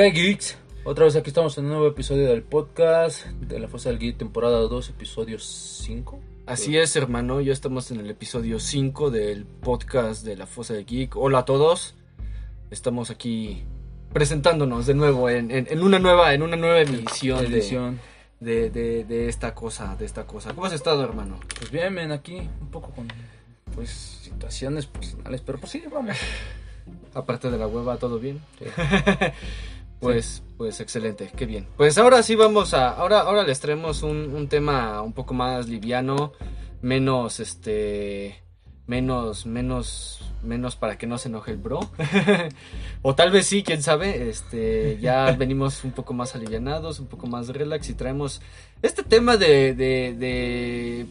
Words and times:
¿Qué 0.00 0.12
geeks? 0.12 0.56
Otra 0.84 1.04
vez 1.04 1.14
aquí 1.14 1.28
estamos 1.28 1.58
en 1.58 1.64
un 1.66 1.72
nuevo 1.72 1.86
episodio 1.88 2.26
del 2.26 2.42
podcast 2.42 3.26
de 3.26 3.58
la 3.60 3.68
Fuerza 3.68 3.90
del 3.90 3.98
Geek, 3.98 4.16
temporada 4.16 4.58
2, 4.60 4.88
episodio 4.88 5.38
5. 5.38 6.18
Así 6.46 6.78
es, 6.78 6.96
hermano, 6.96 7.42
ya 7.42 7.52
estamos 7.52 7.90
en 7.90 8.00
el 8.00 8.08
episodio 8.08 8.60
5 8.60 9.10
del 9.10 9.44
podcast 9.44 10.24
de 10.24 10.36
la 10.38 10.46
Fosa 10.46 10.72
del 10.72 10.86
Geek. 10.86 11.16
Hola 11.16 11.40
a 11.40 11.44
todos. 11.44 11.96
Estamos 12.70 13.10
aquí 13.10 13.62
presentándonos 14.14 14.86
de 14.86 14.94
nuevo 14.94 15.28
en, 15.28 15.50
en- 15.50 15.66
en 15.70 15.82
una 15.82 15.98
nueva 15.98 16.32
en 16.32 16.40
una 16.44 16.56
nueva 16.56 16.80
emisión, 16.80 17.40
de- 17.42 17.58
Edición. 17.58 18.00
De, 18.40 18.70
de- 18.70 19.04
de 19.04 19.28
esta 19.28 19.54
cosa, 19.54 19.96
de 19.96 20.06
esta 20.06 20.26
cosa. 20.26 20.54
¿Cómo 20.54 20.66
has 20.66 20.72
estado, 20.72 21.04
hermano? 21.04 21.38
Pues 21.58 21.70
bien, 21.70 21.92
men, 21.92 22.10
aquí 22.10 22.36
un 22.38 22.70
poco 22.70 22.90
con 22.92 23.06
pues 23.74 23.90
situaciones 23.90 24.86
personales, 24.86 25.42
pero 25.42 25.58
pues 25.58 25.72
sí, 25.72 25.82
vamos. 25.92 26.16
Aparte 27.12 27.50
de 27.50 27.58
la 27.58 27.66
hueva, 27.66 27.98
¿todo 27.98 28.18
bien? 28.18 28.40
Sí. 28.58 28.64
Pues, 30.00 30.42
pues 30.56 30.80
excelente, 30.80 31.30
qué 31.36 31.46
bien. 31.46 31.66
Pues 31.76 31.98
ahora 31.98 32.22
sí 32.22 32.34
vamos 32.34 32.74
a, 32.74 32.90
ahora, 32.90 33.20
ahora 33.20 33.42
les 33.42 33.60
traemos 33.60 34.02
un, 34.02 34.34
un 34.34 34.48
tema 34.48 35.02
un 35.02 35.12
poco 35.12 35.34
más 35.34 35.68
liviano, 35.68 36.32
menos, 36.80 37.38
este, 37.38 38.42
menos, 38.86 39.46
menos, 39.46 40.20
menos 40.42 40.74
para 40.76 40.98
que 40.98 41.06
no 41.06 41.16
se 41.16 41.28
enoje 41.28 41.52
el 41.52 41.58
bro. 41.58 41.80
o 43.02 43.14
tal 43.14 43.30
vez 43.30 43.46
sí, 43.46 43.62
quién 43.62 43.82
sabe. 43.82 44.28
Este, 44.28 44.98
ya 45.00 45.30
venimos 45.38 45.84
un 45.84 45.92
poco 45.92 46.12
más 46.12 46.34
alivianados, 46.34 46.98
un 46.98 47.06
poco 47.06 47.26
más 47.26 47.48
relax 47.48 47.88
y 47.90 47.94
traemos 47.94 48.42
este 48.82 49.02
tema 49.02 49.36
de, 49.36 49.74
de, 49.74 50.14
de 50.18 51.06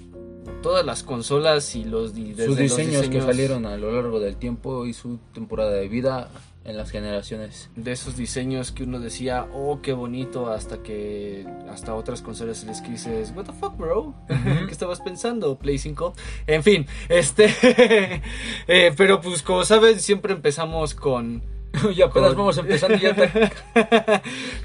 todas 0.61 0.85
las 0.85 1.03
consolas 1.03 1.75
y 1.75 1.85
los, 1.85 2.17
y 2.17 2.33
desde 2.33 2.45
Sus 2.47 2.59
los 2.59 2.77
diseños, 2.77 3.07
que 3.07 3.21
salieron 3.21 3.65
a 3.65 3.77
lo 3.77 3.93
largo 3.93 4.19
del 4.19 4.35
tiempo 4.35 4.85
y 4.85 4.93
su 4.93 5.17
temporada 5.33 5.71
de 5.71 5.87
vida 5.87 6.29
en 6.69 6.77
las 6.77 6.91
generaciones. 6.91 7.69
de 7.75 7.91
esos 7.91 8.15
diseños 8.15 8.71
que 8.71 8.83
uno 8.83 8.99
decía, 8.99 9.47
oh, 9.53 9.81
qué 9.81 9.93
bonito, 9.93 10.51
hasta 10.51 10.83
que 10.83 11.45
hasta 11.69 11.95
otras 11.95 12.21
consolas 12.21 12.63
les 12.63 12.83
dices, 12.83 13.33
what 13.35 13.45
the 13.45 13.53
fuck, 13.53 13.75
bro, 13.75 14.13
¿qué 14.27 14.71
estabas 14.71 15.01
pensando? 15.01 15.57
Play 15.57 15.79
5. 15.79 16.13
En 16.47 16.63
fin, 16.63 16.85
este, 17.09 17.51
eh, 18.67 18.93
pero 18.95 19.19
pues 19.19 19.41
como 19.41 19.65
saben, 19.65 19.99
siempre 19.99 20.33
empezamos 20.33 20.93
con, 20.93 21.41
y 21.95 22.01
apenas 22.01 22.29
Con- 22.29 22.37
vamos 22.37 22.57
empezando 22.57 22.97
ya 22.97 23.09
está. 23.09 23.31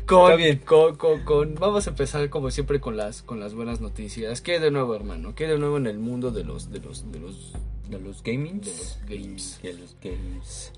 con, 0.06 0.22
Está 0.32 0.36
bien. 0.36 0.58
con, 0.64 0.96
con- 0.96 1.20
con- 1.24 1.54
vamos 1.54 1.86
a 1.86 1.90
empezar 1.90 2.28
como 2.30 2.50
siempre 2.50 2.80
con 2.80 2.96
las, 2.96 3.22
con 3.22 3.40
las 3.40 3.54
buenas 3.54 3.80
noticias. 3.80 4.40
¿Qué 4.40 4.58
de 4.60 4.70
nuevo, 4.70 4.94
hermano? 4.94 5.34
¿Qué 5.34 5.46
de 5.46 5.58
nuevo 5.58 5.76
en 5.76 5.86
el 5.86 5.98
mundo 5.98 6.30
de 6.30 6.44
los, 6.44 6.70
de 6.70 6.80
los, 6.80 7.10
de 7.12 7.20
los, 7.20 7.52
De 7.88 7.98
los 8.00 8.22
gamings. 8.22 8.64
de 8.64 8.72
los 8.72 8.98
games? 9.06 9.60
De 9.62 9.72
los 9.74 9.96
games. 10.02 10.72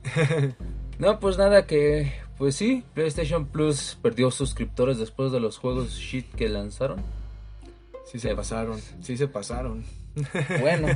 no, 0.98 1.20
pues 1.20 1.38
nada 1.38 1.66
que... 1.66 2.12
Pues 2.38 2.54
sí, 2.54 2.84
PlayStation 2.92 3.46
Plus 3.46 3.96
perdió 4.02 4.30
suscriptores 4.30 4.98
después 4.98 5.32
de 5.32 5.40
los 5.40 5.56
juegos 5.56 5.92
shit 5.94 6.30
que 6.34 6.50
lanzaron. 6.50 7.00
Sí 8.04 8.18
se 8.18 8.34
pasaron, 8.36 8.78
sí 9.00 9.16
se 9.16 9.26
pasaron. 9.26 9.84
Bueno, 10.60 10.88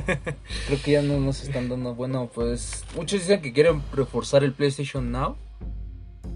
creo 0.67 0.81
que 0.83 0.91
ya 0.91 1.01
no 1.01 1.19
nos 1.19 1.43
están 1.43 1.69
dando. 1.69 1.93
Bueno, 1.93 2.29
pues 2.33 2.83
muchos 2.95 3.19
dicen 3.19 3.41
que 3.41 3.53
quieren 3.53 3.81
reforzar 3.93 4.43
el 4.43 4.53
PlayStation 4.53 5.11
Now. 5.11 5.35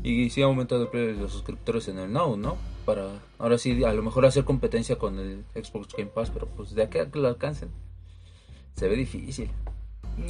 Y 0.04 0.30
sí 0.30 0.44
ha 0.44 0.46
aumentado 0.46 0.90
los 0.94 1.32
suscriptores 1.32 1.88
en 1.88 1.98
el 1.98 2.14
Now, 2.14 2.38
¿no? 2.38 2.58
Para 2.86 3.10
ahora 3.40 3.58
sí, 3.58 3.84
a 3.84 3.92
lo 3.94 4.04
mejor 4.04 4.26
hacer 4.28 4.44
competencia 4.44 4.98
con 4.98 5.18
el 5.18 5.44
Xbox 5.56 5.96
Game 5.98 6.12
Pass, 6.14 6.30
pero 6.30 6.46
pues 6.48 6.76
de 6.76 6.84
aquí 6.84 7.00
a 7.00 7.10
que 7.10 7.18
lo 7.18 7.28
alcancen, 7.28 7.70
se 8.76 8.88
ve 8.88 8.96
difícil. 8.96 9.50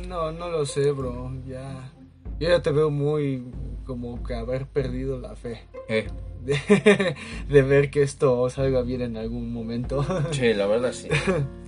No, 0.07 0.31
no 0.31 0.49
lo 0.49 0.65
sé, 0.65 0.91
bro. 0.91 1.31
Ya. 1.45 1.91
Yo 2.39 2.47
ya 2.49 2.61
te 2.61 2.71
veo 2.71 2.89
muy 2.89 3.43
como 3.85 4.23
que 4.23 4.33
haber 4.33 4.65
perdido 4.67 5.19
la 5.19 5.35
fe. 5.35 5.61
Eh, 5.89 6.07
De, 6.41 7.15
de 7.49 7.61
ver 7.61 7.89
que 7.89 8.01
esto 8.01 8.49
salga 8.49 8.81
bien 8.81 9.01
en 9.01 9.17
algún 9.17 9.51
momento. 9.51 10.05
che, 10.31 10.53
la 10.53 10.67
verdad 10.67 10.93
sí. 10.93 11.09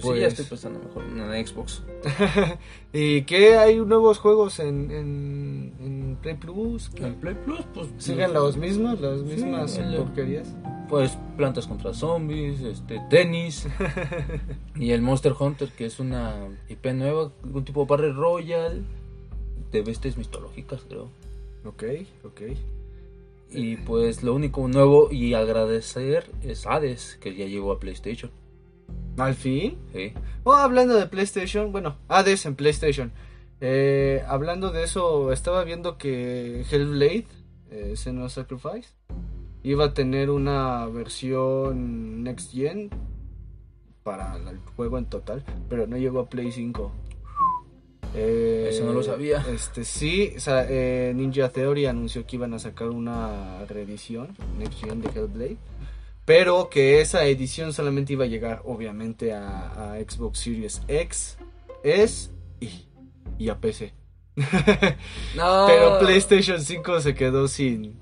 Pues, 0.00 0.04
sí, 0.04 0.08
Pues- 0.10 0.20
ya 0.20 0.26
estoy 0.28 0.44
pensando 0.44 0.78
mejor 0.80 1.04
en 1.04 1.20
el 1.20 1.46
Xbox. 1.46 1.82
¿Y 2.92 3.22
qué 3.22 3.56
hay 3.56 3.76
nuevos 3.76 4.18
juegos 4.18 4.60
en, 4.60 4.90
en, 4.90 5.72
en 5.80 6.18
Play 6.22 6.34
Plus? 6.34 6.90
En 6.96 7.14
Play 7.16 7.34
Plus, 7.34 7.64
pues. 7.74 7.88
¿Siguen 7.98 8.32
los 8.32 8.56
mismos? 8.56 9.00
¿Las 9.00 9.22
mismas 9.22 9.78
porquerías? 9.78 10.54
Pues 10.88 11.18
plantas 11.36 11.66
contra 11.66 11.92
zombies, 11.92 12.60
este, 12.62 12.98
tenis 13.10 13.66
y 14.76 14.92
el 14.92 15.02
Monster 15.02 15.34
Hunter 15.38 15.68
que 15.70 15.84
es 15.84 16.00
una 16.00 16.34
IP 16.70 16.86
nueva, 16.94 17.30
un 17.44 17.64
tipo 17.64 17.84
Barre 17.84 18.10
Royal 18.12 18.82
de 19.70 19.82
bestias 19.82 20.16
mitológicas 20.16 20.82
creo. 20.88 21.08
Ok, 21.66 21.84
ok. 22.24 22.40
Y 23.50 23.76
pues 23.76 24.22
lo 24.22 24.34
único 24.34 24.66
nuevo 24.68 25.10
y 25.10 25.34
agradecer 25.34 26.30
es 26.42 26.66
Hades 26.66 27.18
que 27.20 27.34
ya 27.34 27.46
llegó 27.46 27.72
a 27.72 27.78
PlayStation. 27.80 28.30
¿Al 29.18 29.34
fin? 29.34 29.76
Sí. 29.92 30.12
Oh, 30.44 30.54
hablando 30.54 30.94
de 30.94 31.06
PlayStation, 31.06 31.72
bueno, 31.72 31.96
Hades 32.08 32.46
en 32.46 32.54
PlayStation. 32.54 33.12
Eh, 33.60 34.22
hablando 34.26 34.70
de 34.70 34.84
eso, 34.84 35.32
estaba 35.32 35.64
viendo 35.64 35.98
que 35.98 36.64
Hellblade, 36.70 37.26
eh, 37.70 37.94
Sacrifice, 37.96 38.90
iba 39.62 39.86
a 39.86 39.94
tener 39.94 40.30
una 40.30 40.86
versión 40.86 42.22
Next 42.22 42.52
Gen 42.52 42.90
para 44.04 44.36
el 44.36 44.58
juego 44.76 44.96
en 44.98 45.06
total, 45.06 45.44
pero 45.68 45.86
no 45.86 45.96
llegó 45.96 46.20
a 46.20 46.28
Play 46.28 46.52
5. 46.52 46.92
Eh, 48.14 48.68
Eso 48.70 48.84
no 48.86 48.92
lo 48.92 49.02
sabía. 49.02 49.44
Este 49.52 49.84
sí, 49.84 50.32
o 50.36 50.40
sea, 50.40 50.64
eh, 50.68 51.12
Ninja 51.14 51.50
Theory 51.50 51.86
anunció 51.86 52.24
que 52.24 52.36
iban 52.36 52.54
a 52.54 52.58
sacar 52.58 52.88
una 52.88 53.64
reedición 53.68 54.28
Next 54.58 54.82
Gen 54.82 55.02
de 55.02 55.08
Hellblade. 55.08 55.56
Pero 56.28 56.68
que 56.68 57.00
esa 57.00 57.24
edición 57.24 57.72
solamente 57.72 58.12
iba 58.12 58.24
a 58.24 58.28
llegar, 58.28 58.60
obviamente, 58.66 59.32
a, 59.32 59.94
a 59.94 59.98
Xbox 59.98 60.40
Series 60.40 60.82
X, 60.86 61.38
S 61.82 62.30
y, 62.60 62.86
y 63.38 63.48
a 63.48 63.58
PC. 63.58 63.94
No. 65.34 65.64
Pero 65.66 65.98
PlayStation 66.00 66.60
5 66.60 67.00
se 67.00 67.14
quedó 67.14 67.48
sin. 67.48 67.98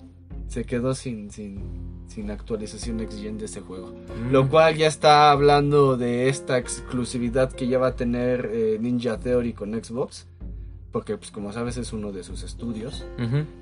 Se 0.48 0.64
quedó 0.64 0.92
sin, 0.96 1.30
sin, 1.30 2.04
sin 2.08 2.32
actualización 2.32 2.96
Next 2.96 3.20
Gen 3.20 3.38
de 3.38 3.44
ese 3.44 3.60
juego. 3.60 3.92
Mm. 3.92 4.32
Lo 4.32 4.48
cual 4.48 4.74
ya 4.74 4.88
está 4.88 5.30
hablando 5.30 5.96
de 5.96 6.28
esta 6.28 6.58
exclusividad 6.58 7.52
que 7.52 7.68
ya 7.68 7.78
va 7.78 7.88
a 7.88 7.94
tener 7.94 8.50
eh, 8.52 8.76
Ninja 8.80 9.20
Theory 9.20 9.52
con 9.52 9.72
Xbox. 9.72 10.26
Porque, 10.90 11.16
pues, 11.16 11.30
como 11.30 11.52
sabes, 11.52 11.76
es 11.76 11.92
uno 11.92 12.10
de 12.10 12.24
sus 12.24 12.42
estudios. 12.42 13.06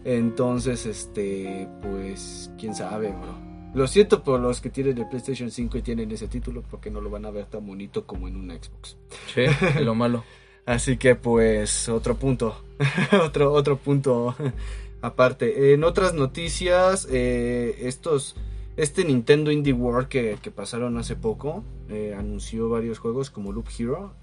Entonces, 0.05 0.87
este, 0.87 1.69
pues, 1.83 2.51
quién 2.57 2.75
sabe, 2.75 3.09
bro. 3.09 3.44
Lo 3.75 3.89
siento 3.89 4.23
por 4.23 4.41
los 4.41 4.61
que 4.61 4.71
tienen 4.71 4.99
el 4.99 5.09
PlayStation 5.09 5.51
5 5.51 5.79
y 5.79 5.83
tienen 5.83 6.11
ese 6.13 6.29
título, 6.29 6.63
porque 6.63 6.91
no 6.91 7.01
lo 7.01 7.11
van 7.11 7.27
a 7.27 7.31
ver 7.31 7.47
tan 7.47 7.67
bonito 7.67 8.07
como 8.07 8.29
en 8.29 8.37
un 8.37 8.51
Xbox. 8.51 8.97
De 9.35 9.85
lo 9.85 9.95
malo. 9.95 10.25
Así 10.67 10.97
que, 10.97 11.17
pues, 11.17 11.89
otro 11.89 12.17
punto. 12.17 12.63
otro, 13.23 13.53
otro 13.53 13.77
punto 13.77 14.35
aparte. 15.03 15.75
En 15.75 15.85
otras 15.85 16.15
noticias, 16.15 17.09
eh, 17.11 17.77
estos. 17.81 18.37
Este 18.77 19.05
Nintendo 19.05 19.53
Indie 19.53 19.73
World 19.73 20.09
que, 20.09 20.37
que 20.43 20.51
pasaron 20.51 20.99
hace 20.99 21.15
poco 21.15 21.63
eh, 21.89 22.13
anunció 22.19 22.69
varios 22.69 22.99
juegos 22.99 23.31
como 23.31 23.53
Loop 23.53 23.69
Hero. 23.79 24.15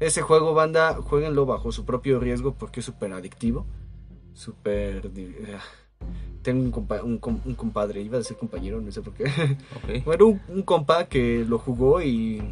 Ese 0.00 0.20
juego, 0.20 0.52
banda, 0.52 0.94
jueguenlo 0.94 1.46
bajo 1.46 1.70
su 1.70 1.84
propio 1.84 2.18
riesgo 2.18 2.54
porque 2.54 2.80
es 2.80 2.86
súper 2.86 3.12
adictivo. 3.12 3.64
Súper. 4.34 5.12
ah. 5.54 5.62
Tengo 6.42 6.60
un, 6.62 6.72
compa- 6.72 7.02
un 7.02 7.18
com- 7.18 7.40
un 7.44 7.54
compadre, 7.54 8.00
iba 8.02 8.16
a 8.16 8.18
decir 8.18 8.36
compañero, 8.36 8.80
no 8.80 8.90
sé 8.90 9.00
por 9.02 9.14
qué. 9.14 9.24
Ok. 9.24 10.02
Bueno, 10.04 10.26
un, 10.26 10.40
un 10.48 10.62
compa 10.62 11.04
que 11.06 11.44
lo 11.48 11.58
jugó 11.58 12.02
y 12.02 12.42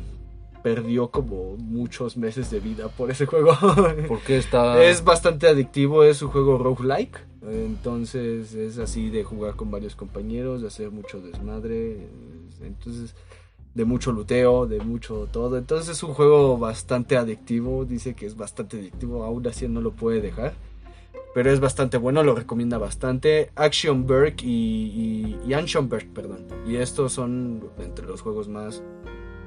perdió 0.62 1.10
como 1.10 1.56
muchos 1.56 2.16
meses 2.16 2.50
de 2.50 2.60
vida 2.60 2.88
por 2.88 3.10
ese 3.10 3.26
juego. 3.26 3.52
¿Por 4.08 4.20
qué 4.20 4.36
está.? 4.38 4.82
Es 4.84 5.02
bastante 5.02 5.48
adictivo, 5.48 6.04
es 6.04 6.22
un 6.22 6.28
juego 6.30 6.58
roguelike. 6.58 7.18
Entonces 7.74 8.54
es 8.54 8.78
así 8.78 9.08
de 9.10 9.24
jugar 9.24 9.56
con 9.56 9.70
varios 9.70 9.96
compañeros, 9.96 10.60
de 10.60 10.68
hacer 10.68 10.90
mucho 10.90 11.20
desmadre. 11.20 12.06
Entonces, 12.62 13.14
de 13.74 13.84
mucho 13.84 14.12
luteo, 14.12 14.66
de 14.66 14.80
mucho 14.80 15.28
todo. 15.32 15.56
Entonces 15.56 15.96
es 15.96 16.02
un 16.02 16.12
juego 16.12 16.58
bastante 16.58 17.16
adictivo. 17.16 17.84
Dice 17.86 18.14
que 18.14 18.26
es 18.26 18.36
bastante 18.36 18.76
adictivo, 18.78 19.24
aún 19.24 19.46
así 19.46 19.66
no 19.68 19.80
lo 19.80 19.92
puede 19.92 20.20
dejar. 20.20 20.52
Pero 21.34 21.50
es 21.50 21.60
bastante 21.60 21.96
bueno, 21.96 22.22
lo 22.22 22.34
recomienda 22.34 22.78
bastante. 22.78 23.50
Action 23.54 24.06
Berg 24.06 24.42
y, 24.42 24.46
y, 24.46 25.38
y 25.46 25.54
Action 25.54 25.88
Berg, 25.88 26.08
perdón. 26.12 26.46
Y 26.66 26.76
estos 26.76 27.12
son 27.12 27.70
entre 27.78 28.06
los 28.06 28.20
juegos 28.20 28.48
más 28.48 28.82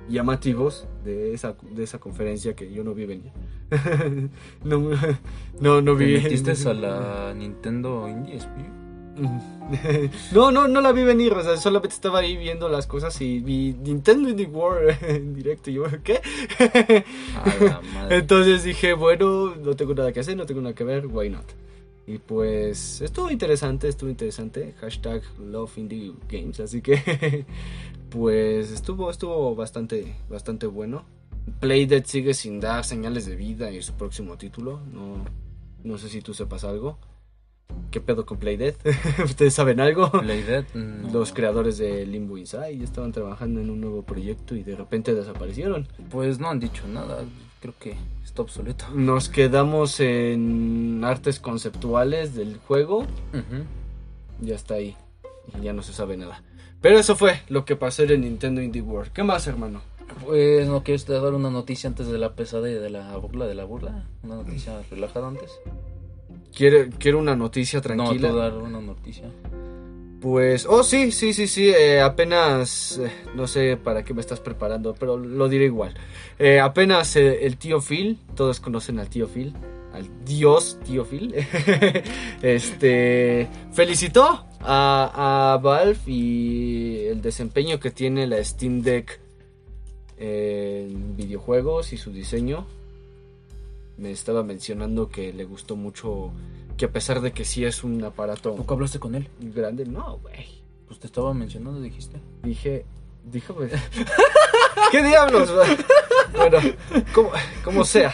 llamativos 0.10 0.88
de 1.04 1.33
esa, 1.33 1.56
de 1.71 1.83
esa 1.83 2.00
conferencia 2.00 2.56
que 2.56 2.71
yo 2.71 2.83
no 2.83 2.94
vi 2.94 3.06
venir. 3.06 3.31
no, 4.63 4.92
no, 5.60 5.81
no 5.81 5.98
¿Te 5.98 6.06
vi. 6.06 6.13
metiste 6.13 6.51
a 6.69 6.74
la 6.74 7.33
Nintendo 7.33 8.07
Indies? 8.07 8.48
No, 10.31 10.51
no, 10.51 10.68
no 10.68 10.81
la 10.81 10.92
vi 10.92 11.04
venir, 11.04 11.33
o 11.33 11.44
sea, 11.44 11.57
solamente 11.57 11.94
estaba 11.94 12.19
ahí 12.19 12.36
viendo 12.38 12.68
las 12.69 12.88
cosas 12.88 13.19
y 13.21 13.39
vi 13.39 13.74
Nintendo 13.74 14.30
Indie 14.30 14.48
World 14.48 14.98
en 15.01 15.33
directo. 15.33 15.69
Y 15.69 15.75
yo, 15.75 15.86
¿qué? 16.04 16.21
A 17.36 17.63
la 17.63 17.81
madre. 17.94 18.18
Entonces 18.18 18.63
dije, 18.63 18.94
bueno, 18.94 19.56
no 19.56 19.75
tengo 19.75 19.94
nada 19.94 20.12
que 20.12 20.19
hacer, 20.19 20.36
no 20.36 20.45
tengo 20.45 20.62
nada 20.62 20.75
que 20.75 20.83
ver, 20.83 21.07
why 21.07 21.30
not? 21.30 21.45
Y 22.06 22.18
pues 22.18 23.01
estuvo 23.01 23.31
interesante, 23.31 23.88
estuvo 23.88 24.10
interesante. 24.10 24.75
Hashtag 24.81 25.21
Love 25.39 25.77
Indie 25.77 26.13
Games. 26.30 26.60
Así 26.60 26.81
que 26.81 27.45
pues 28.10 28.71
estuvo, 28.71 29.10
estuvo 29.10 29.56
bastante, 29.56 30.15
bastante 30.30 30.68
bueno. 30.68 31.06
Playdead 31.60 32.06
sigue 32.06 32.33
sin 32.33 32.60
dar 32.60 32.83
señales 32.86 33.25
de 33.25 33.36
vida 33.36 33.71
y 33.71 33.81
su 33.81 33.94
próximo 33.94 34.38
título. 34.38 34.81
No, 34.92 35.24
no 35.83 35.98
sé 35.98 36.10
si 36.10 36.21
tú 36.21 36.33
sepas 36.33 36.63
algo. 36.65 36.98
¿Qué 37.94 38.01
pedo 38.01 38.25
con 38.25 38.40
Playdead? 38.40 38.74
¿Ustedes 39.24 39.54
saben 39.54 39.80
algo? 39.80 40.10
Playdead, 40.10 40.66
no. 40.74 41.12
Los 41.12 41.31
creadores 41.31 41.78
de 41.78 42.07
Limbo 42.07 42.40
Inside 42.40 42.84
estaban 42.84 43.12
trabajando 43.12 43.62
en 43.62 43.69
un 43.69 43.81
nuevo 43.81 44.01
proyecto 44.01 44.56
y 44.56 44.63
de 44.63 44.75
repente 44.75 45.13
desaparecieron. 45.13 45.88
Pues 46.10 46.40
no 46.40 46.50
han 46.50 46.60
dicho 46.60 46.88
nada. 46.88 47.19
Creo 47.62 47.75
que 47.80 47.95
está 48.24 48.42
obsoleto. 48.42 48.86
Nos 48.95 49.30
quedamos 49.30 50.00
en 50.00 51.04
artes 51.04 51.40
conceptuales 51.40 52.34
del 52.34 52.57
juego. 52.57 53.01
Ujú. 53.01 53.63
Ya 54.42 54.56
está 54.56 54.74
ahí. 54.74 54.98
Y 55.56 55.63
ya 55.63 55.74
no 55.74 55.84
se 55.84 55.94
sabe 55.94 56.18
nada. 56.18 56.42
Pero 56.81 56.98
eso 56.98 57.16
fue 57.16 57.42
lo 57.48 57.63
que 57.63 57.75
pasó 57.75 58.01
en 58.01 58.10
el 58.10 58.22
Nintendo 58.22 58.63
Indie 58.63 58.81
World. 58.81 59.12
¿Qué 59.12 59.22
más, 59.22 59.46
hermano? 59.46 59.84
Pues 60.25 60.68
no 60.68 60.81
quieres 60.84 61.06
dar 61.06 61.31
una 61.36 61.51
noticia 61.51 61.88
antes 61.88 62.07
de 62.07 62.18
la 62.18 62.34
pesadilla 62.34 62.81
de 62.81 62.89
la 62.89 63.16
burla 63.18 63.46
de 63.46 63.54
la 63.54 63.66
burla. 63.66 64.07
Una 64.24 64.38
noticia 64.38 64.81
relajada 64.89 65.28
antes. 65.28 65.51
¿Quiere, 66.55 66.89
quiero 66.89 67.19
una 67.19 67.35
noticia 67.35 67.77
No, 67.79 67.83
tranquila? 67.83 68.29
tú 68.29 68.35
dar 68.38 68.53
una 68.57 68.79
noticia. 68.81 69.29
Pues, 70.21 70.65
oh 70.69 70.83
sí, 70.83 71.11
sí, 71.11 71.33
sí, 71.33 71.47
sí, 71.47 71.69
eh, 71.69 72.00
apenas, 72.00 72.97
eh, 72.97 73.11
no 73.35 73.45
sé 73.45 73.75
para 73.75 74.03
qué 74.05 74.13
me 74.13 74.21
estás 74.21 74.39
preparando, 74.39 74.95
pero 74.97 75.17
lo 75.17 75.50
diré 75.50 75.65
igual. 75.65 75.95
Eh, 76.39 76.61
apenas 76.61 77.17
el 77.17 77.57
tío 77.57 77.81
Phil, 77.81 78.17
todos 78.35 78.61
conocen 78.61 79.00
al 79.00 79.09
tío 79.09 79.27
Phil, 79.27 79.53
al 79.94 80.07
dios 80.23 80.79
tío 80.85 81.03
Phil, 81.03 81.35
este, 82.41 83.50
felicitó 83.73 84.45
a, 84.61 85.53
a 85.53 85.57
Valve 85.57 85.97
y 86.07 87.00
el 87.07 87.21
desempeño 87.21 87.81
que 87.81 87.91
tiene 87.91 88.25
la 88.25 88.41
Steam 88.41 88.81
Deck 88.81 89.19
en 90.17 91.17
videojuegos 91.17 91.91
y 91.91 91.97
su 91.97 92.13
diseño. 92.13 92.65
Me 93.98 94.12
estaba 94.12 94.44
mencionando 94.44 95.10
que 95.10 95.34
le 95.34 95.45
gustó 95.45 95.75
mucho, 95.75 96.31
que 96.78 96.86
a 96.86 96.92
pesar 96.92 97.22
de 97.22 97.31
que 97.31 97.45
sí 97.45 97.63
es 97.63 97.84
un 97.84 98.04
aparato 98.04 98.56
¿Poco 98.56 98.74
hablaste 98.74 99.00
con 99.00 99.16
él? 99.16 99.28
grande, 99.40 99.86
no, 99.86 100.18
güey. 100.18 100.63
Pues 100.88 101.00
te 101.00 101.07
estaba 101.07 101.34
mencionando, 101.34 101.80
dijiste. 101.81 102.19
Dije, 102.44 102.86
dije, 103.24 103.54
pues, 103.54 103.72
¿qué 104.92 105.04
diablos? 105.04 105.51
bueno, 106.36 106.57
como, 107.13 107.31
como 107.63 107.86
sea, 107.86 108.13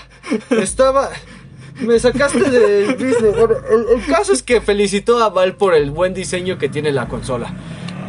estaba, 0.51 1.09
me 1.81 1.97
sacaste 1.99 2.49
del 2.49 2.93
business. 2.95 3.35
Bueno, 3.37 3.55
el, 3.69 3.99
el 3.99 4.05
caso 4.05 4.33
es 4.33 4.43
que 4.43 4.61
felicitó 4.61 5.19
a 5.23 5.29
Val 5.29 5.55
por 5.55 5.73
el 5.73 5.91
buen 5.91 6.13
diseño 6.13 6.57
que 6.57 6.69
tiene 6.69 6.91
la 6.91 7.07
consola. 7.07 7.53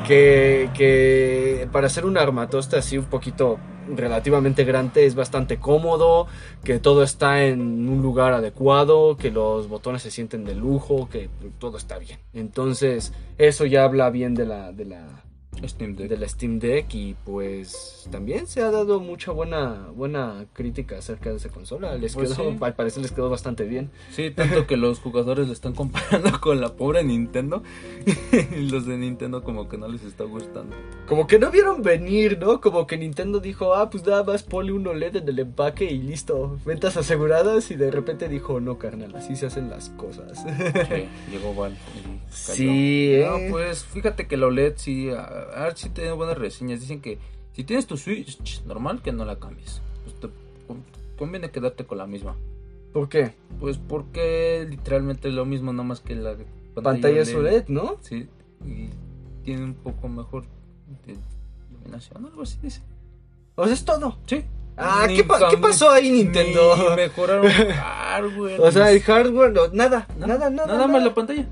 Que, 0.07 0.71
que 0.75 1.69
para 1.71 1.87
hacer 1.87 2.05
un 2.05 2.19
armatoste 2.19 2.77
así 2.77 2.99
un 2.99 3.05
poquito 3.05 3.61
relativamente 3.89 4.65
grande 4.65 5.07
es 5.07 5.15
bastante 5.15 5.59
cómodo, 5.59 6.27
que 6.65 6.79
todo 6.79 7.03
está 7.03 7.45
en 7.45 7.89
un 7.89 8.03
lugar 8.03 8.33
adecuado, 8.33 9.17
que 9.17 9.31
los 9.31 9.69
botones 9.69 10.03
se 10.03 10.11
sienten 10.11 10.45
de 10.45 10.55
lujo, 10.55 11.09
que 11.11 11.29
todo 11.59 11.77
está 11.77 11.99
bien. 11.99 12.19
Entonces, 12.33 13.13
eso 13.39 13.67
ya 13.67 13.85
habla 13.85 14.11
bien 14.11 14.35
de 14.35 14.47
la, 14.47 14.73
de 14.73 14.85
la, 14.85 15.23
Steam 15.67 15.95
Deck. 15.95 16.09
de 16.09 16.17
la 16.17 16.29
Steam 16.29 16.59
Deck 16.59 16.95
y 16.95 17.15
pues 17.25 18.09
también 18.11 18.47
se 18.47 18.63
ha 18.63 18.71
dado 18.71 19.01
mucha 19.01 19.33
buena 19.33 19.89
buena 19.95 20.47
crítica 20.53 20.99
acerca 20.99 21.31
de 21.31 21.37
esa 21.37 21.49
consola. 21.51 21.95
Les 21.97 22.15
Pues 22.15 22.33
quedó, 22.35 22.51
sí. 22.51 22.59
al 22.61 22.75
parecer 22.75 23.03
les 23.03 23.13
quedó 23.13 23.29
bastante 23.29 23.65
bien. 23.65 23.91
Sí, 24.11 24.31
tanto 24.31 24.67
que 24.67 24.77
los 24.77 25.01
jugadores 25.01 25.47
lo 25.49 25.53
están 25.53 25.75
comparando 25.75 26.41
con 26.41 26.61
la 26.61 26.75
pobre 26.75 27.05
Nintendo. 27.05 27.63
y 28.33 28.71
los 28.71 28.87
de 28.87 28.97
Nintendo 28.97 29.43
como 29.43 29.69
que 29.69 29.77
no 29.77 29.89
les 29.89 30.03
está 30.05 30.25
gustando. 30.25 30.75
Como 31.07 31.27
que 31.27 31.39
no 31.39 31.51
vieron 31.51 31.83
venir, 31.83 32.39
¿no? 32.39 32.61
Como 32.61 32.87
que 32.87 32.97
Nintendo 32.97 33.41
dijo, 33.41 33.75
ah, 33.75 33.91
pues 33.91 34.07
nada 34.07 34.25
más 34.25 34.43
ponle 34.43 34.73
un 34.73 34.87
OLED 34.87 35.17
en 35.17 35.29
el 35.29 35.39
empaque 35.41 35.85
y 35.85 35.99
listo, 35.99 36.59
ventas 36.65 36.97
aseguradas 36.97 37.71
y 37.71 37.77
de 37.77 37.91
repente 37.91 38.29
dijo, 38.29 38.61
no, 38.61 38.79
carnal, 38.79 39.15
así 39.17 39.37
se 39.37 39.47
hacen 39.47 39.69
las 39.69 39.91
cosas. 39.91 40.39
Sí, 40.43 41.09
llegó 41.31 41.55
cayó. 41.61 41.75
Sí, 42.31 43.21
No, 43.27 43.37
eh. 43.37 43.49
pues 43.51 43.85
fíjate 43.85 44.27
que 44.27 44.37
la 44.37 44.47
OLED 44.47 44.75
sí, 44.77 45.11
a 45.55 45.65
ver 45.65 45.77
si 45.77 45.91
tiene 45.91 46.13
buenas 46.13 46.39
reseñas. 46.39 46.81
Dicen 46.81 47.01
que 47.01 47.19
si 47.53 47.65
tienes 47.65 47.87
tu 47.87 47.97
Switch 47.97 48.63
normal, 48.65 49.03
que 49.03 49.13
no 49.13 49.25
la 49.25 49.39
cambies. 49.39 49.81
Pues 50.05 50.17
te 50.21 50.29
con- 50.67 50.85
conviene 51.19 51.51
quedarte 51.51 51.85
con 51.85 51.99
la 51.99 52.07
misma. 52.07 52.37
¿Por 52.93 53.09
qué? 53.09 53.33
Pues 53.61 53.77
porque 53.79 54.67
literalmente 54.69 55.29
es 55.29 55.35
lo 55.35 55.45
mismo, 55.45 55.73
nada 55.73 55.85
más 55.85 56.01
que 56.01 56.15
la 56.15 56.37
Pantalla 56.75 57.21
es 57.23 57.35
OLED, 57.35 57.69
¿no? 57.69 57.97
Sí, 58.01 58.29
y 58.65 58.89
tiene 59.45 59.65
un 59.65 59.75
poco 59.75 60.09
mejor 60.09 60.45
de 61.07 61.17
iluminación, 61.71 62.25
algo 62.27 62.43
así 62.43 62.59
dice. 62.63 62.81
O 63.57 63.65
sea, 63.65 63.75
es 63.75 63.85
todo. 63.85 64.19
Sí. 64.27 64.45
Ah, 64.77 65.07
¿qué, 65.09 65.23
pa- 65.25 65.51
qué 65.51 65.59
pasó 65.59 65.91
ahí, 65.91 66.11
Nintendo? 66.11 66.75
Ni 66.91 66.97
mejoraron 66.97 67.45
el 67.47 67.53
hardware. 67.75 68.61
O 68.61 68.71
sea, 68.73 68.91
el 68.91 69.01
hardware, 69.03 69.53
no, 69.53 69.69
nada, 69.69 70.07
nada, 70.19 70.49
nada. 70.51 70.67
Nada 70.67 70.87
más 70.87 71.03
la 71.05 71.15
pantalla. 71.15 71.47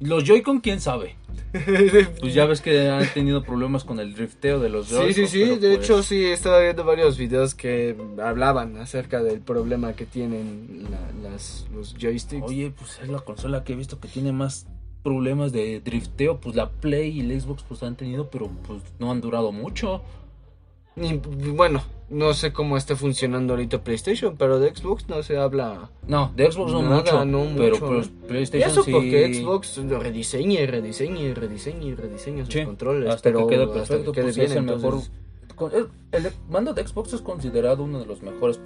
Los 0.00 0.24
Joy-Con, 0.24 0.60
quién 0.60 0.80
sabe. 0.80 1.16
Pues 2.20 2.34
ya 2.34 2.46
ves 2.46 2.60
que 2.60 2.88
han 2.88 3.06
tenido 3.12 3.42
problemas 3.42 3.84
con 3.84 4.00
el 4.00 4.14
drifteo 4.14 4.58
de 4.58 4.68
los 4.68 4.88
Joy-Con. 4.88 5.12
Sí, 5.12 5.26
sí, 5.26 5.26
sí. 5.26 5.56
De 5.56 5.76
pues, 5.76 5.84
hecho, 5.84 6.02
sí, 6.02 6.24
estaba 6.24 6.60
viendo 6.60 6.84
varios 6.84 7.18
videos 7.18 7.54
que 7.54 7.96
hablaban 8.22 8.76
acerca 8.78 9.22
del 9.22 9.40
problema 9.40 9.92
que 9.94 10.06
tienen 10.06 10.88
la- 10.90 11.30
las, 11.30 11.66
los 11.74 11.94
joysticks. 12.00 12.46
Oye, 12.46 12.72
pues 12.76 12.98
es 13.02 13.08
la 13.08 13.20
consola 13.20 13.64
que 13.64 13.74
he 13.74 13.76
visto 13.76 14.00
que 14.00 14.08
tiene 14.08 14.32
más 14.32 14.66
problemas 15.02 15.52
de 15.52 15.80
drifteo. 15.80 16.40
Pues 16.40 16.56
la 16.56 16.70
Play 16.70 17.10
y 17.10 17.20
el 17.20 17.40
Xbox 17.40 17.64
pues 17.68 17.82
han 17.82 17.96
tenido, 17.96 18.30
pero 18.30 18.48
pues 18.66 18.82
no 18.98 19.10
han 19.10 19.20
durado 19.20 19.52
mucho. 19.52 20.02
Y, 20.96 21.14
bueno, 21.50 21.82
no 22.12 22.34
sé 22.34 22.52
cómo 22.52 22.76
esté 22.76 22.94
funcionando 22.94 23.54
ahorita 23.54 23.82
PlayStation, 23.82 24.36
pero 24.36 24.60
de 24.60 24.74
Xbox 24.74 25.08
no 25.08 25.22
se 25.22 25.38
habla. 25.38 25.90
No, 26.06 26.32
de 26.36 26.52
Xbox 26.52 26.72
no 26.72 26.82
Nada, 26.82 26.96
mucho. 26.96 27.24
no 27.24 27.44
pero 27.56 27.74
mucho. 27.76 27.86
pues 27.86 28.06
Y 28.06 28.26
PlayStation 28.28 28.70
eso 28.70 28.82
sí. 28.84 28.92
porque 28.92 29.34
Xbox 29.34 29.78
lo 29.78 29.98
rediseña 29.98 30.60
y 30.60 30.66
rediseña 30.66 31.20
y 31.22 31.34
rediseña 31.34 31.84
y 31.86 31.94
rediseña 31.94 32.44
sus 32.44 32.54
Sí, 32.54 32.64
controles. 32.64 33.08
hasta 33.08 33.22
pero 33.30 33.46
que 33.46 33.54
quede 33.54 33.64
hasta 33.64 33.74
perfecto, 33.74 34.12
que 34.12 34.22
pues 34.22 34.36
bien, 34.36 34.50
es 34.50 34.56
el 34.56 34.62
mejor. 34.62 34.78
entonces- 34.84 35.10
con- 35.56 35.72
El, 35.74 35.88
el 36.12 36.32
mando 36.48 36.72
de 36.74 36.86
Xbox 36.86 37.12
es 37.14 37.20
considerado 37.22 37.82
uno 37.84 37.98
de 38.00 38.06
los 38.06 38.22
mejores, 38.22 38.60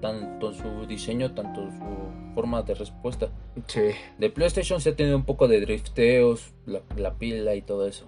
tanto 0.00 0.52
su 0.54 0.86
diseño, 0.86 1.32
tanto 1.34 1.60
su 1.66 2.34
forma 2.34 2.62
de 2.62 2.74
respuesta. 2.74 3.28
Sí. 3.66 3.80
De 4.18 4.30
PlayStation 4.30 4.80
se 4.80 4.90
ha 4.90 4.96
tenido 4.96 5.16
un 5.16 5.24
poco 5.24 5.48
de 5.48 5.60
drifteos, 5.60 6.52
la, 6.66 6.80
la 6.96 7.14
pila 7.14 7.54
y 7.54 7.62
todo 7.62 7.86
eso. 7.86 8.06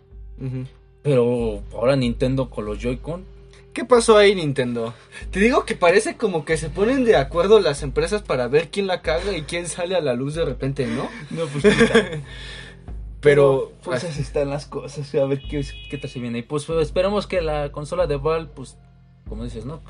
Pero 1.02 1.60
ahora 1.74 1.96
Nintendo 1.96 2.48
con 2.48 2.64
los 2.64 2.78
Joy-Con, 2.78 3.24
¿Qué 3.72 3.86
pasó 3.86 4.18
ahí, 4.18 4.34
Nintendo? 4.34 4.92
Te 5.30 5.40
digo 5.40 5.64
que 5.64 5.74
parece 5.74 6.16
como 6.16 6.44
que 6.44 6.58
se 6.58 6.68
ponen 6.68 7.04
de 7.04 7.16
acuerdo 7.16 7.58
las 7.58 7.82
empresas 7.82 8.20
para 8.20 8.46
ver 8.46 8.70
quién 8.70 8.86
la 8.86 9.00
caga 9.00 9.34
y 9.34 9.42
quién 9.42 9.66
sale 9.66 9.96
a 9.96 10.00
la 10.00 10.12
luz 10.12 10.34
de 10.34 10.44
repente, 10.44 10.86
¿no? 10.86 11.08
no, 11.30 11.46
pues, 11.46 11.64
Pero, 13.20 13.72
pues 13.82 14.04
así 14.04 14.20
están 14.20 14.50
las 14.50 14.66
cosas, 14.66 15.14
a 15.14 15.24
ver 15.24 15.40
qué, 15.48 15.64
qué 15.88 15.96
tal 15.96 16.10
se 16.10 16.20
viene. 16.20 16.38
Y 16.38 16.42
pues 16.42 16.68
esperamos 16.68 17.26
que 17.26 17.40
la 17.40 17.72
consola 17.72 18.06
de 18.06 18.16
Valve, 18.16 18.50
pues, 18.54 18.76
como 19.28 19.44
dices, 19.44 19.64
¿no? 19.64 19.80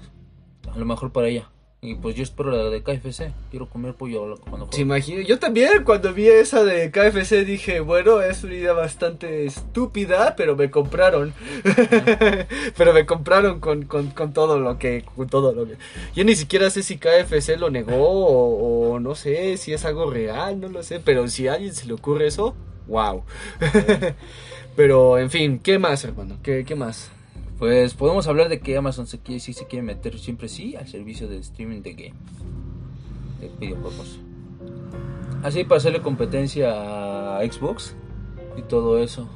A 0.70 0.78
lo 0.78 0.84
mejor 0.84 1.12
para 1.12 1.28
ella. 1.28 1.50
Y 1.84 1.96
pues 1.96 2.14
yo 2.14 2.22
espero 2.22 2.52
la 2.52 2.70
de 2.70 2.80
KFC, 2.80 3.32
quiero 3.50 3.68
comer 3.68 3.94
pollo 3.94 4.36
cuando 4.48 4.70
se 4.70 4.82
imagina, 4.82 5.20
yo 5.22 5.40
también 5.40 5.82
cuando 5.82 6.14
vi 6.14 6.28
esa 6.28 6.62
de 6.62 6.92
KFC 6.92 7.44
dije, 7.44 7.80
bueno, 7.80 8.22
es 8.22 8.44
una 8.44 8.54
idea 8.54 8.72
bastante 8.72 9.46
estúpida, 9.46 10.36
pero 10.36 10.54
me 10.54 10.70
compraron. 10.70 11.34
pero 12.76 12.92
me 12.92 13.04
compraron 13.04 13.58
con, 13.58 13.82
con, 13.86 14.10
con 14.10 14.32
todo 14.32 14.60
lo 14.60 14.78
que, 14.78 15.04
con 15.16 15.26
todo 15.28 15.52
lo 15.52 15.66
que. 15.66 15.76
Yo 16.14 16.22
ni 16.22 16.36
siquiera 16.36 16.70
sé 16.70 16.84
si 16.84 16.98
KFC 16.98 17.58
lo 17.58 17.68
negó 17.68 17.96
o, 17.96 18.92
o 18.92 19.00
no 19.00 19.16
sé 19.16 19.56
si 19.56 19.72
es 19.72 19.84
algo 19.84 20.08
real, 20.08 20.60
no 20.60 20.68
lo 20.68 20.84
sé, 20.84 21.00
pero 21.00 21.26
si 21.26 21.48
a 21.48 21.54
alguien 21.54 21.74
se 21.74 21.86
le 21.86 21.94
ocurre 21.94 22.28
eso, 22.28 22.54
wow. 22.86 23.24
pero 24.76 25.18
en 25.18 25.30
fin, 25.30 25.58
¿qué 25.58 25.80
más, 25.80 26.04
hermano? 26.04 26.36
¿Qué, 26.44 26.64
qué 26.64 26.76
más? 26.76 27.10
Pues 27.62 27.94
podemos 27.94 28.26
hablar 28.26 28.48
de 28.48 28.58
que 28.58 28.76
Amazon 28.76 29.06
se 29.06 29.20
quiere, 29.20 29.38
sí 29.38 29.52
se 29.52 29.68
quiere 29.68 29.84
meter 29.84 30.18
siempre 30.18 30.48
sí 30.48 30.74
al 30.74 30.88
servicio 30.88 31.28
de 31.28 31.36
streaming 31.36 31.80
de 31.80 31.92
game. 31.92 32.14
De 33.40 33.48
videojuegos. 33.60 34.18
Así 35.44 35.62
para 35.62 35.76
hacerle 35.76 36.02
competencia 36.02 37.36
a 37.38 37.40
Xbox 37.46 37.94
y 38.56 38.62
todo 38.62 38.98
eso. 38.98 39.28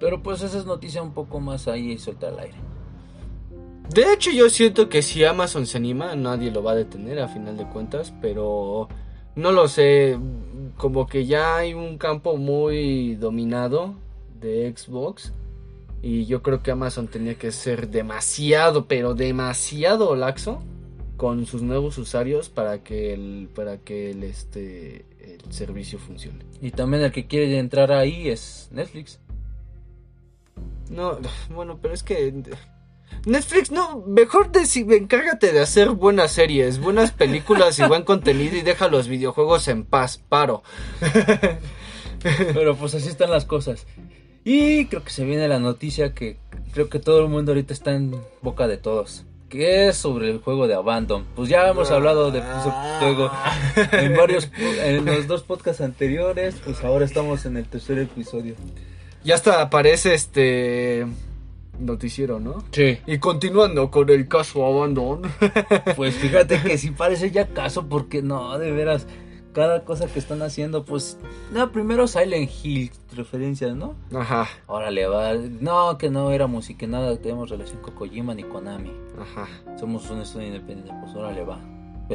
Pero 0.00 0.20
pues 0.20 0.42
esa 0.42 0.58
es 0.58 0.66
noticia 0.66 1.00
un 1.00 1.14
poco 1.14 1.38
más 1.38 1.68
ahí 1.68 1.92
y 1.92 1.98
suelta 1.98 2.26
al 2.26 2.40
aire. 2.40 2.58
De 3.90 4.14
hecho, 4.14 4.32
yo 4.32 4.50
siento 4.50 4.88
que 4.88 5.00
si 5.00 5.22
Amazon 5.22 5.64
se 5.64 5.78
anima, 5.78 6.16
nadie 6.16 6.50
lo 6.50 6.64
va 6.64 6.72
a 6.72 6.74
detener 6.74 7.20
a 7.20 7.28
final 7.28 7.56
de 7.56 7.68
cuentas, 7.68 8.12
pero 8.20 8.88
no 9.36 9.52
lo 9.52 9.68
sé, 9.68 10.18
como 10.76 11.06
que 11.06 11.24
ya 11.24 11.58
hay 11.58 11.74
un 11.74 11.98
campo 11.98 12.36
muy 12.36 13.14
dominado 13.14 13.94
de 14.40 14.74
Xbox 14.76 15.34
y 16.02 16.26
yo 16.26 16.42
creo 16.42 16.62
que 16.62 16.70
Amazon 16.70 17.08
tenía 17.08 17.34
que 17.34 17.52
ser 17.52 17.88
demasiado, 17.88 18.86
pero 18.86 19.14
demasiado 19.14 20.16
laxo 20.16 20.62
con 21.16 21.44
sus 21.44 21.62
nuevos 21.62 21.98
usuarios 21.98 22.48
para 22.48 22.82
que 22.82 23.12
el 23.12 23.50
para 23.54 23.78
que 23.78 24.10
el 24.10 24.22
este 24.22 25.04
el 25.20 25.52
servicio 25.52 25.98
funcione. 25.98 26.44
Y 26.62 26.70
también 26.70 27.02
el 27.02 27.12
que 27.12 27.26
quiere 27.26 27.58
entrar 27.58 27.92
ahí 27.92 28.28
es 28.28 28.68
Netflix. 28.72 29.20
No, 30.88 31.18
bueno, 31.50 31.78
pero 31.80 31.94
es 31.94 32.02
que 32.02 32.34
Netflix, 33.26 33.70
no, 33.70 34.02
mejor 34.06 34.50
de, 34.50 34.62
encárgate 34.96 35.52
de 35.52 35.60
hacer 35.60 35.90
buenas 35.90 36.32
series, 36.32 36.80
buenas 36.80 37.12
películas 37.12 37.78
y 37.78 37.84
buen 37.84 38.02
contenido 38.02 38.56
y 38.56 38.62
deja 38.62 38.88
los 38.88 39.08
videojuegos 39.08 39.68
en 39.68 39.84
paz, 39.84 40.18
paro. 40.28 40.62
Pero 42.22 42.76
pues 42.76 42.94
así 42.94 43.08
están 43.08 43.30
las 43.30 43.44
cosas. 43.44 43.86
Y 44.44 44.86
creo 44.86 45.04
que 45.04 45.10
se 45.10 45.24
viene 45.24 45.48
la 45.48 45.58
noticia 45.58 46.14
que 46.14 46.38
creo 46.72 46.88
que 46.88 46.98
todo 46.98 47.20
el 47.20 47.28
mundo 47.28 47.52
ahorita 47.52 47.72
está 47.72 47.92
en 47.92 48.14
boca 48.42 48.66
de 48.68 48.78
todos. 48.78 49.24
Que 49.48 49.88
es 49.88 49.96
sobre 49.96 50.30
el 50.30 50.38
juego 50.38 50.68
de 50.68 50.74
Abandon. 50.74 51.26
Pues 51.34 51.48
ya 51.48 51.68
hemos 51.68 51.90
hablado 51.90 52.30
de 52.30 52.38
ese 52.38 52.70
juego 53.00 53.30
en 53.92 54.16
varios 54.16 54.50
en 54.84 55.04
los 55.04 55.26
dos 55.26 55.42
podcasts 55.42 55.82
anteriores, 55.82 56.54
pues 56.64 56.82
ahora 56.84 57.04
estamos 57.04 57.44
en 57.46 57.56
el 57.56 57.66
tercer 57.66 57.98
episodio. 57.98 58.54
Ya 59.24 59.34
hasta 59.34 59.60
aparece 59.60 60.14
este 60.14 61.04
noticiero, 61.80 62.38
¿no? 62.38 62.64
Sí. 62.70 62.98
Y 63.06 63.18
continuando 63.18 63.90
con 63.90 64.08
el 64.10 64.28
caso 64.28 64.64
Abandon. 64.64 65.22
Pues 65.96 66.14
fíjate 66.14 66.62
que 66.62 66.78
sí 66.78 66.90
parece 66.92 67.30
ya 67.30 67.48
caso 67.48 67.88
porque 67.88 68.22
no, 68.22 68.58
de 68.58 68.70
veras 68.70 69.06
cada 69.52 69.84
cosa 69.84 70.06
que 70.06 70.18
están 70.18 70.42
haciendo, 70.42 70.84
pues, 70.84 71.18
no, 71.52 71.70
primero 71.72 72.06
Silent 72.06 72.50
Hill, 72.62 72.90
referencias, 73.14 73.74
¿no? 73.74 73.94
Ajá. 74.14 74.48
Órale, 74.66 75.06
va, 75.06 75.34
no, 75.34 75.98
que 75.98 76.10
no 76.10 76.30
éramos 76.30 76.70
y 76.70 76.74
que 76.74 76.86
nada 76.86 77.16
tenemos 77.16 77.50
relación 77.50 77.80
con 77.82 77.94
Kojima 77.94 78.34
ni 78.34 78.44
Konami. 78.44 78.92
Ajá. 79.20 79.48
Somos 79.78 80.08
un 80.10 80.20
estudio 80.20 80.48
independiente, 80.48 80.92
pues 81.02 81.14
órale, 81.14 81.44
va. 81.44 81.60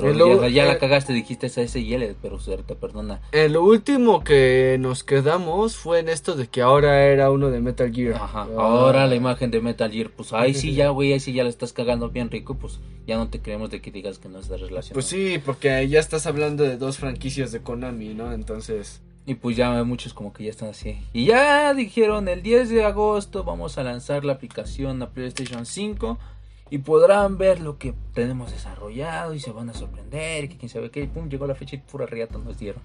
Pero 0.02 0.48
ya, 0.50 0.66
la 0.66 0.74
eh, 0.74 0.78
cagaste, 0.78 1.14
dijiste 1.14 1.48
esa 1.48 1.62
S 1.62 1.80
y 1.80 1.94
L, 1.94 2.16
pero 2.22 2.38
te 2.38 2.76
perdona. 2.76 3.22
En 3.32 3.54
lo 3.54 3.64
último 3.64 4.24
que 4.24 4.76
nos 4.80 5.06
quedamos 5.06 5.78
fue 5.78 6.00
en 6.00 6.10
esto 6.10 6.36
de 6.36 6.48
que 6.48 6.62
ahora 6.62 7.06
era 7.06 7.32
uno 7.32 7.50
de 7.50 7.62
Metal 7.62 7.92
Gear. 7.94 8.16
Ajá, 8.16 8.42
ah. 8.42 8.62
ahora 8.62 9.08
la 9.08 9.16
imagen 9.16 9.52
de 9.52 9.62
Metal 9.62 9.90
Gear, 9.90 10.10
pues 10.10 10.34
ahí 10.34 10.54
sí 10.54 10.74
ya, 10.76 10.90
güey, 10.90 11.14
ahí 11.14 11.20
sí 11.22 11.32
ya 11.32 11.44
la 11.44 11.50
estás 11.50 11.72
cagando 11.72 12.10
bien 12.10 12.30
rico, 12.30 12.56
pues 12.56 12.80
ya 13.08 13.18
no 13.18 13.30
te 13.30 13.42
creemos 13.42 13.70
de 13.70 13.82
que 13.82 13.92
digas 13.92 14.20
que 14.20 14.28
no 14.28 14.40
es 14.40 14.50
de 14.50 14.58
relación. 14.58 14.94
Pues 14.94 15.06
sí, 15.06 15.40
porque 15.44 15.88
ya 15.88 16.00
estás 16.00 16.26
hablando 16.26 16.64
de 16.64 16.78
dos 16.78 16.98
franquicias 16.98 17.52
de 17.52 17.62
Konami, 17.62 18.14
¿no? 18.14 18.34
Entonces... 18.34 19.02
Y 19.28 19.34
pues 19.34 19.58
ya 19.58 19.84
muchos 19.84 20.14
como 20.14 20.34
que 20.34 20.44
ya 20.44 20.52
están 20.52 20.70
así. 20.70 21.00
Y 21.12 21.26
ya 21.26 21.74
dijeron, 21.74 22.28
el 22.28 22.44
10 22.44 22.70
de 22.70 22.86
agosto 22.86 23.44
vamos 23.44 23.80
a 23.80 23.84
lanzar 23.84 24.24
la 24.24 24.34
aplicación 24.34 25.02
a 25.02 25.10
PlayStation 25.10 25.66
5 25.66 26.20
y 26.70 26.80
podrán 26.80 27.38
ver 27.38 27.60
lo 27.60 27.78
que 27.78 27.94
tenemos 28.14 28.52
desarrollado 28.52 29.34
y 29.34 29.40
se 29.40 29.52
van 29.52 29.70
a 29.70 29.74
sorprender, 29.74 30.50
que 30.50 30.58
quién 30.58 30.70
sabe 30.70 30.90
qué, 30.92 31.04
y 31.04 31.08
pum, 31.08 31.30
llegó 31.30 31.48
la 31.48 31.56
fecha 31.56 31.76
y 31.76 31.80
pura 31.80 32.06
riata 32.06 32.38
nos 32.38 32.58
dieron. 32.58 32.82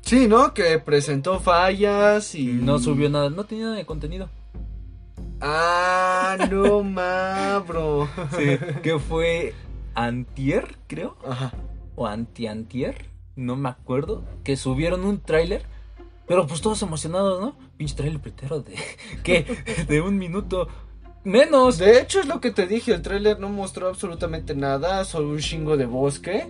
Sí, 0.00 0.28
¿no? 0.28 0.52
Que 0.52 0.78
presentó 0.78 1.40
fallas 1.40 2.34
y... 2.34 2.46
No 2.46 2.78
subió 2.78 3.08
nada, 3.08 3.30
no 3.30 3.44
tenía 3.44 3.64
nada 3.66 3.76
de 3.76 3.86
contenido. 3.86 4.28
Ah, 5.40 6.36
no 6.50 6.82
ma, 6.82 7.58
bro. 7.66 8.08
Sí, 8.36 8.58
que 8.82 8.98
fue 8.98 9.54
antier, 9.94 10.76
creo. 10.86 11.16
Ajá. 11.26 11.52
O 11.96 12.06
anti-antier, 12.06 13.06
no 13.36 13.56
me 13.56 13.68
acuerdo. 13.68 14.24
Que 14.42 14.56
subieron 14.56 15.04
un 15.04 15.20
tráiler. 15.20 15.66
Pero 16.26 16.46
pues 16.46 16.60
todos 16.62 16.80
emocionados, 16.82 17.40
¿no? 17.40 17.56
Pinche 17.76 17.94
tráiler 17.94 18.20
pretero 18.20 18.60
de... 18.60 18.74
¿Qué? 19.22 19.84
De 19.88 20.00
un 20.00 20.18
minuto. 20.18 20.68
Menos. 21.24 21.78
De 21.78 22.00
hecho, 22.00 22.20
es 22.20 22.26
lo 22.26 22.40
que 22.40 22.50
te 22.50 22.66
dije. 22.66 22.92
El 22.92 23.02
tráiler 23.02 23.40
no 23.40 23.48
mostró 23.48 23.88
absolutamente 23.88 24.54
nada. 24.54 25.04
Solo 25.04 25.30
un 25.30 25.38
chingo 25.38 25.76
de 25.76 25.86
bosque. 25.86 26.46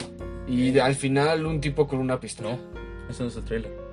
Y 0.49 0.79
al 0.79 0.95
final 0.95 1.47
un 1.47 1.61
tipo 1.61 1.87
con 1.87 2.01
una 2.01 2.21
pistola. 2.21 2.51
No, 2.51 2.59
eso 3.09 3.23
no 3.23 3.29
es 3.29 3.37
el 3.37 3.45
tráiler. 3.45 3.85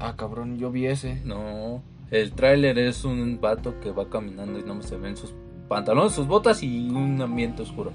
Ah, 0.00 0.14
cabrón, 0.16 0.58
yo 0.58 0.70
vi 0.70 0.86
ese. 0.86 1.20
No, 1.24 1.82
el 2.10 2.32
tráiler 2.32 2.78
es 2.78 3.04
un 3.04 3.40
vato 3.40 3.78
que 3.80 3.90
va 3.90 4.08
caminando 4.08 4.58
y 4.58 4.62
no 4.62 4.80
se 4.82 4.96
ven 4.96 5.16
sus 5.16 5.34
pantalones, 5.68 6.12
sus 6.12 6.26
botas 6.26 6.62
y 6.62 6.88
un 6.88 7.20
ambiente 7.20 7.62
oscuro. 7.62 7.92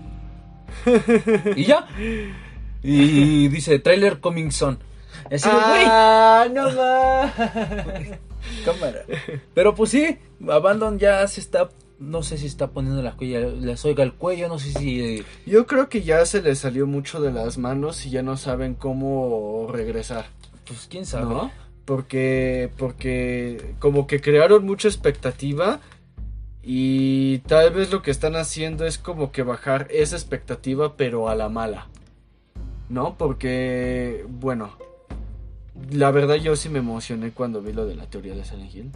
y 1.56 1.66
ya. 1.66 1.88
Y 2.82 3.48
dice 3.48 3.80
tráiler 3.80 4.20
coming 4.20 4.52
soon. 4.52 4.78
ah, 5.46 6.46
no 6.54 6.72
más. 6.72 8.20
Cámara. 8.66 9.06
Pero 9.54 9.76
pues 9.76 9.92
sí, 9.92 10.18
Abandon 10.48 11.00
ya 11.00 11.28
se 11.28 11.42
está 11.42 11.70
no 12.00 12.22
sé 12.24 12.38
si 12.38 12.48
está 12.48 12.72
poniendo 12.72 13.02
la 13.02 13.16
cuella, 13.16 13.40
les 13.40 13.84
oiga 13.86 14.04
el 14.04 14.14
cuello, 14.14 14.48
no 14.50 14.60
sé 14.60 14.72
si... 14.72 15.02
Eh, 15.02 15.24
Yo 15.46 15.66
creo 15.66 15.90
que 15.90 16.02
ya 16.02 16.26
se 16.26 16.42
les 16.42 16.60
salió 16.60 16.86
mucho 16.86 17.22
de 17.22 17.32
las 17.32 17.58
manos 17.58 18.06
y 18.06 18.10
ya 18.10 18.22
no 18.22 18.36
saben 18.36 18.76
cómo 18.76 19.68
regresar. 19.72 20.26
Pues 20.68 20.88
quién 20.90 21.06
sabe. 21.06 21.52
Porque, 21.86 22.72
porque 22.78 23.76
como 23.80 24.08
que 24.08 24.22
crearon 24.22 24.66
mucha 24.66 24.88
expectativa 24.88 25.80
y 26.62 27.40
tal 27.40 27.72
vez 27.72 27.92
lo 27.92 28.02
que 28.02 28.12
están 28.12 28.36
haciendo 28.36 28.86
es 28.86 28.98
como 28.98 29.32
que 29.32 29.44
bajar 29.44 29.88
esa 29.90 30.16
expectativa 30.16 30.96
pero 30.96 31.30
a 31.30 31.36
la 31.36 31.50
mala. 31.50 31.88
¿No? 32.90 33.18
Porque, 33.18 34.26
bueno, 34.30 34.78
la 35.92 36.12
verdad 36.12 36.36
yo 36.36 36.56
sí 36.56 36.70
me 36.70 36.80
emocioné 36.80 37.32
cuando 37.32 37.62
vi 37.62 37.74
lo 37.74 37.86
de 37.86 37.96
la 37.96 38.10
teoría 38.10 38.36
de 38.36 38.44
Silent 38.44 38.74
Hill. 38.74 38.92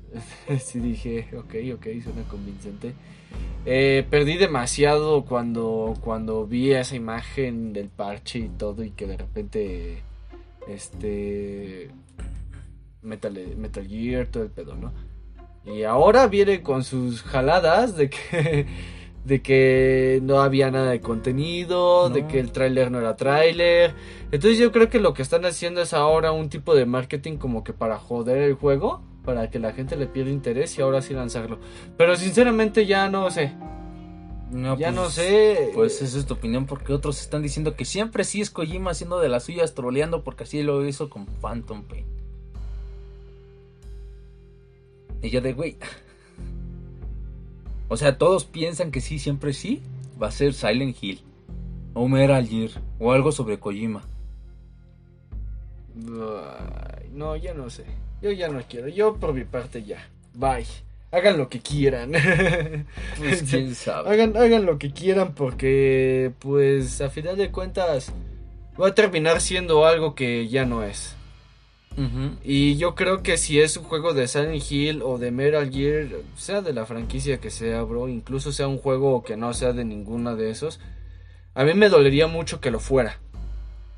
sí 0.58 0.80
dije, 0.80 1.28
ok, 1.36 1.54
ok, 1.74 1.86
suena 2.02 2.22
convincente. 2.28 2.94
Eh, 3.66 4.06
perdí 4.10 4.36
demasiado 4.36 5.24
cuando, 5.24 5.94
cuando 6.00 6.46
vi 6.46 6.72
esa 6.72 6.96
imagen 6.96 7.72
del 7.72 7.88
parche 7.88 8.38
y 8.38 8.48
todo 8.48 8.82
y 8.82 8.90
que 8.90 9.06
de 9.06 9.16
repente, 9.16 10.02
este, 10.66 11.90
Metal, 13.02 13.38
Metal 13.56 13.86
Gear, 13.86 14.26
todo 14.26 14.42
el 14.44 14.50
pedo, 14.50 14.74
¿no? 14.74 14.92
Y 15.64 15.82
ahora 15.82 16.26
viene 16.26 16.62
con 16.62 16.84
sus 16.84 17.22
jaladas 17.22 17.96
de 17.96 18.08
que 18.08 18.66
de 19.24 19.42
que 19.42 20.20
no 20.22 20.40
había 20.40 20.70
nada 20.70 20.90
de 20.90 21.00
contenido, 21.00 22.08
de 22.08 22.26
que 22.26 22.40
el 22.40 22.52
tráiler 22.52 22.90
no 22.90 22.98
era 22.98 23.16
tráiler. 23.16 23.94
Entonces 24.32 24.58
yo 24.58 24.72
creo 24.72 24.88
que 24.88 25.00
lo 25.00 25.14
que 25.14 25.22
están 25.22 25.44
haciendo 25.44 25.82
es 25.82 25.92
ahora 25.92 26.32
un 26.32 26.48
tipo 26.48 26.74
de 26.74 26.86
marketing 26.86 27.36
como 27.36 27.62
que 27.62 27.72
para 27.72 27.98
joder 27.98 28.38
el 28.38 28.54
juego, 28.54 29.02
para 29.24 29.50
que 29.50 29.58
la 29.58 29.72
gente 29.72 29.96
le 29.96 30.06
pierda 30.06 30.30
interés 30.30 30.78
y 30.78 30.82
ahora 30.82 31.02
sí 31.02 31.14
lanzarlo. 31.14 31.58
Pero 31.96 32.16
sinceramente 32.16 32.86
ya 32.86 33.08
no 33.08 33.30
sé. 33.30 33.52
No, 34.50 34.76
ya 34.76 34.90
no 34.90 35.02
pues, 35.02 35.14
sé. 35.14 35.70
Pues 35.74 36.02
esa 36.02 36.18
es 36.18 36.26
tu 36.26 36.34
opinión 36.34 36.66
porque 36.66 36.92
otros 36.92 37.20
están 37.20 37.42
diciendo 37.42 37.76
que 37.76 37.84
siempre 37.84 38.24
sí 38.24 38.40
es 38.40 38.50
Kojima 38.50 38.90
haciendo 38.90 39.20
de 39.20 39.28
las 39.28 39.44
suyas 39.44 39.74
troleando 39.74 40.24
porque 40.24 40.44
así 40.44 40.62
lo 40.62 40.84
hizo 40.86 41.08
con 41.08 41.26
Phantom 41.26 41.84
Pain. 41.84 42.04
Y 45.22 45.30
yo 45.30 45.40
de 45.40 45.52
güey, 45.52 45.76
o 47.90 47.96
sea, 47.96 48.16
todos 48.16 48.44
piensan 48.44 48.92
que 48.92 49.00
sí, 49.00 49.18
siempre 49.18 49.52
sí, 49.52 49.82
va 50.20 50.28
a 50.28 50.30
ser 50.30 50.54
Silent 50.54 50.96
Hill, 51.02 51.20
o 51.92 52.06
Metal 52.08 52.46
Gear, 52.46 52.70
o 53.00 53.12
algo 53.12 53.32
sobre 53.32 53.58
Kojima. 53.58 54.02
no, 57.12 57.36
ya 57.36 57.52
no 57.52 57.68
sé. 57.68 57.84
Yo 58.22 58.30
ya 58.30 58.48
no 58.48 58.62
quiero. 58.68 58.88
Yo 58.88 59.16
por 59.16 59.34
mi 59.34 59.44
parte 59.44 59.82
ya. 59.82 60.06
Bye. 60.34 60.66
Hagan 61.10 61.36
lo 61.36 61.48
que 61.48 61.60
quieran. 61.60 62.12
Pues 63.18 63.42
quién 63.42 63.74
sabe. 63.74 64.08
Hagan, 64.08 64.36
hagan 64.36 64.66
lo 64.66 64.78
que 64.78 64.92
quieran 64.92 65.34
porque, 65.34 66.32
pues, 66.38 67.00
a 67.00 67.10
final 67.10 67.36
de 67.36 67.50
cuentas, 67.50 68.12
va 68.80 68.88
a 68.88 68.94
terminar 68.94 69.40
siendo 69.40 69.84
algo 69.84 70.14
que 70.14 70.48
ya 70.48 70.64
no 70.64 70.84
es. 70.84 71.16
Y 72.42 72.76
yo 72.76 72.94
creo 72.94 73.22
que 73.22 73.36
si 73.36 73.60
es 73.60 73.76
un 73.76 73.84
juego 73.84 74.14
de 74.14 74.26
Silent 74.26 74.62
Hill 74.70 75.02
o 75.02 75.18
de 75.18 75.30
Metal 75.30 75.70
Gear, 75.70 76.08
sea 76.36 76.62
de 76.62 76.72
la 76.72 76.86
franquicia 76.86 77.40
que 77.40 77.50
sea, 77.50 77.82
bro, 77.82 78.08
incluso 78.08 78.52
sea 78.52 78.68
un 78.68 78.78
juego 78.78 79.22
que 79.22 79.36
no 79.36 79.52
sea 79.52 79.72
de 79.72 79.84
ninguna 79.84 80.34
de 80.34 80.50
esos, 80.50 80.80
a 81.54 81.64
mí 81.64 81.74
me 81.74 81.88
dolería 81.88 82.26
mucho 82.26 82.60
que 82.60 82.70
lo 82.70 82.80
fuera. 82.80 83.18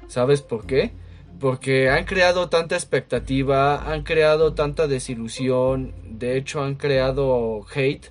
¿Sabes 0.08 0.42
por 0.42 0.66
qué? 0.66 0.92
Porque 1.38 1.90
han 1.90 2.04
creado 2.04 2.49
tanta 2.49 2.75
expectativa, 2.75 3.90
han 3.92 4.02
creado 4.02 4.54
tanta 4.54 4.87
desilusión, 4.87 5.94
de 6.04 6.37
hecho 6.37 6.62
han 6.62 6.75
creado 6.75 7.64
hate 7.72 8.11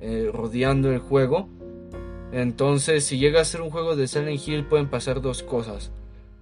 eh, 0.00 0.30
rodeando 0.32 0.90
el 0.90 0.98
juego. 0.98 1.48
Entonces, 2.32 3.04
si 3.04 3.18
llega 3.18 3.40
a 3.40 3.44
ser 3.44 3.60
un 3.60 3.70
juego 3.70 3.94
de 3.94 4.08
Silent 4.08 4.48
Hill, 4.48 4.64
pueden 4.64 4.88
pasar 4.88 5.20
dos 5.20 5.42
cosas 5.42 5.92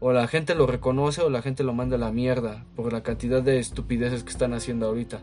o 0.00 0.12
la 0.12 0.26
gente 0.26 0.54
lo 0.54 0.66
reconoce 0.66 1.20
o 1.20 1.30
la 1.30 1.42
gente 1.42 1.62
lo 1.62 1.74
manda 1.74 1.96
a 1.96 2.00
la 2.00 2.10
mierda 2.10 2.64
por 2.74 2.92
la 2.92 3.02
cantidad 3.02 3.42
de 3.42 3.58
estupideces 3.58 4.24
que 4.24 4.30
están 4.30 4.54
haciendo 4.54 4.86
ahorita. 4.86 5.20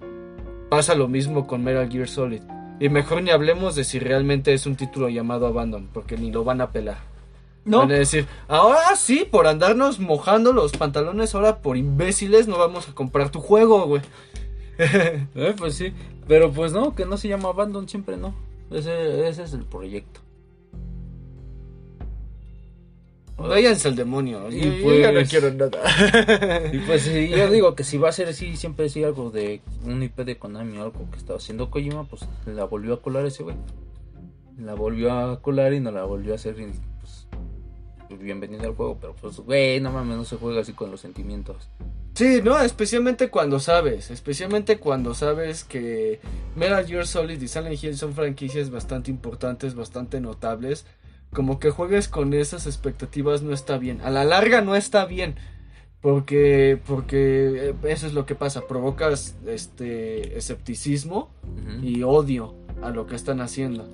Pasa 0.69 0.95
lo 0.95 1.07
mismo 1.07 1.47
con 1.47 1.63
Metal 1.63 1.89
Gear 1.89 2.07
Solid. 2.07 2.43
Y 2.79 2.89
mejor 2.89 3.23
ni 3.23 3.31
hablemos 3.31 3.75
de 3.75 3.83
si 3.83 3.97
realmente 3.97 4.53
es 4.53 4.67
un 4.67 4.75
título 4.75 5.09
llamado 5.09 5.47
Abandon, 5.47 5.89
porque 5.91 6.15
ni 6.15 6.31
lo 6.31 6.43
van 6.43 6.61
a 6.61 6.71
pelar. 6.71 6.99
No. 7.65 7.79
Van 7.79 7.91
a 7.91 7.95
decir, 7.95 8.27
ahora 8.47 8.95
sí, 8.95 9.27
por 9.29 9.47
andarnos 9.47 9.99
mojando 9.99 10.53
los 10.53 10.73
pantalones, 10.73 11.33
ahora 11.33 11.61
por 11.61 11.75
imbéciles 11.75 12.47
no 12.47 12.57
vamos 12.59 12.87
a 12.87 12.93
comprar 12.93 13.29
tu 13.31 13.39
juego, 13.39 13.87
güey. 13.87 14.03
eh, 14.77 15.55
pues 15.57 15.73
sí, 15.73 15.91
pero 16.27 16.51
pues 16.51 16.71
no, 16.71 16.93
que 16.93 17.05
no 17.05 17.17
se 17.17 17.27
llama 17.27 17.49
Abandon 17.49 17.89
siempre, 17.89 18.15
no. 18.15 18.35
Ese, 18.69 19.27
ese 19.27 19.43
es 19.43 19.53
el 19.53 19.65
proyecto. 19.65 20.21
Váyanse 23.37 23.87
al 23.87 23.95
demonio. 23.95 24.49
Y 24.49 24.59
Yo- 24.61 24.73
yo 24.73 24.83
pues- 24.83 25.01
ya 25.01 25.11
no 25.11 25.21
quiero 25.25 25.53
nada. 25.53 26.69
Y 26.73 26.79
pues 26.79 27.05
yo 27.05 27.49
digo 27.51 27.75
que 27.75 27.83
si 27.83 27.97
va 27.97 28.09
a 28.09 28.11
ser 28.11 28.27
así, 28.29 28.55
siempre 28.55 28.89
sí 28.89 29.03
algo 29.03 29.29
de 29.29 29.61
un 29.85 30.01
IP 30.01 30.23
de 30.25 30.37
Konami 30.37 30.77
o 30.79 30.83
algo 30.83 31.09
que 31.11 31.17
estaba 31.17 31.37
haciendo 31.37 31.69
Kojima, 31.69 32.03
pues 32.05 32.23
la 32.47 32.63
volvió 32.65 32.95
a 32.95 33.01
colar 33.01 33.25
ese 33.25 33.43
güey. 33.43 33.55
La 34.59 34.73
volvió 34.73 35.11
a 35.13 35.39
colar 35.41 35.73
y 35.73 35.79
no 35.79 35.91
la 35.91 36.03
volvió 36.03 36.33
a 36.33 36.35
hacer. 36.35 36.59
y, 36.59 36.71
pues, 36.99 37.27
bienvenido 38.19 38.63
al 38.63 38.73
juego, 38.75 38.97
pero 38.99 39.13
pues, 39.21 39.37
güey, 39.37 39.79
no 39.81 39.91
mames, 39.91 40.17
no 40.17 40.25
se 40.25 40.37
juega 40.37 40.61
así 40.61 40.73
con 40.73 40.89
los 40.89 41.01
sentimientos. 41.01 41.69
Sí, 42.15 42.41
no, 42.43 42.59
especialmente 42.59 43.29
cuando 43.29 43.59
sabes, 43.59 44.09
especialmente 44.09 44.79
cuando 44.79 45.13
sabes 45.13 45.63
que 45.63 46.19
Metal 46.55 46.83
Gear 46.87 47.05
Solid 47.05 47.39
y 47.39 47.47
Silent 47.47 47.83
Hill 47.83 47.95
son 47.95 48.15
franquicias 48.15 48.71
bastante 48.71 49.11
importantes, 49.11 49.75
bastante 49.75 50.19
notables. 50.19 50.87
Como 51.33 51.59
que 51.59 51.69
juegues 51.69 52.07
con 52.07 52.33
esas 52.33 52.65
expectativas 52.67 53.41
no 53.43 53.53
está 53.53 53.77
bien. 53.77 54.01
A 54.01 54.09
la 54.09 54.23
larga 54.23 54.61
no 54.61 54.75
está 54.75 55.05
bien. 55.05 55.35
Porque, 56.01 56.79
porque 56.85 57.69
eh, 57.69 57.75
eso 57.83 58.07
es 58.07 58.13
lo 58.13 58.25
que 58.25 58.35
pasa. 58.35 58.67
Provocas 58.67 59.35
este 59.45 60.37
escepticismo 60.37 61.31
y 61.81 62.03
odio 62.03 62.55
a 62.81 62.91
lo 62.91 63.07
que 63.07 63.15
están 63.15 63.41
haciendo. 63.41 63.91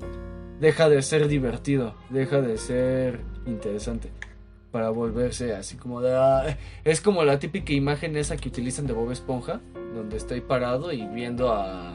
Deja 0.59 0.89
de 0.89 1.01
ser 1.01 1.27
divertido, 1.27 1.95
deja 2.09 2.41
de 2.41 2.57
ser 2.57 3.21
interesante 3.45 4.11
para 4.71 4.89
volverse 4.89 5.53
así 5.55 5.75
como 5.77 6.01
de... 6.01 6.13
"Ah", 6.15 6.57
es 6.83 6.99
como 7.01 7.23
la 7.23 7.39
típica 7.39 7.73
imagen 7.73 8.17
esa 8.17 8.37
que 8.37 8.49
utilizan 8.49 8.87
de 8.87 8.93
Bob 8.93 9.11
Esponja, 9.11 9.61
donde 9.93 10.17
está 10.17 10.33
ahí 10.35 10.41
parado 10.41 10.91
y 10.91 11.05
viendo 11.07 11.51
a 11.53 11.92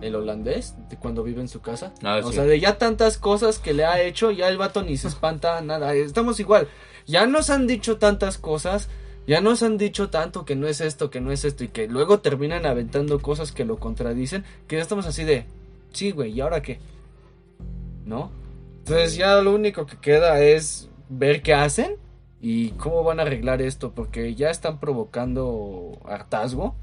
el 0.00 0.14
holandés 0.14 0.74
de 0.88 0.96
cuando 0.96 1.22
vive 1.22 1.40
en 1.40 1.48
su 1.48 1.60
casa. 1.60 1.92
Ah, 2.02 2.20
o 2.22 2.28
sí. 2.28 2.34
sea, 2.34 2.44
de 2.44 2.60
ya 2.60 2.78
tantas 2.78 3.18
cosas 3.18 3.58
que 3.58 3.74
le 3.74 3.84
ha 3.84 4.00
hecho, 4.02 4.30
ya 4.30 4.48
el 4.48 4.58
vato 4.58 4.82
ni 4.82 4.96
se 4.96 5.08
espanta 5.08 5.60
nada. 5.62 5.94
Estamos 5.94 6.40
igual. 6.40 6.68
Ya 7.06 7.26
nos 7.26 7.50
han 7.50 7.66
dicho 7.66 7.98
tantas 7.98 8.38
cosas, 8.38 8.88
ya 9.26 9.40
nos 9.40 9.62
han 9.62 9.78
dicho 9.78 10.10
tanto 10.10 10.44
que 10.44 10.56
no 10.56 10.66
es 10.66 10.80
esto, 10.80 11.10
que 11.10 11.20
no 11.20 11.30
es 11.32 11.44
esto, 11.44 11.64
y 11.64 11.68
que 11.68 11.88
luego 11.88 12.20
terminan 12.20 12.66
aventando 12.66 13.20
cosas 13.20 13.52
que 13.52 13.64
lo 13.64 13.78
contradicen, 13.78 14.44
que 14.66 14.76
ya 14.76 14.82
estamos 14.82 15.06
así 15.06 15.24
de, 15.24 15.46
sí, 15.92 16.10
güey, 16.10 16.32
¿y 16.32 16.40
ahora 16.40 16.62
qué? 16.62 16.80
¿No? 18.04 18.30
Entonces 18.78 19.16
ya 19.16 19.40
lo 19.40 19.52
único 19.54 19.86
que 19.86 19.98
queda 19.98 20.40
es 20.40 20.88
ver 21.08 21.42
qué 21.42 21.54
hacen 21.54 21.96
y 22.40 22.70
cómo 22.70 23.02
van 23.02 23.18
a 23.18 23.22
arreglar 23.22 23.62
esto, 23.62 23.92
porque 23.92 24.34
ya 24.34 24.50
están 24.50 24.78
provocando 24.78 25.98
hartazgo. 26.04 26.76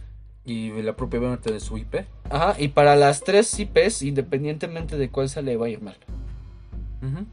Y 0.45 0.71
la 0.81 0.95
propia 0.95 1.19
venta 1.19 1.51
de 1.51 1.59
su 1.59 1.77
IP. 1.77 2.05
Ajá, 2.29 2.55
y 2.59 2.69
para 2.69 2.95
las 2.95 3.21
tres 3.21 3.57
IPs, 3.57 4.01
independientemente 4.01 4.97
de 4.97 5.09
cuál 5.09 5.29
sale, 5.29 5.55
va 5.55 5.67
a 5.67 5.69
ir 5.69 5.81
mal. 5.81 5.97
Ujú. 7.01 7.25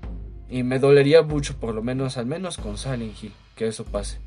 Y 0.49 0.63
me 0.63 0.79
dolería 0.79 1.23
mucho, 1.23 1.57
por 1.57 1.75
lo 1.75 1.83
menos, 1.83 2.17
al 2.17 2.27
menos 2.27 2.57
con 2.57 2.79
Silent 2.79 3.23
Hill, 3.23 3.33
que 3.57 3.67
eso 3.67 3.85
pase. 3.85 4.19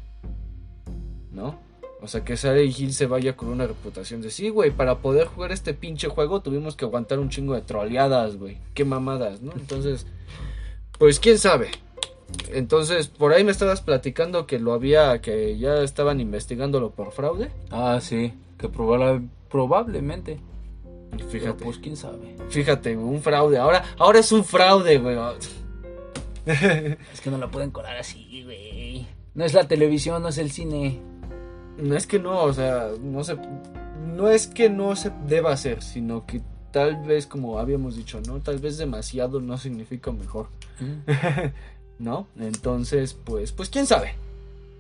¿No? 1.32 1.60
O 2.02 2.08
sea, 2.08 2.26
que 2.26 2.36
Silent 2.36 2.78
Hill 2.78 2.94
se 2.94 3.06
vaya 3.06 3.38
con 3.38 3.48
una 3.48 3.66
reputación 3.66 4.22
de 4.22 4.30
sí, 4.30 4.50
güey, 4.50 4.72
para 4.72 4.98
poder 4.98 5.28
jugar 5.28 5.54
este 5.54 5.74
pinche 5.74 6.10
juego 6.10 6.42
tuvimos 6.42 6.76
que 6.76 6.84
aguantar 6.84 7.20
un 7.20 7.30
chingo 7.30 7.56
de 7.56 7.62
troleadas, 7.62 8.36
güey. 8.36 8.58
Qué 8.74 8.84
mamadas, 8.84 9.42
¿no? 9.42 9.54
Entonces, 9.54 10.06
pues 11.00 11.22
quién 11.22 11.38
sabe. 11.38 11.72
Entonces, 12.52 13.08
por 13.08 13.32
ahí 13.32 13.44
me 13.44 13.52
estabas 13.52 13.82
platicando 13.82 14.48
que 14.48 14.60
lo 14.60 14.74
había, 14.74 15.22
que 15.22 15.58
ya 15.58 15.82
estaban 15.82 16.20
investigándolo 16.20 16.92
por 16.92 17.12
fraude. 17.12 17.52
Ah, 17.72 18.00
sí, 18.02 18.34
que 18.58 18.70
probable- 18.70 19.28
probablemente. 19.50 20.40
Pero 21.12 21.28
Fíjate, 21.28 21.64
pues 21.64 21.78
quién 21.78 21.96
sabe. 21.96 22.36
fíjate, 22.50 22.98
un 22.98 23.22
fraude. 23.22 23.58
Ahora, 23.58 23.84
ahora 24.00 24.20
es 24.20 24.32
un 24.32 24.44
fraude, 24.44 24.98
güey. 24.98 25.18
Es 26.46 27.22
que 27.22 27.30
no 27.32 27.38
la 27.38 27.50
pueden 27.50 27.72
colar 27.72 27.98
así, 27.98 28.44
güey. 28.44 29.08
No 29.36 29.46
es 29.46 29.54
la 29.54 29.68
televisión, 29.68 30.22
no 30.22 30.30
es 30.30 30.38
el 30.38 30.52
cine. 30.52 31.00
No 31.78 31.96
es 31.96 32.06
que 32.08 32.20
no, 32.20 32.44
o 32.44 32.54
sea, 32.54 32.90
no 33.02 33.24
se, 33.24 33.38
no 34.16 34.28
es 34.30 34.48
que 34.48 34.70
no 34.70 34.96
se 34.96 35.12
deba 35.28 35.52
hacer, 35.54 35.82
sino 35.82 36.26
que 36.26 36.42
tal 36.72 36.98
vez, 37.04 37.26
como 37.28 37.60
habíamos 37.60 37.96
dicho, 37.96 38.20
¿no? 38.28 38.40
Tal 38.42 38.58
vez 38.60 38.78
demasiado 38.78 39.40
no 39.40 39.58
significa 39.58 40.12
mejor, 40.12 40.50
¿no? 42.00 42.28
Entonces, 42.40 43.14
pues, 43.14 43.52
pues 43.52 43.70
quién 43.70 43.86
sabe. 43.88 44.16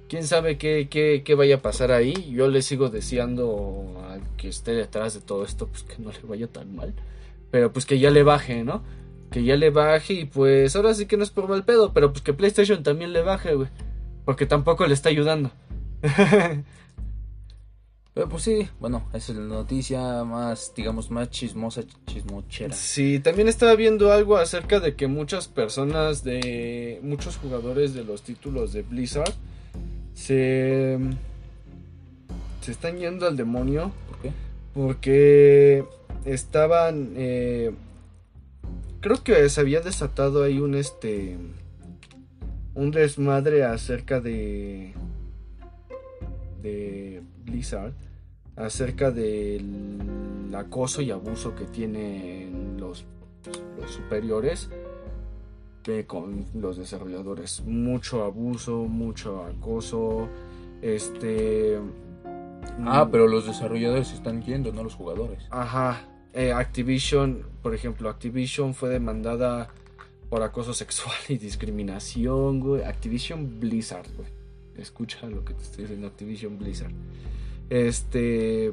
Quién 0.07 0.25
sabe 0.25 0.57
qué, 0.57 0.87
qué, 0.89 1.23
qué 1.25 1.35
vaya 1.35 1.55
a 1.55 1.61
pasar 1.61 1.91
ahí. 1.91 2.31
Yo 2.31 2.47
le 2.47 2.61
sigo 2.61 2.89
deseando 2.89 4.03
al 4.09 4.21
que 4.37 4.49
esté 4.49 4.73
detrás 4.73 5.13
de 5.13 5.21
todo 5.21 5.43
esto, 5.45 5.67
pues 5.67 5.83
que 5.83 6.01
no 6.01 6.11
le 6.11 6.19
vaya 6.23 6.47
tan 6.47 6.75
mal. 6.75 6.93
Pero 7.51 7.71
pues 7.71 7.85
que 7.85 7.99
ya 7.99 8.11
le 8.11 8.23
baje, 8.23 8.63
¿no? 8.63 8.83
Que 9.31 9.43
ya 9.43 9.55
le 9.55 9.69
baje 9.69 10.13
y 10.13 10.25
pues 10.25 10.75
ahora 10.75 10.93
sí 10.93 11.05
que 11.05 11.17
no 11.17 11.23
es 11.23 11.31
por 11.31 11.47
mal 11.47 11.65
pedo, 11.65 11.93
pero 11.93 12.11
pues 12.11 12.21
que 12.23 12.33
PlayStation 12.33 12.83
también 12.83 13.13
le 13.13 13.21
baje, 13.21 13.55
güey. 13.55 13.69
Porque 14.25 14.45
tampoco 14.45 14.85
le 14.85 14.93
está 14.93 15.09
ayudando. 15.09 15.51
Pero 18.13 18.29
pues 18.29 18.43
sí, 18.43 18.67
bueno, 18.79 19.09
esa 19.11 19.31
es 19.31 19.37
la 19.39 19.45
noticia 19.45 20.23
más, 20.23 20.71
digamos, 20.75 21.09
más 21.09 21.31
chismosa, 21.31 21.81
chismochera. 22.05 22.75
Sí, 22.75 23.19
también 23.19 23.47
estaba 23.47 23.75
viendo 23.75 24.11
algo 24.11 24.37
acerca 24.37 24.79
de 24.79 24.95
que 24.95 25.07
muchas 25.07 25.47
personas 25.47 26.23
de 26.23 26.99
muchos 27.01 27.37
jugadores 27.37 27.95
de 27.95 28.03
los 28.03 28.21
títulos 28.21 28.71
de 28.71 28.83
Blizzard 28.83 29.33
se 30.13 30.97
se 32.61 32.71
están 32.71 32.97
yendo 32.97 33.27
al 33.27 33.35
demonio 33.35 33.91
¿Por 34.07 34.17
qué? 34.19 34.31
porque 34.73 35.85
estaban 36.25 37.13
eh, 37.15 37.71
creo 39.01 39.23
que 39.23 39.49
se 39.49 39.61
había 39.61 39.81
desatado 39.81 40.43
ahí 40.43 40.59
un 40.59 40.75
este 40.75 41.37
un 42.75 42.91
desmadre 42.91 43.63
acerca 43.65 44.19
de 44.19 44.93
de 46.61 47.21
Blizzard 47.43 47.93
acerca 48.55 49.11
del 49.11 50.51
acoso 50.55 51.01
y 51.01 51.11
abuso 51.11 51.55
que 51.55 51.65
tienen 51.65 52.77
los, 52.79 53.05
los 53.79 53.91
superiores 53.91 54.69
con 56.07 56.45
los 56.53 56.77
desarrolladores 56.77 57.61
mucho 57.65 58.23
abuso 58.23 58.85
mucho 58.85 59.43
acoso 59.43 60.27
este 60.81 61.79
Ah, 62.85 63.05
mm, 63.05 63.11
pero 63.11 63.27
los 63.27 63.45
desarrolladores 63.45 64.07
se 64.07 64.15
están 64.15 64.41
yendo, 64.41 64.71
no 64.71 64.83
los 64.83 64.95
jugadores. 64.95 65.43
Ajá. 65.49 66.07
eh, 66.33 66.51
Activision, 66.51 67.45
por 67.61 67.75
ejemplo, 67.75 68.09
Activision 68.09 68.73
fue 68.73 68.89
demandada 68.89 69.69
por 70.29 70.41
acoso 70.41 70.73
sexual 70.73 71.15
y 71.29 71.37
discriminación, 71.37 72.59
güey. 72.59 72.83
Activision 72.83 73.59
Blizzard, 73.59 74.07
güey. 74.15 74.29
Escucha 74.77 75.27
lo 75.27 75.45
que 75.45 75.53
te 75.53 75.61
estoy 75.61 75.83
diciendo, 75.83 76.07
Activision 76.07 76.57
Blizzard. 76.57 76.91
Este. 77.69 78.71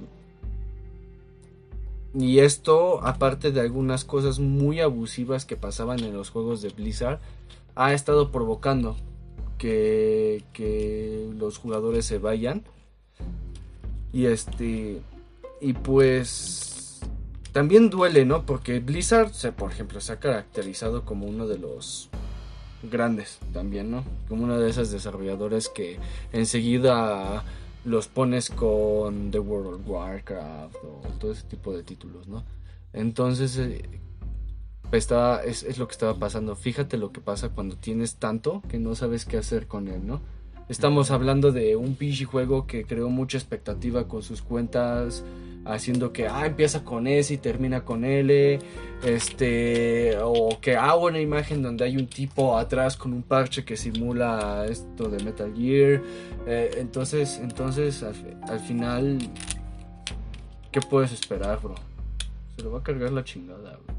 Y 2.15 2.41
esto, 2.41 3.05
aparte 3.07 3.53
de 3.53 3.61
algunas 3.61 4.05
cosas 4.05 4.41
muy 4.41 4.81
abusivas 4.81 5.45
que 5.45 5.57
pasaban 5.57 6.01
en 6.01 6.13
los 6.13 6.31
juegos 6.31 6.61
de 6.61 6.71
Blizzard, 6.71 7.21
ha 7.77 7.93
estado 7.95 8.33
provocando 8.33 8.97
que, 9.59 10.43
que 10.53 11.31
los 11.39 11.59
jugadores 11.59 12.07
se 12.07 12.19
vayan. 12.19 12.65
Y 14.13 14.27
este. 14.27 15.01
Y 15.61 15.73
pues. 15.75 17.01
También 17.53 17.91
duele, 17.91 18.25
¿no? 18.25 18.47
Porque 18.47 18.79
Blizzard, 18.79 19.33
se, 19.33 19.51
por 19.51 19.73
ejemplo, 19.73 20.01
se 20.01 20.13
ha 20.13 20.21
caracterizado 20.21 21.05
como 21.05 21.27
uno 21.27 21.49
de 21.49 21.59
los 21.59 22.09
grandes 22.83 23.39
también, 23.53 23.91
¿no? 23.91 24.05
Como 24.29 24.45
uno 24.45 24.59
de 24.59 24.71
esos 24.71 24.91
desarrolladores 24.91 25.69
que 25.69 25.99
enseguida 26.33 27.45
los 27.85 28.09
pones 28.09 28.51
con 28.51 29.31
The 29.31 29.39
World 29.39 29.81
of 29.81 29.89
Warcraft 29.89 30.77
o 30.85 31.03
todo 31.19 31.33
ese 31.33 31.45
tipo 31.45 31.75
de 31.75 31.83
títulos, 31.83 32.29
¿no? 32.29 32.45
Entonces, 32.93 33.57
eh, 33.59 33.83
estaba, 34.93 35.43
es, 35.43 35.63
es 35.63 35.79
lo 35.79 35.87
que 35.87 35.93
estaba 35.93 36.19
pasando. 36.19 36.57
Fíjate 36.57 36.97
lo 36.97 37.13
que 37.13 37.21
pasa 37.21 37.51
cuando 37.51 37.77
tienes 37.77 38.17
tanto 38.17 38.63
que 38.69 38.79
no 38.79 38.95
sabes 38.95 39.25
qué 39.25 39.39
hacer 39.39 39.67
con 39.67 39.89
él, 39.89 40.07
¿no? 40.07 40.21
Estamos 40.69 41.11
hablando 41.11 41.51
de 41.51 41.75
un 41.75 41.97
pinche 41.97 42.25
juego 42.25 42.67
que 42.67 42.85
creó 42.85 43.09
mucha 43.09 43.39
expectativa 43.39 44.07
con 44.07 44.23
sus 44.23 44.41
cuentas, 44.41 45.25
haciendo 45.65 46.13
que 46.13 46.27
ah, 46.27 46.47
empieza 46.47 46.85
con 46.85 47.07
S 47.07 47.33
y 47.33 47.39
termina 47.39 47.85
con 47.85 48.05
L, 48.05 48.59
este, 49.05 50.17
o 50.23 50.59
que 50.61 50.77
hago 50.77 51.07
una 51.07 51.21
imagen 51.21 51.63
donde 51.63 51.85
hay 51.85 51.97
un 51.97 52.07
tipo 52.07 52.57
atrás 52.57 52.97
con 52.97 53.13
un 53.13 53.23
parche 53.23 53.65
que 53.65 53.77
simula 53.77 54.67
esto 54.69 55.09
de 55.09 55.23
Metal 55.23 55.53
Gear. 55.55 56.03
Eh, 56.47 56.71
entonces, 56.79 57.39
entonces 57.43 58.03
al, 58.03 58.15
al 58.49 58.61
final, 58.61 59.19
¿qué 60.73 60.81
puedes 60.81 61.13
esperar, 61.13 61.61
bro? 61.61 61.75
Se 62.57 62.63
lo 62.63 62.73
va 62.73 62.81
a 62.81 62.83
cargar 62.83 63.13
la 63.13 63.25
chingada, 63.25 63.79
bro. 63.85 63.95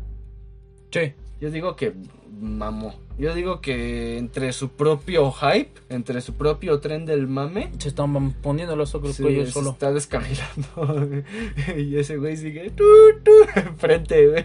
Sí. 0.91 1.13
Digo 1.49 1.75
que 1.75 1.95
mamó. 2.39 2.93
Yo 3.21 3.35
digo 3.35 3.61
que 3.61 4.17
entre 4.17 4.51
su 4.51 4.69
propio 4.69 5.31
hype, 5.31 5.79
entre 5.89 6.21
su 6.21 6.33
propio 6.33 6.79
tren 6.79 7.05
del 7.05 7.27
mame, 7.27 7.71
Se 7.77 7.89
están 7.89 8.31
poniendo 8.33 8.75
los 8.75 8.95
ojos 8.95 9.15
se, 9.15 9.21
cuello 9.21 9.45
se 9.45 9.51
solo. 9.51 9.69
está 9.69 9.93
descarrilando. 9.93 11.23
y 11.77 11.97
ese 11.97 12.17
güey 12.17 12.35
sigue 12.35 12.71
tu, 12.71 12.83
tu, 13.23 13.31
enfrente, 13.59 14.27
güey. 14.27 14.43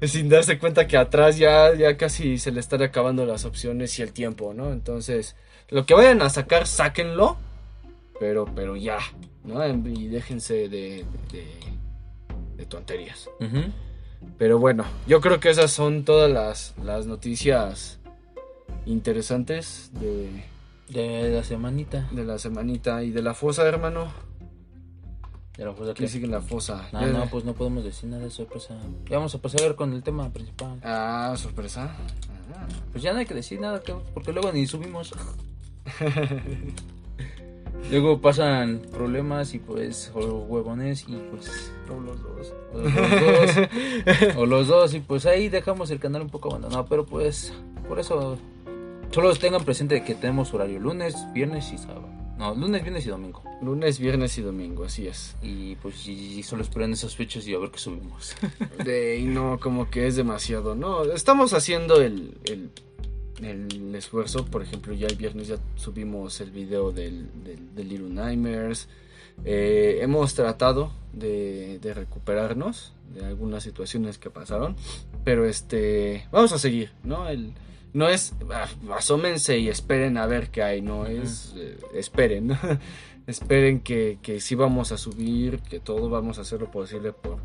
sin 0.08 0.30
darse 0.30 0.58
cuenta 0.58 0.86
que 0.86 0.96
atrás 0.96 1.36
ya, 1.36 1.74
ya 1.74 1.98
casi 1.98 2.38
se 2.38 2.52
le 2.52 2.60
están 2.60 2.80
acabando 2.82 3.26
las 3.26 3.44
opciones 3.44 3.98
y 3.98 4.02
el 4.02 4.14
tiempo, 4.14 4.54
¿no? 4.54 4.72
Entonces, 4.72 5.36
lo 5.68 5.84
que 5.84 5.92
vayan 5.92 6.22
a 6.22 6.30
sacar, 6.30 6.66
sáquenlo, 6.66 7.36
pero, 8.18 8.46
pero 8.54 8.76
ya, 8.76 8.96
¿no? 9.44 9.62
Y 9.90 10.08
déjense 10.08 10.70
de, 10.70 11.04
de, 11.30 11.46
de 12.56 12.64
tonterías. 12.64 13.28
Ujú. 13.40 13.64
Pero 14.38 14.58
bueno, 14.58 14.84
yo 15.06 15.20
creo 15.20 15.40
que 15.40 15.50
esas 15.50 15.70
son 15.70 16.04
todas 16.04 16.30
las, 16.30 16.74
las 16.82 17.06
noticias 17.06 17.98
interesantes 18.86 19.90
de, 19.94 20.44
De 20.88 21.30
la 21.30 21.44
semanita. 21.44 22.08
de 22.12 22.24
la 22.24 22.38
semanita 22.38 23.02
y 23.02 23.10
de 23.10 23.22
la 23.22 23.34
fosa, 23.34 23.66
hermano. 23.66 24.08
De 25.56 25.64
la 25.64 25.72
fosa 25.72 25.94
¿Qué 25.94 26.02
que 26.04 26.08
sigue 26.08 26.24
en 26.24 26.32
la 26.32 26.40
fosa? 26.40 26.88
No, 26.92 27.00
Ya- 27.00 27.06
no, 27.08 27.26
pues 27.30 27.44
no 27.44 27.52
podemos 27.54 27.84
decir 27.84 28.10
nada 28.10 28.24
de 28.24 28.30
sorpresa. 28.30 28.76
Ya 29.08 29.16
vamos 29.18 29.34
a 29.34 29.38
pasar 29.40 29.76
con 29.76 29.92
el 29.92 30.02
tema 30.02 30.28
principal. 30.32 30.80
Ah, 30.82 31.34
sorpresa. 31.38 31.94
Ah. 32.52 32.66
Pues 32.90 33.04
ya 33.04 33.12
no 33.12 33.20
hay 33.20 33.26
que 33.26 33.34
decir 33.34 33.60
nada, 33.60 33.80
que- 33.80 33.94
porque 34.12 34.32
luego 34.32 34.52
ni 34.52 34.66
subimos. 34.66 35.12
luego 37.90 38.20
pasan 38.20 38.82
problemas 38.92 39.54
y 39.54 39.58
pues, 39.58 40.10
o 40.14 40.20
huevones 40.20 41.04
y 41.08 41.16
pues, 41.30 41.72
No, 41.88 42.00
los 42.00 42.22
dos. 42.22 42.54
o 42.74 42.78
los 42.78 42.94
dos, 42.94 44.36
o 44.36 44.46
los 44.46 44.66
dos, 44.68 44.94
y 44.94 45.00
pues 45.00 45.26
ahí 45.26 45.48
dejamos 45.48 45.90
el 45.90 46.00
canal 46.00 46.22
un 46.22 46.30
poco 46.30 46.50
abandonado, 46.50 46.86
pero 46.88 47.04
pues, 47.04 47.52
por 47.88 47.98
eso, 47.98 48.38
solo 49.10 49.34
tengan 49.36 49.64
presente 49.64 50.02
que 50.04 50.14
tenemos 50.14 50.52
horario 50.54 50.80
lunes, 50.80 51.14
viernes 51.32 51.72
y 51.72 51.78
sábado. 51.78 52.08
No, 52.36 52.52
lunes, 52.52 52.82
viernes 52.82 53.06
y 53.06 53.10
domingo. 53.10 53.42
Lunes, 53.62 54.00
viernes 54.00 54.36
y 54.38 54.42
domingo, 54.42 54.84
así 54.84 55.06
es. 55.06 55.36
Y 55.40 55.76
pues, 55.76 56.06
y, 56.08 56.40
y 56.40 56.42
solo 56.42 56.62
esperen 56.62 56.92
esas 56.92 57.14
fechas 57.14 57.46
y 57.46 57.54
a 57.54 57.58
ver 57.58 57.70
qué 57.70 57.78
subimos. 57.78 58.34
De, 58.84 59.22
no, 59.24 59.60
como 59.60 59.88
que 59.88 60.08
es 60.08 60.16
demasiado, 60.16 60.74
¿no? 60.74 61.04
Estamos 61.04 61.52
haciendo 61.52 62.00
el, 62.02 62.36
el, 62.44 62.70
el 63.44 63.94
esfuerzo, 63.94 64.44
por 64.44 64.62
ejemplo, 64.62 64.92
ya 64.94 65.06
el 65.06 65.16
viernes 65.16 65.48
ya 65.48 65.56
subimos 65.76 66.40
el 66.40 66.50
video 66.50 66.92
del, 66.92 67.28
del, 67.44 67.74
del 67.74 67.88
Little 67.88 68.10
Nightmares. 68.10 68.88
Eh, 69.44 69.98
hemos 70.00 70.34
tratado 70.34 70.92
de, 71.12 71.78
de 71.80 71.94
recuperarnos 71.94 72.92
de 73.14 73.24
algunas 73.24 73.62
situaciones 73.62 74.18
que 74.18 74.30
pasaron, 74.30 74.76
pero 75.24 75.44
este, 75.44 76.26
vamos 76.30 76.52
a 76.52 76.58
seguir, 76.58 76.92
¿no? 77.02 77.28
El, 77.28 77.52
no 77.92 78.08
es, 78.08 78.34
ah, 78.52 78.68
asómense 78.92 79.58
y 79.58 79.68
esperen 79.68 80.18
a 80.18 80.26
ver 80.26 80.50
qué 80.50 80.62
hay, 80.62 80.82
no 80.82 81.06
es, 81.06 81.54
eh, 81.56 81.78
esperen, 81.94 82.48
¿no? 82.48 82.58
esperen 83.26 83.80
que, 83.80 84.18
que 84.20 84.40
sí 84.40 84.54
vamos 84.54 84.92
a 84.92 84.98
subir, 84.98 85.60
que 85.60 85.80
todo 85.80 86.10
vamos 86.10 86.38
a 86.38 86.42
hacer 86.42 86.60
lo 86.60 86.70
posible 86.70 87.12
por 87.12 87.38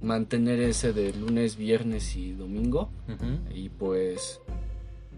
mantener 0.00 0.60
ese 0.60 0.92
de 0.92 1.12
lunes, 1.12 1.56
viernes 1.56 2.16
y 2.16 2.32
domingo. 2.32 2.88
Y 3.52 3.68
pues, 3.68 4.40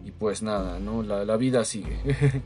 y 0.04 0.10
pues 0.10 0.42
nada, 0.42 0.78
¿no? 0.78 1.02
La, 1.02 1.24
la 1.24 1.36
vida 1.36 1.64
sigue. 1.64 1.98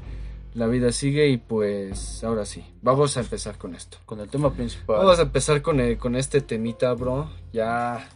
la 0.55 0.67
vida 0.67 0.93
sigue 0.93 1.29
y 1.29 1.37
pues 1.39 2.23
ahora 2.25 2.45
sí, 2.45 2.65
vamos 2.83 3.17
a 3.17 3.21
empezar 3.21 3.57
con 3.59 3.75
esto. 3.75 3.99
Con 4.07 4.21
el 4.21 4.29
tema 4.29 4.53
principal. 4.53 4.99
Vamos 4.99 5.19
a 5.19 5.23
empezar 5.23 5.63
con, 5.63 5.81
el- 5.81 5.97
con 5.99 6.17
este 6.17 6.41
temita, 6.41 6.93
bro. 6.95 7.31
Ya 7.53 8.09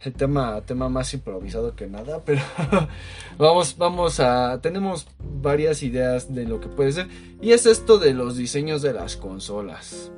el 0.00 0.12
tema, 0.12 0.60
tema 0.60 0.88
más 0.88 1.14
improvisado 1.14 1.74
que 1.74 1.86
nada, 1.86 2.22
pero 2.24 2.42
vamos, 3.38 3.76
vamos 3.78 4.20
a. 4.20 4.60
Tenemos 4.60 5.06
varias 5.40 5.82
ideas 5.82 6.34
de 6.34 6.44
lo 6.46 6.60
que 6.60 6.68
puede 6.68 6.92
ser. 6.92 7.08
Y 7.40 7.52
es 7.52 7.66
esto 7.66 7.98
de 7.98 8.12
los 8.14 8.36
diseños 8.36 8.82
de 8.82 8.92
las 8.92 9.16
consolas. 9.16 10.10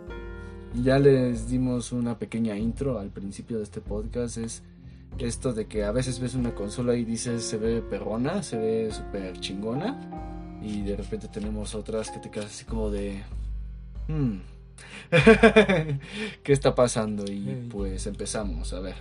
Ya 0.83 0.99
les 0.99 1.49
dimos 1.49 1.93
una 1.93 2.19
pequeña 2.19 2.57
intro 2.59 2.99
al 2.99 3.09
principio 3.11 3.57
de 3.59 3.65
este 3.65 3.81
podcast. 3.81 4.37
Es 4.37 4.63
esto 5.19 5.53
de 5.53 5.67
que 5.67 5.85
a 5.85 5.93
veces 5.93 6.21
ves 6.21 6.35
una 6.35 6.55
consola 6.55 6.95
y 6.97 7.05
dices 7.05 7.43
se 7.45 7.57
ve 7.57 7.81
perrona, 7.83 8.43
se 8.43 8.57
ve 8.59 8.91
súper 8.93 9.39
chingona. 9.41 9.99
Y 10.63 10.83
de 10.83 10.97
repente 10.97 11.29
tenemos 11.29 11.75
otras 11.75 12.11
que 12.11 12.19
te 12.19 12.31
quedas 12.31 12.47
así 12.47 12.65
como 12.65 12.91
de. 12.91 13.23
"Hmm, 14.09 14.39
¿Qué 16.43 16.53
está 16.53 16.75
pasando? 16.75 17.25
Y 17.31 17.69
pues 17.71 18.07
empezamos, 18.07 18.73
a 18.73 18.81
ver. 18.81 18.97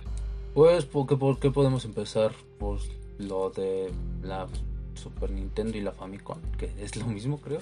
Pues, 0.54 0.84
¿por 0.84 1.06
qué, 1.06 1.16
por 1.16 1.38
qué 1.38 1.50
podemos 1.50 1.84
empezar? 1.84 2.32
Pues 2.58 2.82
lo 3.18 3.50
de 3.50 3.90
la 4.22 4.46
Super 4.94 5.30
Nintendo 5.30 5.76
y 5.76 5.80
la 5.80 5.92
Famicom, 5.92 6.38
que 6.58 6.70
es 6.80 6.96
lo 6.96 7.06
mismo, 7.06 7.40
creo. 7.40 7.60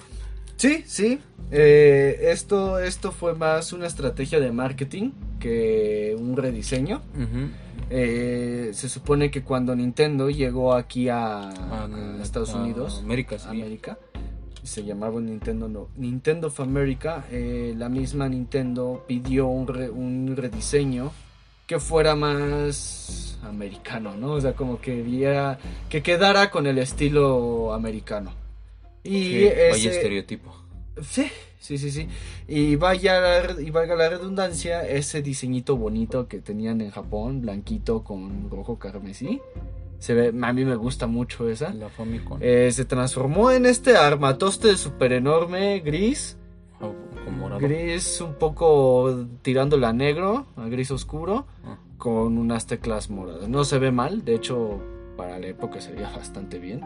Sí, 0.55 0.83
sí. 0.87 1.19
Eh, 1.51 2.17
esto, 2.31 2.79
esto 2.79 3.11
fue 3.11 3.35
más 3.35 3.73
una 3.73 3.85
estrategia 3.85 4.39
de 4.39 4.51
marketing 4.51 5.11
que 5.39 6.15
un 6.19 6.35
rediseño. 6.35 7.01
Ujú. 7.15 7.49
Eh, 7.89 8.71
se 8.73 8.89
supone 8.89 9.31
que 9.31 9.43
cuando 9.43 9.75
Nintendo 9.75 10.29
llegó 10.29 10.73
aquí 10.73 11.07
a, 11.09 11.49
Ah, 11.49 11.87
a 12.19 12.21
Estados 12.21 12.53
Unidos, 12.53 12.99
América, 13.03 13.39
sí. 13.39 13.47
América, 13.49 13.97
se 14.63 14.83
llamaba 14.83 15.21
Nintendo, 15.21 15.69
no, 15.69 15.87
Nintendo 15.95 16.47
of 16.47 16.59
America, 16.59 17.25
eh, 17.31 17.73
la 17.77 17.87
misma 17.87 18.27
Nintendo 18.27 19.05
pidió 19.07 19.47
un, 19.47 19.67
re- 19.67 19.89
un 19.89 20.33
rediseño 20.35 21.11
que 21.65 21.79
fuera 21.79 22.15
más 22.15 23.37
americano, 23.43 24.15
¿no? 24.17 24.33
O 24.33 24.41
sea, 24.41 24.53
como 24.53 24.79
que 24.81 25.01
viera, 25.01 25.57
que 25.89 26.01
quedara 26.03 26.49
con 26.51 26.67
el 26.67 26.77
estilo 26.79 27.73
americano. 27.73 28.33
Y 29.03 29.23
Sí, 29.23 29.43
vaya 29.45 29.75
ese- 29.75 29.89
estereotipo. 29.89 30.53
Sí, 31.01 31.27
sí, 31.59 31.77
sí, 31.77 31.91
sí. 31.91 32.07
Y 32.47 32.75
vaya 32.75 33.43
y 33.59 33.69
valga 33.69 33.95
la 33.95 34.09
redundancia, 34.09 34.87
ese 34.87 35.21
diseñito 35.21 35.77
bonito 35.77 36.27
que 36.27 36.39
tenían 36.39 36.81
en 36.81 36.91
Japón, 36.91 37.41
blanquito 37.41 38.03
con 38.03 38.49
rojo 38.49 38.77
carmesí. 38.79 39.41
Se 39.99 40.13
ve, 40.13 40.27
a 40.27 40.53
mí 40.53 40.63
me 40.63 40.75
gusta 40.75 41.07
mucho 41.07 41.49
esa. 41.49 41.73
La 41.73 41.89
Famicom. 41.89 42.37
Eh, 42.41 42.69
se 42.71 42.85
transformó 42.85 43.49
en 43.51 43.65
este 43.65 43.97
armatoste 43.97 44.77
súper 44.77 45.13
enorme, 45.13 45.79
gris. 45.79 46.37
Con 46.79 47.39
morado. 47.39 47.59
Gris 47.59 48.21
un 48.21 48.35
poco 48.35 49.25
tirándole 49.41 49.87
a 49.87 49.93
negro, 49.93 50.45
a 50.55 50.67
gris 50.67 50.91
oscuro, 50.91 51.47
Ah, 51.65 51.77
con 51.97 52.37
unas 52.37 52.67
teclas 52.67 53.09
moradas. 53.09 53.49
No 53.49 53.63
se 53.63 53.79
ve 53.79 53.91
mal, 53.91 54.23
de 54.23 54.35
hecho, 54.35 54.79
para 55.17 55.39
la 55.39 55.47
época 55.47 55.81
se 55.81 55.91
veía 55.91 56.11
bastante 56.15 56.59
bien. 56.59 56.81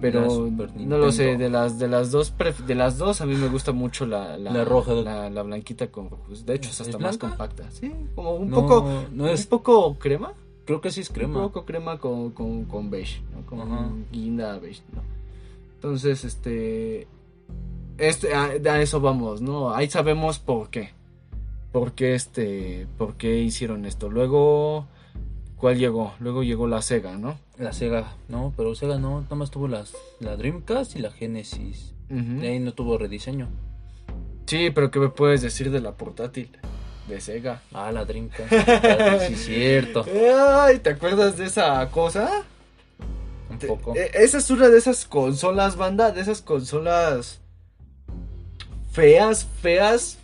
Pero 0.00 0.48
no 0.76 0.98
lo 0.98 1.12
sé, 1.12 1.36
de 1.36 1.50
las, 1.50 1.78
de 1.78 1.88
las 1.88 2.10
dos 2.10 2.32
pref- 2.36 2.64
de 2.64 2.74
las 2.74 2.96
dos 2.98 3.20
a 3.20 3.26
mí 3.26 3.34
me 3.34 3.48
gusta 3.48 3.72
mucho 3.72 4.06
la, 4.06 4.36
La 4.38 4.64
roja. 4.64 4.92
la, 4.94 5.28
la 5.30 5.42
blanquita 5.42 5.88
con 5.88 6.08
rojos. 6.10 6.46
De 6.46 6.54
hecho 6.54 6.70
es 6.70 6.80
¿Es 6.80 6.88
hasta 6.88 6.98
más 6.98 7.18
compacta. 7.18 7.70
Sí, 7.70 7.92
como 8.14 8.34
un 8.34 8.48
no, 8.50 8.56
poco, 8.56 9.04
No 9.12 9.24
un 9.24 9.30
es. 9.30 9.46
poco 9.46 9.98
crema. 9.98 10.32
Creo 10.64 10.80
que 10.80 10.90
sí 10.90 11.00
es 11.00 11.10
crema. 11.10 11.38
Un 11.38 11.44
poco 11.48 11.64
crema 11.64 11.98
con, 11.98 12.30
con, 12.30 12.64
con 12.64 12.90
beige, 12.90 13.22
¿no? 13.34 13.44
Con 13.44 13.60
Ajá. 13.60 13.88
guinda 14.12 14.58
beige, 14.58 14.82
¿no? 14.94 15.02
Entonces, 15.74 16.24
este... 16.24 17.06
este 17.98 18.34
a, 18.34 18.44
a 18.52 18.80
eso 18.80 19.00
vamos, 19.00 19.40
¿no? 19.42 19.74
Ahí 19.74 19.90
sabemos 19.90 20.38
por 20.38 20.70
qué. 20.70 20.90
Por 21.72 21.92
qué, 21.92 22.14
este... 22.14 22.86
Por 22.98 23.14
qué 23.16 23.38
hicieron 23.40 23.84
esto. 23.84 24.08
Luego... 24.08 24.86
¿Cuál 25.56 25.76
llegó? 25.78 26.12
Luego 26.20 26.42
llegó 26.42 26.66
la 26.66 26.80
Sega, 26.80 27.18
¿no? 27.18 27.36
La 27.60 27.72
Sega, 27.72 28.14
no, 28.28 28.52
pero 28.56 28.74
Sega 28.74 28.98
no, 28.98 29.20
nada 29.20 29.36
más 29.36 29.50
tuvo 29.50 29.68
las, 29.68 29.92
la 30.18 30.36
Dreamcast 30.36 30.96
y 30.96 31.00
la 31.00 31.10
Genesis. 31.12 31.92
De 32.08 32.48
ahí 32.48 32.58
no 32.58 32.72
tuvo 32.74 32.98
rediseño. 32.98 33.48
Sí, 34.46 34.70
pero 34.70 34.90
¿qué 34.90 34.98
me 34.98 35.10
puedes 35.10 35.42
decir 35.42 35.70
de 35.70 35.80
la 35.80 35.92
portátil? 35.92 36.50
De 37.06 37.20
Sega. 37.20 37.62
Ah, 37.72 37.92
la 37.92 38.04
Dreamcast. 38.04 38.50
Sí, 39.28 39.34
cierto. 39.36 40.04
Ay, 40.64 40.78
¿te 40.80 40.90
acuerdas 40.90 41.36
de 41.36 41.44
esa 41.44 41.88
cosa? 41.90 42.44
Un 43.50 43.58
poco. 43.58 43.94
eh, 43.94 44.10
Esa 44.14 44.38
es 44.38 44.50
una 44.50 44.68
de 44.68 44.78
esas 44.78 45.04
consolas, 45.04 45.76
banda, 45.76 46.10
de 46.12 46.20
esas 46.22 46.40
consolas 46.42 47.40
feas, 48.90 49.46
feas, 49.60 50.18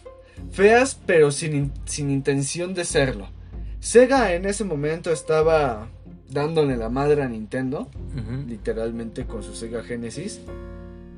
feas, 0.50 0.98
pero 1.06 1.30
sin, 1.30 1.54
in- 1.54 1.72
sin 1.84 2.10
intención 2.10 2.74
de 2.74 2.84
serlo. 2.84 3.28
Sega 3.80 4.32
en 4.34 4.44
ese 4.46 4.64
momento 4.64 5.12
estaba 5.12 5.88
dándole 6.30 6.76
la 6.76 6.88
madre 6.88 7.22
a 7.22 7.28
Nintendo, 7.28 7.88
literalmente 8.46 9.26
con 9.26 9.42
su 9.42 9.54
Sega 9.54 9.82
Genesis. 9.82 10.40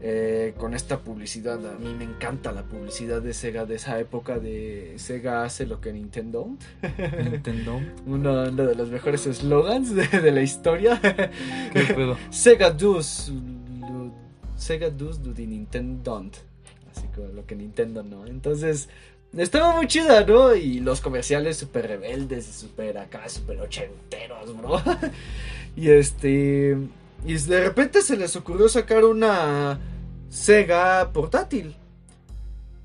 eh, 0.01 0.55
con 0.59 0.75
esta 0.75 1.01
publicidad, 1.01 1.59
a 1.75 1.77
mí 1.77 1.93
me 1.93 2.05
encanta 2.05 2.53
la 2.53 2.63
publicidad 2.63 3.21
de 3.21 3.35
Sega 3.35 3.67
de 3.67 3.75
esa 3.75 3.99
época 3.99 4.39
de 4.39 4.95
Sega 4.97 5.43
hace 5.43 5.67
lo 5.67 5.81
que 5.81 5.93
Nintendo. 5.93 6.57
Nintendo. 7.31 7.81
Uno, 8.07 8.45
uno 8.45 8.67
de 8.67 8.75
los 8.77 8.91
mejores 8.91 9.27
eslogans 9.27 9.95
de, 9.95 10.07
de 10.07 10.31
la 10.31 10.43
historia. 10.43 11.01
¿Qué 11.73 11.83
pedo? 11.95 12.17
Sega 12.31 12.71
does 12.71 13.33
Sega 14.57 14.91
does 14.91 15.23
do 15.23 15.33
the 15.33 15.47
Nintendo 15.47 16.01
don't. 16.13 16.37
Así 16.95 17.07
como 17.15 17.29
lo 17.29 17.47
que 17.47 17.55
Nintendo 17.57 18.03
no. 18.03 18.27
Entonces, 18.27 18.89
estaba 19.37 19.77
muy 19.77 19.87
chida, 19.87 20.25
¿no? 20.25 20.55
Y 20.55 20.81
los 20.81 21.01
comerciales 21.01 21.57
súper 21.59 21.87
rebeldes 21.87 22.49
y 22.49 22.53
súper 22.53 22.99
acá, 22.99 23.29
súper 23.29 23.61
ochenteros, 23.61 24.57
bro. 24.57 24.81
y 25.77 25.91
este. 25.91 26.77
Y 27.27 27.35
de 27.35 27.61
repente 27.61 28.01
se 28.03 28.17
les 28.17 28.37
ocurrió 28.37 28.69
sacar 28.69 29.05
una 29.05 29.79
Sega 30.29 31.13
portátil. 31.13 31.77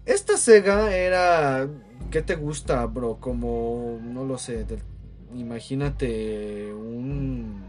Esta 0.05 0.37
Sega 0.37 0.95
era. 0.95 1.67
¿Qué 2.11 2.21
te 2.21 2.35
gusta, 2.35 2.85
bro? 2.85 3.17
Como. 3.19 3.99
No 4.01 4.25
lo 4.25 4.37
sé. 4.37 4.65
imagínate 5.33 6.73
un... 6.73 7.63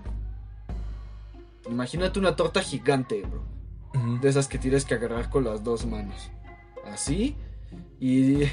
Imagínate 1.67 2.19
una 2.19 2.37
torta 2.37 2.61
gigante, 2.61 3.23
bro. 3.23 3.43
De 4.21 4.29
esas 4.29 4.49
que 4.49 4.59
tienes 4.59 4.85
que 4.85 4.95
agarrar 4.95 5.31
con 5.31 5.45
las 5.45 5.63
dos 5.63 5.87
manos. 5.87 6.31
Así. 6.85 7.37
Y 8.01 8.45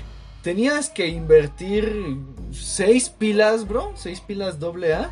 tenías 0.42 0.90
que 0.90 1.08
invertir 1.08 2.18
seis 2.52 3.10
pilas, 3.10 3.68
bro. 3.68 3.92
Seis 3.96 4.22
pilas 4.22 4.60
doble 4.60 4.94
A. 4.94 5.10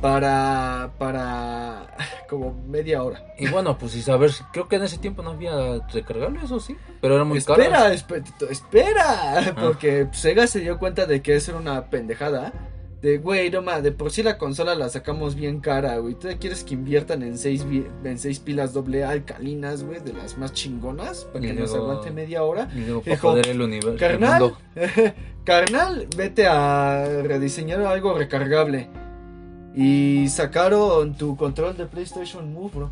Para. 0.00 0.92
Para. 0.98 1.96
Como 2.28 2.54
media 2.68 3.02
hora. 3.02 3.24
Y 3.38 3.48
bueno, 3.48 3.76
pues 3.76 3.94
y 3.96 4.02
saber, 4.02 4.30
creo 4.52 4.68
que 4.68 4.76
en 4.76 4.84
ese 4.84 4.98
tiempo 4.98 5.22
no 5.22 5.30
había 5.30 5.80
recargable, 5.92 6.40
eso 6.44 6.60
sí, 6.60 6.76
pero 7.00 7.16
era 7.16 7.24
muy 7.24 7.42
caro. 7.42 7.60
espera, 7.60 7.92
espera, 7.92 8.22
espera. 8.50 9.54
Porque 9.60 10.08
Sega 10.12 10.46
se 10.46 10.60
dio 10.60 10.78
cuenta 10.78 11.06
de 11.06 11.22
que 11.22 11.34
eso 11.34 11.50
era 11.50 11.60
una 11.60 11.86
pendejada. 11.86 12.52
De, 13.02 13.16
güey, 13.16 13.50
no 13.50 13.62
ma, 13.62 13.80
de 13.80 13.92
por 13.92 14.10
sí 14.10 14.22
la 14.22 14.36
consola 14.36 14.74
la 14.74 14.90
sacamos 14.90 15.34
bien 15.34 15.60
cara, 15.60 15.96
güey. 15.96 16.14
¿Tú 16.14 16.28
quieres 16.38 16.64
que 16.64 16.74
inviertan 16.74 17.22
en 17.22 17.38
seis, 17.38 17.64
en 18.04 18.18
seis 18.18 18.40
pilas 18.40 18.74
doble 18.74 19.04
A 19.04 19.10
alcalinas, 19.10 19.84
güey? 19.84 20.00
De 20.00 20.12
las 20.12 20.36
más 20.36 20.52
chingonas. 20.52 21.24
Para 21.24 21.44
Y 21.44 21.48
que 21.48 21.54
nos 21.54 21.74
aguante 21.74 22.10
media 22.10 22.42
hora. 22.42 22.68
Y 22.74 22.80
luego 22.80 23.00
para 23.00 23.14
Dijo, 23.14 23.36
el 23.36 23.62
universo. 23.62 23.96
Carnal, 23.98 24.54
carnal, 25.44 26.08
vete 26.14 26.46
a 26.46 27.22
rediseñar 27.22 27.80
algo 27.80 28.12
recargable. 28.12 28.88
Y 29.74 30.28
sacaron 30.28 31.14
tu 31.14 31.36
control 31.38 31.78
de 31.78 31.86
PlayStation 31.86 32.52
Move, 32.52 32.70
bro. 32.74 32.90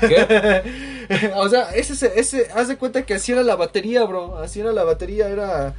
¿Qué? 0.00 1.32
o 1.36 1.48
sea, 1.50 1.70
ese, 1.74 2.12
ese, 2.18 2.48
haz 2.54 2.68
de 2.68 2.76
cuenta 2.76 3.02
que 3.02 3.14
así 3.14 3.32
era 3.32 3.42
la 3.42 3.56
batería, 3.56 4.04
bro. 4.04 4.38
Así 4.38 4.60
era 4.60 4.72
la 4.72 4.84
batería, 4.84 5.28
era. 5.28 5.74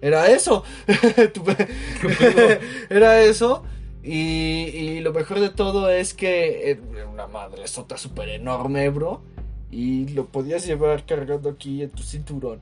Era 0.00 0.30
eso. 0.30 0.62
Era 2.90 3.22
eso. 3.22 3.64
Y, 4.02 4.70
y 4.72 5.00
lo 5.00 5.12
mejor 5.12 5.40
de 5.40 5.50
todo 5.50 5.90
es 5.90 6.14
que 6.14 6.70
era 6.70 7.08
una 7.08 7.26
madre 7.26 7.66
sota 7.66 7.98
súper 7.98 8.28
enorme, 8.28 8.88
bro. 8.88 9.22
Y 9.70 10.08
lo 10.08 10.26
podías 10.26 10.64
llevar 10.64 11.04
cargando 11.04 11.50
aquí 11.50 11.82
en 11.82 11.90
tu 11.90 12.04
cinturón. 12.04 12.60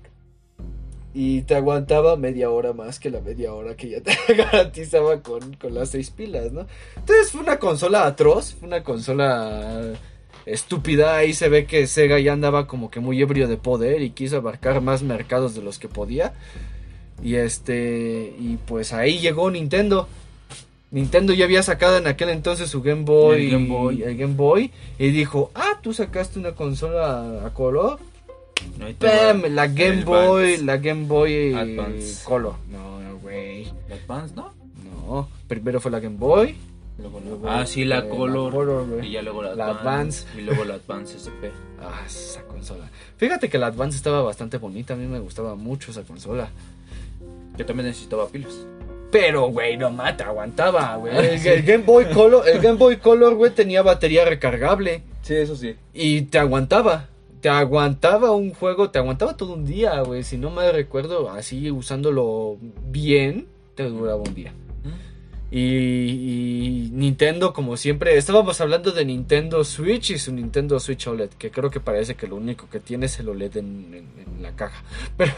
Y 1.13 1.43
te 1.43 1.55
aguantaba 1.55 2.17
media 2.17 2.51
hora 2.51 2.73
más 2.73 2.99
que 2.99 3.11
la 3.11 3.21
media 3.21 3.53
hora 3.53 3.77
que 3.77 3.91
ya 3.91 4.01
te 4.01 4.17
garantizaba 4.35 5.23
con, 5.23 5.55
con 5.57 5.75
las 5.75 5.91
seis 5.91 6.11
pilas, 6.11 6.51
¿no? 6.51 6.67
Entonces 6.97 7.31
fue 7.31 7.43
una 7.43 7.59
consola 7.59 8.07
atroz, 8.07 8.55
fue 8.55 8.67
una 8.67 8.83
consola 8.83 9.93
estúpida. 10.47 11.17
Ahí 11.17 11.35
se 11.35 11.49
ve 11.49 11.67
que 11.67 11.87
Sega 11.87 12.19
ya 12.19 12.33
andaba 12.33 12.67
como 12.67 12.91
que 12.91 13.01
muy 13.01 13.21
ebrio 13.21 13.49
de 13.49 13.59
poder 13.59 14.03
y 14.03 14.11
quiso 14.11 14.39
abarcar 14.39 14.81
más 14.81 15.03
mercados 15.03 15.55
de 15.55 15.63
los 15.63 15.79
que 15.79 15.89
podía. 15.89 16.33
Y 17.23 17.37
este, 17.37 18.35
y 18.39 18.59
pues 18.67 18.93
ahí 18.93 19.19
llegó 19.19 19.51
Nintendo. 19.51 20.09
Nintendo 20.91 21.33
ya 21.33 21.45
había 21.45 21.63
sacado 21.63 21.97
en 21.97 22.07
aquel 22.07 22.29
entonces 22.29 22.71
su 22.71 22.81
Game 22.81 23.03
Boy, 23.03 23.47
El 23.47 23.51
Game 23.51 23.67
Boy. 23.69 24.03
el 24.03 24.17
Game 24.17 24.35
Boy 24.35 24.71
y 24.99 25.09
dijo, 25.11 25.51
ah, 25.55 25.81
tú 25.83 25.93
sacaste 25.93 26.39
una 26.39 26.53
consola 26.53 27.45
a 27.45 27.51
color. 27.53 27.99
Va. 28.81 28.87
Pam, 28.99 29.43
la 29.51 29.67
Game 29.67 29.99
El 29.99 30.05
Boy, 30.05 30.45
Advance. 30.45 30.65
la 30.65 30.77
Game 30.77 31.07
Boy 31.07 31.55
Advance. 31.55 32.25
Color. 32.25 32.55
No, 32.71 33.01
no, 33.01 33.19
güey. 33.19 33.65
La 33.89 33.97
Advance, 33.97 34.35
¿no? 34.37 34.53
No, 34.85 35.29
primero 35.49 35.81
fue 35.81 35.91
la 35.91 36.01
Game 36.01 36.17
Boy. 36.17 36.55
Luego 36.97 37.21
ah, 37.49 37.67
sí, 37.67 37.85
la 37.85 37.99
eh, 37.99 38.03
la 38.03 38.09
Color. 38.09 38.53
Color, 38.53 39.05
y 39.05 39.11
ya 39.11 39.23
luego 39.23 39.43
la, 39.43 39.55
La 39.57 39.67
Advance, 39.71 40.21
Advance. 40.23 40.39
Y 40.39 40.43
luego 40.43 40.65
la 40.65 40.75
Advance 40.75 41.17
SP. 41.19 41.51
Ah, 41.83 42.03
esa 42.07 42.43
consola. 42.45 42.89
Fíjate 43.17 43.49
que 43.49 43.59
la 43.59 43.67
Advance 43.67 43.97
estaba 43.97 44.23
bastante 44.23 44.59
bonita, 44.59 44.95
a 44.95 44.97
mí 44.97 45.07
me 45.07 45.19
gustaba 45.19 45.57
mucho 45.57 45.91
esa 45.91 46.03
consola. 46.03 46.51
Que 47.57 47.65
también 47.65 47.87
necesitaba 47.89 48.29
pilas. 48.29 48.67
Pero, 49.11 49.49
güey, 49.49 49.77
no 49.77 49.91
mata, 49.91 50.27
aguantaba, 50.27 50.97
güey. 50.97 51.17
El, 51.17 51.39
Sí. 51.39 51.49
el 51.49 51.63
Game 51.63 51.85
Boy 51.85 52.07
Color, 52.07 52.49
el 52.49 52.61
Game 52.61 52.79
Boy 52.79 52.97
Color, 52.97 53.35
güey, 53.37 53.53
tenía 53.53 53.83
batería 53.83 54.25
recargable 54.25 55.03
Sí, 55.23 55.35
eso 55.35 55.55
sí. 55.55 55.77
y 55.93 56.23
te 56.23 56.39
aguantaba. 56.39 57.09
Te 57.41 57.49
aguantaba 57.49 58.31
un 58.33 58.53
juego, 58.55 58.91
te 58.91 58.99
aguantaba 58.99 59.37
todo 59.37 59.53
un 59.53 59.67
día, 59.67 60.01
güey. 60.01 60.23
Si 60.25 60.37
no 60.39 60.51
me 60.51 60.73
recuerdo, 60.73 61.31
así 61.31 61.71
usándolo 61.71 62.57
bien, 62.91 63.47
te 63.75 63.85
duraba 63.85 64.17
un 64.23 64.35
día. 64.35 64.53
Y, 65.51 65.59
y 66.87 66.91
Nintendo, 66.93 67.53
como 67.53 67.77
siempre, 67.77 68.17
estábamos 68.17 68.61
hablando 68.61 68.91
de 68.91 69.05
Nintendo 69.05 69.63
Switch 69.63 70.11
y 70.11 70.19
su 70.19 70.33
Nintendo 70.33 70.81
Switch 70.81 71.07
OLED, 71.07 71.29
que 71.39 71.51
creo 71.53 71.71
que 71.71 71.79
parece 71.79 72.17
que 72.17 72.27
lo 72.27 72.35
único 72.37 72.69
que 72.69 72.81
tiene 72.81 73.07
es 73.07 73.21
el 73.21 73.29
OLED 73.29 73.59
en, 73.59 73.67
en- 73.95 74.35
en 74.37 74.43
la 74.43 74.57
caja. 74.57 74.83
Pero, 75.17 75.33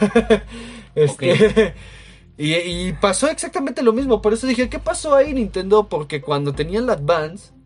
este, 0.95 1.75
y, 2.39 2.55
y 2.55 2.93
pasó 2.93 3.29
exactamente 3.29 3.83
lo 3.83 3.93
mismo, 3.93 4.21
por 4.23 4.33
eso 4.33 4.47
dije, 4.47 4.69
¿qué 4.69 4.79
pasó 4.79 5.15
ahí 5.15 5.33
Nintendo? 5.33 5.89
Porque 5.89 6.21
cuando 6.21 6.53
tenían 6.53 6.87
la 6.87 6.95
Advance. 6.95 7.57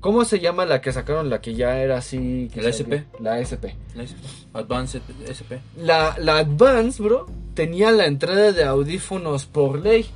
¿cómo 0.00 0.24
se 0.24 0.38
llama 0.38 0.66
la 0.66 0.80
que 0.80 0.92
sacaron, 0.92 1.30
la 1.30 1.40
que 1.40 1.54
ya 1.54 1.80
era 1.80 1.98
así? 1.98 2.48
que 2.54 2.62
La 2.62 2.68
abría? 2.68 3.06
La 3.18 3.40
SP. 3.42 3.74
La 3.96 4.04
SP. 4.06 4.22
Advance 4.54 5.00
SP. 5.26 5.58
La, 5.76 6.14
la 6.20 6.38
Advance, 6.38 7.02
bro, 7.02 7.26
tenía 7.54 7.90
la 7.90 8.06
entrada 8.06 8.52
de 8.52 8.62
audífonos 8.62 9.46
por 9.46 9.80
ley. 9.80 10.06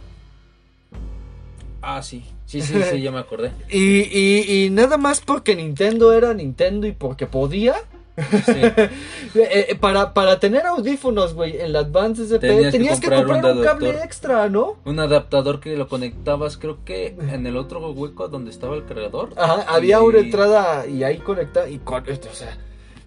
Ah, 1.82 2.02
sí. 2.02 2.24
Sí, 2.46 2.60
sí, 2.60 2.74
sí, 2.90 3.00
ya 3.00 3.10
me 3.10 3.18
acordé. 3.18 3.50
Y, 3.68 4.02
y, 4.16 4.64
y 4.64 4.70
nada 4.70 4.96
más 4.96 5.20
porque 5.20 5.56
Nintendo 5.56 6.12
era 6.12 6.34
Nintendo 6.34 6.86
y 6.86 6.92
porque 6.92 7.26
podía. 7.26 7.74
Sí. 8.46 8.52
eh, 8.54 8.90
eh, 9.34 9.76
para, 9.78 10.14
para 10.14 10.40
tener 10.40 10.66
audífonos, 10.66 11.34
güey, 11.34 11.60
en 11.60 11.72
la 11.72 11.80
Advance 11.80 12.22
SP, 12.24 12.40
tenías, 12.40 12.72
Tenías 12.72 13.00
que 13.00 13.08
que 13.08 13.14
comprar, 13.16 13.44
un 13.52 13.58
un 13.58 13.64
cable 13.64 13.90
extra, 14.04 14.48
¿no? 14.48 14.76
Un 14.84 14.98
adaptador 15.00 15.60
que 15.60 15.76
lo 15.76 15.88
conectabas, 15.88 16.56
creo 16.56 16.84
que 16.84 17.16
en 17.18 17.46
el 17.46 17.56
otro 17.56 17.90
hueco 17.90 18.28
donde 18.28 18.50
estaba 18.50 18.76
el 18.76 18.84
cargador. 18.84 19.30
Ajá, 19.36 19.64
había 19.68 20.00
una 20.00 20.18
Y- 20.18 20.24
entrada 20.24 20.86
y 20.86 21.02
ahí 21.04 21.18
conecta 21.18 21.68
y 21.68 21.78
con 21.78 22.02
o 22.08 22.34
sea. 22.34 22.58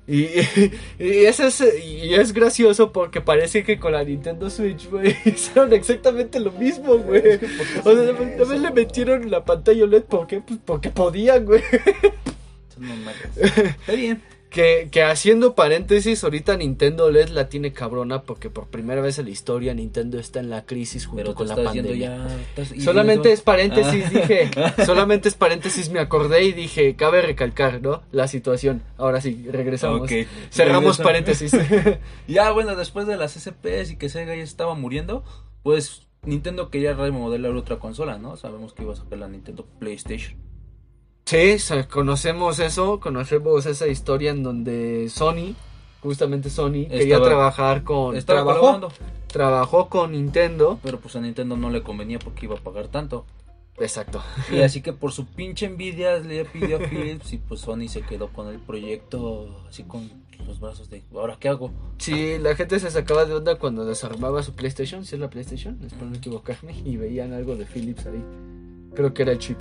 Y, 0.06 0.26
y, 1.00 1.26
eso 1.26 1.48
es, 1.48 1.64
y 1.82 2.14
es 2.14 2.34
gracioso 2.34 2.92
porque 2.92 3.22
parece 3.22 3.64
que 3.64 3.80
con 3.80 3.94
la 3.94 4.04
Nintendo 4.04 4.50
Switch, 4.50 4.90
güey, 4.90 5.16
hicieron 5.26 5.72
exactamente 5.74 6.40
lo 6.40 6.52
mismo, 6.52 6.98
güey. 6.98 7.22
Es 7.26 7.40
que, 7.40 7.48
¿por 7.48 7.68
qué 7.68 7.90
O 7.90 7.96
sea, 7.96 8.38
también 8.38 8.62
le 8.62 8.72
metieron 8.72 9.32
la 9.32 9.46
pantalla 9.46 9.84
OLED, 9.84 10.04
¿por 10.04 10.28
qué? 10.28 10.42
Pues 10.42 10.60
porque 10.66 10.90
podían, 10.90 11.46
güey. 11.46 11.62
Está 13.38 13.94
bien. 13.94 14.22
Que, 14.54 14.88
que 14.92 15.02
haciendo 15.02 15.56
paréntesis, 15.56 16.24
ahorita 16.24 16.56
Nintendo 16.58 17.10
LED 17.10 17.30
la 17.30 17.50
tiene 17.50 17.74
cabrona 17.74 18.22
porque 18.22 18.52
por 18.52 18.68
primera 18.68 19.02
vez 19.02 19.18
en 19.18 19.26
la 19.26 19.32
historia 19.32 19.74
Nintendo 19.74 20.20
está 20.20 20.40
en 20.42 20.52
la 20.52 20.64
crisis 20.64 21.08
junto 21.08 21.24
Pero 21.24 21.34
con 21.34 21.48
la 21.48 21.56
pandemia. 21.56 21.96
ya. 21.96 22.28
estás- 22.56 22.72
y 22.72 22.82
Solamente 22.82 23.32
es 23.32 23.42
paréntesis, 23.42 24.06
Ah. 24.06 24.10
dije. 24.12 24.52
Solamente 24.86 25.28
es 25.28 25.34
paréntesis, 25.34 25.90
me 25.90 26.00
acordé 26.00 26.44
y 26.44 26.52
dije, 26.52 26.96
cabe 26.96 27.24
recalcar, 27.24 27.82
¿no? 27.82 28.04
La 28.12 28.28
situación. 28.28 28.84
Ahora 28.98 29.22
sí, 29.22 29.44
regresamos. 29.52 30.08
Cerramos 30.52 30.98
Regresa. 31.00 31.04
paréntesis. 31.04 31.52
Ya, 32.28 32.52
bueno, 32.52 32.76
después 32.76 33.08
de 33.08 33.18
las 33.18 33.36
SPS 33.36 33.92
y 33.92 33.96
que 33.98 34.08
Sega 34.10 34.36
ya 34.36 34.44
estaba 34.44 34.76
muriendo, 34.76 35.24
pues 35.64 36.08
Nintendo 36.22 36.70
quería 36.70 36.94
remodelar 36.94 37.54
otra 37.56 37.80
consola, 37.80 38.20
¿no? 38.20 38.38
Sabemos 38.38 38.74
que 38.74 38.84
iba 38.84 38.94
a 38.94 38.98
sacar 38.98 39.18
la 39.18 39.28
Nintendo 39.28 39.66
PlayStation. 39.80 40.36
Sí, 41.26 41.56
conocemos 41.90 42.60
eso, 42.60 43.00
conocemos 43.00 43.66
esa 43.66 43.88
historia 43.88 44.32
en 44.32 44.44
donde 44.44 45.10
Sony, 45.10 45.56
justamente 46.02 46.50
Sony, 46.50 46.86
quería 46.90 47.16
Estaba- 47.16 47.26
trabajar 47.26 47.84
con... 47.84 48.18
Trabajó, 48.26 48.60
colaborando, 48.60 48.92
trabajó 49.28 49.90
con 49.90 50.12
Nintendo. 50.12 50.80
pero 50.84 51.00
pues 51.00 51.16
a 51.16 51.22
Nintendo 51.22 51.56
no 51.58 51.70
le 51.70 51.82
convenía 51.82 52.20
porque 52.20 52.46
iba 52.46 52.56
a 52.56 52.60
pagar 52.60 52.88
tanto. 52.88 53.26
Exacto. 53.80 54.22
Y 54.52 54.62
así 54.62 54.82
que 54.84 54.94
por 54.94 55.12
su 55.12 55.26
pinche 55.26 55.66
envidia 55.66 56.18
le 56.20 56.46
pidió 56.46 56.78
a 56.78 56.80
Philips 56.80 57.34
y 57.34 57.38
pues 57.40 57.62
Sony 57.62 57.88
se 57.88 58.02
quedó 58.02 58.28
con 58.28 58.48
el 58.50 58.60
proyecto 58.60 59.64
así 59.68 59.84
con 59.84 60.10
los 60.46 60.60
brazos 60.60 60.90
de, 60.90 61.02
¿ahora 61.16 61.38
qué 61.40 61.48
hago? 61.48 61.72
Sí, 61.98 62.38
la 62.38 62.54
gente 62.56 62.78
se 62.80 62.92
sacaba 62.92 63.24
de 63.26 63.34
onda 63.34 63.58
cuando 63.58 63.86
desarmaba 63.86 64.44
su 64.44 64.54
PlayStation, 64.54 65.06
si 65.06 65.16
es 65.16 65.22
la 65.22 65.30
PlayStation, 65.30 65.80
espero 65.86 66.08
no 66.08 66.18
equivocarme, 66.18 66.74
y 66.84 66.98
veían 66.98 67.32
algo 67.32 67.56
de 67.56 67.66
Philips 67.66 68.06
ahí. 68.06 68.22
Creo 68.94 69.14
que 69.14 69.22
era 69.24 69.32
el 69.32 69.38
chip. 69.40 69.58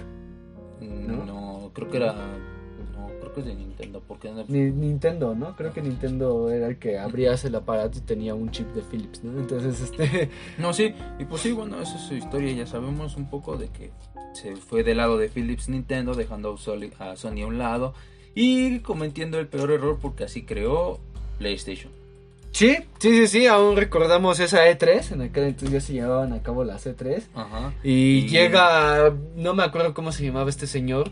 No, 0.80 1.24
¿No? 1.24 1.51
Creo 1.72 1.90
que 1.90 1.96
era... 1.98 2.12
No, 2.12 3.08
creo 3.20 3.32
que 3.34 3.40
es 3.40 3.46
de 3.46 3.54
Nintendo, 3.54 4.02
porque... 4.06 4.30
no- 4.30 4.44
Ni- 4.48 4.70
Nintendo, 4.70 5.34
¿no? 5.34 5.56
Creo 5.56 5.72
que 5.72 5.80
Nintendo 5.82 6.50
era 6.50 6.68
el 6.68 6.78
que 6.78 6.98
abrías 6.98 7.44
el 7.44 7.54
aparato 7.54 7.98
y 7.98 8.02
tenía 8.02 8.34
un 8.34 8.50
chip 8.50 8.68
de 8.74 8.82
Philips, 8.82 9.22
¿no? 9.24 9.38
Entonces, 9.40 9.80
este... 9.80 10.30
No, 10.58 10.72
sí, 10.72 10.94
y 11.18 11.24
pues 11.24 11.42
sí, 11.42 11.52
bueno, 11.52 11.80
esa 11.80 11.96
es 11.96 12.02
su 12.02 12.14
historia. 12.14 12.52
Ya 12.52 12.66
sabemos 12.66 13.16
un 13.16 13.28
poco 13.30 13.56
de 13.56 13.68
que 13.68 13.90
se 14.34 14.56
fue 14.56 14.82
del 14.82 14.96
lado 14.98 15.18
de 15.18 15.28
Philips 15.28 15.68
Nintendo, 15.68 16.14
dejando 16.14 16.54
a 16.98 17.16
Sony 17.16 17.42
a 17.42 17.46
un 17.46 17.58
lado 17.58 17.94
y 18.34 18.78
cometiendo 18.80 19.38
el 19.38 19.46
peor 19.46 19.70
error 19.72 19.98
porque 20.00 20.24
así 20.24 20.42
creó 20.42 20.98
PlayStation. 21.38 21.92
Sí, 22.50 22.76
sí, 22.98 23.10
sí, 23.16 23.26
sí, 23.28 23.46
aún 23.46 23.76
recordamos 23.76 24.38
esa 24.40 24.66
E3, 24.68 25.12
en 25.12 25.22
aquel 25.22 25.44
entonces 25.44 25.70
ya 25.70 25.80
se 25.80 25.92
llevaban 25.94 26.32
a 26.34 26.42
cabo 26.42 26.64
las 26.64 26.86
E3. 26.86 27.22
Ajá. 27.34 27.72
Y 27.82 28.18
Y- 28.18 28.28
llega, 28.28 29.12
no 29.36 29.54
me 29.54 29.62
acuerdo 29.62 29.94
cómo 29.94 30.12
se 30.12 30.24
llamaba 30.24 30.50
este 30.50 30.66
señor, 30.66 31.10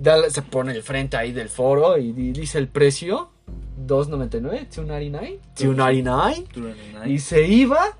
da- 0.00 0.28
se 0.30 0.42
pone 0.42 0.72
el 0.72 0.82
frente 0.82 1.16
ahí 1.16 1.32
del 1.32 1.48
foro 1.48 1.96
y 1.98 2.12
di- 2.12 2.32
dice 2.32 2.58
el 2.58 2.66
precio, 2.68 3.30
2.99, 3.86 4.66
2.99, 4.68 5.38
2.99, 5.56 7.08
y 7.08 7.18
se 7.18 7.46
iba 7.46 7.96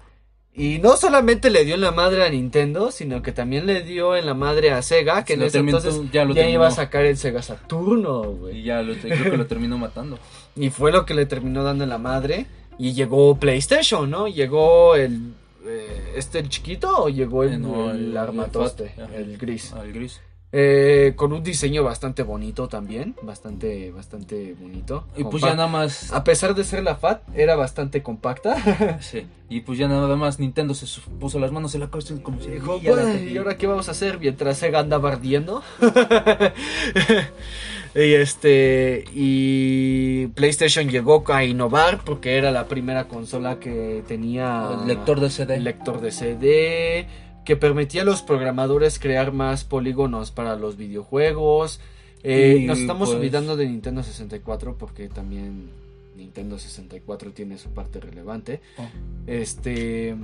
Y 0.53 0.79
no 0.79 0.97
solamente 0.97 1.49
le 1.49 1.65
dio 1.65 1.77
en 1.77 1.81
la 1.81 1.93
madre 1.93 2.25
a 2.25 2.29
Nintendo, 2.29 2.91
sino 2.91 3.23
que 3.23 3.31
también 3.33 3.67
le 3.67 3.83
dio 3.83 4.17
en 4.17 4.27
la 4.27 4.35
madre 4.35 4.73
a 4.73 4.83
Sega, 4.83 5.25
que 5.25 5.35
en 5.35 5.43
ese 5.43 5.59
entonces 5.59 5.95
ya 6.13 6.25
ya, 6.25 6.25
lo 6.25 6.49
iba 6.51 6.67
a 6.67 6.71
sacar 6.73 7.05
el 7.07 7.17
Sega 7.17 7.41
Saturno, 7.41 8.25
Y 8.33 8.35
güey. 8.39 8.63
ya 8.65 8.83
lo, 8.83 8.95
creo 8.95 9.31
que 9.31 9.37
lo 9.37 9.47
terminó 9.47 9.79
matando. 9.79 10.19
Y 10.57 10.71
fue 10.71 10.91
lo 10.91 11.07
que 11.07 11.15
le 11.15 11.25
terminó 11.27 11.63
dando 11.63 11.85
en 11.85 11.91
la 11.91 11.99
madre. 11.99 12.47
Y 12.79 12.93
llegó 12.95 13.37
PlayStation, 13.39 14.11
¿no? 14.11 14.27
Llegó 14.27 14.97
el... 14.97 15.35
eh, 15.65 16.15
¿Este 16.17 16.41
el 16.41 16.49
chiquito 16.49 17.05
o 17.05 17.09
llegó 17.09 17.45
el, 17.45 17.53
Eh, 17.55 17.59
no, 17.59 17.91
el 17.93 18.07
el- 18.07 18.17
armatoste, 18.17 18.93
el 19.15 19.39
gris? 19.39 19.73
Gris. 19.95 20.21
Eh, 20.53 21.13
con 21.15 21.33
un 21.33 21.45
diseño 21.45 21.85
bastante 21.85 22.25
bonito 22.25 22.67
también, 22.67 23.15
bastante, 23.23 23.93
bastante 23.93 24.57
bonito. 24.59 25.07
Y 25.17 25.23
pues 25.23 25.45
ya 25.45 25.55
nada 25.55 25.69
más. 25.69 26.13
A 26.13 26.25
pesar 26.25 26.57
de 26.57 26.65
ser 26.65 26.83
la 26.83 26.97
FAT, 26.97 27.23
era 27.37 27.57
bastante 27.57 28.03
compacta. 28.03 28.57
Sí. 29.01 29.27
Y 29.49 29.61
pues 29.61 29.79
ya 29.79 29.89
nada 29.89 30.15
más 30.15 30.39
Nintendo 30.39 30.75
se 30.75 30.87
puso 31.19 31.41
las 31.41 31.51
manos 31.51 31.75
en 31.75 31.81
la 31.81 31.91
cabeza 31.91 32.15
como 32.23 32.41
si 32.41 32.51
Dijo. 32.51 32.79
¿y 32.81 33.37
ahora 33.37 33.57
qué 33.57 33.67
vamos 33.67 33.89
a 33.89 33.93
hacer? 33.93 34.19
Mientras 34.19 34.59
Sega 34.59 34.81
andaba 34.81 35.11
ardiendo. 35.11 35.63
y 37.95 38.15
este. 38.15 39.05
Y 39.15 40.29
PlayStation 40.29 40.89
llegó 40.89 41.25
a 41.29 41.45
innovar 41.45 42.01
porque 42.05 42.37
era 42.37 42.51
la 42.51 42.69
primera 42.69 43.09
consola 43.09 43.59
que 43.59 44.03
tenía. 44.07 44.69
El 44.83 44.89
lector 44.89 45.21
de 45.21 45.31
CD. 45.31 45.61
lector 45.61 46.01
de 46.01 46.13
CD. 46.13 47.07
Que 47.45 47.57
permitía 47.57 48.03
a 48.03 48.05
los 48.05 48.23
programadores 48.23 48.99
crear 48.99 49.33
más 49.33 49.65
polígonos 49.65 50.31
para 50.31 50.57
los 50.57 50.77
videojuegos. 50.77 51.81
Eh, 52.23 52.65
nos 52.67 52.79
estamos 52.79 53.09
pues- 53.09 53.19
olvidando 53.19 53.57
de 53.57 53.67
Nintendo 53.67 54.03
64 54.03 54.77
porque 54.77 55.09
también 55.09 55.71
Nintendo 56.17 56.59
64 56.59 57.33
tiene 57.33 57.59
su 57.59 57.71
parte 57.71 58.01
relevante. 58.01 58.61
Oh. 58.77 58.87
Este. 59.27 60.17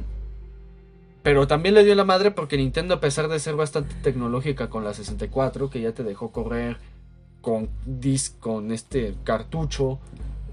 Pero 1.22 1.46
también 1.48 1.74
le 1.74 1.84
dio 1.84 1.94
la 1.94 2.04
madre 2.04 2.30
porque 2.30 2.56
Nintendo, 2.56 2.94
a 2.94 3.00
pesar 3.00 3.28
de 3.28 3.40
ser 3.40 3.56
bastante 3.56 3.94
tecnológica 4.02 4.70
con 4.70 4.84
la 4.84 4.94
64, 4.94 5.70
que 5.70 5.80
ya 5.80 5.92
te 5.92 6.04
dejó 6.04 6.30
correr 6.30 6.76
con 7.40 7.68
disc, 7.84 8.38
con 8.38 8.70
este 8.70 9.14
cartucho 9.24 9.98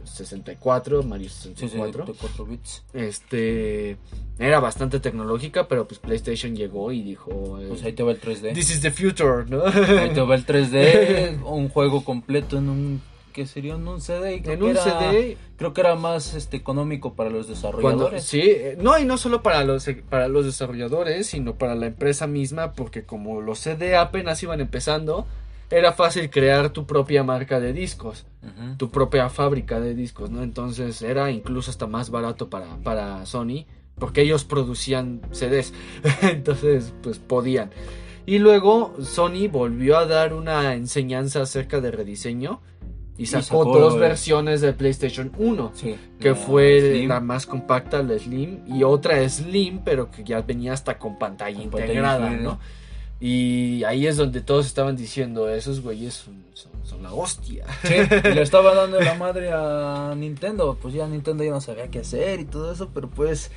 64, 0.06 1.04
Mario 1.04 1.30
Sí, 1.30 1.54
sí, 1.56 1.68
64. 1.70 2.06
de 2.06 2.14
4 2.14 2.46
bits. 2.46 2.84
Este. 2.94 3.98
Era 4.40 4.60
bastante 4.60 5.00
tecnológica, 5.00 5.68
pero 5.68 5.88
pues 5.88 6.00
PlayStation 6.00 6.56
llegó 6.56 6.92
y 6.92 7.02
dijo. 7.04 7.60
eh, 7.62 7.66
Pues 7.70 7.84
ahí 7.84 7.94
te 7.94 8.04
va 8.04 8.12
el 8.12 8.20
3D. 8.22 8.54
This 8.54 8.72
is 8.72 8.82
the 8.82 8.92
future, 8.92 9.46
¿no? 9.48 9.64
Ahí 9.66 10.10
te 10.14 10.22
va 10.22 10.36
el 10.36 10.46
3D. 10.46 11.44
un 11.46 11.70
juego 11.70 12.04
completo 12.04 12.58
en 12.58 12.70
un. 12.70 13.02
¿Qué 13.32 13.48
sería? 13.48 13.74
En 13.74 13.88
un 13.88 14.00
CD. 14.00 14.42
creo 14.44 14.54
en 14.54 14.60
que 14.60 14.66
un 14.66 14.72
era- 14.72 14.84
CD 14.84 15.38
Creo 15.58 15.74
que 15.74 15.82
era 15.82 15.96
más 15.96 16.34
este 16.36 16.58
económico 16.58 17.14
para 17.16 17.30
los 17.32 17.46
Cuando, 17.48 17.56
desarrolladores. 17.56 18.24
sí, 18.26 18.42
eh, 18.44 18.78
no, 18.80 19.00
y 19.00 19.06
no 19.06 19.18
solo 19.18 19.42
para 19.42 19.64
los, 19.64 19.88
para 20.10 20.28
los 20.28 20.46
desarrolladores, 20.46 21.28
sino 21.28 21.56
para 21.56 21.74
la 21.74 21.88
empresa 21.88 22.28
misma, 22.28 22.74
porque 22.74 23.04
como 23.06 23.42
los 23.42 23.60
CD 23.60 23.96
apenas 23.96 24.44
iban 24.44 24.62
empezando, 24.62 25.26
era 25.74 25.92
fácil 25.92 26.30
crear 26.30 26.70
tu 26.70 26.86
propia 26.86 27.24
marca 27.24 27.60
de 27.60 27.74
discos, 27.74 28.26
tu 28.78 28.90
propia 28.92 29.30
fábrica 29.30 29.80
de 29.80 29.96
discos, 29.96 30.30
¿no? 30.30 30.44
Entonces 30.44 31.02
era 31.02 31.32
incluso 31.32 31.72
hasta 31.72 31.88
más 31.88 32.10
barato 32.10 32.50
para, 32.50 32.78
para 32.84 33.26
Sony, 33.26 33.66
porque 33.98 34.22
ellos 34.22 34.44
producían 34.44 35.22
CDs, 35.32 35.74
entonces 36.22 36.94
pues 37.02 37.18
podían. 37.20 37.72
Y 38.26 38.40
luego 38.40 38.94
Sony 39.02 39.48
volvió 39.52 39.98
a 39.98 40.06
dar 40.06 40.34
una 40.34 40.74
enseñanza 40.76 41.42
acerca 41.42 41.82
de 41.82 41.92
rediseño 41.92 42.62
y 43.18 43.26
sacó, 43.26 43.44
sacó, 43.44 43.80
dos 43.80 44.00
versiones 44.00 44.62
de 44.62 44.74
PlayStation 44.74 45.32
1 45.38 45.72
Sí. 45.76 45.96
que 46.20 46.30
la 46.30 46.36
fue 46.36 46.80
Slim. 46.82 47.10
la 47.10 47.20
más 47.20 47.46
compacta, 47.46 48.02
la 48.02 48.18
Slim, 48.18 48.62
y 48.68 48.84
otra 48.84 49.28
Slim, 49.28 49.80
pero 49.84 50.10
que 50.10 50.24
ya 50.24 50.42
venía 50.42 50.74
hasta 50.74 50.98
con 50.98 51.20
pantalla 51.20 51.58
Con 51.60 51.70
pantalla 51.70 51.86
integrada, 51.92 52.28
incluida. 52.32 52.44
¿no? 52.52 52.60
Y 53.20 53.84
ahí 53.86 54.06
es 54.08 54.18
donde 54.18 54.42
todos 54.42 54.66
estaban 54.66 54.96
diciendo, 54.98 55.50
esos 55.50 55.82
güeyes 55.82 56.14
son, 56.14 56.44
son- 56.54 56.72
son 56.84 57.04
la 57.04 57.14
hostia. 57.14 57.66
Sí, 57.84 57.94
y 57.96 58.34
le 58.34 58.42
estaba 58.44 58.76
dando 58.76 59.00
la 59.00 59.14
madre 59.14 59.52
a 59.54 60.14
Nintendo. 60.18 60.78
Pues 60.82 60.94
ya 60.94 61.08
Nintendo 61.08 61.44
ya 61.44 61.52
no 61.52 61.62
sabía 61.62 61.90
qué 61.90 62.00
hacer 62.00 62.40
y 62.42 62.46
todo 62.46 62.72
eso, 62.74 62.90
pero 62.94 63.10
pues. 63.10 63.50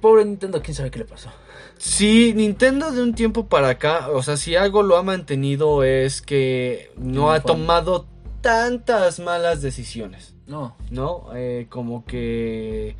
Pobre 0.00 0.24
Nintendo, 0.24 0.62
quién 0.62 0.74
sabe 0.74 0.90
qué 0.90 1.00
le 1.00 1.04
pasó. 1.04 1.28
Sí, 1.76 2.32
Nintendo 2.34 2.90
de 2.90 3.02
un 3.02 3.14
tiempo 3.14 3.46
para 3.48 3.68
acá, 3.70 4.08
o 4.10 4.22
sea, 4.22 4.36
si 4.38 4.56
algo 4.56 4.82
lo 4.82 4.96
ha 4.96 5.02
mantenido 5.02 5.82
es 5.84 6.22
que 6.22 6.90
no 6.96 7.32
ha 7.32 7.40
tomado 7.40 8.06
tantas 8.40 9.18
malas 9.20 9.60
decisiones. 9.60 10.34
No, 10.46 10.76
¿no? 10.90 11.28
Eh, 11.34 11.66
como 11.68 12.04
que 12.06 12.96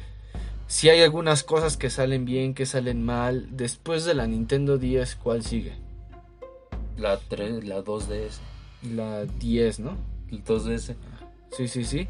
si 0.66 0.88
hay 0.88 1.00
algunas 1.02 1.44
cosas 1.44 1.76
que 1.76 1.90
salen 1.90 2.24
bien, 2.24 2.54
que 2.54 2.66
salen 2.66 3.02
mal. 3.04 3.48
Después 3.50 4.04
de 4.04 4.14
la 4.14 4.26
Nintendo 4.26 4.78
10, 4.78 5.16
¿cuál 5.16 5.42
sigue? 5.44 5.72
la 6.96 7.18
3, 7.18 7.64
la 7.64 7.82
2DS. 7.82 8.38
La 8.94 9.24
10, 9.24 9.80
¿no? 9.80 9.96
El 10.30 10.44
2DS. 10.44 10.94
Sí, 11.50 11.68
sí, 11.68 11.84
sí. 11.84 12.06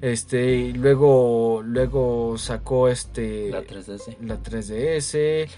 Este, 0.00 0.56
y 0.56 0.72
luego, 0.72 1.62
luego 1.64 2.36
sacó 2.38 2.88
este... 2.88 3.50
La 3.50 3.62
3DS. 3.62 4.16
la 4.20 4.38
3DS. 4.42 5.48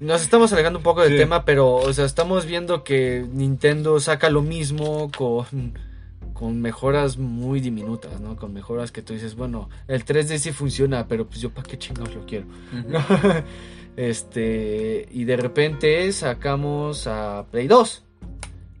Nos 0.00 0.22
estamos 0.22 0.52
alejando 0.52 0.78
un 0.80 0.82
poco 0.82 1.02
del 1.02 1.12
Sí. 1.12 1.18
tema, 1.18 1.44
pero, 1.44 1.74
o 1.76 1.92
sea, 1.92 2.04
estamos 2.04 2.46
viendo 2.46 2.82
que 2.82 3.24
Nintendo 3.32 4.00
saca 4.00 4.30
lo 4.30 4.42
mismo 4.42 5.10
con, 5.16 5.46
con 6.42 6.60
mejoras 6.60 7.18
muy 7.18 7.60
diminutas, 7.60 8.20
¿no? 8.20 8.34
Con 8.34 8.52
mejoras 8.52 8.90
que 8.90 9.00
tú 9.00 9.12
dices, 9.12 9.36
bueno, 9.36 9.70
el 9.86 10.04
3D 10.04 10.38
sí 10.38 10.50
funciona, 10.50 11.06
pero 11.06 11.24
pues 11.24 11.40
yo 11.40 11.50
para 11.50 11.68
qué 11.68 11.78
chingados 11.78 12.12
lo 12.16 12.26
quiero. 12.26 12.46
Este, 13.94 15.06
y 15.12 15.24
de 15.24 15.36
repente 15.36 16.10
sacamos 16.12 17.06
a 17.06 17.44
Play 17.50 17.68
2. 17.68 18.02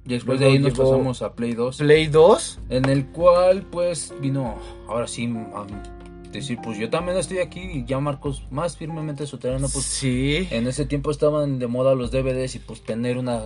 Y 0.06 0.08
después 0.08 0.40
Luego 0.40 0.50
de 0.50 0.58
ahí 0.58 0.58
nos 0.58 0.72
pasamos 0.72 1.22
a 1.22 1.34
Play 1.34 1.52
2. 1.52 1.76
Play 1.76 2.06
2, 2.06 2.60
En 2.70 2.88
el 2.88 3.06
cual, 3.08 3.62
pues, 3.70 4.12
vino, 4.20 4.56
ahora 4.88 5.06
sí, 5.06 5.32
a 5.54 5.66
decir, 6.32 6.58
pues 6.64 6.78
yo 6.78 6.90
también 6.90 7.16
estoy 7.18 7.38
aquí 7.38 7.60
y 7.60 7.84
ya 7.84 8.00
Marcos 8.00 8.44
más 8.50 8.76
firmemente 8.76 9.26
su 9.26 9.38
terreno, 9.38 9.68
pues 9.72 9.84
sí. 9.84 10.48
en 10.50 10.66
ese 10.66 10.86
tiempo 10.86 11.10
estaban 11.10 11.58
de 11.58 11.66
moda 11.66 11.94
los 11.94 12.10
DVDs 12.10 12.56
y 12.56 12.58
pues 12.58 12.82
tener 12.82 13.18
una 13.18 13.42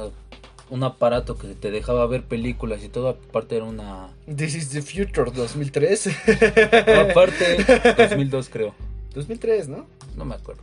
un 0.71 0.83
aparato 0.83 1.37
que 1.37 1.49
te 1.49 1.71
dejaba 1.71 2.07
ver 2.07 2.25
películas 2.25 2.83
y 2.85 2.89
todo, 2.89 3.09
aparte 3.09 3.57
era 3.57 3.65
una... 3.65 4.11
This 4.27 4.55
is 4.55 4.71
the 4.71 4.83
future 4.83 5.31
2003. 5.31 6.09
Aparte, 7.11 7.95
2002 7.97 8.49
creo, 8.49 8.75
2003, 9.15 9.69
¿no? 9.69 9.87
no 10.17 10.25
me 10.25 10.35
acuerdo. 10.35 10.63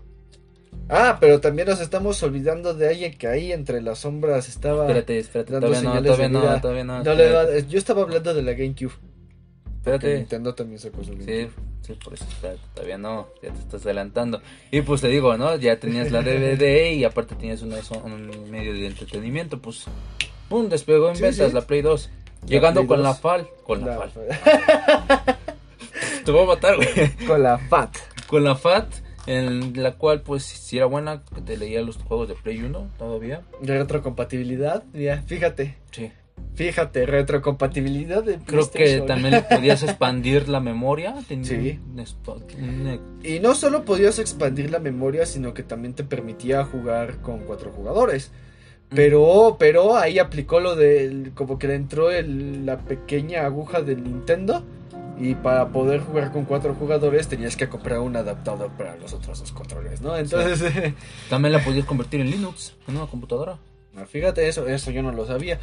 Ah, 0.90 1.18
pero 1.20 1.40
también 1.40 1.68
nos 1.68 1.80
estamos 1.80 2.22
olvidando 2.24 2.74
de 2.74 2.90
alguien 2.90 3.18
que 3.18 3.28
ahí 3.28 3.52
entre 3.52 3.82
las 3.82 4.00
sombras 4.00 4.50
estaba. 4.50 4.82
Espérate, 4.82 5.18
espérate, 5.18 5.54
dando 5.54 5.68
todavía 5.68 5.90
no, 6.30 6.62
todavía 6.62 7.04
todavía 7.04 7.60
yo 7.68 7.78
estaba 7.78 8.02
hablando 8.02 8.34
de 8.34 8.42
la 8.42 8.52
GameCube. 8.54 8.92
Espérate. 9.84 10.16
Nintendo 10.18 10.56
también 10.56 10.80
sacó 10.80 11.04
su 11.04 11.12
Sí, 11.12 11.18
GameCube. 11.26 11.52
sí, 11.82 11.94
por 12.02 12.14
eso, 12.14 12.26
todavía 12.74 12.98
no, 12.98 13.28
ya 13.42 13.52
te 13.52 13.60
estás 13.60 13.84
adelantando. 13.86 14.42
Y 14.72 14.82
pues 14.82 15.02
te 15.02 15.10
digo, 15.10 15.38
¿no? 15.38 15.58
Ya 15.58 15.78
tenías 15.78 16.10
la 16.10 16.22
DVD 16.22 16.94
y 16.94 17.04
aparte 17.04 17.36
tenías 17.36 17.62
una, 17.64 17.76
un 18.06 18.50
medio 18.50 18.72
de 18.74 18.88
entretenimiento, 18.88 19.60
pues, 19.62 19.84
¡pum! 20.48 20.70
Despegó 20.70 21.10
en 21.10 21.18
Sí, 21.18 21.24
ventas 21.24 21.50
sí. 21.50 21.54
la 21.54 21.62
Play 21.68 21.82
2. 21.82 22.10
Llegando 22.48 22.80
Play 22.82 22.88
con 22.88 22.98
2. 23.00 23.04
la 23.06 23.14
FAL, 23.14 23.50
con 23.66 23.82
la, 23.82 23.98
La- 23.98 24.08
FAL. 24.08 25.36
Te 26.26 26.32
voy 26.32 26.44
a 26.44 26.48
matar, 26.48 26.76
güey. 26.78 26.88
con 27.28 27.44
la 27.44 27.58
FAT. 27.58 27.98
Con 28.28 28.44
la 28.46 28.56
FAT, 28.56 28.88
en 29.28 29.84
la 29.84 29.96
cual, 29.96 30.22
pues, 30.22 30.44
si 30.44 30.78
era 30.78 30.86
buena, 30.86 31.24
te 31.46 31.58
leía 31.58 31.82
los 31.82 31.98
juegos 31.98 32.30
de 32.30 32.36
Play 32.36 32.62
1 32.62 32.90
todavía. 32.98 33.42
Retrocompatibilidad. 33.62 34.84
Mira, 34.94 35.22
fíjate. 35.24 35.76
Sí. 35.92 36.10
Fíjate, 36.56 37.06
retrocompatibilidad 37.08 38.24
de 38.24 38.38
Creo 38.38 38.70
que 38.70 39.02
también 39.02 39.32
le 39.32 39.42
podías 39.42 39.82
expandir 39.84 40.48
la 40.50 40.60
memoria. 40.60 41.16
Tenía 41.28 41.46
Sí. 41.46 41.80
un 41.96 42.00
un- 42.64 43.00
Y 43.24 43.40
no 43.40 43.56
solo 43.56 43.86
podías 43.86 44.20
expandir 44.20 44.70
la 44.70 44.80
memoria, 44.80 45.26
sino 45.26 45.54
que 45.54 45.64
también 45.64 45.94
te 45.96 46.04
permitía 46.04 46.64
jugar 46.64 47.18
con 47.22 47.40
cuatro 47.40 47.72
jugadores. 47.72 48.32
Pero, 48.90 49.56
pero 49.58 49.96
ahí 49.98 50.20
aplicó 50.20 50.60
lo 50.60 50.76
de 50.76 51.32
como 51.34 51.58
que 51.58 51.68
le 51.68 51.76
entró 51.76 52.12
el- 52.12 52.66
la 52.66 52.78
pequeña 52.78 53.46
aguja 53.46 53.82
del 53.82 54.04
Nintendo. 54.04 54.64
Y 55.20 55.36
para 55.36 55.70
poder 55.70 56.02
jugar 56.02 56.32
con 56.32 56.46
cuatro 56.46 56.74
jugadores 56.76 57.28
tenías 57.28 57.56
que 57.56 57.70
comprar 57.70 58.00
un 58.00 58.16
adaptador 58.16 58.72
para 58.72 58.96
los 58.98 59.14
otros 59.14 59.40
dos 59.40 59.52
controles, 59.52 60.02
¿no? 60.02 60.16
Entonces, 60.18 60.62
También 61.30 61.52
la 61.54 61.64
podías 61.64 61.86
convertir 61.86 62.22
en 62.22 62.30
Linux, 62.32 62.74
en 62.88 62.98
una 62.98 63.06
computadora. 63.08 63.58
fíjate 64.08 64.48
eso, 64.48 64.68
eso 64.68 64.92
yo 64.92 65.02
no 65.04 65.12
lo 65.12 65.26
sabía. 65.28 65.60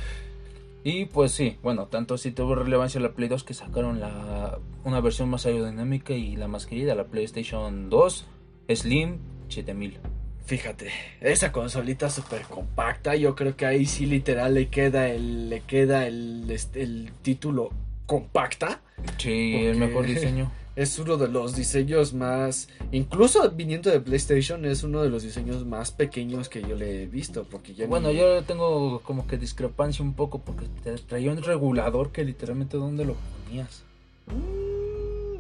Y 0.83 1.05
pues 1.07 1.33
sí, 1.33 1.59
bueno, 1.63 1.87
tanto 1.87 2.17
sí 2.17 2.31
tuvo 2.31 2.55
relevancia 2.55 3.01
la 3.01 3.13
Play 3.13 3.29
2 3.29 3.45
que 3.45 3.55
sacaron 3.55 4.01
la 4.01 4.59
una 4.85 5.01
versión 5.01 5.29
más 5.29 5.45
aerodinámica 5.45 6.15
y 6.15 6.37
la 6.37 6.49
más 6.49 6.67
querida, 6.67 6.95
la 6.95 7.05
PlayStation 7.05 7.91
2 7.91 8.27
Slim 8.75 9.19
7000. 9.49 9.99
Fíjate, 10.47 10.91
esa 11.21 11.53
consolita 11.53 12.09
súper 12.11 12.43
compacta, 12.43 13.15
yo 13.15 13.37
creo 13.37 13.57
que 13.57 13.67
ahí 13.67 13.87
sí 13.87 14.07
literal 14.07 14.55
le 14.55 14.69
queda 14.69 15.09
el, 15.09 15.49
le 15.49 15.61
queda 15.61 16.07
el, 16.07 16.51
este, 16.51 16.83
el 16.83 17.13
título 17.23 17.71
compacta. 18.07 18.81
Sí, 19.19 19.53
¿Por 19.53 19.63
el 19.69 19.77
mejor 19.77 20.07
diseño. 20.07 20.51
Es 20.83 20.99
uno 20.99 21.17
de 21.19 21.29
los 21.29 21.55
diseños 21.55 22.15
más, 22.15 22.69
incluso 22.91 23.51
viniendo 23.51 23.91
de 23.91 24.01
PlayStation, 24.01 24.65
es 24.65 24.83
uno 24.83 25.03
de 25.03 25.11
los 25.11 25.23
diseños 25.23 25.67
más 25.67 25.91
pequeños 25.91 26.49
que 26.49 26.63
yo 26.63 26.75
le 26.75 27.03
he 27.03 27.07
visto. 27.07 27.45
Porque 27.51 27.75
ya 27.75 27.87
Bueno, 27.87 28.09
ni- 28.09 28.17
yo 28.17 28.43
tengo 28.45 29.01
como 29.01 29.27
que 29.27 29.37
discrepancia 29.37 30.03
un 30.05 30.15
poco 30.15 30.39
porque 30.39 30.67
te 30.83 30.97
traía 30.97 31.33
un 31.33 31.43
regulador 31.43 32.13
que 32.13 32.25
literalmente 32.25 32.79
dónde 32.79 33.05
lo 33.05 33.15
ponías. 33.47 33.83
Mm, 34.29 34.80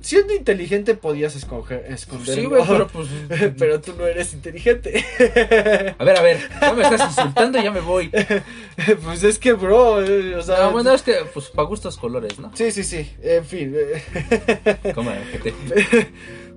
siendo 0.00 0.34
inteligente 0.34 0.94
podías 0.94 1.36
escoger, 1.36 1.84
esconder. 1.88 2.34
Sí, 2.34 2.44
güey, 2.44 2.62
pero 2.66 2.88
pues... 2.88 3.08
pero 3.58 3.80
tú 3.80 3.94
no 3.96 4.06
eres 4.06 4.32
inteligente. 4.34 5.04
A 5.98 6.04
ver, 6.04 6.16
a 6.16 6.22
ver, 6.22 6.38
ya 6.60 6.72
me 6.72 6.82
estás 6.82 7.10
insultando 7.10 7.58
y 7.58 7.64
ya 7.64 7.70
me 7.70 7.80
voy. 7.80 8.10
pues 9.04 9.22
es 9.24 9.38
que, 9.38 9.52
bro, 9.52 10.02
eh, 10.02 10.34
o 10.36 10.42
sea. 10.42 10.64
No, 10.64 10.72
bueno, 10.72 10.92
es 10.92 11.02
que, 11.02 11.14
pues, 11.32 11.48
para 11.50 11.68
gustos 11.68 11.96
colores, 11.96 12.38
¿no? 12.38 12.50
Sí, 12.54 12.70
sí, 12.70 12.84
sí. 12.84 13.10
En 13.22 13.44
fin. 13.44 13.74
eh, 13.76 14.02
que 15.32 15.38
te... 15.38 15.54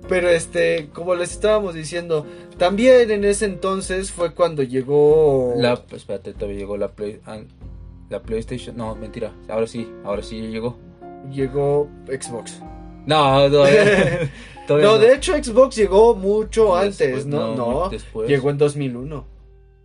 Pero 0.08 0.28
este, 0.28 0.90
como 0.92 1.14
les 1.14 1.32
estábamos 1.32 1.74
diciendo, 1.74 2.26
también 2.58 3.10
en 3.10 3.24
ese 3.24 3.46
entonces 3.46 4.12
fue 4.12 4.34
cuando 4.34 4.62
llegó 4.62 5.54
La, 5.56 5.82
espérate, 5.92 6.34
todavía 6.34 6.58
llegó 6.58 6.76
la 6.76 6.88
Play... 6.88 7.20
ah, 7.24 7.38
La 8.10 8.20
PlayStation... 8.20 8.76
No, 8.76 8.94
mentira. 8.94 9.32
Ahora 9.48 9.66
sí, 9.66 9.90
ahora 10.04 10.22
sí 10.22 10.40
llegó. 10.48 10.76
llegó 11.30 11.88
Xbox. 12.06 12.60
No, 13.06 13.50
todavía, 13.50 14.30
todavía 14.66 14.88
No, 14.88 14.98
de 14.98 15.14
hecho 15.14 15.32
Xbox 15.34 15.76
llegó 15.76 16.14
mucho 16.14 16.76
Después, 16.76 17.00
antes, 17.00 17.26
¿no? 17.26 17.54
no, 17.54 17.72
No, 17.82 17.88
después. 17.90 18.28
llegó 18.28 18.50
en 18.50 18.58
2001. 18.58 19.24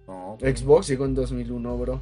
No, 0.07 0.37
Xbox 0.39 0.87
llegó 0.87 1.05
en 1.05 1.15
2001, 1.15 1.77
bro. 1.77 2.01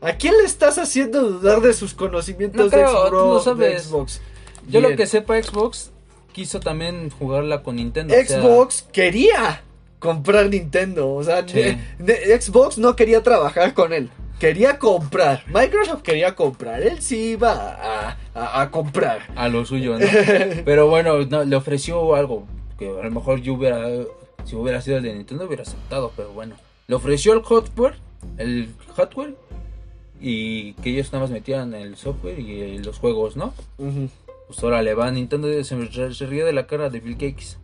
¿A 0.00 0.12
quién 0.12 0.34
le 0.38 0.44
estás 0.44 0.78
haciendo 0.78 1.22
dudar 1.22 1.60
de 1.60 1.72
sus 1.72 1.92
conocimientos 1.94 2.66
No 2.66 2.70
creo, 2.70 3.04
de, 3.04 3.10
tú 3.10 3.16
no 3.16 3.40
Xbox, 3.40 3.44
de 3.58 3.66
sabes. 3.66 3.82
Xbox? 3.84 4.20
Yo 4.68 4.80
lo 4.80 4.94
que 4.94 5.06
sepa, 5.06 5.42
Xbox 5.42 5.90
quiso 6.32 6.60
también 6.60 7.10
jugarla 7.10 7.62
con 7.64 7.76
Nintendo. 7.76 8.14
o 8.14 8.24
sea, 8.24 8.40
Xbox 8.40 8.82
quería 8.92 9.62
comprar 9.98 10.48
Nintendo. 10.50 11.12
O 11.12 11.24
sea, 11.24 11.44
Sí. 11.48 11.54
ne- 11.54 11.96
ne- 11.98 12.40
Xbox 12.40 12.78
no 12.78 12.94
quería 12.94 13.22
trabajar 13.24 13.74
con 13.74 13.92
él. 13.92 14.08
Quería 14.38 14.78
comprar. 14.78 15.42
Microsoft 15.48 16.02
quería 16.02 16.34
comprar. 16.34 16.80
Él 16.82 17.00
sí 17.02 17.30
iba 17.32 17.50
a, 17.52 18.16
a- 18.34 18.60
a 18.62 18.70
comprar. 18.70 19.20
a 19.34 19.48
lo 19.48 19.64
suyo, 19.66 19.98
¿no? 19.98 20.06
Pero 20.64 20.88
bueno, 20.88 21.18
no, 21.26 21.44
le 21.44 21.56
ofreció 21.56 22.14
algo 22.14 22.46
que 22.78 22.88
a 22.88 23.02
lo 23.04 23.10
mejor 23.10 23.40
yo 23.40 23.54
hubiera, 23.54 23.84
si 24.44 24.54
hubiera 24.54 24.80
sido 24.80 24.98
el 24.98 25.02
de 25.02 25.14
Nintendo, 25.14 25.46
hubiera 25.46 25.62
aceptado, 25.64 26.12
pero 26.14 26.32
bueno. 26.32 26.54
Le 26.86 26.94
ofreció 26.94 27.32
el 27.32 27.42
hardware, 27.42 27.94
el 28.36 28.68
hardware, 28.96 29.34
y 30.20 30.74
que 30.74 30.90
ellos 30.90 31.12
nada 31.12 31.24
más 31.24 31.30
metían 31.32 31.74
el 31.74 31.96
software 31.96 32.38
y 32.38 32.60
eh, 32.60 32.78
los 32.84 32.98
juegos, 33.00 33.36
¿no? 33.36 33.52
Pues 34.46 34.62
ahora 34.62 34.80
le 34.82 34.94
va 34.94 35.08
a 35.08 35.10
Nintendo 35.10 35.48
se, 35.64 36.14
se 36.14 36.26
ríe 36.26 36.44
de 36.44 36.52
la 36.52 36.68
cara 36.68 36.88
de 36.88 37.00
Bill 37.00 37.14
Gates. 37.14 37.58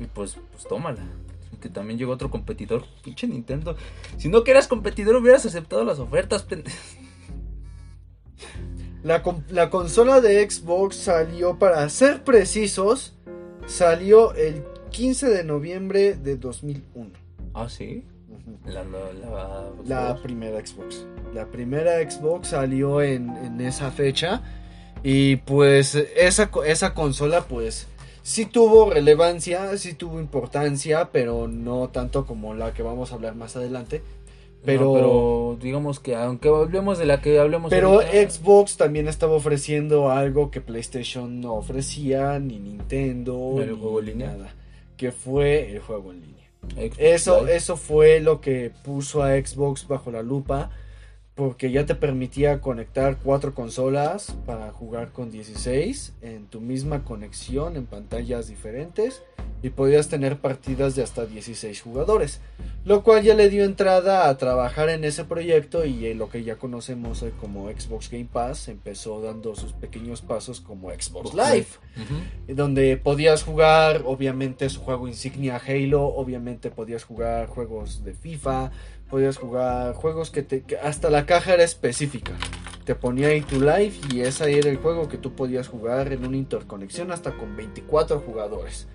Y 0.00 0.04
pues, 0.06 0.36
pues 0.52 0.64
tómala. 0.68 1.02
Que 1.60 1.68
también 1.68 1.98
llegó 1.98 2.12
otro 2.12 2.30
competidor. 2.30 2.84
Pinche 3.02 3.26
Nintendo. 3.26 3.76
Si 4.16 4.28
no 4.28 4.44
que 4.44 4.50
eras 4.50 4.68
competidor, 4.68 5.16
hubieras 5.16 5.44
aceptado 5.46 5.84
las 5.84 5.98
ofertas, 5.98 6.42
pendejo. 6.42 6.76
La, 9.02 9.22
la 9.48 9.70
consola 9.70 10.20
de 10.20 10.48
Xbox 10.48 10.96
salió, 10.96 11.58
para 11.58 11.88
ser 11.88 12.22
precisos, 12.22 13.14
salió 13.66 14.34
el 14.34 14.62
15 14.90 15.30
de 15.30 15.44
noviembre 15.44 16.14
de 16.14 16.36
2001. 16.36 17.10
Ah, 17.54 17.68
sí. 17.68 18.04
La, 18.66 18.84
la, 18.84 19.12
la, 19.12 19.72
La 19.86 20.22
primera 20.22 20.64
Xbox. 20.64 21.06
La 21.34 21.46
primera 21.46 21.98
Xbox 22.10 22.48
salió 22.48 23.00
en, 23.00 23.30
en 23.38 23.60
esa 23.60 23.90
fecha. 23.90 24.42
Y 25.02 25.36
pues 25.36 25.94
esa, 25.94 26.50
esa 26.66 26.94
consola 26.94 27.42
pues 27.42 27.86
sí 28.22 28.46
tuvo 28.46 28.90
relevancia, 28.90 29.76
sí 29.76 29.94
tuvo 29.94 30.20
importancia, 30.20 31.10
pero 31.12 31.48
no 31.48 31.88
tanto 31.88 32.26
como 32.26 32.54
la 32.54 32.72
que 32.74 32.82
vamos 32.82 33.12
a 33.12 33.14
hablar 33.16 33.34
más 33.34 33.56
adelante. 33.56 34.02
Pero, 34.62 34.92
Pero, 34.92 34.92
pero 34.92 35.58
digamos 35.60 36.00
que 36.00 36.14
aunque 36.16 36.48
hablemos 36.50 36.98
de 36.98 37.06
la 37.06 37.22
que 37.22 37.38
hablemos 37.38 37.70
pero 37.70 38.02
ahorita, 38.02 38.30
Xbox 38.30 38.76
también 38.76 39.08
estaba 39.08 39.32
ofreciendo 39.34 40.10
algo 40.10 40.50
que 40.50 40.60
PlayStation 40.60 41.40
no 41.40 41.54
ofrecía, 41.54 42.38
ni 42.38 42.58
Nintendo, 42.58 43.56
El 43.58 43.70
ni 43.70 43.76
juego 43.78 44.00
en 44.00 44.06
línea. 44.06 44.28
nada, 44.28 44.54
que 44.96 45.12
fue 45.12 45.70
el 45.72 45.80
juego 45.80 46.12
en 46.12 46.20
línea. 46.20 46.50
Xbox 46.76 46.98
Eso, 46.98 47.40
Live, 47.40 47.56
eso 47.56 47.76
fue 47.78 48.20
lo 48.20 48.40
que 48.42 48.70
puso 48.84 49.22
a 49.22 49.30
Xbox 49.40 49.88
bajo 49.88 50.10
la 50.10 50.22
lupa. 50.22 50.70
Porque 51.34 51.70
ya 51.70 51.86
te 51.86 51.94
permitía 51.94 52.60
conectar 52.60 53.18
cuatro 53.22 53.54
consolas 53.54 54.36
para 54.44 54.70
jugar 54.72 55.12
con 55.12 55.30
16 55.30 56.14
en 56.22 56.46
tu 56.46 56.60
misma 56.60 57.04
conexión 57.04 57.76
en 57.76 57.86
pantallas 57.86 58.48
diferentes. 58.48 59.22
Y 59.62 59.70
podías 59.70 60.08
tener 60.08 60.38
partidas 60.38 60.96
de 60.96 61.02
hasta 61.02 61.26
16 61.26 61.82
jugadores. 61.82 62.40
Lo 62.84 63.02
cual 63.02 63.22
ya 63.22 63.34
le 63.34 63.50
dio 63.50 63.64
entrada 63.64 64.28
a 64.28 64.38
trabajar 64.38 64.88
en 64.88 65.04
ese 65.04 65.24
proyecto 65.24 65.84
y 65.84 66.06
eh, 66.06 66.14
lo 66.14 66.30
que 66.30 66.44
ya 66.44 66.56
conocemos 66.56 67.22
hoy 67.22 67.32
como 67.38 67.70
Xbox 67.70 68.10
Game 68.10 68.28
Pass 68.30 68.68
empezó 68.68 69.20
dando 69.20 69.54
sus 69.54 69.72
pequeños 69.74 70.22
pasos 70.22 70.62
como 70.62 70.90
Xbox 70.90 71.34
Live 71.34 71.66
donde 72.48 72.96
podías 72.96 73.42
jugar 73.42 74.02
obviamente 74.04 74.68
su 74.68 74.80
juego 74.80 75.08
insignia 75.08 75.60
Halo, 75.64 76.04
obviamente 76.04 76.70
podías 76.70 77.04
jugar 77.04 77.46
juegos 77.48 78.04
de 78.04 78.14
FIFA, 78.14 78.70
podías 79.10 79.36
jugar 79.36 79.94
juegos 79.94 80.30
que, 80.30 80.42
te, 80.42 80.64
hasta 80.78 81.10
la 81.10 81.26
caja 81.26 81.54
era 81.54 81.64
específica. 81.64 82.32
Te 82.84 82.94
ponía 82.94 83.28
ahí 83.28 83.42
tu 83.42 83.60
live 83.60 83.92
y 84.12 84.20
ese 84.20 84.56
era 84.56 84.70
el 84.70 84.78
juego 84.78 85.08
que 85.08 85.18
tú 85.18 85.34
podías 85.34 85.68
jugar 85.68 86.12
en 86.12 86.24
una 86.26 86.36
interconexión 86.36 87.10
hasta 87.10 87.36
con 87.36 87.56
24 87.56 88.20
jugadores. 88.20 88.86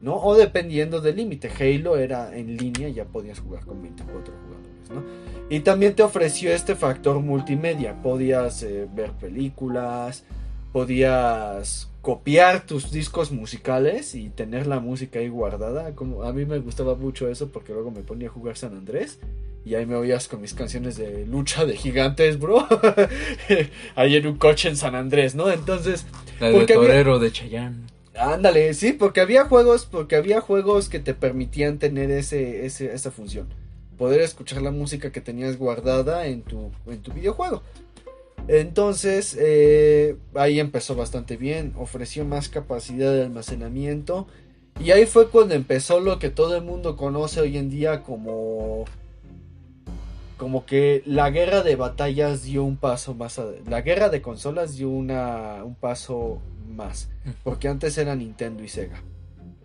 ¿No? 0.00 0.16
O 0.16 0.34
dependiendo 0.34 1.00
del 1.00 1.16
límite. 1.16 1.48
Halo 1.48 1.96
era 1.96 2.36
en 2.36 2.56
línea, 2.56 2.88
ya 2.88 3.04
podías 3.04 3.38
jugar 3.38 3.64
con 3.64 3.80
24 3.80 4.34
jugadores, 4.34 4.90
¿no? 4.90 5.04
Y 5.48 5.60
también 5.60 5.94
te 5.94 6.02
ofreció 6.02 6.52
este 6.52 6.74
factor 6.74 7.20
multimedia. 7.20 8.02
Podías 8.02 8.64
eh, 8.64 8.88
ver 8.92 9.12
películas, 9.12 10.24
podías 10.72 11.91
copiar 12.02 12.66
tus 12.66 12.90
discos 12.90 13.30
musicales 13.32 14.14
y 14.14 14.28
tener 14.28 14.66
la 14.66 14.80
música 14.80 15.20
ahí 15.20 15.28
guardada. 15.28 15.94
Como 15.94 16.24
a 16.24 16.32
mí 16.32 16.44
me 16.44 16.58
gustaba 16.58 16.94
mucho 16.96 17.28
eso 17.28 17.48
porque 17.50 17.72
luego 17.72 17.90
me 17.90 18.02
ponía 18.02 18.28
a 18.28 18.32
jugar 18.32 18.56
San 18.56 18.74
Andrés 18.76 19.18
y 19.64 19.76
ahí 19.76 19.86
me 19.86 19.94
oías 19.94 20.26
con 20.26 20.40
mis 20.40 20.52
canciones 20.54 20.96
de 20.96 21.24
lucha 21.26 21.64
de 21.64 21.76
gigantes, 21.76 22.38
bro. 22.40 22.66
ahí 23.94 24.16
en 24.16 24.26
un 24.26 24.36
coche 24.36 24.68
en 24.68 24.76
San 24.76 24.94
Andrés, 24.94 25.34
¿no? 25.34 25.50
Entonces, 25.50 26.04
La 26.40 26.48
de 26.50 26.56
había- 26.56 26.74
Torero 26.74 27.18
de 27.20 27.30
Chayanne. 27.30 27.76
ándale, 28.18 28.74
sí, 28.74 28.92
porque 28.92 29.20
había 29.20 29.44
juegos, 29.44 29.86
porque 29.86 30.16
había 30.16 30.40
juegos 30.40 30.88
que 30.88 30.98
te 30.98 31.14
permitían 31.14 31.78
tener 31.78 32.10
ese, 32.10 32.66
ese 32.66 32.92
esa 32.92 33.10
función. 33.12 33.46
Poder 33.96 34.20
escuchar 34.22 34.62
la 34.62 34.72
música 34.72 35.12
que 35.12 35.20
tenías 35.20 35.56
guardada 35.56 36.26
en 36.26 36.42
tu, 36.42 36.72
en 36.88 37.00
tu 37.02 37.12
videojuego. 37.12 37.62
Entonces, 38.48 39.36
eh, 39.38 40.16
ahí 40.34 40.60
empezó 40.60 40.94
bastante 40.94 41.36
bien, 41.36 41.72
ofreció 41.76 42.24
más 42.24 42.48
capacidad 42.48 43.12
de 43.12 43.22
almacenamiento. 43.22 44.26
Y 44.82 44.90
ahí 44.90 45.06
fue 45.06 45.28
cuando 45.28 45.54
empezó 45.54 46.00
lo 46.00 46.18
que 46.18 46.30
todo 46.30 46.56
el 46.56 46.64
mundo 46.64 46.96
conoce 46.96 47.40
hoy 47.40 47.56
en 47.56 47.70
día 47.70 48.02
como... 48.02 48.84
Como 50.38 50.66
que 50.66 51.02
la 51.06 51.30
guerra 51.30 51.62
de 51.62 51.76
batallas 51.76 52.42
dio 52.42 52.64
un 52.64 52.76
paso 52.76 53.14
más... 53.14 53.38
ad- 53.38 53.54
La 53.68 53.82
guerra 53.82 54.08
de 54.08 54.22
consolas 54.22 54.76
dio 54.76 54.88
una, 54.90 55.62
un 55.64 55.76
paso 55.76 56.40
más. 56.68 57.10
Porque 57.44 57.68
antes 57.68 57.96
era 57.96 58.16
Nintendo 58.16 58.64
y 58.64 58.68
Sega. 58.68 59.02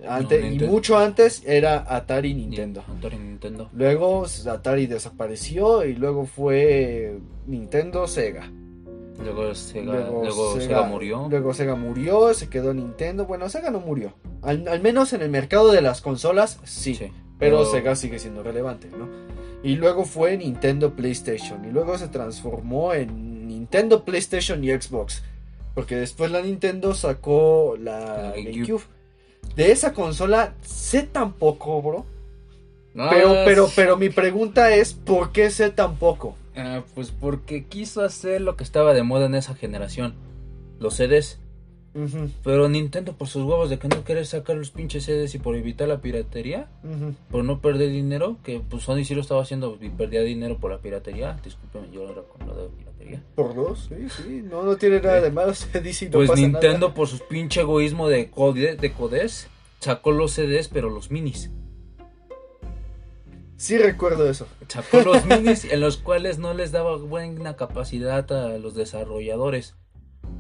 Antes, 0.07 0.53
y 0.53 0.59
mucho 0.59 0.99
antes 0.99 1.41
era 1.47 1.83
Atari 1.87 2.29
y 2.29 2.33
Nintendo. 2.35 2.83
Atari 2.99 3.17
Nintendo. 3.17 3.69
Luego 3.73 4.27
Atari 4.47 4.85
desapareció 4.85 5.83
y 5.83 5.95
luego 5.95 6.27
fue 6.27 7.17
Nintendo, 7.47 8.05
Sega. 8.07 8.51
Luego 9.23 9.53
Sega, 9.55 10.09
luego 10.09 10.59
Sega, 10.59 10.83
murió. 10.83 11.27
Luego 11.29 11.53
Sega 11.53 11.75
murió, 11.75 12.33
se 12.33 12.49
quedó 12.49 12.73
Nintendo. 12.73 13.25
Bueno, 13.25 13.49
Sega 13.49 13.71
no 13.71 13.79
murió. 13.79 14.13
Al, 14.41 14.67
al 14.67 14.81
menos 14.81 15.13
en 15.13 15.21
el 15.21 15.29
mercado 15.29 15.71
de 15.71 15.81
las 15.81 16.01
consolas, 16.01 16.59
sí. 16.63 16.95
Sí, 16.95 17.11
pero, 17.39 17.57
pero- 17.59 17.65
Sega 17.65 17.95
sigue 17.95 18.19
siendo 18.19 18.43
relevante, 18.43 18.89
¿no? 18.97 19.07
Y 19.63 19.75
luego 19.75 20.05
fue 20.05 20.37
Nintendo 20.37 20.93
PlayStation. 20.93 21.65
Y 21.65 21.71
luego 21.71 21.97
se 21.97 22.07
transformó 22.09 22.93
en 22.93 23.47
Nintendo 23.47 24.05
PlayStation 24.05 24.63
y 24.63 24.69
Xbox. 24.69 25.23
Porque 25.73 25.95
después 25.95 26.31
la 26.31 26.41
Nintendo 26.41 26.93
sacó 26.93 27.75
la 27.79 27.99
La 27.99 28.31
GameCube. 28.35 28.83
De 29.55 29.71
esa 29.71 29.93
consola 29.93 30.53
sé 30.61 31.03
tan 31.03 31.33
poco, 31.33 31.81
bro. 31.81 32.05
No, 32.93 33.09
Pero, 33.09 33.29
pero, 33.45 33.69
pero 33.75 33.97
mi 33.97 34.09
pregunta 34.09 34.73
es, 34.73 34.93
¿por 34.93 35.31
qué 35.31 35.49
sé 35.51 35.69
tan 35.71 35.95
poco? 35.97 36.35
Ah, 36.57 36.83
pues 36.95 37.11
porque 37.11 37.65
quiso 37.65 38.01
hacer 38.01 38.41
lo 38.41 38.57
que 38.57 38.63
estaba 38.63 38.93
de 38.93 39.03
moda 39.03 39.27
en 39.27 39.35
esa 39.35 39.53
generación. 39.53 40.15
Los 40.79 40.95
CDs. 40.95 41.39
Pero 42.43 42.69
Nintendo 42.69 43.13
por 43.17 43.27
sus 43.27 43.43
huevos 43.43 43.71
de 43.71 43.79
que 43.79 43.87
no 43.87 44.03
quiere 44.03 44.23
sacar 44.23 44.55
los 44.55 44.69
pinches 44.69 45.05
CDs 45.05 45.33
y 45.33 45.39
por 45.39 45.55
evitar 45.55 45.87
la 45.87 45.99
piratería. 46.01 46.67
Por 47.31 47.43
no 47.43 47.59
perder 47.59 47.91
dinero. 47.91 48.37
Que 48.43 48.59
pues 48.59 48.83
Sony 48.83 49.03
sí 49.03 49.15
lo 49.15 49.21
estaba 49.21 49.41
haciendo 49.41 49.77
y 49.81 49.89
perdía 49.89 50.21
dinero 50.21 50.57
por 50.57 50.71
la 50.71 50.79
piratería. 50.79 51.39
Discúlpeme, 51.43 51.87
yo 51.91 52.03
era 52.03 52.21
con 52.21 52.47
lo 52.47 52.55
de 52.55 52.69
piratería. 52.69 53.23
Por 53.35 53.55
dos, 53.55 53.89
sí, 53.89 54.09
sí. 54.09 54.41
No, 54.43 54.63
no 54.63 54.77
tiene 54.77 54.99
nada 55.01 55.21
de 55.21 55.31
malo. 55.31 55.53
se 55.55 55.79
dice 55.81 56.05
y 56.05 56.07
no 56.09 56.13
pues 56.13 56.29
pasa 56.29 56.41
Nintendo, 56.41 56.87
nada. 56.87 56.93
por 56.93 57.07
su 57.07 57.19
pinche 57.27 57.61
egoísmo 57.61 58.09
de, 58.09 58.29
code, 58.29 58.75
de 58.75 58.91
codes, 58.93 59.47
sacó 59.79 60.11
los 60.11 60.33
CDs, 60.33 60.67
pero 60.67 60.89
los 60.89 61.09
minis. 61.09 61.49
Sí 63.57 63.77
recuerdo 63.77 64.29
eso. 64.29 64.47
Sacó 64.67 65.01
los 65.01 65.25
minis 65.25 65.65
en 65.65 65.79
los 65.81 65.97
cuales 65.97 66.37
no 66.37 66.53
les 66.53 66.71
daba 66.71 66.95
buena 66.97 67.55
capacidad 67.55 68.31
a 68.31 68.57
los 68.57 68.75
desarrolladores. 68.75 69.75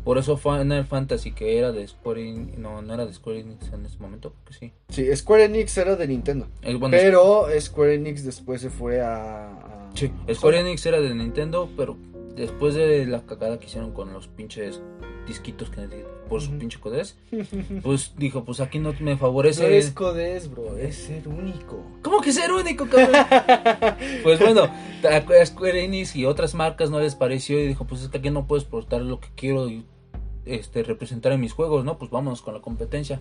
Por 0.03 0.17
eso 0.17 0.37
Final 0.37 0.85
Fantasy, 0.85 1.31
que 1.31 1.57
era 1.57 1.71
de 1.71 1.87
Square 1.87 2.29
Enix, 2.29 2.57
no, 2.57 2.81
no 2.81 2.93
era 2.93 3.05
de 3.05 3.13
Square 3.13 3.39
Enix 3.39 3.71
en 3.73 3.85
ese 3.85 3.97
momento, 3.99 4.33
que 4.45 4.53
sí. 4.53 4.71
Sí, 4.89 5.15
Square 5.15 5.45
Enix 5.45 5.77
era 5.77 5.95
de 5.95 6.07
Nintendo. 6.07 6.47
Eh, 6.61 6.75
bueno, 6.75 6.95
Pero 6.97 7.45
Square 7.59 7.95
Enix 7.95 8.23
después 8.23 8.61
se 8.61 8.69
fue 8.69 9.01
a... 9.01 9.47
a- 9.49 9.89
Sí, 9.95 10.11
Square 10.33 10.59
Enix 10.59 10.85
era 10.85 10.99
de 11.01 11.13
Nintendo, 11.15 11.69
pero 11.75 11.97
después 12.35 12.75
de 12.75 13.05
la 13.05 13.21
cagada 13.25 13.59
que 13.59 13.65
hicieron 13.65 13.91
con 13.93 14.13
los 14.13 14.27
pinches 14.27 14.81
disquitos 15.25 15.69
que 15.69 15.81
por 16.27 16.41
su 16.41 16.51
pinche 16.57 16.79
codes, 16.79 17.17
pues 17.83 18.13
dijo, 18.17 18.43
pues 18.45 18.59
aquí 18.59 18.79
no 18.79 18.93
me 18.99 19.11
No 19.13 19.17
favorece. 19.17 19.77
es 19.77 19.91
codes, 19.91 20.49
bro, 20.51 20.77
es 20.77 20.95
ser 20.95 21.27
único. 21.27 21.81
¿Cómo 22.01 22.21
que 22.21 22.31
ser 22.33 22.51
único, 22.51 22.85
cabrón? 22.87 23.15
pues 24.23 24.39
bueno, 24.39 24.63
a 24.63 25.45
Square 25.45 25.83
Enix 25.85 26.15
y 26.15 26.25
otras 26.25 26.53
marcas 26.55 26.89
no 26.89 26.99
les 26.99 27.15
pareció 27.15 27.59
y 27.59 27.67
dijo, 27.67 27.85
pues 27.85 28.01
es 28.03 28.09
que 28.09 28.17
aquí 28.19 28.29
no 28.29 28.47
puedo 28.47 28.61
exportar 28.61 29.01
lo 29.01 29.19
que 29.19 29.29
quiero 29.35 29.69
y, 29.69 29.85
este 30.45 30.81
representar 30.83 31.31
en 31.33 31.41
mis 31.41 31.51
juegos, 31.53 31.83
¿no? 31.83 31.97
Pues 31.97 32.09
vámonos 32.09 32.41
con 32.41 32.53
la 32.53 32.61
competencia. 32.61 33.19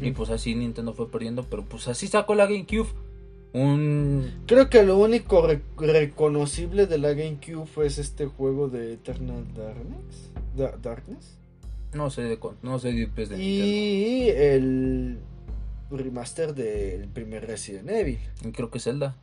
Y 0.00 0.12
pues 0.12 0.30
así 0.30 0.54
Nintendo 0.54 0.94
fue 0.94 1.10
perdiendo, 1.10 1.42
pero 1.42 1.62
pues 1.62 1.88
así 1.88 2.06
sacó 2.06 2.34
la 2.34 2.46
GameCube. 2.46 2.88
Un 3.52 4.42
Creo 4.46 4.68
que 4.70 4.82
lo 4.82 4.96
único 4.98 5.46
re- 5.46 5.60
reconocible 5.76 6.86
de 6.86 6.98
la 6.98 7.12
GameCube 7.12 7.66
fue 7.66 7.86
este 7.86 8.26
juego 8.26 8.68
de 8.68 8.94
Eternal 8.94 9.44
Darkness. 9.54 10.32
Da- 10.56 10.76
Darkness. 10.82 11.38
No 11.94 12.10
sé 12.10 12.38
no 12.62 12.78
sé 12.78 12.92
de, 12.92 13.06
pues, 13.08 13.28
de 13.28 13.36
Nintendo. 13.38 13.66
Y 13.66 14.28
el 14.30 15.18
remaster 15.90 16.54
del 16.54 17.08
primer 17.08 17.46
Resident 17.46 17.88
Evil. 17.90 18.18
Y 18.44 18.50
creo 18.52 18.70
que 18.70 18.80
Zelda. 18.80 19.16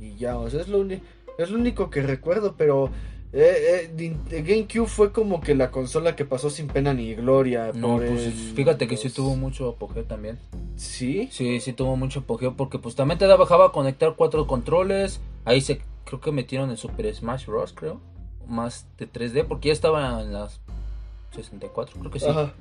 Y 0.00 0.14
ya, 0.16 0.36
o 0.38 0.48
sea, 0.48 0.60
es 0.60 0.68
lo, 0.68 0.84
es 0.90 1.50
lo 1.50 1.58
único 1.58 1.90
que 1.90 2.02
recuerdo, 2.02 2.54
pero 2.56 2.90
eh, 3.32 3.88
eh, 3.88 3.90
Nin- 3.96 4.16
GameCube 4.30 4.86
fue 4.88 5.12
como 5.12 5.40
que 5.40 5.54
la 5.54 5.70
consola 5.70 6.16
que 6.16 6.24
pasó 6.24 6.50
sin 6.50 6.68
pena 6.68 6.94
ni 6.94 7.14
gloria. 7.14 7.72
No, 7.74 7.96
pues 7.98 8.26
el- 8.26 8.32
fíjate 8.32 8.86
que 8.86 8.96
sí 8.96 9.10
tuvo 9.10 9.36
mucho 9.36 9.68
apogeo 9.68 10.04
también. 10.04 10.38
Sí, 10.76 11.28
Sí, 11.32 11.60
sí 11.60 11.72
tuvo 11.72 11.96
mucho 11.96 12.20
apogeo 12.20 12.56
porque 12.56 12.78
pues 12.78 12.94
también 12.94 13.18
te 13.18 13.26
dejaba 13.26 13.72
conectar 13.72 14.14
cuatro 14.16 14.46
controles. 14.46 15.20
Ahí 15.44 15.60
se 15.60 15.80
creo 16.04 16.20
que 16.20 16.32
metieron 16.32 16.70
el 16.70 16.76
Super 16.78 17.12
Smash 17.14 17.46
Bros, 17.46 17.72
creo. 17.72 18.00
Más 18.46 18.86
de 18.96 19.06
3D 19.06 19.44
porque 19.46 19.68
ya 19.68 19.72
estaba 19.74 20.22
en 20.22 20.32
las 20.32 20.60
64, 21.32 21.98
creo 21.98 22.10
que 22.10 22.20
sí. 22.20 22.26
Ajá. 22.28 22.54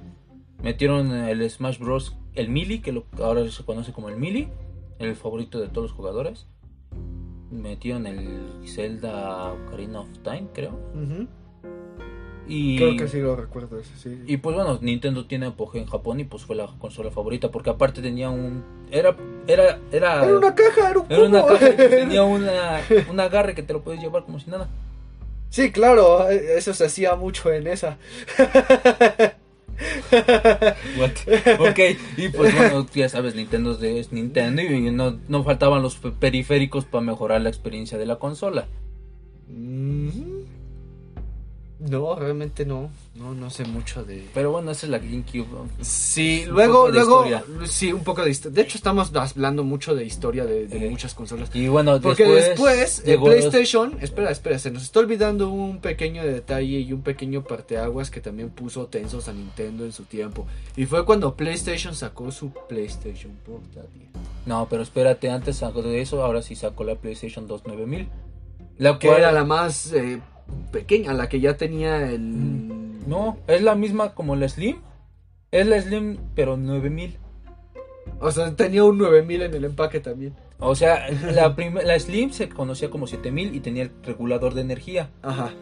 Metieron 0.62 1.12
el 1.12 1.48
Smash 1.50 1.78
Bros, 1.80 2.16
el 2.34 2.50
Melee, 2.50 2.82
que 2.82 2.92
lo, 2.92 3.06
ahora 3.22 3.48
se 3.50 3.64
conoce 3.64 3.94
como 3.94 4.10
el 4.10 4.18
Melee, 4.18 4.50
el 5.00 5.16
favorito 5.16 5.60
de 5.60 5.68
todos 5.68 5.90
los 5.90 5.92
jugadores. 5.92 6.48
Metieron 7.52 8.08
el 8.08 8.64
Zelda 8.66 9.54
Ocarina 9.54 10.02
of 10.02 10.10
Time, 10.24 10.48
creo. 10.54 10.80
Y 12.48 12.78
Creo 12.78 12.96
que 12.96 13.08
sí 13.08 13.20
lo 13.20 13.36
recuerdo 13.36 13.78
ese, 13.78 13.96
sí. 13.98 14.24
Y 14.26 14.38
pues 14.38 14.56
bueno, 14.56 14.80
Nintendo 14.82 15.26
tiene 15.26 15.48
apogeo 15.48 15.82
en 15.82 15.88
Japón 15.88 16.20
y 16.22 16.24
pues 16.24 16.44
fue 16.44 16.56
la 16.56 16.68
consola 16.80 17.12
favorita 17.12 17.52
porque 17.52 17.70
aparte 17.70 18.02
tenía 18.02 18.30
un 18.30 18.64
era 18.90 19.16
era 19.48 19.80
era 19.92 20.24
Era 20.24 20.38
una 20.38 20.56
caja, 20.56 20.90
era 20.90 21.00
un 21.00 21.06
era 21.10 21.24
una 21.26 21.46
caja 21.46 21.76
tenía 21.90 22.24
una 22.24 22.80
un 23.10 23.20
agarre 23.20 23.54
que 23.54 23.64
te 23.64 23.74
lo 23.74 23.82
puedes 23.82 24.02
llevar 24.02 24.24
como 24.24 24.40
si 24.40 24.50
nada. 24.50 24.70
Sí, 25.50 25.72
claro, 25.72 26.30
eh, 26.30 26.58
eso 26.58 26.74
se 26.74 26.86
hacía 26.86 27.16
mucho 27.16 27.52
en 27.52 27.68
esa. 27.68 27.98
What? 30.98 31.12
Ok, 31.60 31.80
y 32.18 32.30
pues 32.30 32.56
bueno, 32.56 32.88
ya 32.94 33.10
sabes, 33.10 33.36
Nintendo 33.36 33.78
es 33.82 34.12
Nintendo 34.12 34.62
y 34.62 34.92
no, 34.92 35.20
no 35.28 35.44
faltaban 35.44 35.82
los 35.84 35.96
pe- 35.96 36.12
periféricos 36.12 36.86
para 36.86 37.04
mejorar 37.04 37.42
la 37.42 37.50
experiencia 37.50 37.98
de 37.98 38.06
la 38.06 38.18
consola. 38.18 38.68
Mm, 39.48 40.37
No, 41.80 42.16
realmente 42.16 42.66
no. 42.66 42.90
No, 43.14 43.36
no 43.36 43.52
sé 43.52 43.64
mucho 43.66 44.04
de. 44.04 44.28
Pero 44.34 44.52
bueno, 44.52 44.72
esa 44.72 44.88
es 44.88 44.90
la 44.92 44.98
GameCube. 44.98 45.46
Sí, 45.82 46.44
Un 46.48 46.54
luego, 46.56 46.88
de 46.88 46.94
luego, 46.94 47.26
historia. 47.26 47.44
sí, 47.68 47.94
un 47.94 48.04
poco 48.04 48.24
de 48.24 48.32
historia. 48.32 48.56
De 48.56 48.62
hecho, 48.64 48.78
estamos 48.80 49.12
hablando 49.16 49.64
mucho 49.64 49.94
de 49.94 50.04
historia 50.04 50.46
de, 50.46 50.66
de 50.68 50.88
Eh, 50.88 50.90
muchas 50.90 51.14
consolas. 51.14 51.52
Y 51.54 51.68
bueno, 51.68 52.00
Porque 52.02 52.26
después, 52.26 53.04
de 53.04 53.12
llegó 53.12 53.28
los- 53.28 53.36
PlayStation, 53.38 53.96
espera, 54.02 54.32
espera, 54.32 54.58
se 54.58 54.72
nos 54.72 54.82
está 54.84 55.00
olvidando 55.02 55.50
un 55.50 55.80
pequeño 55.80 56.24
detalle 56.24 56.80
y 56.80 56.94
un 56.94 57.02
pequeño 57.04 57.44
parteaguas 57.44 58.10
que 58.10 58.22
también 58.22 58.50
puso 58.50 58.88
tensos 58.88 59.28
a 59.28 59.34
Nintendo 59.34 59.86
en 59.86 59.92
su 59.92 60.04
tiempo. 60.06 60.48
Y 60.76 60.86
fue 60.88 61.06
cuando 61.06 61.36
PlayStation 61.36 61.94
sacó 61.94 62.32
su 62.32 62.52
PlayStation 62.68 63.34
Portátil. 63.46 64.08
No, 64.48 64.68
pero 64.68 64.82
espérate, 64.82 65.30
antes 65.30 65.60
de 65.60 66.02
eso, 66.02 66.24
ahora 66.24 66.42
sí 66.42 66.56
sacó 66.56 66.84
la 66.84 66.96
PlayStation 66.96 67.48
2 67.48 67.68
9000. 67.68 68.08
La 68.80 68.98
Que 68.98 69.08
cual 69.08 69.20
era 69.20 69.32
la 69.32 69.44
más 69.44 69.92
eh, 69.94 70.22
pequeña, 70.72 71.14
la 71.14 71.30
que 71.30 71.40
ya 71.40 71.58
tenía 71.58 72.10
el... 72.12 73.08
No, 73.08 73.38
es 73.48 73.62
la 73.62 73.76
misma 73.76 74.14
como 74.14 74.36
la 74.36 74.50
Slim. 74.50 74.78
Es 75.52 75.66
la 75.66 75.82
Slim, 75.82 76.18
pero 76.36 76.58
9000. 76.58 77.18
O 78.20 78.32
sea, 78.32 78.56
tenía 78.56 78.84
un 78.84 78.98
9000 78.98 79.44
en 79.44 79.54
el 79.54 79.66
empaque 79.66 80.00
también. 80.00 80.36
O 80.60 80.76
sea, 80.76 81.10
la, 81.10 81.56
la 81.56 82.00
Slim 82.00 82.32
se 82.32 82.50
conocía 82.50 82.90
como 82.90 83.08
7000 83.08 83.56
y 83.56 83.60
tenía 83.60 83.84
el 83.84 83.92
regulador 84.04 84.54
de 84.54 84.62
energía. 84.62 85.10
Ajá. 85.22 85.54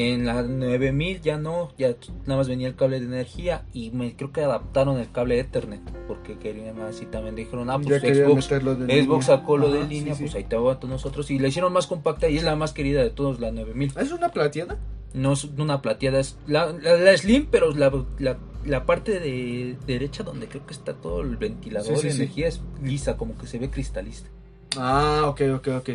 En 0.00 0.26
la 0.26 0.42
9000 0.42 1.20
ya 1.22 1.38
no, 1.38 1.72
ya 1.76 1.96
nada 2.26 2.36
más 2.36 2.48
venía 2.48 2.68
el 2.68 2.76
cable 2.76 3.00
de 3.00 3.06
energía 3.06 3.64
y 3.72 3.90
me 3.90 4.14
creo 4.14 4.30
que 4.32 4.42
adaptaron 4.42 4.98
el 4.98 5.10
cable 5.10 5.40
Ethernet 5.40 5.80
porque 6.06 6.38
querían 6.38 6.80
así 6.82 7.04
también 7.06 7.34
dijeron, 7.34 7.68
ah, 7.70 7.78
pues 7.80 8.00
Xbox, 8.00 8.44
Xbox 8.46 8.86
línea. 8.86 9.22
sacó 9.22 9.56
lo 9.56 9.70
de 9.72 9.84
línea, 9.88 10.14
sí, 10.14 10.20
pues 10.22 10.32
sí. 10.32 10.38
ahí 10.38 10.44
te 10.44 10.56
va 10.56 10.78
a 10.80 10.86
nosotros 10.86 11.30
y 11.32 11.38
la 11.38 11.48
hicieron 11.48 11.72
más 11.72 11.86
compacta 11.88 12.28
y 12.28 12.36
es 12.36 12.44
la 12.44 12.54
más 12.54 12.72
querida 12.72 13.02
de 13.02 13.10
todos, 13.10 13.40
la 13.40 13.50
9000. 13.50 13.92
¿Es 13.98 14.12
una 14.12 14.28
plateada? 14.28 14.78
No 15.14 15.32
es 15.32 15.44
una 15.44 15.82
plateada, 15.82 16.20
es 16.20 16.36
la, 16.46 16.70
la- 16.72 16.96
la 16.96 17.16
Slim, 17.16 17.46
pero 17.50 17.74
la, 17.74 17.90
la, 18.18 18.38
la 18.64 18.84
parte 18.86 19.18
de 19.18 19.76
derecha 19.86 20.22
donde 20.22 20.46
creo 20.46 20.64
que 20.66 20.74
está 20.74 20.92
todo 20.94 21.22
el 21.22 21.36
ventilador 21.38 21.96
Sí, 21.96 21.96
sí, 22.02 22.06
de 22.08 22.12
sí. 22.12 22.16
energía 22.22 22.46
es 22.48 22.60
lisa, 22.82 23.16
como 23.16 23.36
que 23.36 23.46
se 23.46 23.58
ve 23.58 23.68
cristalista. 23.70 24.28
Ah, 24.76 25.24
ok, 25.26 25.40
ok, 25.56 25.68
ok. 25.78 25.90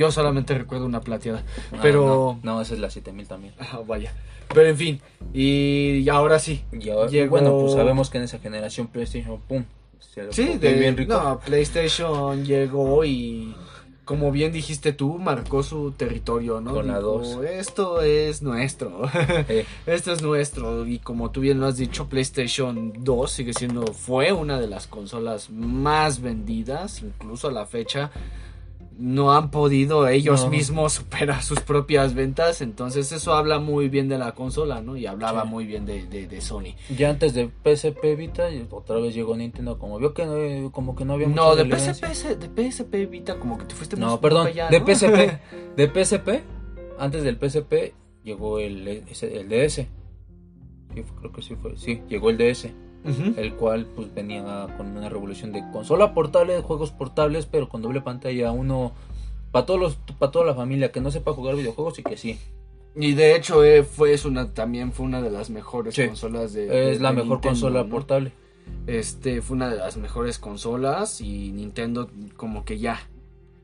Yo 0.00 0.10
solamente 0.10 0.56
recuerdo 0.56 0.86
una 0.86 1.02
plateada. 1.02 1.44
Ah, 1.72 1.78
Pero- 1.82 2.38
No, 2.42 2.54
no, 2.54 2.60
esa 2.62 2.72
es 2.72 2.80
la 2.80 2.88
7000 2.88 3.26
también. 3.28 3.52
Ah, 3.58 3.80
vaya. 3.86 4.14
Pero 4.54 4.66
en 4.68 4.76
fin. 4.78 5.00
Y 5.34 6.08
ahora 6.08 6.38
sí. 6.38 6.64
Y 6.72 6.88
ahora- 6.88 7.10
Llegó- 7.10 7.30
bueno, 7.30 7.58
pues 7.60 7.74
sabemos 7.74 8.08
que 8.08 8.16
en 8.16 8.24
esa 8.24 8.38
generación 8.38 8.86
PlayStation, 8.86 9.38
pum. 9.42 9.64
Se 9.98 10.32
Sí, 10.32 10.56
de, 10.56 10.72
bien 10.72 10.96
rico. 10.96 11.12
no, 11.12 11.38
PlayStation 11.40 12.44
llegó 12.46 13.04
y 13.04 13.54
como 14.06 14.32
bien 14.32 14.50
dijiste 14.52 14.92
tú, 14.94 15.18
marcó 15.18 15.62
su 15.62 15.92
territorio, 15.92 16.60
¿no? 16.62 16.72
Con 16.72 16.88
la 16.88 16.98
dos. 16.98 17.38
Esto 17.44 18.00
es 18.00 18.40
nuestro. 18.42 19.02
Eh, 19.48 19.66
Esto 19.86 20.12
es 20.12 20.22
nuestro. 20.22 20.84
Y 20.86 20.98
como 20.98 21.30
tú 21.30 21.40
bien 21.42 21.60
lo 21.60 21.66
has 21.66 21.76
dicho, 21.76 22.08
PlayStation 22.08 22.92
2 23.04 23.30
sigue 23.30 23.52
siendo, 23.52 23.86
fue 23.92 24.32
una 24.32 24.58
de 24.58 24.66
las 24.66 24.86
consolas 24.88 25.50
más 25.50 26.20
vendidas, 26.22 27.02
incluso 27.02 27.48
a 27.48 27.52
la 27.52 27.66
fecha. 27.66 28.10
No 29.00 29.32
han 29.32 29.50
podido 29.50 30.06
ellos 30.08 30.44
No. 30.44 30.50
mismos 30.50 30.92
superar 30.92 31.42
sus 31.42 31.60
propias 31.60 32.14
ventas. 32.14 32.60
Entonces 32.60 33.10
eso 33.12 33.32
habla 33.32 33.58
muy 33.58 33.88
bien 33.88 34.08
de 34.08 34.18
la 34.18 34.32
consola, 34.32 34.82
¿no? 34.82 34.94
Y 34.96 35.06
hablaba 35.06 35.42
Sí. 35.44 35.48
muy 35.48 35.64
bien 35.64 35.86
de, 35.86 36.04
de- 36.06 36.26
de 36.26 36.40
Sony. 36.42 36.74
ya 36.96 37.08
antes 37.08 37.32
de 37.32 37.48
PSP 37.64 38.14
Vita, 38.14 38.48
otra 38.70 38.96
vez 38.96 39.14
llegó 39.14 39.34
Nintendo, 39.36 39.78
como 39.78 39.98
vio 39.98 40.12
que 40.12 40.26
no, 40.26 40.70
como 40.70 40.94
que 40.94 41.04
no 41.06 41.14
había 41.14 41.28
No, 41.28 41.56
de. 41.56 41.64
PSP, 41.64 42.36
de 42.36 42.48
PSP 42.70 43.06
Vita, 43.06 43.38
como 43.38 43.56
que 43.56 43.64
te 43.64 43.74
fuiste 43.74 43.96
No, 43.96 44.20
perdón, 44.20 44.48
allá, 44.48 44.68
de. 44.68 44.80
PSP. 44.80 45.40
De 45.76 45.86
PSP, 45.88 46.28
antes 46.98 47.22
del 47.22 47.36
PSP, 47.38 47.94
llegó 48.22 48.58
el, 48.58 48.86
el 48.86 49.48
DS. 49.48 49.74
Sí, 49.76 49.86
creo 51.20 51.32
que 51.32 51.40
sí 51.42 51.54
fue. 51.54 51.76
Sí, 51.76 52.02
llegó 52.08 52.28
el 52.30 52.36
DS. 52.36 52.68
El 53.04 53.54
cual 53.54 53.86
pues 53.96 54.12
venía 54.14 54.66
con 54.76 54.96
una 54.96 55.08
revolución 55.08 55.52
de 55.52 55.62
consola 55.72 56.12
portable, 56.14 56.52
de 56.54 56.60
juegos 56.60 56.90
portables, 56.90 57.46
pero 57.46 57.68
con 57.68 57.80
doble 57.82 58.00
pantalla, 58.02 58.52
uno 58.52 58.92
para 59.52 59.66
todos 59.66 59.80
los 59.80 59.96
para 60.18 60.30
toda 60.30 60.44
la 60.44 60.54
familia 60.54 60.92
que 60.92 61.00
no 61.00 61.10
sepa 61.10 61.32
jugar 61.32 61.56
videojuegos 61.56 61.98
y 61.98 62.02
que 62.02 62.16
sí. 62.16 62.38
Y 62.94 63.14
de 63.14 63.36
hecho 63.36 63.64
eh, 63.64 63.84
fue 63.84 64.12
es 64.12 64.24
una 64.24 64.52
también 64.52 64.92
fue 64.92 65.06
una 65.06 65.22
de 65.22 65.30
las 65.30 65.48
mejores 65.50 65.94
Sí. 65.94 66.06
consolas 66.06 66.52
de 66.52 66.66
de- 66.66 66.92
Es 66.92 67.00
la 67.00 67.08
de 67.10 67.16
mejor 67.16 67.28
Nintendo, 67.38 67.48
consola 67.48 67.82
¿no? 67.84 67.88
portable. 67.90 68.32
Este 68.86 69.40
fue 69.42 69.56
una 69.56 69.70
de 69.70 69.76
las 69.76 69.96
mejores 69.96 70.38
consolas 70.38 71.20
y 71.20 71.52
Nintendo 71.52 72.10
como 72.36 72.64
que 72.64 72.78
ya 72.78 73.00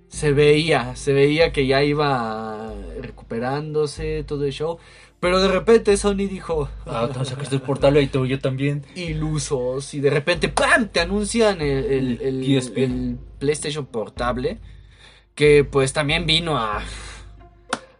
se 0.09 0.33
veía, 0.33 0.97
se 0.97 1.13
veía 1.13 1.53
que 1.53 1.67
ya 1.67 1.83
iba 1.83 2.73
recuperándose 3.01 4.25
todo 4.25 4.45
el 4.45 4.53
show, 4.53 4.79
pero 5.21 5.41
de 5.41 5.49
repente 5.49 5.97
Sony 5.97 6.17
dijo 6.29 6.69
Ah, 6.87 7.09
o 7.19 7.25
sea 7.25 7.37
que 7.37 7.43
esto 7.45 7.57
es 7.57 7.63
portable 7.63 8.03
y 8.03 8.07
todo 8.07 8.27
yo 8.27 8.39
también. 8.39 8.85
ilusos 8.95 9.95
y 9.95 10.01
de 10.01 10.11
repente 10.11 10.49
¡pam! 10.49 10.89
te 10.89 11.01
anuncian 11.01 11.61
el, 11.61 11.85
el- 11.85 12.21
el- 12.23 12.45
El 12.45 12.79
el 12.79 13.19
PlayStation 13.39 13.87
portable 13.87 14.59
que 15.35 15.65
pues 15.65 15.93
también 15.93 16.27
vino 16.27 16.57
a 16.59 16.83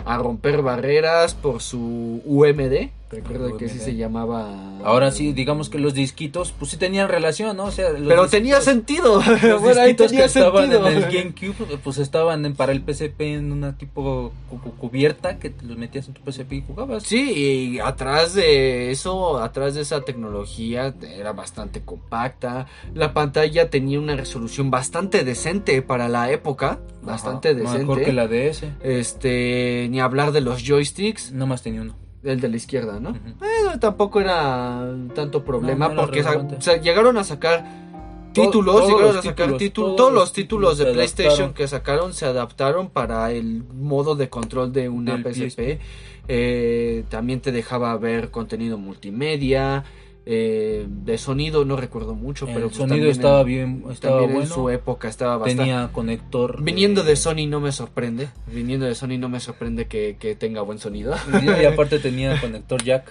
a 0.05 0.19
romper 0.19 0.63
barreras 0.63 1.35
por 1.35 1.61
su 1.61 2.23
UMD. 2.25 2.91
Recuerdo 3.09 3.57
que 3.57 3.69
sí 3.69 3.79
se 3.79 3.95
llamaba. 3.95 4.79
Ahora 4.85 5.13
sí, 5.13 5.33
digamos 5.33 5.69
que 5.71 5.79
los 5.79 5.95
disquitos, 5.95 6.53
pues 6.59 6.73
sí 6.73 6.77
tenían 6.77 7.09
relación, 7.09 7.57
¿no? 7.57 7.65
O 7.67 7.71
sea, 7.71 7.91
los 7.91 8.09
Pero 8.09 8.27
tenía 8.29 8.61
sentido. 8.61 9.23
Los 9.43 9.61
Bueno, 9.63 9.81
ahí 9.81 9.95
tenía 9.95 10.21
que 10.21 10.25
estaban 10.27 10.71
sentido. 10.71 10.89
en 10.89 10.97
el 10.97 11.03
GameCube, 11.05 11.79
pues 11.85 11.99
estaban 11.99 12.45
en- 12.45 12.57
para 12.57 12.73
el 12.73 12.83
PSP 12.85 13.21
en 13.35 13.53
una 13.53 13.79
tipo 13.79 14.33
cu- 14.51 14.59
cu- 14.61 14.73
cubierta 14.73 15.39
que 15.39 15.51
te 15.51 15.65
los 15.65 15.77
metías 15.79 16.09
en 16.09 16.15
tu 16.15 16.23
PSP 16.31 16.53
y 16.57 16.63
jugabas. 16.67 17.05
Sí, 17.05 17.33
y 17.75 17.79
atrás 17.79 18.35
de 18.35 18.91
eso, 18.91 19.39
atrás 19.39 19.75
de 19.77 19.83
esa 19.83 20.01
tecnología, 20.01 20.93
era 21.17 21.33
bastante 21.33 21.83
compacta. 21.83 22.67
La 22.93 23.15
pantalla 23.15 23.71
tenía 23.71 24.01
una 24.01 24.17
resolución 24.17 24.71
bastante 24.71 25.23
decente 25.25 25.81
para 25.81 26.09
la 26.09 26.31
época. 26.33 26.81
Bastante 27.03 27.51
Ajá, 27.51 27.59
decente. 27.59 27.79
Mejor 27.79 28.03
que 28.03 28.13
la 28.13 28.27
DS. 28.27 28.65
Este, 28.83 29.87
ni 29.91 30.01
hablar 30.01 30.33
de 30.33 30.41
los 30.41 30.65
joysticks. 30.67 31.31
Nomás 31.33 31.63
tenía 31.63 31.83
uno. 31.83 31.95
El 32.27 32.41
de 32.41 32.49
la 32.49 32.57
izquierda, 32.57 33.01
¿no? 33.01 33.11
Ujú. 33.11 33.45
Eh, 33.45 33.79
tampoco 33.81 34.21
era 34.21 34.85
tanto 35.15 35.45
problema 35.45 35.89
No, 35.89 35.95
no 35.95 36.03
era 36.03 36.33
porque 36.35 36.57
o 36.57 36.61
sea, 36.61 36.77
llegaron 36.77 37.17
a 37.19 37.25
sacar 37.25 37.65
títulos, 38.33 38.75
todos 38.75 38.89
llegaron 38.89 39.15
los 39.15 39.17
a 39.17 39.23
sacar 39.23 39.47
títulos, 39.47 39.59
títulos, 39.59 39.97
todos 39.97 40.13
los 40.13 40.21
los 40.21 40.33
títulos 40.33 40.79
de 40.79 40.87
PlayStation 40.87 41.33
adaptaron. 41.33 41.55
que 41.55 41.69
sacaron 41.69 42.15
se 42.15 42.27
adaptaron 42.27 42.91
para 42.91 43.33
el 43.33 43.63
modo 43.65 44.15
de 44.15 44.29
control 44.29 44.73
de 44.73 44.89
una 44.89 45.23
PSP. 45.23 45.79
Eh, 46.29 47.05
también 47.09 47.41
te 47.41 47.53
dejaba 47.53 47.97
ver 47.97 48.31
contenido 48.31 48.79
multimedia, 48.79 49.85
eh, 50.29 50.87
de 50.89 51.19
sonido 51.19 51.65
no 51.65 51.77
recuerdo 51.77 52.15
mucho, 52.17 52.47
pero 52.47 52.59
el 52.59 52.65
pues 52.65 52.77
sonido 52.77 53.09
estaba 53.09 53.41
en- 53.43 53.47
bien, 53.47 53.85
estaba 53.91 54.25
en 54.25 54.47
su 54.49 54.69
época 54.71 55.09
estaba 55.09 55.37
bastante. 55.37 55.63
tenía 55.63 55.89
conector. 55.93 56.63
Viniendo 56.63 57.03
eh, 57.03 57.05
de 57.05 57.17
Sony 57.17 57.47
no 57.49 57.61
me 57.61 57.71
sorprende, 57.71 58.29
viniendo 58.53 58.87
de 58.87 58.97
Sony 58.97 59.19
no 59.19 59.29
me 59.29 59.39
sorprende 59.39 59.87
que, 59.87 60.17
que 60.19 60.35
tenga 60.35 60.63
buen 60.63 60.81
sonido. 60.81 61.15
Y 61.61 61.65
aparte 61.65 62.01
tenía 62.01 62.41
conector 62.41 62.83
jack. 62.83 63.05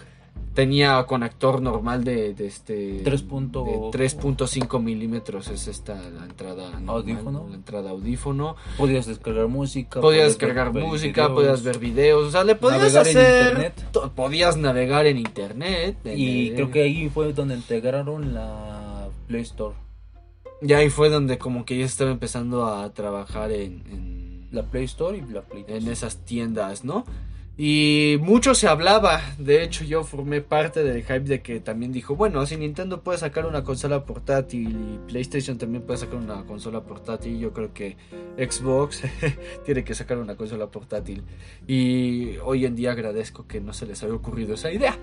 Tenía 0.55 1.03
conector 1.05 1.61
normal 1.61 2.03
de, 2.05 2.33
de 2.33 2.47
este 2.47 3.01
3 3.03 3.21
punto- 3.23 3.91
de 3.91 3.99
3.5 3.99 4.81
milímetros 4.81 5.49
es 5.49 5.67
esta 5.67 5.95
la 6.09 6.23
entrada 6.23 6.69
normal, 6.71 6.89
Audífono. 6.95 7.45
la 7.49 7.55
entrada 7.55 7.89
audífono 7.91 8.55
Podías 8.77 9.05
descargar 9.05 9.47
música. 9.49 9.99
podías 9.99 10.29
descargar 10.29 10.71
ver 10.71 10.85
música 10.85 11.23
videos. 11.27 11.33
podías 11.35 11.63
ver 11.63 11.77
videos 11.79 12.27
o 12.27 12.31
sea 12.31 12.43
le 12.45 12.55
podías 12.55 12.93
Navegar 12.93 13.07
en 13.07 13.17
hacer 13.17 13.73
podías 14.15 14.55
navegar 14.57 15.05
en 15.07 15.17
internet 15.17 15.97
en 16.05 16.17
Y 16.17 16.47
el- 16.47 16.55
creo 16.55 16.71
que 16.71 16.83
ahí 16.83 17.09
fue 17.09 17.33
donde 17.33 17.55
integraron 17.55 18.33
la 18.33 19.09
Play 19.27 19.41
Store. 19.41 19.75
y 20.61 20.71
ahí 20.71 20.89
fue 20.89 21.09
donde 21.09 21.37
como 21.37 21.65
que 21.65 21.77
ya 21.77 21.85
estaba 21.85 22.11
empezando 22.11 22.65
a 22.65 22.91
trabajar 22.93 23.51
en, 23.51 23.83
en, 23.91 24.47
La 24.51 24.63
Play 24.63 24.85
Store 24.85 25.17
y 25.17 25.21
la 25.33 25.41
Play 25.41 25.65
en 25.67 25.89
esas 25.89 26.17
tiendas 26.23 26.85
no 26.85 27.03
y 27.57 28.17
mucho 28.19 28.53
se 28.53 28.67
hablaba, 28.67 29.21
de 29.37 29.63
hecho 29.63 29.85
yo 29.85 30.03
formé 30.03 30.41
parte 30.41 30.83
del 30.83 31.03
hype 31.03 31.21
de 31.21 31.41
que 31.41 31.61
también 31.61 31.93
dijo, 31.93 32.15
bueno, 32.15 32.45
si 32.45 32.57
Nintendo 32.57 33.01
puede 33.01 33.17
sacar 33.17 33.45
una 33.45 33.63
consola 33.63 34.03
portátil 34.03 34.69
y 34.71 34.99
PlayStation 35.07 35.57
también 35.57 35.83
puede 35.83 35.99
sacar 35.99 36.15
una 36.15 36.43
consola 36.43 36.81
portátil, 36.81 37.39
yo 37.39 37.53
creo 37.53 37.73
que 37.73 37.95
Xbox 38.37 39.03
tiene 39.65 39.85
que 39.85 39.95
sacar 39.95 40.17
una 40.17 40.35
consola 40.35 40.67
portátil. 40.67 41.23
Y 41.65 42.35
hoy 42.43 42.65
en 42.65 42.75
día 42.75 42.91
agradezco 42.91 43.47
que 43.47 43.61
no 43.61 43.71
se 43.71 43.85
les 43.85 44.03
haya 44.03 44.13
ocurrido 44.13 44.55
esa 44.55 44.71
idea. 44.71 44.99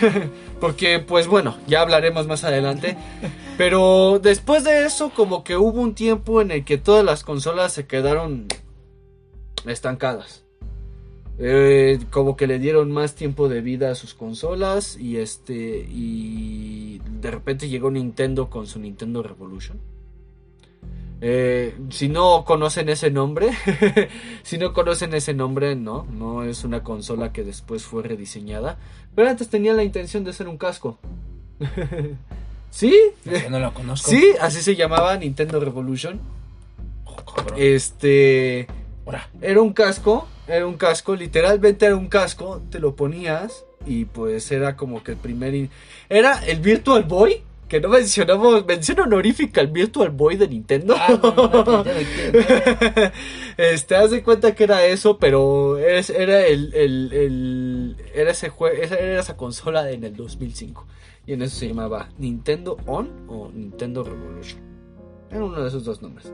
Porque 0.60 1.00
pues 1.00 1.26
bueno, 1.26 1.58
ya 1.66 1.82
hablaremos 1.82 2.26
más 2.26 2.44
adelante. 2.44 2.96
Pero 3.58 4.18
después 4.22 4.64
de 4.64 4.86
eso 4.86 5.10
como 5.10 5.44
que 5.44 5.56
hubo 5.56 5.80
un 5.80 5.94
tiempo 5.94 6.40
en 6.40 6.50
el 6.50 6.64
que 6.64 6.78
todas 6.78 7.04
las 7.04 7.24
consolas 7.24 7.74
se 7.74 7.86
quedaron 7.86 8.46
estancadas. 9.66 10.44
Eh, 11.42 11.98
como 12.10 12.36
que 12.36 12.46
le 12.46 12.58
dieron 12.58 12.92
más 12.92 13.14
tiempo 13.14 13.48
de 13.48 13.62
vida 13.62 13.90
a 13.90 13.94
sus 13.94 14.12
consolas 14.12 14.98
y 14.98 15.16
este 15.16 15.86
y 15.88 16.98
de 16.98 17.30
repente 17.30 17.70
llegó 17.70 17.90
Nintendo 17.90 18.50
con 18.50 18.66
su 18.66 18.78
Nintendo 18.78 19.22
Revolution. 19.22 19.80
Eh, 21.22 21.74
si 21.88 22.08
no 22.10 22.44
conocen 22.44 22.90
ese 22.90 23.10
nombre, 23.10 23.52
si 24.42 24.58
no 24.58 24.74
conocen 24.74 25.14
ese 25.14 25.32
nombre, 25.32 25.76
no, 25.76 26.06
no 26.10 26.44
es 26.44 26.62
una 26.64 26.82
consola 26.82 27.32
que 27.32 27.42
después 27.42 27.84
fue 27.84 28.02
rediseñada, 28.02 28.78
pero 29.14 29.30
antes 29.30 29.48
tenía 29.48 29.72
la 29.72 29.82
intención 29.82 30.24
de 30.24 30.34
ser 30.34 30.46
un 30.46 30.58
casco. 30.58 30.98
¿Sí? 32.70 32.94
Yo 33.24 33.48
no 33.48 33.58
la 33.58 33.72
conozco. 33.72 34.10
Sí, 34.10 34.32
así 34.42 34.60
se 34.60 34.76
llamaba 34.76 35.16
Nintendo 35.16 35.58
Revolution. 35.58 36.20
Oh. 37.06 37.16
Este 37.56 38.66
era 39.40 39.60
un 39.60 39.72
casco, 39.72 40.28
era 40.48 40.66
un 40.66 40.74
casco, 40.76 41.14
literalmente 41.16 41.86
era 41.86 41.96
un 41.96 42.08
casco, 42.08 42.62
te 42.70 42.78
lo 42.80 42.94
ponías 42.96 43.64
y 43.86 44.04
pues 44.06 44.50
era 44.52 44.76
como 44.76 45.02
que 45.02 45.12
el 45.12 45.18
primer... 45.18 45.54
in- 45.54 45.70
Era 46.08 46.44
el 46.46 46.60
Virtual 46.60 47.04
Boy, 47.04 47.42
que 47.68 47.80
no 47.80 47.88
mencionamos, 47.88 48.66
mención 48.66 48.98
honorífica 49.00 49.60
el 49.60 49.68
Virtual 49.68 50.10
Boy 50.10 50.36
de 50.36 50.48
Nintendo. 50.48 50.94
Ah, 50.98 51.18
no, 51.22 51.84
este, 53.56 53.94
haz 53.96 54.10
de 54.10 54.22
cuenta 54.22 54.54
que 54.54 54.64
era 54.64 54.84
eso, 54.84 55.18
pero 55.18 55.78
es- 55.78 56.10
era 56.10 56.44
el, 56.46 56.74
el, 56.74 57.12
el- 57.12 57.96
era 58.14 58.30
ese 58.32 58.50
jue- 58.50 58.72
esa, 58.80 58.96
era 58.96 59.20
esa 59.20 59.36
consola 59.36 59.90
en 59.90 60.04
el 60.04 60.16
2005 60.16 60.86
y 61.26 61.34
en 61.34 61.42
eso 61.42 61.56
se 61.58 61.68
llamaba 61.68 62.08
Nintendo 62.18 62.76
On 62.86 63.08
o 63.28 63.50
Nintendo 63.54 64.02
Revolution. 64.02 64.60
Era 65.30 65.44
uno 65.44 65.62
de 65.62 65.68
esos 65.68 65.84
dos 65.84 66.02
nombres. 66.02 66.32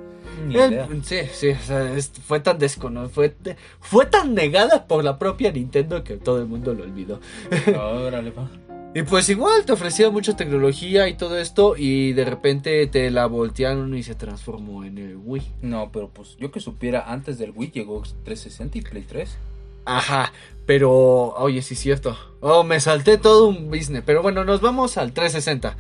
El- 0.49 0.73
idea. 0.73 0.89
sí, 1.03 1.17
sí, 1.33 1.49
o 1.51 1.59
sea, 1.61 1.93
es- 1.97 2.11
fue 2.27 2.41
tan 2.41 2.59
desconocido, 2.59 3.09
fue, 3.11 3.35
fue 3.81 4.07
tan 4.07 4.35
negada 4.35 4.87
por 4.87 5.03
la 5.05 5.19
propia 5.19 5.53
Nintendo 5.53 6.03
que 6.05 6.17
todo 6.17 6.39
el 6.41 6.47
mundo 6.47 6.75
lo 6.75 6.85
olvidó. 6.85 7.21
Órale, 7.79 8.31
pa. 8.33 8.49
Y 8.95 9.03
pues 9.03 9.29
igual 9.29 9.67
te 9.67 9.73
ofrecía 9.73 10.09
mucha 10.11 10.37
tecnología 10.37 11.07
y 11.09 11.15
todo 11.19 11.39
esto 11.39 11.75
y 11.77 12.15
de 12.15 12.25
repente 12.25 12.87
te 12.87 13.11
la 13.11 13.27
voltearon 13.27 13.95
y 13.95 14.03
se 14.03 14.15
transformó 14.15 14.85
en 14.85 14.97
el 14.97 15.17
Wii. 15.23 15.43
No, 15.63 15.91
pero 15.93 16.09
pues 16.09 16.37
yo 16.39 16.51
que 16.51 16.61
supiera, 16.61 17.05
antes 17.13 17.39
del 17.39 17.53
Wii 17.55 17.73
llegó 17.73 18.03
360 18.25 18.79
y 18.79 18.81
Play 18.81 19.03
3. 19.07 19.37
Ajá, 19.85 20.33
pero 20.65 20.91
oye, 21.37 21.61
sí 21.61 21.75
es 21.75 21.81
cierto. 21.81 22.17
Oh, 22.41 22.65
me 22.65 22.81
salté 22.81 23.19
todo 23.19 23.49
un 23.49 23.69
business, 23.71 24.03
pero 24.07 24.23
bueno, 24.23 24.45
nos 24.45 24.63
vamos 24.63 24.97
al 24.97 25.13
360. 25.13 25.77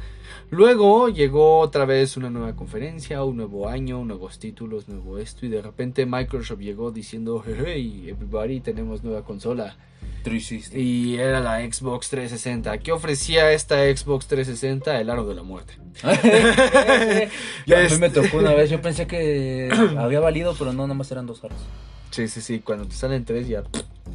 Luego 0.50 1.08
llegó 1.08 1.58
otra 1.58 1.84
vez 1.84 2.16
una 2.16 2.30
nueva 2.30 2.54
conferencia, 2.54 3.24
un 3.24 3.36
nuevo 3.36 3.68
año, 3.68 4.04
nuevos 4.04 4.38
títulos, 4.38 4.88
nuevo 4.88 5.18
esto 5.18 5.44
y 5.44 5.48
de 5.48 5.60
repente 5.60 6.06
Microsoft 6.06 6.60
llegó 6.60 6.92
diciendo, 6.92 7.42
hey, 7.44 8.06
everybody, 8.08 8.60
tenemos 8.60 9.02
nueva 9.02 9.22
consola. 9.24 9.76
360. 10.22 10.78
Y 10.78 11.16
era 11.18 11.40
la 11.40 11.58
Xbox 11.60 12.08
360. 12.10 12.78
¿Qué 12.78 12.92
ofrecía 12.92 13.52
esta 13.52 13.76
Xbox 13.84 14.26
360? 14.26 15.00
El 15.00 15.10
aro 15.10 15.24
de 15.26 15.34
la 15.34 15.42
muerte. 15.42 15.74
Yo, 17.66 17.76
a 17.76 17.80
mí 17.80 17.86
Este- 17.86 17.98
me 17.98 18.10
tocó 18.10 18.38
una 18.38 18.52
vez, 18.52 18.68
yo 18.70 18.80
pensé 18.80 19.06
que 19.06 19.68
había 19.98 20.20
valido, 20.20 20.54
pero 20.58 20.72
no, 20.72 20.82
nada 20.82 20.94
más 20.94 21.10
eran 21.12 21.26
dos 21.26 21.42
aros. 21.44 21.58
Sí, 22.10 22.28
sí, 22.28 22.40
sí, 22.40 22.60
cuando 22.60 22.86
te 22.86 22.94
salen 22.94 23.24
tres 23.24 23.46
ya 23.48 23.62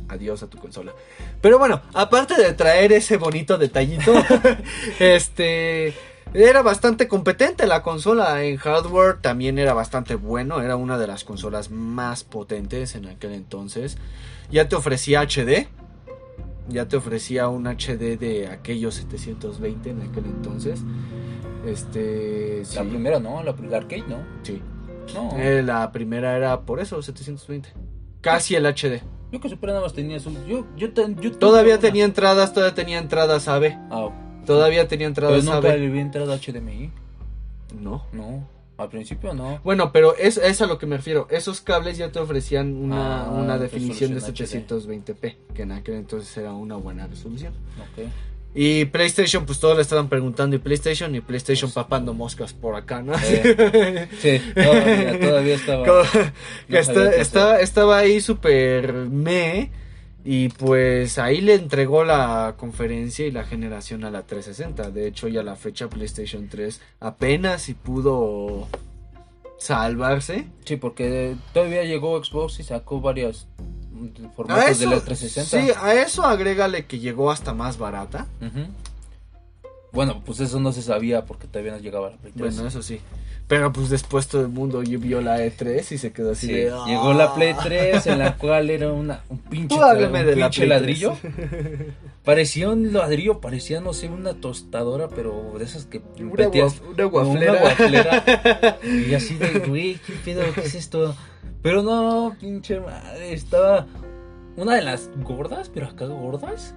adiós 0.07 0.43
a 0.43 0.47
tu 0.47 0.57
consola. 0.57 0.93
Pero 1.41 1.59
bueno, 1.59 1.81
aparte 1.93 2.35
de 2.41 2.53
traer 2.53 2.91
ese 2.93 3.17
bonito 3.17 3.57
detallito, 3.57 4.13
este 4.99 5.93
era 6.33 6.61
bastante 6.61 7.07
competente 7.07 7.67
la 7.67 7.83
consola 7.83 8.43
en 8.43 8.57
hardware, 8.57 9.17
también 9.21 9.59
era 9.59 9.73
bastante 9.73 10.15
bueno, 10.15 10.61
era 10.61 10.75
una 10.75 10.97
de 10.97 11.07
las 11.07 11.23
consolas 11.23 11.69
más 11.71 12.23
potentes 12.23 12.95
en 12.95 13.07
aquel 13.07 13.33
entonces. 13.33 13.97
Ya 14.51 14.67
te 14.69 14.75
ofrecía 14.75 15.21
HD, 15.21 15.67
ya 16.69 16.87
te 16.87 16.95
ofrecía 16.97 17.47
un 17.49 17.67
HD 17.67 18.17
de 18.17 18.47
aquellos 18.47 18.95
720 18.95 19.89
en 19.89 20.01
aquel 20.01 20.25
entonces. 20.25 20.81
Este, 21.65 22.65
sí, 22.65 22.75
La 22.75 22.83
primera 22.83 23.19
no, 23.19 23.43
la, 23.43 23.53
la 23.69 23.77
arcade 23.77 24.03
no. 24.07 24.17
sí. 24.43 24.61
No. 25.13 25.31
Eh, 25.37 25.61
la 25.63 25.91
primera 25.91 26.37
era 26.37 26.61
por 26.61 26.79
eso 26.79 27.01
720. 27.01 27.69
Casi 28.21 28.55
el 28.55 28.65
HD. 28.65 29.01
Yo 29.31 29.41
que 29.41 29.49
supiera 29.49 29.73
nada 29.73 29.85
más 29.85 29.93
tenía 29.93 30.19
su. 30.19 30.31
Yo, 30.47 30.65
yo, 30.77 30.93
ten- 30.93 31.17
yo 31.19 31.31
Todavía 31.33 31.73
una- 31.75 31.81
tenía 31.81 32.05
entradas, 32.05 32.53
todavía 32.53 32.75
tenía 32.75 32.97
entradas 32.99 33.47
AB. 33.47 33.73
Ah, 33.89 34.09
Todavía 34.45 34.87
tenía 34.87 35.11
pero 35.13 35.27
entradas 35.29 35.43
nunca 35.45 35.57
AB. 35.69 35.77
le 35.79 35.89
vi 35.89 35.99
entrada 35.99 36.37
HDMI. 36.37 36.89
No. 37.79 38.05
No, 38.11 38.47
al 38.77 38.89
principio 38.89 39.33
no. 39.33 39.59
Bueno, 39.63 39.91
pero 39.91 40.15
es, 40.17 40.37
es 40.37 40.61
a 40.61 40.65
lo 40.65 40.77
que 40.77 40.85
me 40.85 40.97
refiero. 40.97 41.27
Esos 41.29 41.61
cables 41.61 41.97
ya 41.97 42.11
te 42.11 42.19
ofrecían 42.19 42.73
una, 42.75 43.23
Ah, 43.25 43.29
una 43.29 43.57
definición 43.57 44.09
de 44.13 44.19
resolución 44.19 44.65
720p, 44.67 45.35
que 45.53 45.61
en 45.63 45.71
aquel 45.71 45.95
entonces 45.95 46.35
era 46.37 46.51
una 46.53 46.75
buena 46.75 47.07
resolución. 47.07 47.53
Ok. 47.79 48.07
Y 48.53 48.83
PlayStation, 48.83 49.45
pues 49.45 49.61
todos 49.61 49.77
le 49.77 49.81
estaban 49.81 50.09
preguntando, 50.09 50.57
¿y 50.57 50.59
PlayStation? 50.59 51.15
Y 51.15 51.21
PlayStation 51.21 51.69
Pues, 51.71 51.75
papando 51.85 52.13
moscas 52.13 52.51
por 52.51 52.75
acá, 52.75 53.01
¿no? 53.01 53.13
Eh, 53.23 54.09
Sí, 54.19 54.41
todavía, 54.53 55.19
todavía 55.21 55.55
estaba. 55.55 55.87
No 55.87 56.77
está- 56.77 57.15
está- 57.15 57.61
estaba 57.61 57.97
ahí 57.99 58.19
súper 58.19 58.91
me 58.91 59.71
y 60.23 60.49
pues 60.49 61.17
ahí 61.17 61.41
le 61.41 61.55
entregó 61.55 62.03
la 62.03 62.55
conferencia 62.57 63.25
y 63.25 63.31
la 63.31 63.43
generación 63.43 64.03
a 64.03 64.11
la 64.11 64.23
360. 64.23 64.91
De 64.91 65.07
hecho, 65.07 65.27
ya 65.27 65.43
la 65.43 65.55
fecha 65.55 65.89
PlayStation 65.89 66.47
3 66.47 66.79
apenas 66.99 67.63
si 67.63 67.73
pudo 67.73 68.67
salvarse. 69.57 70.47
Sí, 70.65 70.75
porque 70.75 71.35
todavía 71.53 71.83
llegó 71.83 72.23
Xbox 72.23 72.59
y 72.59 72.63
sacó 72.63 73.01
varias 73.01 73.47
formatos 74.35 74.79
de 74.79 74.87
la 74.87 74.99
360. 74.99 75.43
Sí, 75.43 75.79
a 75.79 75.93
eso 75.93 76.23
agrégale 76.23 76.85
que 76.85 76.99
llegó 76.99 77.31
hasta 77.31 77.53
más 77.53 77.77
barata. 77.77 78.27
Ujú. 78.41 78.67
Bueno, 79.93 80.21
pues 80.25 80.39
eso 80.39 80.59
no 80.59 80.71
se 80.71 80.81
sabía 80.81 81.25
porque 81.25 81.47
todavía 81.47 81.73
no 81.73 81.79
llegaba 81.79 82.11
la 82.11 82.17
Play 82.17 82.31
3. 82.35 82.55
Bueno, 82.55 82.67
eso 82.69 82.81
sí. 82.81 82.99
Pero 83.47 83.73
pues 83.73 83.89
después 83.89 84.27
todo 84.29 84.41
el 84.43 84.47
mundo 84.47 84.79
vio 84.79 85.19
la 85.19 85.39
E3 85.45 85.91
y 85.91 85.97
se 85.97 86.13
quedó 86.13 86.31
así 86.31 86.47
Sí, 86.47 86.53
de... 86.53 86.71
llegó 86.87 87.11
la 87.13 87.33
Play 87.35 87.53
"Ah". 87.57 87.61
3 87.61 88.07
en 88.07 88.19
la 88.19 88.37
cual 88.37 88.69
era 88.69 88.93
una, 88.93 89.23
un 89.27 89.39
pinche, 89.39 89.75
un 89.75 89.81
de 89.91 90.35
la 90.37 90.45
pinche 90.45 90.61
Play 90.61 90.69
ladrillo. 90.69 91.17
3. 91.21 91.33
Parecía 92.23 92.69
un 92.69 92.93
ladrillo, 92.93 93.41
parecía, 93.41 93.81
no 93.81 93.93
sé, 93.93 94.07
una 94.07 94.35
tostadora, 94.35 95.09
pero 95.09 95.53
de 95.57 95.65
esas 95.65 95.85
que 95.85 96.01
Una, 96.19 96.45
guaf- 96.49 96.81
una 96.93 97.03
guaflera. 97.05 97.51
Una 97.51 97.61
guaflera. 97.61 98.77
y 99.09 99.13
así 99.15 99.35
de, 99.35 99.59
güey, 99.59 99.95
¿qué 99.95 100.13
pedo? 100.23 100.43
¿Qué 100.53 100.61
es 100.61 100.75
esto? 100.75 101.15
Pero 101.63 101.81
no, 101.83 102.35
pinche 102.39 102.79
madre, 102.79 103.33
estaba 103.33 103.87
una 104.55 104.75
de 104.75 104.83
las 104.83 105.09
gordas, 105.23 105.69
pero 105.73 105.87
acá 105.87 106.05
gordas. 106.05 106.75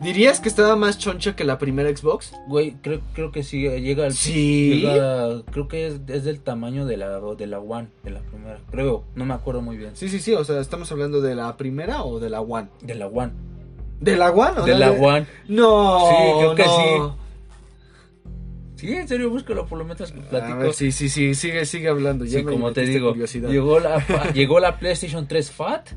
¿Dirías 0.00 0.40
que 0.40 0.48
estaba 0.48 0.76
más 0.76 0.98
choncha 0.98 1.36
que 1.36 1.44
la 1.44 1.58
primera 1.58 1.94
Xbox? 1.94 2.32
Güey, 2.48 2.72
creo, 2.80 3.00
creo 3.12 3.30
que 3.32 3.42
sí, 3.42 3.60
llega 3.68 4.06
al... 4.06 4.12
Sí. 4.14 4.80
llega- 4.82 5.42
creo 5.50 5.68
que 5.68 5.86
es, 5.88 6.00
es 6.08 6.24
del 6.24 6.40
tamaño 6.40 6.86
de 6.86 6.96
la, 6.96 7.20
de 7.20 7.46
la 7.46 7.58
One, 7.60 7.88
de 8.02 8.10
la 8.10 8.20
primera. 8.20 8.58
Creo, 8.70 9.04
no 9.14 9.26
me 9.26 9.34
acuerdo 9.34 9.60
muy 9.60 9.76
bien. 9.76 9.90
Sí, 9.94 10.08
sí, 10.08 10.18
sí. 10.20 10.32
O 10.32 10.42
sea, 10.44 10.60
¿estamos 10.60 10.90
hablando 10.90 11.20
de 11.20 11.34
la 11.34 11.56
primera 11.58 12.02
o 12.04 12.18
de 12.18 12.30
la 12.30 12.40
One? 12.40 12.68
De 12.80 12.94
la 12.94 13.06
One. 13.08 13.32
¿De 14.00 14.16
la 14.16 14.30
One? 14.30 14.60
o 14.60 14.64
De 14.64 14.72
sea, 14.74 14.78
la 14.78 14.90
One. 14.92 15.26
No. 15.48 16.08
Sí, 16.08 16.14
creo 16.38 16.54
que 16.54 16.64
no. 16.64 17.16
Sí, 18.76 18.92
en 18.94 19.06
serio, 19.06 19.28
búscalo 19.28 19.66
por 19.66 19.76
lo 19.76 19.84
menos 19.84 20.10
que 20.10 20.18
A 20.18 20.22
platico. 20.22 20.58
ver, 20.58 20.72
sí, 20.72 20.90
sí, 20.92 21.10
sí. 21.10 21.34
Sigue, 21.34 21.66
sigue 21.66 21.88
hablando. 21.88 22.24
Ya 22.24 22.38
Sí, 22.38 22.44
como 22.46 22.72
te 22.72 22.80
digo, 22.86 23.10
curiosidad. 23.10 23.50
llegó 23.50 23.78
la, 23.78 23.98
llegó 24.32 24.58
la 24.58 24.78
PlayStation 24.78 25.28
3 25.28 25.50
Fat 25.50 25.90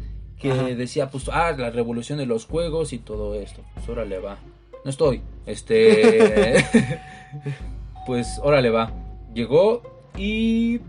que 0.44 0.52
Ajá. 0.52 0.64
decía, 0.66 1.10
pues, 1.10 1.30
ah, 1.30 1.54
la 1.58 1.72
revolución 1.72 2.20
de 2.20 2.26
los 2.26 2.46
juegos 2.46 2.92
y 2.92 3.00
todo 3.00 3.34
esto. 3.36 3.62
Pues 3.74 3.88
órale 3.88 4.20
va. 4.20 4.38
No 4.84 4.90
estoy. 4.90 5.22
Este. 5.46 6.64
pues 8.06 8.40
órale 8.44 8.70
va. 8.70 8.92
Llegó 9.34 9.82
y 10.18 10.82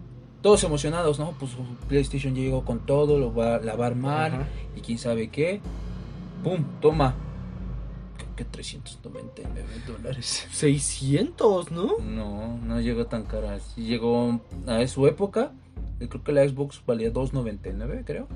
todos 0.43 0.65
emocionados, 0.65 1.19
¿no? 1.21 1.33
Pues 1.39 1.53
PlayStation 1.89 2.35
llegó 2.35 2.65
con 2.65 2.85
todo, 2.85 3.19
lo 3.19 3.33
va, 3.33 3.59
la 3.61 3.77
va 3.77 3.85
a 3.85 3.89
armar 3.89 4.35
Ajá. 4.35 4.49
y 4.77 4.81
quién 4.81 4.99
sabe 4.99 5.29
qué. 5.29 5.61
¡Pum! 6.43 6.65
Toma. 6.81 7.15
Creo 8.17 8.37
que 8.37 8.45
399 8.45 9.65
dólares. 9.87 10.49
600, 10.51 11.71
¿no? 11.71 11.99
No, 12.01 12.59
no 12.59 12.81
llegó 12.81 13.07
tan 13.07 13.23
cara. 13.23 13.59
Llegó 13.77 14.41
a 14.67 14.87
su 14.89 15.07
época. 15.07 15.53
Creo 15.99 16.23
que 16.25 16.33
la 16.33 16.47
Xbox 16.47 16.83
valía 16.85 17.13
2.99, 17.13 18.03
creo. 18.05 18.27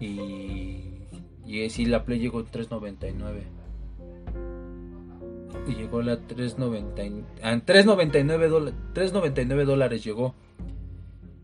Y, 0.00 0.82
y 1.46 1.70
sí, 1.70 1.86
la 1.86 2.04
Play 2.04 2.18
llegó 2.18 2.40
en 2.40 2.46
3.99. 2.46 3.42
Y 5.68 5.74
llegó 5.74 6.02
la 6.02 6.18
3.99. 6.18 7.24
ah, 7.42 7.52
En 7.52 7.64
3.99 7.64 8.48
dólares. 8.48 8.78
3.99 8.94 9.64
dólares 9.64 10.04
llegó. 10.04 10.34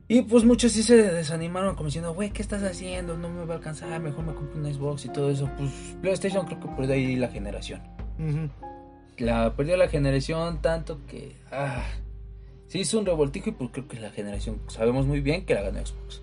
Y 0.08 0.22
pues 0.22 0.44
muchos 0.44 0.72
sí 0.72 0.82
se 0.82 0.96
desanimaron 0.96 1.74
como 1.74 1.86
diciendo, 1.86 2.12
güey, 2.12 2.30
¿qué 2.30 2.42
estás 2.42 2.62
haciendo? 2.62 3.16
No 3.16 3.30
me 3.30 3.46
va 3.46 3.54
a 3.54 3.56
alcanzar, 3.56 3.98
mejor 4.00 4.24
me 4.24 4.34
compro 4.34 4.60
una 4.60 4.72
Xbox 4.72 5.06
y 5.06 5.08
todo 5.08 5.30
eso. 5.30 5.48
Pues 5.56 5.96
PlayStation 6.02 6.44
creo 6.44 6.60
que 6.60 6.68
perdió 6.68 6.94
ahí 6.94 7.16
la 7.16 7.28
generación 7.28 7.80
la 9.18 9.54
perdió 9.54 9.76
la 9.76 9.88
generación 9.88 10.60
tanto 10.60 11.00
que 11.06 11.36
ah, 11.50 11.84
se 12.66 12.78
hizo 12.78 12.98
un 12.98 13.06
revoltijo 13.06 13.50
y 13.50 13.52
pues 13.52 13.70
creo 13.72 13.88
que 13.88 14.00
la 14.00 14.10
generación 14.10 14.60
sabemos 14.68 15.06
muy 15.06 15.20
bien 15.20 15.44
que 15.44 15.54
la 15.54 15.62
ganó 15.62 15.84
Xbox. 15.84 16.21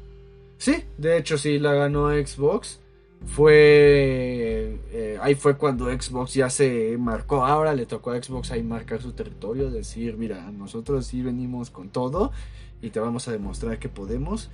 Sí, 0.60 0.84
de 0.98 1.18
hecho 1.18 1.38
sí 1.38 1.58
la 1.58 1.74
ganó 1.74 2.10
Xbox. 2.10 2.82
Fue 3.26 4.80
eh, 4.92 5.18
ahí 5.22 5.36
fue 5.36 5.58
cuando 5.58 5.86
Xbox 5.86 6.34
ya 6.34 6.50
se 6.50 6.98
marcó. 7.00 7.46
Ahora 7.46 7.74
le 7.74 7.86
tocó 7.86 8.12
a 8.12 8.22
Xbox 8.22 8.52
ahí 8.52 8.62
marcar 8.62 9.02
su 9.02 9.14
territorio, 9.14 9.72
decir, 9.72 10.18
mira, 10.18 10.52
nosotros 10.52 11.08
sí 11.08 11.22
venimos 11.22 11.70
con 11.70 11.90
todo 11.90 12.32
y 12.82 12.90
te 12.90 13.00
vamos 13.00 13.28
a 13.28 13.32
demostrar 13.32 13.80
que 13.80 13.88
podemos. 13.88 14.50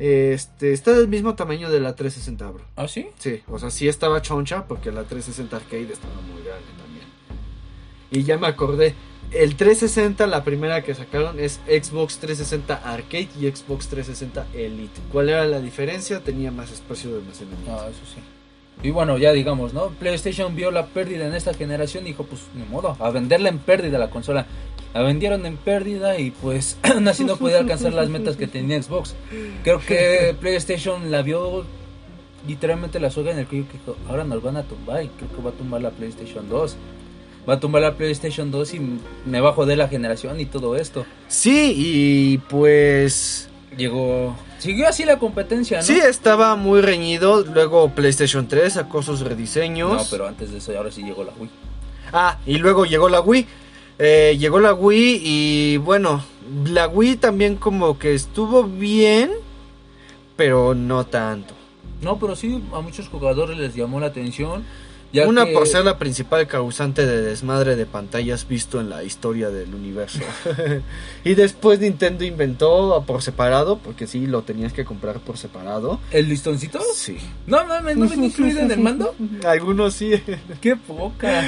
Este 0.00 0.72
está 0.72 0.92
del 0.92 1.06
mismo 1.06 1.36
tamaño 1.36 1.70
de 1.70 1.78
la 1.78 1.94
360, 1.94 2.50
bro. 2.50 2.64
¿Ah, 2.74 2.88
sí? 2.88 3.06
Sí, 3.18 3.42
o 3.46 3.58
sea, 3.60 3.70
sí 3.70 3.86
estaba 3.86 4.22
choncha 4.22 4.66
porque 4.66 4.90
la 4.90 5.04
360 5.04 5.56
Arcade 5.56 5.92
estaba 5.92 6.20
muy 6.22 6.42
grande 6.42 6.66
también. 6.76 7.06
Y 8.10 8.24
ya 8.24 8.38
me 8.38 8.48
acordé, 8.48 8.94
el 9.34 9.56
360, 9.56 10.26
la 10.26 10.44
primera 10.44 10.82
que 10.82 10.94
sacaron 10.94 11.38
es 11.40 11.60
Xbox 11.66 12.18
360 12.18 12.74
Arcade 12.74 13.28
y 13.40 13.50
Xbox 13.50 13.88
360 13.88 14.46
Elite. 14.54 15.00
¿Cuál 15.12 15.28
era 15.28 15.44
la 15.44 15.60
diferencia? 15.60 16.20
Tenía 16.20 16.50
más 16.50 16.70
espacio 16.70 17.10
de 17.10 17.18
almacenamiento. 17.18 17.72
Ah, 17.72 17.88
eso 17.90 18.00
sí. 18.14 18.20
Y 18.82 18.90
bueno, 18.90 19.18
ya 19.18 19.32
digamos, 19.32 19.72
¿no? 19.72 19.88
PlayStation 19.90 20.54
vio 20.54 20.70
la 20.70 20.86
pérdida 20.86 21.26
en 21.26 21.34
esta 21.34 21.54
generación 21.54 22.04
y 22.04 22.08
dijo, 22.08 22.24
pues 22.24 22.42
ni 22.54 22.64
modo, 22.64 22.96
a 22.98 23.10
venderla 23.10 23.48
en 23.48 23.58
pérdida 23.58 23.98
la 23.98 24.10
consola. 24.10 24.46
La 24.92 25.02
vendieron 25.02 25.44
en 25.46 25.56
pérdida 25.56 26.18
y 26.18 26.30
pues 26.30 26.76
así 27.06 27.24
no 27.24 27.36
podía 27.36 27.58
alcanzar 27.58 27.92
las 27.92 28.08
metas 28.08 28.36
que 28.36 28.46
tenía 28.46 28.80
Xbox. 28.82 29.14
Creo 29.62 29.80
que 29.80 30.36
PlayStation 30.40 31.10
la 31.10 31.22
vio 31.22 31.64
literalmente 32.46 33.00
la 33.00 33.10
soga 33.10 33.32
en 33.32 33.38
el 33.38 33.46
cuello 33.46 33.66
que 33.66 33.78
dijo, 33.78 33.96
ahora 34.08 34.24
nos 34.24 34.42
van 34.42 34.56
a 34.56 34.62
tumbar 34.62 35.02
y 35.02 35.08
creo 35.08 35.30
que 35.30 35.42
va 35.42 35.50
a 35.50 35.54
tumbar 35.54 35.82
la 35.82 35.90
PlayStation 35.90 36.48
2. 36.48 36.76
Va 37.48 37.54
a 37.54 37.60
tumbar 37.60 37.82
la 37.82 37.94
PlayStation 37.94 38.50
2 38.50 38.74
y 38.74 38.80
me 39.26 39.40
va 39.40 39.50
a 39.50 39.52
joder 39.52 39.76
la 39.76 39.88
generación 39.88 40.40
y 40.40 40.46
todo 40.46 40.76
esto. 40.76 41.04
Sí, 41.28 41.74
y 41.76 42.38
pues... 42.38 43.48
Llegó... 43.76 44.36
Siguió 44.58 44.88
así 44.88 45.04
la 45.04 45.18
competencia, 45.18 45.78
¿no? 45.78 45.82
Sí, 45.82 45.98
estaba 45.98 46.56
muy 46.56 46.80
reñido. 46.80 47.44
Luego 47.44 47.90
PlayStation 47.90 48.48
3 48.48 48.72
sacó 48.72 49.02
sus 49.02 49.20
rediseños. 49.20 49.92
No, 49.92 50.02
pero 50.10 50.26
antes 50.26 50.52
de 50.52 50.58
eso 50.58 50.74
ahora 50.76 50.90
sí 50.90 51.02
llegó 51.02 51.22
la 51.22 51.32
Wii. 51.38 51.50
Ah, 52.12 52.38
y 52.46 52.56
luego 52.56 52.86
llegó 52.86 53.10
la 53.10 53.20
Wii. 53.20 53.46
Eh, 53.98 54.36
llegó 54.38 54.58
la 54.60 54.72
Wii 54.72 55.20
y 55.22 55.76
bueno, 55.76 56.24
la 56.66 56.88
Wii 56.88 57.16
también 57.16 57.56
como 57.56 57.98
que 57.98 58.14
estuvo 58.14 58.64
bien, 58.64 59.30
pero 60.36 60.74
no 60.74 61.04
tanto. 61.04 61.54
No, 62.00 62.18
pero 62.18 62.34
sí, 62.34 62.62
a 62.72 62.80
muchos 62.80 63.08
jugadores 63.08 63.56
les 63.58 63.74
llamó 63.74 64.00
la 64.00 64.06
atención. 64.06 64.64
Ya 65.14 65.28
Una 65.28 65.44
que- 65.46 65.52
por 65.52 65.66
ser 65.68 65.84
la 65.84 65.96
principal 65.96 66.46
causante 66.48 67.06
de 67.06 67.22
desmadre 67.22 67.76
de 67.76 67.86
pantallas 67.86 68.46
visto 68.48 68.80
en 68.80 68.90
la 68.90 69.04
historia 69.04 69.48
del 69.48 69.72
universo. 69.74 70.18
y 71.24 71.34
después 71.34 71.78
Nintendo 71.78 72.24
inventó 72.24 73.02
por 73.06 73.22
separado, 73.22 73.78
porque 73.78 74.06
sí, 74.08 74.26
lo 74.26 74.42
tenías 74.42 74.72
que 74.72 74.84
comprar 74.84 75.20
por 75.20 75.38
separado. 75.38 76.00
¿El 76.10 76.28
listoncito? 76.28 76.80
Sí. 76.96 77.16
No 77.46 77.64
mames, 77.64 77.96
¿no 77.96 78.08
venía 78.08 78.26
incluido 78.26 78.58
en 78.60 78.70
el 78.72 78.80
mando? 78.80 79.14
Algunos 79.46 79.94
sí. 79.94 80.20
¡Qué 80.60 80.74
poca! 80.76 81.44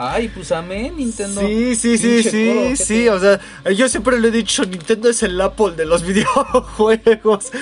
Ay, 0.00 0.28
pues 0.28 0.50
amén, 0.50 0.96
Nintendo. 0.96 1.40
Sí, 1.40 1.76
sí, 1.76 1.96
sí, 1.98 2.08
Pinche 2.08 2.30
sí, 2.30 2.46
codo, 2.52 2.62
¿qué 2.70 2.76
sí, 2.76 2.84
te- 3.04 3.10
o 3.10 3.20
sea, 3.20 3.40
yo 3.76 3.88
siempre 3.88 4.18
le 4.20 4.28
he 4.28 4.30
dicho, 4.32 4.64
Nintendo 4.64 5.08
es 5.08 5.22
el 5.22 5.40
Apple 5.40 5.72
de 5.76 5.86
los 5.86 6.02
videojuegos. 6.06 7.52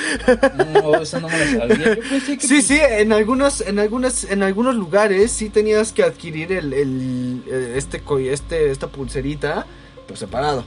No, 0.73 0.95
eso 1.03 1.21
no 1.21 1.29
me 1.29 1.39
lo 1.53 1.61
sabía. 1.61 1.95
Yo 1.97 2.01
pensé 2.09 2.39
que 2.39 2.47
Sí, 2.47 2.63
sí, 2.63 2.79
en 2.81 3.13
algunos, 3.13 3.61
en 3.61 3.79
algunas, 3.79 4.25
en 4.25 4.43
algunos 4.43 4.75
lugares 4.77 5.26
sí 5.31 5.49
tenías 5.51 5.93
que 5.93 6.03
adquirir 6.03 6.53
el, 6.53 6.73
el- 6.73 7.43
este, 7.77 8.03
este, 8.33 8.71
esta 8.71 8.87
pulserita 8.89 9.67
por 10.07 10.17
separado 10.17 10.65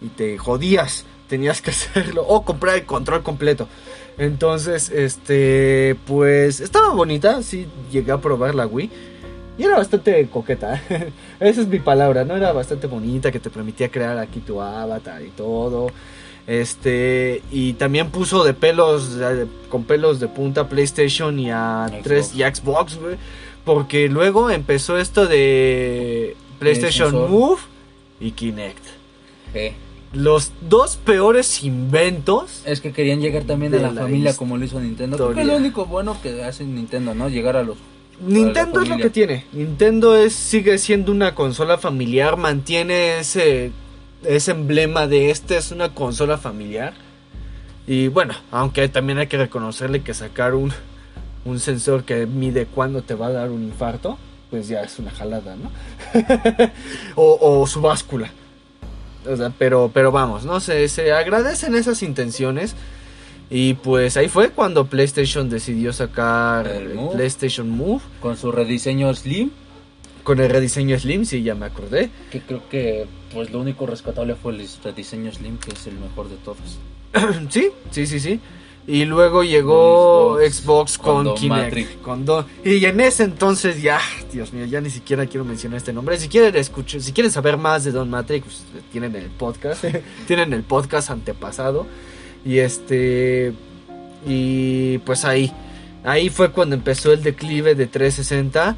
y 0.00 0.08
te 0.08 0.38
jodías, 0.38 1.04
tenías 1.28 1.60
que 1.62 1.70
hacerlo 1.72 2.24
o 2.26 2.44
comprar 2.44 2.76
el 2.76 2.84
control 2.86 3.22
completo. 3.22 3.68
Entonces, 4.18 4.90
este, 4.90 5.96
pues 6.06 6.60
estaba 6.60 6.90
bonita, 6.94 7.42
sí 7.42 7.66
llegué 7.90 8.12
a 8.12 8.18
probar 8.20 8.54
la 8.54 8.66
Wii. 8.66 8.90
Y 9.58 9.64
era 9.64 9.76
bastante 9.76 10.26
coqueta, 10.28 10.80
esa 11.40 11.60
es 11.60 11.66
mi 11.68 11.80
palabra, 11.80 12.24
¿no? 12.24 12.34
Era 12.36 12.52
bastante 12.52 12.86
bonita, 12.86 13.30
que 13.30 13.40
te 13.40 13.50
permitía 13.50 13.90
crear 13.90 14.16
aquí 14.18 14.40
tu 14.40 14.60
avatar 14.60 15.22
y 15.22 15.28
todo. 15.30 15.88
Este, 16.46 17.42
y 17.50 17.74
también 17.74 18.10
puso 18.10 18.42
de 18.42 18.54
pelos, 18.54 19.16
con 19.68 19.84
pelos 19.84 20.18
de 20.18 20.28
punta 20.28 20.62
a 20.62 20.68
PlayStation 20.68 21.38
y 21.38 21.50
a 21.50 21.86
Xbox. 21.88 22.02
3 22.02 22.34
y 22.34 22.42
a 22.42 22.54
Xbox, 22.54 22.96
güey. 22.98 23.16
Porque 23.64 24.08
luego 24.08 24.50
empezó 24.50 24.98
esto 24.98 25.26
de 25.26 26.36
PlayStation. 26.58 27.12
Move 27.30 27.60
y 28.20 28.32
Kinect. 28.32 28.84
Los 30.12 30.52
dos 30.68 30.96
peores 30.96 31.62
inventos. 31.62 32.62
Es 32.64 32.80
que 32.80 32.92
querían 32.92 33.20
llegar 33.20 33.44
también 33.44 33.74
a 33.74 33.78
la, 33.78 33.92
la 33.92 34.02
familia 34.02 34.36
como 34.36 34.56
lo 34.56 34.64
hizo 34.64 34.80
Nintendo. 34.80 35.16
Creo 35.16 35.34
que 35.34 35.40
es 35.42 35.46
lo 35.46 35.56
único 35.56 35.86
bueno 35.86 36.20
que 36.20 36.42
hace 36.42 36.64
Nintendo, 36.64 37.14
¿no? 37.14 37.28
Llegar 37.28 37.56
a 37.56 37.62
los... 37.62 37.76
Nintendo 38.20 38.82
es 38.82 38.88
lo 38.88 38.96
que 38.98 39.08
tiene. 39.08 39.46
Nintendo 39.52 40.16
es, 40.16 40.34
sigue 40.34 40.78
siendo 40.78 41.10
una 41.12 41.34
consola 41.34 41.78
familiar, 41.78 42.36
mantiene 42.36 43.18
ese, 43.18 43.72
ese 44.24 44.50
emblema 44.50 45.06
de 45.06 45.30
este 45.30 45.56
es 45.56 45.70
una 45.70 45.94
consola 45.94 46.36
familiar. 46.36 46.92
Y 47.86 48.08
bueno, 48.08 48.34
aunque 48.50 48.88
también 48.88 49.18
hay 49.18 49.26
que 49.26 49.38
reconocerle 49.38 50.02
que 50.02 50.12
sacar 50.12 50.54
un, 50.54 50.72
un 51.44 51.58
sensor 51.60 52.04
que 52.04 52.26
mide 52.26 52.66
cuándo 52.66 53.02
te 53.02 53.14
va 53.14 53.28
a 53.28 53.32
dar 53.32 53.50
un 53.50 53.62
infarto, 53.62 54.18
pues 54.50 54.68
ya 54.68 54.82
es 54.82 54.98
una 54.98 55.10
jalada, 55.10 55.56
¿no? 55.56 55.70
o, 57.16 57.60
o 57.60 57.66
su 57.66 57.80
báscula. 57.80 58.30
O 59.28 59.36
sea, 59.36 59.52
pero, 59.56 59.90
pero 59.92 60.10
vamos, 60.12 60.44
no 60.44 60.60
sé, 60.60 60.88
se 60.88 61.12
agradecen 61.12 61.74
esas 61.74 62.02
intenciones. 62.02 62.74
Y 63.50 63.74
pues 63.74 64.16
ahí 64.16 64.28
fue 64.28 64.50
cuando 64.50 64.86
PlayStation 64.86 65.50
decidió 65.50 65.92
sacar 65.92 66.68
El. 66.68 66.96
PlayStation 67.12 67.68
Move 67.68 68.00
Con 68.20 68.36
su 68.36 68.52
rediseño 68.52 69.12
Slim, 69.12 69.50
con 70.22 70.38
el 70.38 70.48
rediseño 70.48 70.96
Slim, 70.98 71.24
sí, 71.24 71.42
ya 71.42 71.56
me 71.56 71.66
acordé. 71.66 72.10
que 72.30 72.40
creo 72.40 72.68
que 72.68 73.06
pues 73.34 73.50
lo 73.50 73.60
único 73.60 73.86
rescatable 73.86 74.36
fue 74.36 74.52
el 74.52 74.68
rediseño 74.84 75.32
Slim, 75.32 75.58
que 75.58 75.72
es 75.72 75.86
el 75.88 75.94
mejor 75.98 76.28
de 76.28 76.36
todos. 76.36 76.78
sí, 77.50 77.70
sí, 77.90 78.06
sí, 78.06 78.20
sí. 78.20 78.40
Y 78.90 79.04
luego 79.04 79.44
llegó 79.44 80.36
Xbox, 80.38 80.56
Xbox, 80.56 80.98
con 80.98 81.14
con, 81.14 81.24
Don 81.26 81.34
Kinect. 81.36 81.62
Matrix. 81.64 81.88
Con 82.02 82.24
Don- 82.24 82.46
Y 82.64 82.84
en 82.84 83.00
ese 83.00 83.22
entonces 83.24 83.80
ya, 83.80 84.00
Dios 84.32 84.52
mío, 84.52 84.66
ya 84.66 84.80
ni 84.80 84.90
siquiera 84.90 85.26
quiero 85.26 85.44
mencionar 85.44 85.76
este 85.76 85.92
nombre. 85.92 86.18
Si 86.18 86.28
quieren 86.28 86.56
escuchar, 86.56 87.00
si 87.00 87.12
quieren 87.12 87.30
saber 87.30 87.56
más 87.56 87.84
de 87.84 87.92
Don 87.92 88.10
Matrix, 88.10 88.44
pues, 88.72 88.84
tienen 88.90 89.14
el 89.14 89.26
podcast, 89.30 89.84
tienen 90.26 90.52
el 90.52 90.64
podcast 90.64 91.10
antepasado. 91.10 91.86
Y 92.44 92.58
este 92.58 93.52
y 94.26 94.98
pues 94.98 95.24
ahí 95.24 95.52
ahí 96.04 96.28
fue 96.28 96.50
cuando 96.50 96.74
empezó 96.74 97.12
el 97.12 97.22
declive 97.22 97.74
de 97.74 97.86
360 97.86 98.76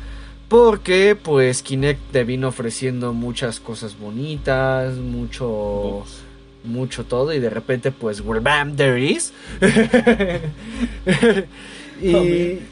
porque 0.49 1.17
pues 1.21 1.63
Kinect 1.63 2.13
te 2.13 2.25
vino 2.25 2.49
ofreciendo 2.49 3.13
muchas 3.15 3.61
cosas 3.61 3.99
bonitas, 3.99 4.97
mucho 4.97 5.47
Bugs. 5.49 6.23
Mucho 6.65 7.05
todo 7.05 7.33
y 7.33 7.41
de 7.41 7.51
repente 7.51 7.91
pues 7.93 8.23
bam 8.25 8.77
there 8.77 9.01
is. 9.03 9.33
Y, 12.01 12.17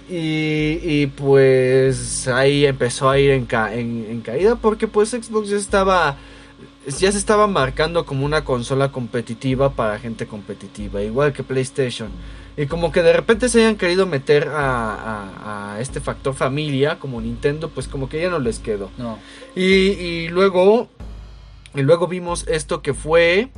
y, 0.08 0.80
y, 0.82 1.06
pues 1.06 2.26
ahí 2.26 2.66
empezó 2.66 3.08
a 3.08 3.18
ir 3.18 3.30
en, 3.30 3.46
ca- 3.46 3.72
en, 3.72 4.04
en 4.10 4.22
caída 4.22 4.56
porque 4.56 4.88
pues 4.88 5.10
Xbox 5.10 5.50
ya 5.50 5.56
estaba 5.56 6.16
ya 6.98 7.12
se 7.12 7.18
estaba 7.18 7.46
marcando 7.46 8.04
como 8.06 8.24
una 8.24 8.44
consola 8.44 8.90
competitiva 8.90 9.74
para 9.74 10.00
gente 10.00 10.26
competitiva 10.26 11.00
igual 11.02 11.32
que 11.32 11.44
PlayStation. 11.44 12.08
Y 12.56 12.66
como 12.66 12.90
que 12.90 13.02
de 13.02 13.12
repente 13.12 13.48
se 13.48 13.60
hayan 13.60 13.76
querido 13.76 14.04
meter 14.06 14.48
a, 14.48 14.94
a- 14.94 15.74
a 15.76 15.80
este 15.80 16.00
factor 16.00 16.34
familia 16.34 16.98
como 16.98 17.20
Nintendo 17.20 17.68
pues 17.68 17.86
como 17.86 18.08
que 18.08 18.20
ya 18.20 18.30
no 18.30 18.40
les 18.40 18.58
quedó. 18.58 18.90
No, 18.98 19.18
y, 19.54 19.62
y 19.64 20.28
luego 20.28 20.88
y 21.76 21.82
luego 21.82 22.08
vimos 22.08 22.48
esto 22.48 22.82
que 22.82 22.94
fue 22.94 23.50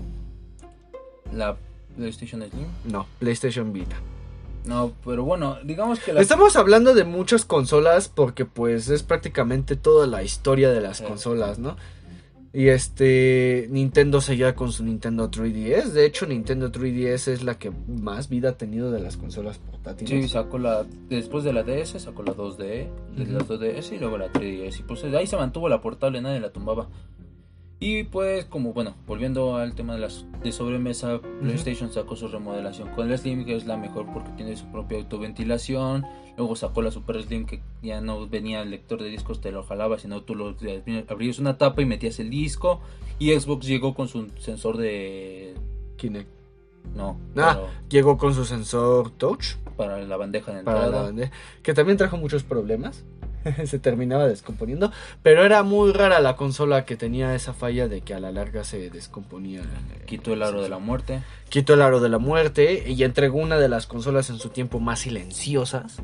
la 1.34 1.56
PlayStation 1.96 2.42
Slim. 2.42 2.66
no 2.90 3.06
PlayStation 3.18 3.72
Vita 3.72 3.96
No, 4.64 4.92
pero 5.04 5.24
bueno, 5.24 5.58
digamos 5.64 5.98
que 6.00 6.12
la... 6.12 6.20
Estamos 6.20 6.56
hablando 6.56 6.94
de 6.94 7.04
muchas 7.04 7.44
consolas 7.44 8.08
porque 8.08 8.44
pues 8.44 8.88
es 8.88 9.02
prácticamente 9.02 9.76
toda 9.76 10.06
la 10.06 10.22
historia 10.22 10.70
de 10.70 10.80
las 10.80 10.98
Sí. 10.98 11.04
consolas, 11.04 11.58
¿no? 11.58 11.76
Y 12.54 12.68
este 12.68 13.66
Nintendo 13.70 14.20
seguía 14.20 14.54
con 14.54 14.72
su 14.72 14.84
Nintendo 14.84 15.30
3DS. 15.30 15.86
De 15.92 16.04
hecho, 16.04 16.26
Nintendo 16.26 16.70
3DS 16.70 17.28
es 17.32 17.42
la 17.44 17.58
que 17.58 17.70
más 17.70 18.28
vida 18.28 18.50
ha 18.50 18.58
tenido 18.58 18.90
de 18.90 19.00
las 19.00 19.16
consolas 19.16 19.56
portátiles. 19.58 20.24
Sí, 20.24 20.28
sacó 20.28 20.58
la... 20.58 20.84
Después 21.08 21.44
de 21.44 21.54
la 21.54 21.62
DS 21.62 21.98
sacó 21.98 22.22
la 22.22 22.34
2D, 22.34 22.58
de 23.16 23.22
Ujú. 23.22 23.32
las 23.32 23.48
2DS 23.48 23.92
y 23.94 23.98
luego 23.98 24.18
la 24.18 24.30
3DS. 24.30 24.80
Y 24.80 24.82
pues 24.82 25.02
ahí 25.04 25.26
se 25.26 25.36
mantuvo 25.38 25.68
la 25.70 25.80
portable, 25.80 26.20
nadie 26.20 26.40
la 26.40 26.50
tumbaba. 26.50 26.88
Y 27.82 28.04
pues 28.04 28.44
como, 28.44 28.72
bueno, 28.72 28.94
volviendo 29.08 29.56
al 29.56 29.74
tema 29.74 29.94
de 29.94 30.00
las 30.00 30.24
de 30.44 30.52
sobremesa, 30.52 31.20
PlayStation 31.40 31.92
sacó 31.92 32.14
su 32.14 32.28
remodelación 32.28 32.88
con 32.90 33.10
la 33.10 33.18
Slim, 33.18 33.44
que 33.44 33.56
es 33.56 33.66
la 33.66 33.76
mejor 33.76 34.06
porque 34.12 34.30
tiene 34.36 34.56
su 34.56 34.66
propia 34.66 34.98
autoventilación. 34.98 36.06
Luego 36.36 36.54
sacó 36.54 36.80
la 36.80 36.92
Super 36.92 37.20
Slim, 37.22 37.44
que 37.44 37.60
ya 37.82 38.00
no 38.00 38.28
venía 38.28 38.62
el 38.62 38.70
lector 38.70 39.02
de 39.02 39.08
discos, 39.08 39.40
te 39.40 39.50
lo 39.50 39.64
jalaba, 39.64 39.98
sino 39.98 40.22
tú 40.22 40.36
lo 40.36 40.54
abrías 41.08 41.40
una 41.40 41.58
tapa 41.58 41.82
y 41.82 41.86
metías 41.86 42.20
el 42.20 42.30
disco. 42.30 42.80
Y 43.18 43.32
Xbox 43.32 43.66
llegó 43.66 43.94
con 43.94 44.06
su 44.06 44.28
sensor 44.38 44.76
de... 44.76 45.54
Kinect. 45.96 46.28
No, 46.94 47.16
Ah. 47.36 47.60
Llegó 47.88 48.16
con 48.16 48.32
su 48.32 48.44
sensor 48.44 49.10
touch 49.10 49.56
para 49.76 49.98
la 50.02 50.16
bandeja 50.16 50.52
de 50.52 50.62
para 50.62 50.78
entrada. 50.84 50.96
la 50.98 51.06
bandeja, 51.08 51.32
que 51.62 51.74
también 51.74 51.98
trajo 51.98 52.16
muchos 52.16 52.44
problemas. 52.44 53.04
se 53.66 53.78
terminaba 53.78 54.26
descomponiendo, 54.26 54.92
pero 55.22 55.44
era 55.44 55.62
muy 55.62 55.92
rara 55.92 56.20
la 56.20 56.36
consola 56.36 56.84
que 56.84 56.96
tenía 56.96 57.34
esa 57.34 57.52
falla 57.54 57.88
de 57.88 58.00
que 58.02 58.14
a 58.14 58.20
la 58.20 58.32
larga 58.32 58.64
se 58.64 58.90
descomponía. 58.90 59.60
eh, 59.60 60.02
Quitó 60.06 60.32
el 60.32 60.42
aro 60.42 60.62
de 60.62 60.68
la 60.68 60.78
muerte. 60.78 61.22
Quitó 61.48 61.74
el 61.74 61.82
aro 61.82 62.00
de 62.00 62.08
la 62.08 62.18
muerte 62.18 62.84
y 62.90 63.02
entregó 63.04 63.38
una 63.38 63.58
de 63.58 63.68
las 63.68 63.86
consolas 63.86 64.30
en 64.30 64.38
su 64.38 64.48
tiempo 64.48 64.80
más 64.80 65.00
silenciosas 65.00 65.96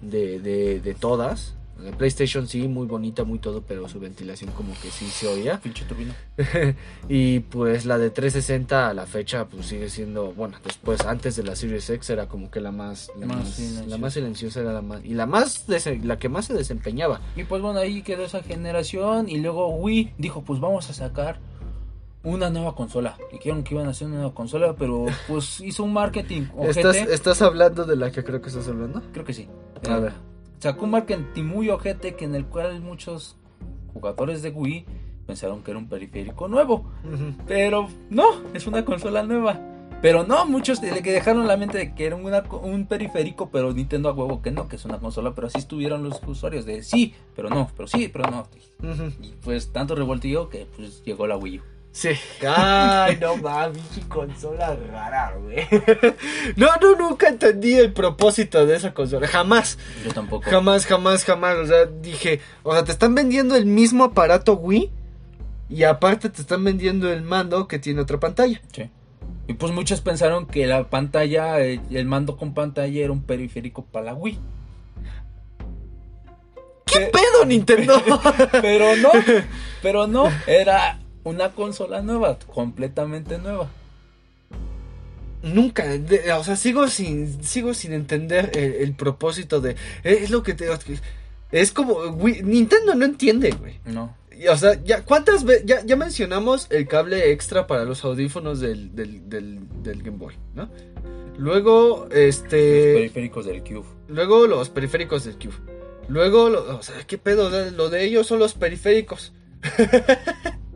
de, 0.00 0.40
de, 0.40 0.80
de 0.80 0.94
todas. 0.94 1.54
La 1.84 1.96
PlayStation 1.96 2.46
sí, 2.46 2.68
muy 2.68 2.86
bonita, 2.86 3.24
muy 3.24 3.38
todo, 3.38 3.62
pero 3.62 3.88
su 3.88 3.98
ventilación 4.00 4.50
como 4.52 4.72
que 4.80 4.90
sí 4.90 5.06
se 5.06 5.26
oía. 5.26 5.58
Pinche 5.62 5.84
turbina. 5.84 6.14
y 7.08 7.40
pues 7.40 7.86
la 7.86 7.98
de 7.98 8.10
360 8.10 8.88
a 8.88 8.94
la 8.94 9.06
fecha 9.06 9.46
pues 9.46 9.66
sigue 9.66 9.88
siendo, 9.88 10.32
bueno, 10.32 10.58
después 10.64 11.00
antes 11.06 11.36
de 11.36 11.42
la 11.44 11.56
Series 11.56 11.88
X 11.90 12.10
era 12.10 12.26
como 12.28 12.50
que 12.50 12.60
la 12.60 12.72
más 12.72 13.10
la 13.18 13.26
Más 13.26 13.36
más, 13.38 13.48
silenciosa. 13.54 13.86
la 13.88 13.98
más 13.98 14.12
silenciosa 14.14 14.60
era 14.60 14.72
la 14.72 14.82
más 14.82 15.04
y 15.04 15.14
la 15.14 15.26
más 15.26 15.64
la 16.02 16.18
que 16.18 16.28
más 16.28 16.46
se 16.46 16.54
desempeñaba. 16.54 17.20
Y 17.36 17.44
pues 17.44 17.62
bueno, 17.62 17.80
ahí 17.80 18.02
quedó 18.02 18.24
esa 18.24 18.42
generación. 18.42 19.28
Y 19.28 19.38
luego 19.38 19.68
Wii 19.76 20.14
dijo: 20.18 20.42
Pues 20.42 20.60
vamos 20.60 20.88
a 20.90 20.92
sacar 20.92 21.38
una 22.22 22.50
nueva 22.50 22.74
consola. 22.74 23.16
Dijeron 23.32 23.62
que 23.64 23.74
iban 23.74 23.86
a 23.86 23.90
hacer 23.90 24.06
una 24.08 24.16
nueva 24.18 24.34
consola, 24.34 24.74
pero 24.76 25.06
pues 25.26 25.60
hizo 25.60 25.84
un 25.84 25.92
marketing. 25.92 26.42
Ojete. 26.56 26.80
¿Estás, 26.80 26.96
¿Estás 26.96 27.42
hablando 27.42 27.84
de 27.84 27.96
la 27.96 28.10
que 28.10 28.22
creo 28.24 28.40
que 28.42 28.48
estás 28.48 28.68
hablando? 28.68 29.02
Creo 29.12 29.24
que 29.24 29.32
sí. 29.32 29.48
A 29.88 29.96
Eh, 29.96 30.00
ver. 30.00 30.12
Sacó 30.60 30.84
un 30.84 30.90
marketing 30.90 31.44
muy 31.44 31.70
ojete 31.70 32.14
que 32.14 32.26
en 32.26 32.34
el 32.34 32.44
cual 32.44 32.80
muchos 32.80 33.36
jugadores 33.94 34.42
de 34.42 34.50
Wii 34.50 34.84
pensaron 35.26 35.62
que 35.62 35.70
era 35.70 35.78
un 35.78 35.88
periférico 35.88 36.48
nuevo. 36.48 36.84
Pero 37.46 37.88
no, 38.10 38.26
es 38.52 38.66
una 38.66 38.84
consola 38.84 39.22
nueva. 39.22 39.58
Pero 40.02 40.26
no, 40.26 40.46
muchos 40.46 40.80
de 40.80 41.02
que 41.02 41.12
dejaron 41.12 41.46
la 41.46 41.56
mente 41.56 41.76
de 41.76 41.94
que 41.94 42.06
era 42.06 42.16
una 42.16 42.42
un 42.62 42.86
periférico, 42.86 43.50
pero 43.50 43.72
Nintendo 43.72 44.08
a 44.08 44.12
huevo 44.12 44.40
que 44.40 44.50
no, 44.50 44.68
que 44.68 44.76
es 44.76 44.84
una 44.84 44.98
consola, 44.98 45.34
pero 45.34 45.46
así 45.46 45.58
estuvieron 45.58 46.02
los 46.02 46.20
usuarios 46.26 46.64
de 46.64 46.82
sí, 46.82 47.14
pero 47.36 47.50
no, 47.50 47.70
pero 47.76 47.86
sí, 47.86 48.08
pero 48.08 48.30
no. 48.30 48.46
Y 49.22 49.32
pues 49.42 49.72
tanto 49.72 49.94
revoltillo 49.94 50.48
que 50.48 50.66
pues 50.76 51.02
llegó 51.04 51.26
la 51.26 51.36
Wii 51.36 51.58
U. 51.58 51.62
Sí. 51.92 52.10
Ay, 52.46 53.18
no 53.20 53.36
mames, 53.42 53.78
pinche 53.78 54.08
consola 54.08 54.76
rara, 54.90 55.34
güey. 55.36 55.66
No, 56.56 56.68
no, 56.80 56.96
nunca 56.96 57.28
entendí 57.28 57.74
el 57.74 57.92
propósito 57.92 58.64
de 58.64 58.76
esa 58.76 58.94
consola. 58.94 59.26
Jamás, 59.26 59.78
Yo 60.04 60.12
tampoco. 60.12 60.48
jamás, 60.48 60.86
jamás, 60.86 61.24
jamás. 61.24 61.56
O 61.56 61.66
sea, 61.66 61.86
dije, 61.86 62.40
o 62.62 62.72
sea, 62.72 62.84
te 62.84 62.92
están 62.92 63.14
vendiendo 63.14 63.56
el 63.56 63.66
mismo 63.66 64.04
aparato 64.04 64.54
Wii 64.54 64.90
y 65.68 65.82
aparte 65.84 66.30
te 66.30 66.40
están 66.40 66.62
vendiendo 66.64 67.12
el 67.12 67.22
mando 67.22 67.66
que 67.66 67.78
tiene 67.78 68.00
otra 68.00 68.20
pantalla. 68.20 68.60
Sí. 68.72 68.88
Y 69.48 69.54
pues 69.54 69.72
muchos 69.72 70.00
pensaron 70.00 70.46
que 70.46 70.66
la 70.66 70.88
pantalla, 70.88 71.60
eh, 71.60 71.80
el 71.90 72.06
mando 72.06 72.36
con 72.36 72.54
pantalla 72.54 73.00
era 73.02 73.12
un 73.12 73.22
periférico 73.22 73.84
para 73.84 74.06
la 74.06 74.14
Wii. 74.14 74.38
¿Qué 76.86 77.00
pedo, 77.00 77.44
Nintendo? 77.46 78.00
Pero 78.62 78.96
no, 78.96 79.10
pero 79.82 80.06
no, 80.08 80.24
era 80.46 80.99
una 81.24 81.52
consola 81.52 82.02
nueva, 82.02 82.38
completamente 82.52 83.38
nueva. 83.38 83.68
Nunca, 85.42 85.84
de- 85.86 86.32
o 86.32 86.44
sea, 86.44 86.54
sigo 86.56 86.86
sin, 86.88 87.42
sigo 87.42 87.72
sin 87.72 87.92
entender 87.94 88.50
el, 88.54 88.74
el 88.74 88.94
propósito 88.94 89.60
de, 89.60 89.74
es 90.04 90.30
lo 90.30 90.42
que 90.42 90.52
te, 90.54 90.66
es 91.50 91.72
como, 91.72 92.04
Nintendo 92.44 92.94
no 92.94 93.04
entiende, 93.06 93.50
güey. 93.52 93.80
No. 93.86 94.14
Y, 94.38 94.48
O 94.48 94.56
sea, 94.56 94.82
ya, 94.84 95.02
¿cuántas 95.04 95.44
veces? 95.44 95.64
Ya, 95.66 95.84
ya 95.84 95.96
mencionamos 95.96 96.66
el 96.70 96.86
cable 96.86 97.32
extra 97.32 97.66
para 97.66 97.84
los 97.84 98.04
audífonos 98.04 98.60
del, 98.60 98.94
del, 98.94 99.28
del, 99.30 99.60
del 99.82 100.02
Game 100.02 100.18
Boy, 100.18 100.34
¿no? 100.54 100.68
Luego, 101.38 102.06
Los 102.10 102.16
este. 102.18 102.92
periféricos 102.94 103.46
del 103.46 103.62
Cube. 103.62 103.84
Luego 104.08 104.46
los 104.46 104.68
periféricos 104.68 105.24
del 105.24 105.36
Cube. 105.36 105.54
Luego, 106.08 106.50
lo- 106.50 106.76
o 106.78 106.82
sea, 106.82 106.96
¿qué 107.06 107.16
pedo? 107.16 107.48
Lo 107.70 107.88
de 107.88 108.04
ellos 108.04 108.26
son 108.26 108.40
los 108.40 108.52
periféricos. 108.52 109.32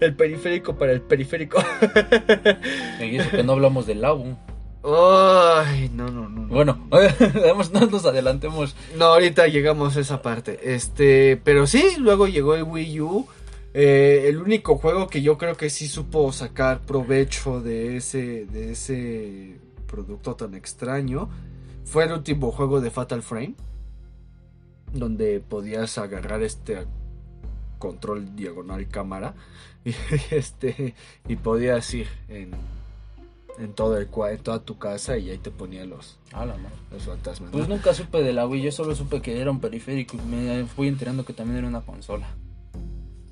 el 0.00 0.14
periférico 0.14 0.76
para 0.76 0.92
el 0.92 1.00
periférico. 1.00 1.58
Y 3.00 3.16
eso 3.16 3.30
que 3.30 3.42
no 3.42 3.52
hablamos 3.52 3.86
del 3.86 4.04
álbum. 4.04 4.36
Ay, 4.84 5.90
no, 5.92 6.08
no, 6.08 6.28
no. 6.28 6.42
no. 6.42 6.48
Bueno, 6.48 6.88
vamos, 7.46 7.72
no 7.72 7.86
nos 7.86 8.04
adelantemos. 8.04 8.76
No, 8.96 9.06
ahorita 9.06 9.48
llegamos 9.48 9.96
a 9.96 10.00
esa 10.00 10.22
parte. 10.22 10.60
Este, 10.62 11.36
pero 11.42 11.66
sí, 11.66 11.96
luego 11.98 12.28
llegó 12.28 12.54
el 12.54 12.62
Wii 12.62 13.00
U. 13.00 13.26
Eh, 13.74 14.26
el 14.28 14.38
único 14.38 14.78
juego 14.78 15.08
que 15.08 15.22
yo 15.22 15.36
creo 15.36 15.56
que 15.56 15.70
sí 15.70 15.88
supo 15.88 16.32
sacar 16.32 16.80
provecho 16.80 17.60
de 17.60 17.96
ese, 17.96 18.46
de 18.46 18.72
ese 18.72 19.58
producto 19.86 20.34
tan 20.34 20.54
extraño 20.54 21.28
fue 21.84 22.04
el 22.04 22.12
último 22.12 22.52
juego 22.52 22.80
de 22.80 22.90
Fatal 22.90 23.22
Frame. 23.22 23.54
Donde 24.92 25.40
podías 25.40 25.98
agarrar 25.98 26.42
este 26.42 26.86
control 27.86 28.34
diagonal 28.36 28.86
cámara 28.88 29.34
y, 29.84 29.94
este, 30.30 30.94
y 31.28 31.36
podías 31.36 31.92
ir 31.94 32.08
en, 32.28 32.50
en, 33.58 33.72
todo 33.74 33.96
el, 33.98 34.08
en 34.30 34.38
toda 34.38 34.58
tu 34.60 34.78
casa 34.78 35.16
y 35.18 35.30
ahí 35.30 35.38
te 35.38 35.50
ponía 35.50 35.84
los, 35.84 36.18
Ah, 36.32 36.44
la 36.44 36.56
madre. 36.56 36.74
los 36.90 37.02
fantasmas. 37.04 37.50
Pues 37.52 37.68
¿no? 37.68 37.76
nunca 37.76 37.94
supe 37.94 38.22
de 38.22 38.32
la 38.32 38.46
Wii, 38.46 38.62
yo 38.62 38.72
solo 38.72 38.94
supe 38.94 39.20
que 39.22 39.40
era 39.40 39.50
un 39.50 39.60
periférico 39.60 40.16
y 40.16 40.20
me 40.20 40.64
fui 40.66 40.88
enterando 40.88 41.24
que 41.24 41.32
también 41.32 41.58
era 41.58 41.68
una 41.68 41.80
consola. 41.82 42.28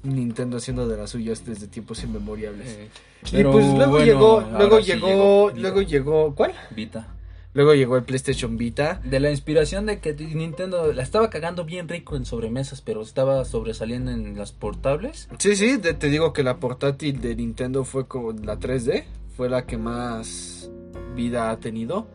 Nintendo 0.04 0.58
haciendo 0.58 0.86
de 0.86 0.98
las 0.98 1.10
suyas 1.10 1.44
desde 1.46 1.66
tiempos 1.66 2.02
inmemoriales. 2.04 2.68
Eh, 2.68 2.88
y 3.32 3.42
pues 3.42 3.66
luego 3.72 3.92
bueno, 3.92 4.04
llegó, 4.04 4.40
luego 4.58 4.82
sí 4.82 4.92
llegó, 4.92 5.46
Vita. 5.48 5.60
luego 5.60 5.82
llegó, 5.82 6.34
¿cuál? 6.34 6.52
Vita. 6.76 7.13
Luego 7.54 7.72
llegó 7.74 7.96
el 7.96 8.02
PlayStation 8.02 8.56
Vita. 8.56 9.00
De 9.04 9.20
la 9.20 9.30
inspiración 9.30 9.86
de 9.86 10.00
que 10.00 10.12
Nintendo 10.12 10.92
la 10.92 11.04
estaba 11.04 11.30
cagando 11.30 11.64
bien 11.64 11.88
rico 11.88 12.16
en 12.16 12.24
sobremesas, 12.24 12.80
pero 12.80 13.00
estaba 13.00 13.44
sobresaliendo 13.44 14.10
en 14.10 14.36
las 14.36 14.50
portables. 14.50 15.28
Sí, 15.38 15.54
sí, 15.54 15.78
te 15.78 16.08
digo 16.08 16.32
que 16.32 16.42
la 16.42 16.58
portátil 16.58 17.20
de 17.20 17.36
Nintendo 17.36 17.84
fue 17.84 18.08
con 18.08 18.44
la 18.44 18.58
3D, 18.58 19.04
fue 19.36 19.48
la 19.48 19.66
que 19.66 19.78
más 19.78 20.68
vida 21.14 21.50
ha 21.50 21.60
tenido. 21.60 22.08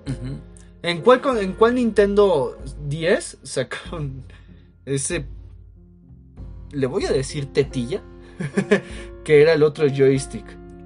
¿En 0.83 1.01
cuál, 1.01 1.21
en 1.39 1.53
cuál 1.53 1.75
Nintendo 1.75 2.57
10 2.87 3.39
sacaron 3.41 4.25
ese... 4.85 5.25
Le 6.71 6.85
voy 6.85 7.05
a 7.05 7.11
decir 7.11 7.51
tetilla, 7.53 8.01
que 9.23 9.41
era 9.41 9.53
el 9.53 9.63
otro 9.63 9.87
joystick. 9.87 10.45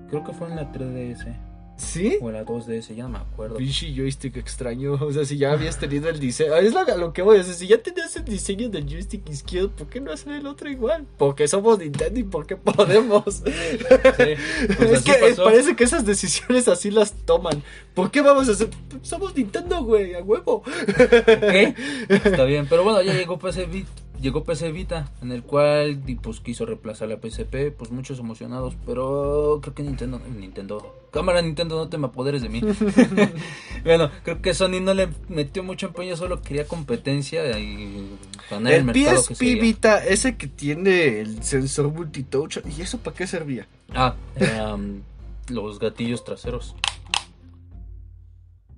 Creo 0.09 0.23
que 0.23 0.31
fue 0.31 0.47
en 0.47 0.57
la 0.57 0.71
3DS 0.71 1.52
¿Sí? 1.83 2.17
o 2.21 2.31
la 2.31 2.45
2DS, 2.45 2.95
ya 2.95 3.03
no 3.03 3.09
me 3.09 3.17
acuerdo. 3.19 3.57
Pinche 3.57 3.93
joystick 3.93 4.37
extraño. 4.37 4.93
O 4.93 5.11
sea, 5.11 5.25
si 5.25 5.37
ya 5.37 5.51
habías 5.51 5.77
tenido 5.77 6.09
el 6.09 6.19
diseño. 6.19 6.55
Es 6.55 6.73
lo, 6.73 6.83
lo 6.97 7.13
que 7.13 7.21
voy 7.21 7.35
a 7.35 7.39
decir. 7.39 7.53
Si 7.53 7.67
ya 7.67 7.77
tenías 7.77 8.15
el 8.15 8.25
diseño 8.25 8.69
del 8.69 8.85
joystick 8.87 9.29
izquierdo, 9.29 9.69
¿por 9.71 9.87
qué 9.87 9.99
no 9.99 10.11
hacer 10.11 10.33
el 10.33 10.47
otro 10.47 10.69
igual? 10.69 11.05
Porque 11.17 11.47
somos 11.47 11.79
Nintendo 11.79 12.19
y 12.19 12.23
porque 12.23 12.55
podemos. 12.55 13.23
Sí, 13.35 13.51
pues 14.77 14.91
es 14.91 15.01
que 15.03 15.13
pasó. 15.13 15.43
parece 15.43 15.75
que 15.75 15.83
esas 15.83 16.05
decisiones 16.05 16.67
así 16.67 16.91
las 16.91 17.13
toman. 17.25 17.61
¿Por 17.93 18.11
qué 18.11 18.21
vamos 18.21 18.49
a 18.49 18.53
hacer? 18.53 18.69
Somos 19.01 19.35
Nintendo, 19.35 19.83
güey, 19.83 20.13
a 20.15 20.21
huevo. 20.23 20.63
Ok, 20.63 21.75
Está 22.09 22.43
bien, 22.45 22.65
pero 22.69 22.83
bueno, 22.83 23.01
ya 23.01 23.13
llegó 23.13 23.37
PC 23.37 23.65
Vita, 23.65 23.91
llegó 24.23 24.43
PC 24.45 24.71
Vita, 24.71 25.11
en 25.21 25.31
el 25.31 25.43
cual 25.43 26.01
pues 26.21 26.39
quiso 26.39 26.65
reemplazar 26.65 27.09
la 27.09 27.17
PSP, 27.17 27.71
pues 27.77 27.91
muchos 27.91 28.19
emocionados, 28.19 28.75
pero 28.85 29.59
creo 29.61 29.75
que 29.75 29.83
Nintendo, 29.83 30.19
Nintendo, 30.19 30.95
cámara 31.11 31.41
Nintendo, 31.41 31.75
no 31.75 31.89
te 31.89 31.97
me 31.97 32.07
apoderes 32.07 32.41
de 32.41 32.49
mí. 32.49 32.61
bueno, 33.83 34.09
creo 34.23 34.41
que 34.41 34.53
Sony 34.53 34.79
no 34.81 34.93
le 34.93 35.09
metió 35.27 35.61
mucho 35.61 35.87
empeño, 35.87 36.15
solo 36.15 36.41
quería 36.41 36.65
competencia 36.65 37.59
y 37.59 38.17
ganar 38.49 38.73
el, 38.73 38.89
El 38.89 38.93
que 38.93 39.15
PSP. 39.15 39.41
Vita, 39.61 40.03
ese 40.03 40.37
que 40.37 40.47
tiene 40.47 41.19
el 41.19 41.43
sensor 41.43 41.91
multitouch. 41.91 42.59
¿Y 42.77 42.81
eso 42.81 42.99
para 42.99 43.15
qué 43.15 43.27
servía? 43.27 43.67
Ah, 43.93 44.15
eran 44.37 45.03
los 45.49 45.79
gatillos 45.79 46.23
traseros. 46.23 46.75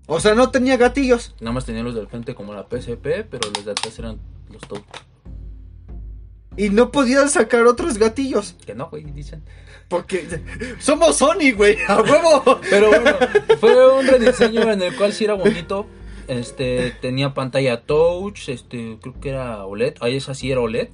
O 0.08 0.20
sea, 0.20 0.34
no 0.34 0.50
tenía 0.50 0.76
gatillos. 0.78 1.36
Nada 1.40 1.54
más 1.54 1.66
tenían 1.66 1.86
los 1.86 1.96
del 1.96 2.08
frente 2.08 2.34
como 2.34 2.54
la 2.54 2.64
PSP, 2.64 3.26
pero 3.30 3.50
los 3.56 3.64
de 3.64 3.72
atrás 3.72 3.98
eran 4.00 4.20
los 4.52 4.62
touch. 4.62 4.84
Y 6.58 6.70
no 6.70 6.92
podían 6.92 7.30
sacar 7.30 7.66
otros 7.66 7.98
gatillos. 7.98 8.56
Que 8.66 8.74
no, 8.76 8.90
güey, 8.90 9.04
dicen. 9.04 9.44
Porque 9.88 10.42
somos 10.80 11.18
Sony, 11.18 11.52
güey, 11.56 11.78
a 11.88 12.02
huevo. 12.02 12.60
Pero 12.70 12.90
bueno, 12.90 13.12
fue 13.60 14.00
un 14.00 14.08
rediseño 14.08 14.72
en 14.72 14.82
el 14.82 14.96
cual 14.96 15.14
sí 15.14 15.26
era 15.26 15.34
bonito. 15.36 15.86
Este, 16.28 16.92
tenía 17.02 17.34
pantalla 17.36 17.82
touch, 17.84 18.50
este, 18.50 18.98
creo 19.02 19.20
que 19.20 19.30
era 19.30 19.64
OLED. 19.66 19.96
Ahí 20.02 20.16
esa 20.18 20.34
sí 20.34 20.52
era 20.52 20.62
OLED. 20.62 20.90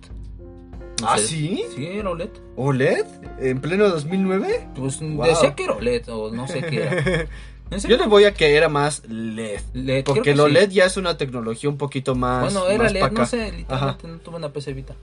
No 1.01 1.07
¿Ah, 1.09 1.17
sé. 1.17 1.27
sí? 1.27 1.63
Sí, 1.73 1.85
era 1.87 2.09
OLED. 2.09 2.29
¿OLED? 2.57 3.05
¿En 3.39 3.61
pleno 3.61 3.87
2009? 3.89 4.67
Pues 4.75 4.99
Wow. 4.99 5.25
decía 5.25 5.55
que 5.55 5.63
era 5.63 5.73
OLED 5.73 6.09
o 6.09 6.31
no 6.31 6.47
sé 6.47 6.61
qué 6.61 6.83
era. 6.83 7.27
¿En 7.71 7.79
Yo 7.79 7.95
le 7.95 8.05
voy 8.07 8.25
a 8.25 8.33
que 8.33 8.55
era 8.57 8.67
más 8.67 9.03
LED. 9.07 9.61
LED, 9.73 10.03
Porque 10.03 10.21
que 10.23 10.29
el 10.31 10.35
sí. 10.35 10.41
OLED 10.41 10.69
ya 10.69 10.85
es 10.85 10.97
una 10.97 11.17
tecnología 11.17 11.69
un 11.69 11.77
poquito 11.77 12.13
más. 12.13 12.53
Bueno, 12.53 12.67
era 12.67 12.83
más 12.83 12.91
LED, 12.93 13.11
no 13.11 13.25
sé, 13.25 13.51
literalmente 13.53 14.07
no 14.09 14.17
tuve 14.19 14.35
una 14.35 14.51
PC 14.51 14.73
Vita. 14.73 14.95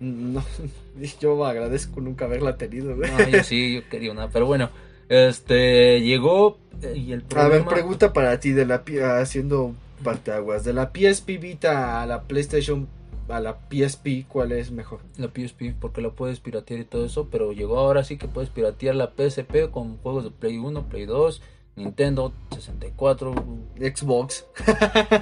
No, 0.00 0.42
yo 1.20 1.44
agradezco 1.44 2.00
nunca 2.00 2.24
haberla 2.24 2.56
tenido, 2.56 2.96
güey. 2.96 3.10
No, 3.10 3.28
yo 3.28 3.44
sí, 3.44 3.74
yo 3.74 3.88
quería 3.88 4.12
una, 4.12 4.28
pero 4.30 4.46
bueno, 4.46 4.70
este, 5.08 6.00
llegó 6.00 6.58
eh, 6.82 6.94
y 6.96 7.12
el 7.12 7.20
A 7.20 7.24
problema... 7.28 7.54
ver, 7.56 7.64
pregunta 7.66 8.12
para 8.12 8.38
ti 8.40 8.50
de 8.52 8.66
la 8.66 8.84
pi- 8.84 8.98
haciendo 8.98 9.74
parteaguas. 10.02 10.64
De 10.64 10.72
la 10.72 10.90
PSP 10.92 11.38
Vita 11.40 12.02
a 12.02 12.06
la 12.06 12.22
PlayStation 12.22 12.88
a 13.28 13.38
la 13.38 13.58
PSP, 13.70 14.26
¿cuál 14.26 14.50
es 14.50 14.72
mejor? 14.72 14.98
La 15.16 15.28
PSP, 15.28 15.74
porque 15.78 16.00
la 16.00 16.10
puedes 16.10 16.40
piratear 16.40 16.80
y 16.80 16.84
todo 16.84 17.04
eso, 17.06 17.28
pero 17.30 17.52
llegó 17.52 17.78
ahora 17.78 18.02
sí 18.02 18.16
que 18.16 18.26
puedes 18.26 18.50
piratear 18.50 18.96
la 18.96 19.12
PSP 19.16 19.70
con 19.70 19.98
juegos 19.98 20.24
de 20.24 20.30
Play 20.32 20.58
1, 20.58 20.82
Play 20.88 21.06
2, 21.06 21.40
Nintendo 21.76 22.32
64. 22.50 23.34
Xbox. 23.78 24.44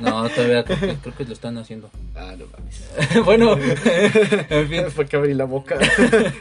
No, 0.01 0.29
todavía 0.29 0.65
creo 0.65 0.81
que, 0.81 0.97
creo 1.03 1.17
que 1.17 1.25
lo 1.25 1.33
están 1.33 1.57
haciendo. 1.59 1.91
Ah, 2.15 2.35
no 2.37 2.47
mames. 2.47 3.25
bueno, 3.25 3.57
en 4.51 4.69
fin, 4.69 4.91
Fue 4.91 5.07
que 5.07 5.17
abrí 5.17 5.35
la 5.35 5.45
boca. 5.45 5.79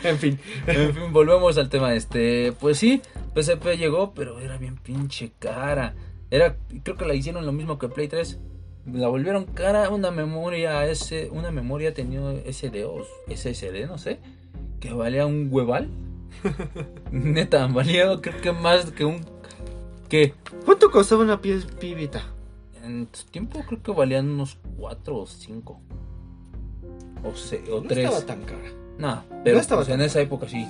en 0.03 0.17
fin. 0.17 0.39
en 0.65 0.93
fin, 0.93 1.13
volvemos 1.13 1.57
al 1.57 1.69
tema 1.69 1.93
este. 1.93 2.53
Pues 2.59 2.77
sí, 2.77 3.01
PSP 3.35 3.77
llegó, 3.77 4.13
pero 4.13 4.39
era 4.39 4.57
bien 4.57 4.77
pinche 4.77 5.31
cara. 5.39 5.93
Era, 6.29 6.57
creo 6.83 6.97
que 6.97 7.05
la 7.05 7.13
hicieron 7.13 7.45
lo 7.45 7.51
mismo 7.51 7.77
que 7.77 7.87
Play 7.87 8.07
3. 8.07 8.39
La 8.93 9.09
volvieron 9.09 9.45
cara, 9.45 9.89
una 9.89 10.11
memoria 10.11 10.85
S, 10.85 11.29
una 11.31 11.51
memoria 11.51 11.93
tenía 11.93 12.21
SD 12.49 12.85
o 12.85 13.05
SSD, 13.27 13.85
no 13.85 13.97
sé, 13.97 14.19
que 14.79 14.93
valía 14.93 15.25
un 15.25 15.49
hueval. 15.51 15.89
Neta, 17.11 17.67
valía 17.67 18.05
creo 18.21 18.41
que 18.41 18.51
más 18.53 18.91
que 18.91 19.03
un 19.03 19.25
que 20.09 20.33
¿Cuánto 20.65 20.89
costaba 20.91 21.23
una 21.23 21.37
PSP 21.37 21.95
Vita? 21.95 22.23
en 22.83 23.07
su 23.11 23.25
tiempo 23.25 23.61
creo 23.67 23.81
que 23.83 23.91
valían 23.91 24.29
unos 24.29 24.57
4 24.77 25.17
o 25.17 25.27
5 25.27 25.81
o, 27.23 27.35
se, 27.35 27.57
o 27.71 27.81
No 27.81 27.87
3. 27.87 28.05
estaba 28.05 28.25
tan 28.25 28.41
cara. 28.43 28.71
No, 28.97 29.23
pero 29.43 29.55
No 29.55 29.61
estaba 29.61 29.81
pues, 29.83 29.93
en 29.93 30.01
esa 30.01 30.21
época 30.21 30.47
sí. 30.47 30.65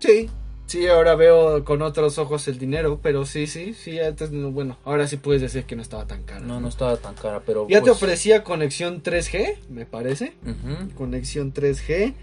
Sí. 0.00 0.28
Sí, 0.66 0.86
ahora 0.86 1.14
veo 1.16 1.64
con 1.64 1.82
otros 1.82 2.16
ojos 2.18 2.48
el 2.48 2.58
dinero, 2.58 2.98
pero 3.02 3.26
sí, 3.26 3.46
sí, 3.46 3.74
sí, 3.74 4.00
antes 4.00 4.30
no, 4.30 4.50
bueno, 4.52 4.78
ahora 4.84 5.06
sí 5.06 5.18
puedes 5.18 5.42
decir 5.42 5.64
que 5.64 5.76
no 5.76 5.82
estaba 5.82 6.06
tan 6.06 6.22
cara. 6.22 6.40
No, 6.40 6.60
no 6.60 6.68
estaba 6.68 6.96
tan 6.96 7.14
cara, 7.14 7.42
pero 7.44 7.68
Ya 7.68 7.80
te 7.80 7.90
pues, 7.90 7.96
ofrecía 8.02 8.42
conexión 8.42 9.02
3G, 9.02 9.56
me 9.68 9.84
parece. 9.84 10.32
Conexión 10.96 11.52
3G. 11.52 12.14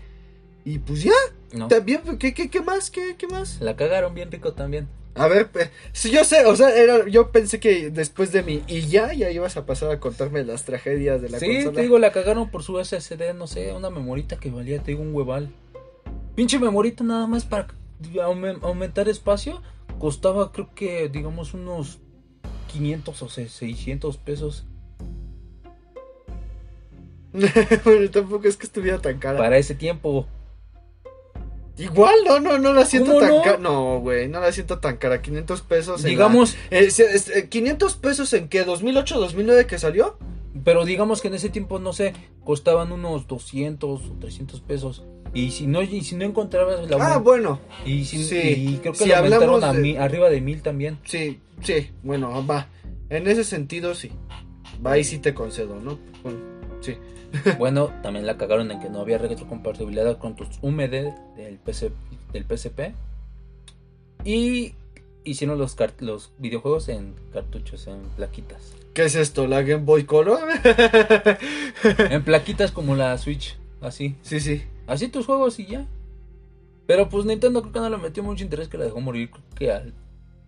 Y 0.65 0.79
pues 0.79 1.03
ya, 1.03 1.11
no. 1.53 1.67
también, 1.67 2.01
¿qué, 2.17 2.33
qué, 2.33 2.49
qué 2.49 2.61
más? 2.61 2.91
¿Qué, 2.91 3.15
¿Qué 3.17 3.27
más? 3.27 3.59
La 3.61 3.75
cagaron 3.75 4.13
bien 4.13 4.31
rico 4.31 4.53
también. 4.53 4.87
A 5.15 5.27
ver, 5.27 5.49
si 5.91 6.11
yo 6.11 6.23
sé, 6.23 6.45
o 6.45 6.55
sea, 6.55 6.69
era, 6.73 7.05
yo 7.09 7.31
pensé 7.31 7.59
que 7.59 7.89
después 7.89 8.31
de 8.31 8.41
mi 8.43 8.63
y 8.67 8.87
ya, 8.87 9.11
ya 9.13 9.29
ibas 9.31 9.57
a 9.57 9.65
pasar 9.65 9.91
a 9.91 9.99
contarme 9.99 10.45
las 10.45 10.63
tragedias 10.63 11.21
de 11.21 11.29
la 11.29 11.39
sí, 11.39 11.47
consola. 11.47 11.75
te 11.75 11.81
digo, 11.81 11.99
la 11.99 12.11
cagaron 12.11 12.49
por 12.51 12.63
su 12.63 12.77
SSD, 12.83 13.33
no 13.35 13.47
sé, 13.47 13.73
una 13.73 13.89
memorita 13.89 14.37
que 14.39 14.49
valía, 14.49 14.79
te 14.79 14.91
digo, 14.91 15.01
un 15.01 15.13
hueval. 15.13 15.49
Pinche 16.35 16.57
memorita 16.59 17.03
nada 17.03 17.27
más 17.27 17.43
para 17.43 17.67
aumen- 18.13 18.59
aumentar 18.61 19.09
espacio. 19.09 19.61
Costaba, 19.97 20.53
creo 20.53 20.69
que, 20.73 21.09
digamos, 21.09 21.53
unos 21.53 21.99
500 22.71 23.21
o 23.21 23.27
600 23.29 24.17
pesos. 24.17 24.65
bueno, 27.83 28.09
tampoco 28.09 28.47
es 28.47 28.55
que 28.57 28.65
estuviera 28.65 28.99
tan 28.99 29.19
cara. 29.19 29.37
Para 29.37 29.57
ese 29.57 29.75
tiempo. 29.75 30.27
Igual, 31.79 32.15
no, 32.27 32.39
no, 32.39 32.57
no 32.59 32.73
la 32.73 32.85
siento 32.85 33.11
¿Cómo 33.13 33.19
tan 33.21 33.29
no? 33.29 33.41
cara. 33.41 33.57
No, 33.57 33.99
güey, 33.99 34.27
no 34.27 34.39
la 34.41 34.51
siento 34.51 34.79
tan 34.79 34.97
cara. 34.97 35.21
500 35.21 35.61
pesos. 35.61 36.03
en 36.03 36.09
Digamos, 36.09 36.55
la- 36.71 36.77
eh, 36.79 36.91
se- 36.91 37.15
es- 37.15 37.29
eh, 37.29 37.47
500 37.49 37.95
pesos 37.95 38.31
en 38.33 38.49
qué? 38.49 38.65
¿2008, 38.65 39.15
2009 39.19 39.65
que 39.65 39.79
salió? 39.79 40.17
pero 40.65 40.83
digamos 40.83 41.21
que 41.21 41.27
en 41.29 41.35
ese 41.35 41.49
tiempo, 41.49 41.77
no 41.79 41.93
sé, 41.93 42.13
costaban 42.43 42.91
unos 42.91 43.27
200 43.27 44.01
o 44.01 44.13
300 44.19 44.59
pesos. 44.61 45.03
Y 45.33 45.51
si 45.51 45.67
no, 45.67 45.81
y 45.83 46.01
si 46.01 46.15
no 46.15 46.25
encontrabas 46.25 46.89
la 46.89 46.97
Ah, 46.99 47.17
bueno, 47.19 47.59
Y, 47.85 48.03
si, 48.05 48.23
Sí, 48.23 48.37
y 48.73 48.77
creo 48.81 48.93
que 48.93 48.99
si 48.99 49.09
lo 49.09 49.17
aumentaron 49.17 49.63
a 49.63 49.71
de- 49.73 49.99
arriba 49.99 50.27
de 50.29 50.41
mil 50.41 50.61
también. 50.63 50.97
sí, 51.05 51.39
sí, 51.61 51.91
bueno, 52.03 52.45
va. 52.45 52.67
En 53.09 53.27
ese 53.27 53.43
sentido, 53.43 53.93
sí. 53.93 54.11
Va, 54.85 54.93
ahí 54.93 55.03
sí 55.03 55.19
te 55.19 55.33
concedo, 55.35 55.79
¿no? 55.79 55.99
Bueno, 56.23 56.39
sí. 56.81 56.95
Bueno, 57.57 57.91
también 58.01 58.25
la 58.25 58.37
cagaron 58.37 58.71
en 58.71 58.79
que 58.79 58.89
no 58.89 59.01
había 59.01 59.17
retrocompatibilidad 59.17 60.17
con 60.17 60.35
tus 60.35 60.47
UMD 60.61 61.13
del, 61.35 61.59
PC, 61.63 61.91
del 62.33 62.45
PSP. 62.45 62.93
Y 64.23 64.73
hicieron 65.23 65.57
los 65.57 66.31
videojuegos 66.37 66.89
en 66.89 67.15
cartuchos, 67.31 67.87
en 67.87 68.01
plaquitas. 68.15 68.73
¿Qué 68.93 69.05
es 69.05 69.15
esto? 69.15 69.47
¿La 69.47 69.61
Game 69.61 69.85
Boy 69.85 70.03
Color? 70.03 70.39
En 72.09 72.23
plaquitas 72.23 72.71
como 72.71 72.95
la 72.95 73.17
Switch, 73.17 73.57
así. 73.81 74.15
sí, 74.21 74.39
sí. 74.39 74.63
Así 74.87 75.07
tus 75.07 75.25
juegos 75.25 75.59
y 75.59 75.67
ya. 75.67 75.87
Pero 76.87 77.07
pues 77.07 77.25
Nintendo 77.25 77.61
creo 77.61 77.71
que 77.71 77.79
no 77.79 77.89
le 77.89 77.97
metió 77.97 78.23
mucho 78.23 78.43
interés 78.43 78.67
que 78.67 78.77
la 78.77 78.85
dejó 78.85 78.99
morir, 78.99 79.29
creo 79.29 79.43
que 79.55 79.71
a 79.71 79.83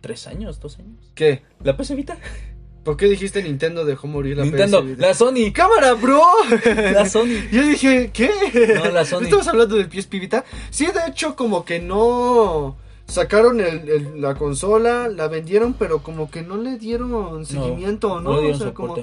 tres 0.02 0.26
años, 0.28 0.60
dos 0.60 0.80
años. 0.80 1.12
¿Qué? 1.14 1.44
¿La 1.64 1.78
PS 1.78 1.96
Vita? 1.96 2.18
¿Por 2.84 2.98
qué 2.98 3.08
dijiste 3.08 3.44
Nintendo 3.44 3.86
dejó 3.86 4.08
morir 4.08 4.38
la 4.38 4.44
Nintendo, 4.44 4.84
PS 4.84 4.98
la 4.98 5.14
Sony, 5.14 5.52
¡Cámara, 5.54 5.94
bro! 5.94 6.22
la 6.94 7.06
Sony. 7.08 7.28
Yo 7.52 7.62
dije, 7.64 8.10
¿qué? 8.12 8.32
No, 8.76 8.90
la 8.90 9.06
Sony. 9.06 9.24
¿Estamos 9.24 9.48
hablando 9.48 9.76
del 9.76 9.90
PSP 9.92 10.14
Vita? 10.14 10.44
Sí, 10.72 10.86
de 10.88 11.10
hecho, 11.10 11.36
como 11.36 11.64
que 11.64 11.80
no... 11.80 12.78
Sacaron 13.06 13.60
el- 13.60 13.90
el- 13.90 14.22
la 14.22 14.36
consola, 14.36 15.10
la 15.10 15.28
vendieron, 15.28 15.74
pero 15.74 16.02
como 16.02 16.32
que 16.32 16.42
no 16.44 16.56
le 16.58 16.78
dieron 16.78 17.46
seguimiento, 17.46 18.22
¿no? 18.22 18.32
No 18.32 18.38
O 18.38 18.42
dieron 18.42 18.60
sea, 18.60 18.74
como- 18.74 18.96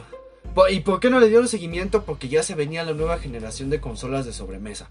¿Y 0.71 0.81
por 0.81 0.99
qué 0.99 1.11
no 1.11 1.21
le 1.21 1.29
dieron 1.29 1.47
seguimiento? 1.47 2.03
Porque 2.05 2.29
ya 2.29 2.43
se 2.43 2.55
venía 2.57 2.83
la 2.85 2.95
nueva 2.95 3.19
generación 3.19 3.71
de 3.71 3.81
consolas 3.81 4.25
de 4.27 4.33
sobremesa. 4.33 4.91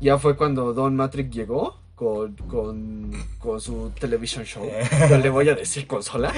Ya 0.00 0.18
fue 0.18 0.36
cuando 0.36 0.74
Don 0.74 0.96
Matrix 0.96 1.30
llegó 1.30 1.78
con, 2.02 2.34
con, 2.48 3.12
con 3.38 3.60
su 3.60 3.90
television 3.98 4.44
show. 4.44 4.68
No 5.08 5.18
le 5.18 5.30
voy 5.30 5.48
a 5.48 5.54
decir 5.54 5.86
consola. 5.86 6.32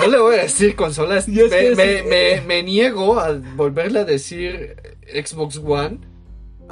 No 0.00 0.06
le 0.08 0.18
voy 0.18 0.34
a 0.36 0.42
decir 0.42 0.74
consola. 0.74 1.22
Me, 1.76 2.02
me- 2.02 2.40
me 2.40 2.62
niego 2.64 3.20
a 3.20 3.32
volverle 3.54 4.00
a 4.00 4.04
decir 4.04 4.74
Xbox 5.06 5.58
One 5.58 5.98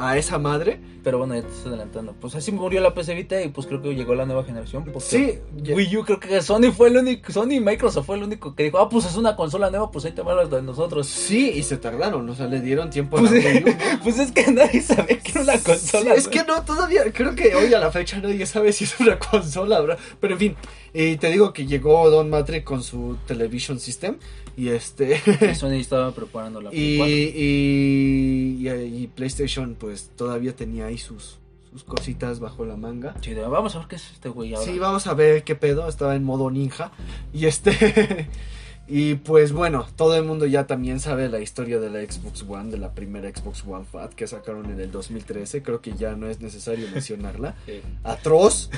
a 0.02 0.18
esa 0.18 0.38
madre. 0.38 0.80
Pero 1.04 1.18
bueno, 1.18 1.34
ya 1.34 1.42
te 1.42 1.48
estás 1.48 1.66
adelantando. 1.66 2.14
Pues 2.20 2.34
así 2.36 2.52
murió 2.52 2.80
la 2.80 2.94
PC 2.94 3.14
Vita 3.14 3.42
y 3.42 3.48
pues 3.48 3.66
creo 3.66 3.82
que 3.82 3.92
llegó 3.94 4.14
la 4.14 4.24
nueva 4.24 4.44
generación. 4.44 4.84
porque 4.84 5.00
Sí, 5.00 5.38
Wii 5.72 5.96
U 5.96 6.04
creo 6.04 6.20
que 6.20 6.40
Sony 6.42 6.70
fue 6.76 6.88
el 6.88 6.96
único, 6.96 7.32
Sony 7.32 7.54
y 7.54 7.60
Microsoft 7.60 8.06
fue 8.06 8.16
el 8.16 8.22
único 8.22 8.54
que 8.54 8.64
dijo, 8.64 8.78
ah, 8.78 8.88
pues 8.88 9.06
es 9.06 9.16
una 9.16 9.34
consola 9.34 9.68
nueva, 9.70 9.90
pues 9.90 10.04
ahí 10.04 10.12
te 10.12 10.22
va 10.22 10.34
las 10.34 10.48
de 10.50 10.62
nosotros. 10.62 11.08
sí, 11.08 11.50
y 11.50 11.62
se 11.64 11.76
tardaron, 11.76 12.28
o 12.28 12.34
sea, 12.36 12.46
le 12.46 12.60
dieron 12.60 12.90
tiempo 12.90 13.16
a 13.16 13.20
Pues, 13.20 13.32
la 13.32 13.38
Wii 13.38 13.64
U, 13.64 13.76
pues 14.04 14.18
es 14.20 14.30
que 14.30 14.52
nadie 14.52 14.80
sabía 14.80 15.18
que 15.18 15.32
era 15.32 15.42
una 15.42 15.58
consola. 15.58 16.14
Sí, 16.14 16.18
es 16.20 16.28
que 16.28 16.44
no, 16.44 16.62
todavía, 16.64 17.12
creo 17.12 17.34
que 17.34 17.54
hoy 17.56 17.74
a 17.74 17.80
la 17.80 17.90
fecha 17.90 18.20
nadie 18.20 18.46
sabe 18.46 18.72
si 18.72 18.84
es 18.84 18.98
una 19.00 19.18
consola, 19.30 19.80
bro. 19.80 19.96
Pero 20.20 20.34
en 20.34 20.38
fin, 20.38 20.56
eh, 20.94 21.16
te 21.18 21.30
digo 21.30 21.52
que 21.52 21.66
llegó 21.66 22.08
Don 22.10 22.30
Matrix 22.30 22.64
con 22.64 22.82
su 22.84 23.16
Television 23.26 23.80
System 23.80 24.18
y 24.56 24.68
este... 24.68 25.20
Sony 25.54 25.72
estaba 25.80 26.12
preparando 26.14 26.60
la 26.60 26.70
Play 26.70 26.94
y, 26.94 26.96
4. 26.98 27.12
y, 27.14 28.88
y- 28.96 29.02
y 29.02 29.06
PlayStation 29.08 29.74
pues 29.78 30.10
todavía 30.16 30.54
tenía 30.54 30.86
ahí 30.86 30.98
sus, 30.98 31.38
sus 31.70 31.84
cositas 31.84 32.38
bajo 32.40 32.64
la 32.64 32.76
manga. 32.76 33.14
Sí, 33.22 33.34
vamos 33.34 33.74
a 33.74 33.80
ver 33.80 33.88
qué 33.88 33.96
es 33.96 34.10
este 34.12 34.28
güey 34.28 34.54
ahora. 34.54 34.70
Sí, 34.70 34.78
vamos 34.78 35.06
a 35.06 35.14
ver 35.14 35.42
qué 35.44 35.54
pedo, 35.54 35.88
estaba 35.88 36.14
en 36.16 36.24
modo 36.24 36.50
ninja. 36.50 36.92
Y 37.32 37.46
este... 37.46 38.28
Y 38.88 39.14
pues 39.14 39.52
bueno, 39.52 39.86
todo 39.96 40.16
el 40.16 40.24
mundo 40.24 40.44
ya 40.44 40.66
también 40.66 40.98
sabe 40.98 41.28
la 41.28 41.38
historia 41.40 41.78
de 41.78 41.88
la 41.88 42.00
Xbox 42.00 42.42
One, 42.46 42.70
de 42.72 42.78
la 42.78 42.92
primera 42.92 43.30
Xbox 43.30 43.62
One 43.66 43.84
Fat 43.90 44.12
que 44.12 44.26
sacaron 44.26 44.66
en 44.70 44.80
el 44.80 44.90
2013. 44.90 45.62
Creo 45.62 45.80
que 45.80 45.92
ya 45.96 46.14
no 46.16 46.28
es 46.28 46.40
necesario 46.40 46.88
mencionarla. 46.92 47.54
Sí. 47.64 47.80
Atroz, 48.02 48.70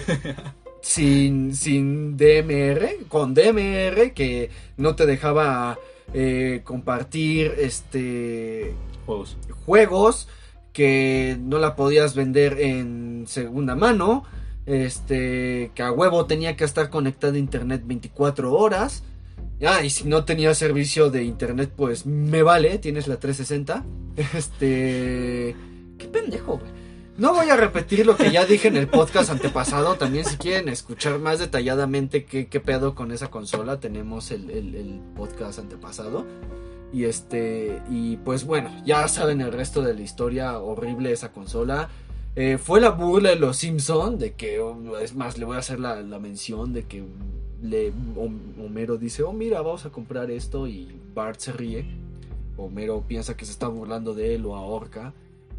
sin, 0.84 1.56
sin 1.56 2.18
DMR, 2.18 3.06
con 3.08 3.32
DMR 3.32 4.12
que 4.12 4.50
no 4.76 4.94
te 4.94 5.06
dejaba 5.06 5.78
eh, 6.12 6.60
compartir 6.62 7.54
este 7.58 8.74
Juegos. 9.06 9.36
juegos 9.64 10.28
que 10.74 11.38
no 11.40 11.58
la 11.58 11.74
podías 11.74 12.14
vender 12.14 12.60
en 12.60 13.24
segunda 13.26 13.74
mano. 13.74 14.24
Este, 14.66 15.70
que 15.74 15.82
a 15.82 15.92
huevo 15.92 16.26
tenía 16.26 16.56
que 16.56 16.64
estar 16.64 16.90
conectada 16.90 17.34
a 17.34 17.38
internet 17.38 17.82
24 17.84 18.52
horas. 18.52 19.04
Ah, 19.66 19.82
y 19.82 19.88
si 19.88 20.04
no 20.04 20.24
tenía 20.24 20.54
servicio 20.54 21.10
de 21.10 21.24
internet, 21.24 21.72
pues 21.74 22.04
me 22.04 22.42
vale, 22.42 22.78
tienes 22.78 23.08
la 23.08 23.16
360. 23.16 23.84
Este, 24.36 25.56
qué 25.98 26.06
pendejo, 26.06 26.58
güey. 26.58 26.83
No 27.16 27.32
voy 27.32 27.48
a 27.48 27.56
repetir 27.56 28.06
lo 28.06 28.16
que 28.16 28.32
ya 28.32 28.44
dije 28.44 28.66
en 28.68 28.76
el 28.76 28.88
podcast 28.88 29.30
antepasado. 29.30 29.94
También, 29.94 30.24
si 30.24 30.36
quieren 30.36 30.68
escuchar 30.68 31.20
más 31.20 31.38
detalladamente 31.38 32.24
qué, 32.24 32.44
pedo 32.60 32.94
con 32.96 33.12
esa 33.12 33.30
consola, 33.30 33.78
tenemos 33.78 34.32
el, 34.32 34.50
el- 34.50 35.00
podcast 35.14 35.60
antepasado. 35.60 36.24
Y 36.92 37.04
este, 37.04 37.82
y 37.88 38.16
pues 38.18 38.44
bueno, 38.44 38.70
ya 38.84 39.06
saben 39.08 39.40
el 39.40 39.52
resto 39.52 39.82
de 39.82 39.94
la 39.94 40.00
historia 40.02 40.58
horrible 40.58 41.08
de 41.10 41.14
esa 41.14 41.32
consola. 41.32 41.88
Eh, 42.36 42.58
fue 42.58 42.80
la 42.80 42.90
burla 42.90 43.30
de 43.30 43.36
los 43.36 43.58
Simpson 43.58 44.18
de 44.18 44.32
que, 44.32 44.58
oh, 44.58 44.98
es 44.98 45.14
más, 45.14 45.38
le 45.38 45.44
voy 45.44 45.54
a 45.54 45.60
hacer 45.60 45.78
la, 45.78 46.00
la 46.02 46.18
mención 46.18 46.72
de 46.72 46.84
que 46.84 47.04
le, 47.62 47.92
Hom- 48.16 48.58
Homero 48.64 48.96
dice, 48.96 49.22
oh 49.22 49.32
mira, 49.32 49.60
vamos 49.62 49.86
a 49.86 49.90
comprar 49.90 50.32
esto 50.32 50.66
y 50.66 51.00
Bart 51.14 51.38
se 51.38 51.52
ríe. 51.52 51.84
Homero 52.56 53.04
piensa 53.06 53.36
que 53.36 53.44
se 53.44 53.52
está 53.52 53.68
burlando 53.68 54.14
de 54.14 54.34
él 54.34 54.46
o 54.46 54.56
ahorca 54.56 55.12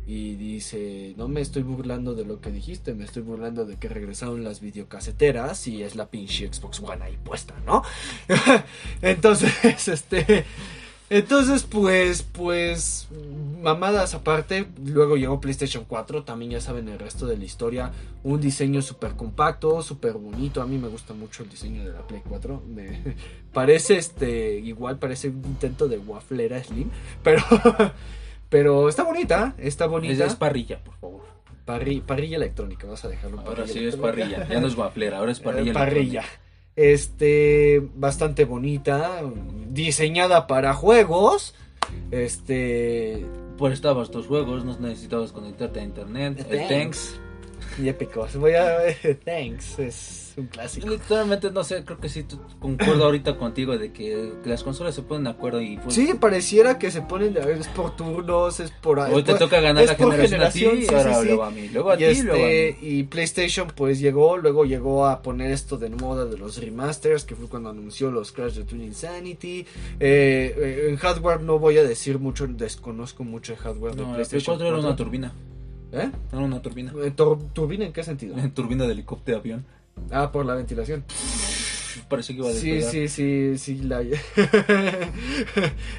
y 0.08 0.36
dice, 0.36 1.16
no 1.18 1.28
me 1.28 1.42
estoy 1.42 1.64
burlando 1.64 2.14
de 2.14 2.26
lo 2.26 2.40
que 2.40 2.52
dijiste, 2.52 2.94
me 2.94 3.06
estoy 3.06 3.24
burlando 3.24 3.66
de 3.66 3.78
que 3.78 3.90
regresaron 3.90 4.44
las 4.44 4.62
videocaseteras 4.62 5.68
y 5.68 5.82
es 5.82 5.96
la 5.96 6.08
pinche 6.08 6.52
Xbox 6.52 6.80
One 6.80 7.04
ahí 7.04 7.18
puesta, 7.24 7.56
¿no? 7.66 7.84
Entonces, 9.02 9.54
este... 9.88 10.46
Entonces, 11.08 11.62
pues, 11.62 12.24
pues, 12.24 13.08
mamadas 13.62 14.16
aparte, 14.16 14.66
luego 14.84 15.18
llegó 15.18 15.40
PlayStation 15.40 15.86
4, 15.88 16.24
también 16.24 16.50
ya 16.50 16.62
saben 16.62 16.90
el 16.90 16.98
resto 16.98 17.28
de 17.28 17.38
la 17.38 17.46
historia, 17.46 17.92
un 18.24 18.42
diseño 18.42 18.82
súper 18.82 19.12
compacto, 19.12 19.84
súper 19.84 20.14
bonito, 20.14 20.64
a 20.64 20.66
mí 20.66 20.80
me 20.80 20.88
gusta 20.88 21.14
mucho 21.14 21.44
el 21.44 21.50
diseño 21.50 21.86
de 21.86 21.92
la 21.92 22.08
Play 22.08 22.24
4, 22.28 22.64
me 22.68 23.16
parece 23.54 23.98
este, 23.98 24.56
igual 24.58 24.98
parece 24.98 25.30
un 25.30 25.44
intento 25.46 25.88
de 25.88 26.00
waflera 26.00 26.64
Slim, 26.64 26.90
pero, 27.22 27.44
pero 28.50 28.88
está 28.90 29.04
bonita, 29.04 29.54
está 29.58 29.86
Es, 29.86 29.92
bonita, 29.92 30.26
es 30.26 30.36
parrilla, 30.36 30.84
por 30.84 30.96
favor. 30.96 31.22
Parri- 31.66 32.02
parrilla 32.02 32.38
electrónica, 32.38 32.86
vamos 32.86 33.04
a 33.06 33.08
dejarlo 33.10 33.42
en 33.42 33.48
Ahora 33.48 33.68
sí 33.68 33.84
es 33.86 33.96
parrilla. 33.96 34.48
Ya 34.48 34.60
no 34.60 34.68
es 34.68 34.76
guaflera, 34.76 35.18
ahora 35.18 35.32
es 35.32 35.40
parrilla. 35.40 35.72
Eh, 35.72 35.74
parrilla. 35.74 36.24
Este, 36.76 37.82
bastante 37.96 38.46
bonita, 38.46 39.22
diseñada 39.70 40.46
para 40.48 40.74
juegos. 40.74 41.56
Este. 42.12 43.26
Por 43.58 43.72
estabas 43.72 44.12
tus 44.12 44.28
juegos, 44.28 44.66
no 44.66 44.78
necesitabas 44.80 45.32
conectarte 45.32 45.80
a 45.80 45.84
internet. 45.84 46.46
El 46.50 46.68
Thanks. 46.68 47.20
Y 47.82 47.90
épicos. 47.90 48.36
Voy 48.38 48.54
a 48.54 48.78
thanks, 49.26 49.80
es 49.80 50.34
un 50.38 50.48
clásico. 50.48 50.88
Literalmente, 50.88 51.52
no 51.52 51.64
sé, 51.64 51.84
creo 51.84 52.00
que 52.00 52.10
sí 52.10 52.26
concuerdo 52.60 53.06
ahorita 53.06 53.38
contigo 53.38 53.78
de 53.78 53.92
que, 53.92 54.34
las 54.46 54.64
consolas 54.64 54.96
se 54.96 55.02
ponen 55.02 55.26
de 55.26 55.30
acuerdo 55.32 55.62
y 55.62 55.78
pues, 55.78 55.96
Sí, 55.96 56.14
pareciera 56.20 56.78
que 56.78 56.92
se 56.92 57.02
ponen 57.02 57.34
de 57.34 57.54
es 57.54 57.68
por 57.70 57.96
turnos, 57.96 58.60
es 58.60 58.72
por 58.72 59.00
Hoy 59.00 59.24
te 59.24 59.36
toca 59.36 59.60
ganar 59.60 59.84
es 59.84 59.90
la 59.90 59.98
por 59.98 60.12
generación, 60.12 60.42
a 60.42 60.50
ti, 60.52 60.60
generación, 60.62 60.78
sí, 60.78 60.88
y 60.92 60.96
ahora 60.96 61.14
sí, 61.16 61.22
sí. 61.22 61.28
luego 61.28 61.44
a 61.44 61.52
mí, 61.52 61.70
luego 61.70 61.90
a 61.92 61.96
y, 61.96 61.98
ti, 61.98 62.22
luego 62.24 62.46
a 62.46 62.50
este, 62.50 62.78
mí. 62.82 62.88
y 62.88 63.04
PlayStation 63.04 63.68
pues 63.76 64.00
llegó, 64.00 64.38
luego 64.38 64.66
llegó 64.66 65.06
a 65.06 65.22
poner 65.22 65.52
esto 65.52 65.78
de 65.78 65.90
moda 65.90 66.26
de 66.26 66.38
los 66.38 66.58
remasters, 66.58 67.24
que 67.24 67.36
fue 67.36 67.48
cuando 67.48 67.70
anunció 67.70 68.12
los 68.12 68.32
Crash 68.32 68.56
de 68.56 68.64
Twin 68.64 68.82
Insanity. 68.82 69.66
Eh, 70.00 70.56
eh, 70.58 70.88
en 70.90 70.98
hardware 70.98 71.42
no 71.42 71.60
voy 71.60 71.78
a 71.78 71.84
decir 71.84 72.20
mucho, 72.20 72.48
desconozco 72.48 73.24
mucho 73.24 73.54
el 73.54 73.60
hardware 73.60 73.96
de 73.96 74.02
No, 74.02 74.14
Play 74.14 74.16
PlayStation 74.16 74.56
4 74.58 74.68
era 74.68 74.76
una 74.78 74.88
4. 74.90 75.06
turbina. 75.06 75.34
¿Eh? 75.96 76.12
Era 76.32 76.42
una 76.42 76.62
turbina. 76.62 76.92
Eh, 77.04 77.12
tur- 77.16 77.40
¿Turbina 77.54 77.86
en 77.86 77.94
qué 77.94 78.04
sentido? 78.04 78.36
turbina 78.54 78.86
de 78.86 78.92
helicóptero 78.92 79.38
de 79.38 79.42
avión. 79.42 79.66
Ah, 80.12 80.32
por 80.32 80.46
la 80.46 80.56
ventilación. 80.56 81.04
Parece 82.08 82.34
que 82.34 82.40
iba 82.40 82.50
a 82.50 82.54
Sí, 82.54 82.72
despegar. 82.72 82.92
sí, 82.92 83.08
sí, 83.08 83.58
sí, 83.58 83.76
la, 83.84 84.04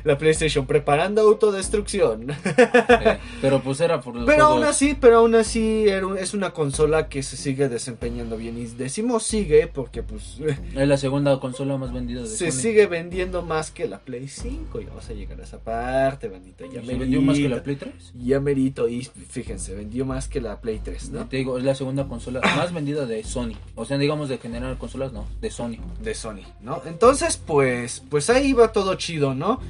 la 0.05 0.19
PlayStation 0.19 0.67
preparando 0.67 1.21
autodestrucción. 1.23 2.31
Eh, 2.31 3.19
pero 3.41 3.61
pues 3.63 3.81
era 3.81 4.01
por 4.01 4.15
los 4.15 4.27
Pero 4.27 4.47
aún 4.47 4.65
así, 4.65 4.97
pero 5.01 5.19
aún 5.19 5.35
así 5.35 5.89
era 5.89 6.07
un- 6.07 6.19
es 6.19 6.35
una 6.35 6.51
consola 6.51 7.09
que 7.09 7.23
se 7.23 7.37
sigue 7.37 7.69
desempeñando 7.69 8.37
bien. 8.37 8.59
Y 8.59 8.67
decimos 8.67 9.25
sigue 9.25 9.67
porque 9.67 10.03
pues 10.03 10.39
Es 10.77 10.89
la 10.89 10.97
segunda 10.97 11.39
consola 11.41 11.77
más 11.77 11.93
vendida 11.93 12.23
de 12.23 12.29
se 12.29 12.51
Sony. 12.51 12.61
sigue 12.61 12.87
vendiendo 12.87 13.43
más 13.43 13.71
que 13.71 13.87
la 13.89 13.99
Play 13.99 14.29
5. 14.29 14.81
Ya 14.81 14.89
vamos 14.89 15.09
a 15.11 15.13
llegar 15.13 15.41
a 15.41 15.45
esa 15.45 15.59
parte, 15.59 16.29
bandita. 16.29 16.65
Ya 16.73 16.83
¿Se 16.85 16.95
vendió 16.95 17.21
más 17.23 17.37
que 17.37 17.49
la 17.49 17.63
Play 17.63 17.77
3? 17.77 17.93
Ya 18.23 18.41
merito. 18.41 18.89
Y 18.89 19.03
fíjense, 19.29 19.75
vendió 19.75 20.05
más 20.05 20.29
que 20.29 20.41
la 20.41 20.61
Play 20.61 20.81
3, 20.83 21.11
¿no? 21.11 21.27
Te 21.29 21.39
digo, 21.39 21.59
es 21.59 21.65
la 21.65 21.75
segunda 21.75 22.07
consola 22.07 22.41
más 22.57 22.73
vendida 22.73 23.07
de 23.07 23.25
Sony. 23.25 23.55
O 23.75 23.85
sea, 23.85 23.99
digamos 23.99 24.29
de 24.29 24.39
generar 24.39 24.77
consolas, 24.79 25.13
no, 25.13 25.27
de 25.41 25.51
Sony. 25.51 25.77
De 26.03 26.15
Sony, 26.15 26.43
¿no? 26.61 26.83
Entonces, 26.87 27.37
pues, 27.37 28.03
pues 28.11 28.29
ahí 28.31 28.53
va 28.53 28.73
todo 28.73 28.95
chido, 28.97 29.35
¿no? 29.35 29.61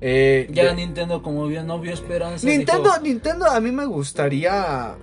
Eh, 0.00 0.48
Ya 0.52 0.64
de- 0.66 0.74
Nintendo, 0.74 1.22
como 1.22 1.46
vio, 1.46 1.62
no 1.64 1.78
vio 1.80 1.92
esperanza. 1.92 2.46
Nintendo, 2.46 2.84
dijo, 2.90 3.00
Nintendo, 3.02 3.46
a 3.46 3.60
mí 3.60 3.70
me 3.72 3.84
gustaría 3.84 4.94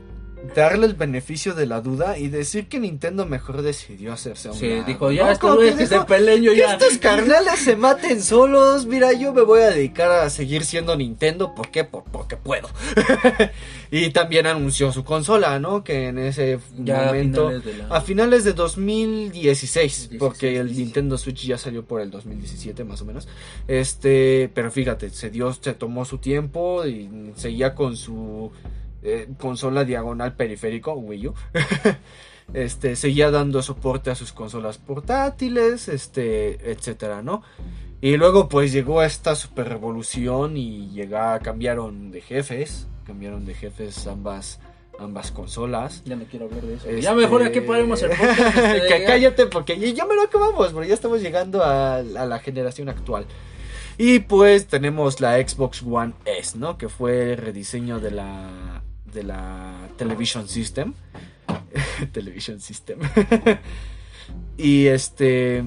darle 0.55 0.87
el 0.87 0.93
beneficio 0.95 1.53
de 1.53 1.65
la 1.65 1.81
duda 1.81 2.17
y 2.17 2.27
decir 2.29 2.67
que 2.67 2.79
Nintendo 2.79 3.25
mejor 3.25 3.61
decidió 3.61 4.13
hacerse 4.13 4.49
un 4.49 4.55
Sí, 4.55 4.69
lado, 4.69 4.83
dijo, 4.85 5.05
¿no? 5.07 5.11
ya 5.11 5.31
estos 5.31 5.37
Como 5.39 5.53
que 5.53 5.57
güeyes 5.71 5.89
que 5.89 6.39
dijo, 6.39 6.53
ya. 6.53 6.73
estos 6.73 6.97
carnales 6.97 7.59
se 7.59 7.75
maten 7.75 8.21
solos. 8.23 8.85
Mira, 8.85 9.13
yo 9.13 9.33
me 9.33 9.41
voy 9.41 9.61
a 9.61 9.69
dedicar 9.69 10.11
a 10.11 10.29
seguir 10.29 10.63
siendo 10.65 10.95
Nintendo. 10.95 11.53
¿Por 11.53 11.69
qué? 11.69 11.83
Por- 11.83 12.03
porque 12.05 12.37
puedo. 12.37 12.69
y 13.91 14.09
también 14.09 14.47
anunció 14.47 14.91
su 14.91 15.03
consola, 15.03 15.59
¿no? 15.59 15.83
Que 15.83 16.07
en 16.07 16.17
ese 16.17 16.59
Ya 16.77 17.03
a 17.03 17.05
momento. 17.07 17.47
finales 17.49 17.77
la- 17.77 17.95
A 17.95 18.01
finales 18.01 18.43
de 18.43 18.53
2016, 18.53 20.09
porque 20.19 20.47
16, 20.51 20.59
el 20.59 20.67
17. 20.67 20.83
Nintendo 20.85 21.17
Switch 21.17 21.45
ya 21.45 21.57
salió 21.57 21.83
por 21.85 22.01
el 22.01 22.11
2017 22.11 22.83
más 22.83 23.01
o 23.01 23.05
menos. 23.05 23.27
Este, 23.67 24.49
pero 24.53 24.71
fíjate, 24.71 25.09
se 25.09 25.29
dio, 25.29 25.53
se 25.53 25.73
tomó 25.73 26.05
su 26.05 26.17
tiempo 26.17 26.85
y 26.85 27.31
seguía 27.35 27.75
con 27.75 27.95
su 27.97 28.51
eh, 29.03 29.27
consola 29.37 29.83
diagonal 29.83 30.35
periférico, 30.35 30.93
Wii 30.93 31.27
U. 31.27 31.33
este, 32.53 32.95
seguía 32.95 33.31
dando 33.31 33.61
soporte 33.61 34.11
a 34.11 34.15
sus 34.15 34.33
consolas 34.33 34.77
portátiles, 34.77 35.87
este, 35.87 36.71
etcétera, 36.71 37.21
¿no? 37.21 37.43
Y 38.01 38.15
luego 38.17 38.47
pues 38.47 38.71
llegó 38.71 39.03
esta 39.03 39.35
super 39.35 39.67
revolución 39.67 40.55
y 40.55 40.89
llega, 40.89 41.37
cambiaron 41.39 42.11
de 42.11 42.21
jefes, 42.21 42.87
cambiaron 43.05 43.45
de 43.45 43.53
jefes 43.53 44.07
ambas 44.07 44.59
ambas 44.99 45.31
consolas. 45.31 46.03
Ya 46.05 46.15
no 46.15 46.25
quiero 46.25 46.45
hablar 46.45 46.61
de 46.61 46.73
eso. 46.75 46.89
Este- 46.89 47.01
Ya 47.01 47.13
mejor 47.13 47.41
aquí 47.43 47.61
paremos 47.61 48.01
el 48.03 48.09
podcast. 48.09 48.39
este, 48.57 48.87
que 48.87 49.03
cállate 49.05 49.45
porque 49.47 49.93
ya, 49.93 50.05
me 50.05 50.15
lo 50.15 50.23
acabamos, 50.23 50.73
ya 50.87 50.93
estamos 50.93 51.21
llegando 51.21 51.63
a, 51.63 51.95
a 51.97 52.01
la 52.01 52.39
generación 52.39 52.89
actual. 52.89 53.25
Y 53.97 54.19
pues 54.19 54.67
tenemos 54.67 55.19
la 55.19 55.35
Xbox 55.45 55.83
One 55.83 56.13
S, 56.25 56.57
¿no? 56.57 56.77
Que 56.77 56.87
fue 56.87 57.33
el 57.33 57.37
rediseño 57.37 57.99
de 57.99 58.11
la, 58.11 58.81
de 59.11 59.23
la 59.23 59.73
Television 59.97 60.47
System. 60.47 60.93
Television 62.11 62.59
System. 62.59 62.99
y 64.57 64.87
este... 64.87 65.63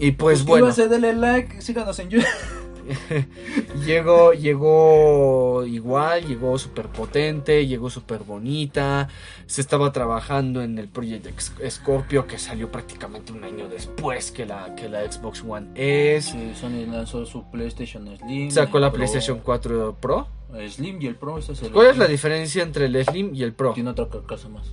Y 0.00 0.12
pues 0.12 0.44
bueno. 0.44 0.72
Denle 0.72 1.12
like, 1.12 1.60
síganos 1.60 1.98
en 1.98 2.10
YouTube. 2.10 2.58
llegó, 3.86 4.32
llegó 4.32 5.64
igual, 5.64 6.26
llegó 6.26 6.58
súper 6.58 6.88
potente, 6.88 7.66
llegó 7.66 7.90
súper 7.90 8.22
bonita. 8.22 9.08
Se 9.46 9.60
estaba 9.60 9.92
trabajando 9.92 10.62
en 10.62 10.78
el 10.78 10.88
Project 10.88 11.40
Scorpio 11.68 12.26
que 12.26 12.38
salió 12.38 12.70
prácticamente 12.70 13.32
un 13.32 13.44
año 13.44 13.68
después 13.68 14.30
que 14.30 14.46
la, 14.46 14.74
que 14.74 14.88
la 14.88 15.10
Xbox 15.10 15.42
One 15.46 15.68
S. 15.74 16.32
Sí, 16.32 16.52
Sony 16.58 16.90
lanzó 16.90 17.26
su 17.26 17.48
PlayStation 17.50 18.16
Slim. 18.16 18.50
Sacó 18.50 18.78
la 18.78 18.92
PlayStation 18.92 19.40
4 19.40 19.96
Pro. 20.00 20.28
Slim 20.68 21.00
y 21.02 21.06
el 21.06 21.16
Pro. 21.16 21.38
¿Cuál 21.72 21.86
es 21.88 21.98
la 21.98 22.06
diferencia 22.06 22.62
entre 22.62 22.86
el 22.86 23.04
Slim 23.04 23.34
y 23.34 23.42
el 23.42 23.52
Pro? 23.52 23.72
Tiene 23.74 23.90
otra 23.90 24.08
carcasa 24.08 24.48
más. 24.48 24.72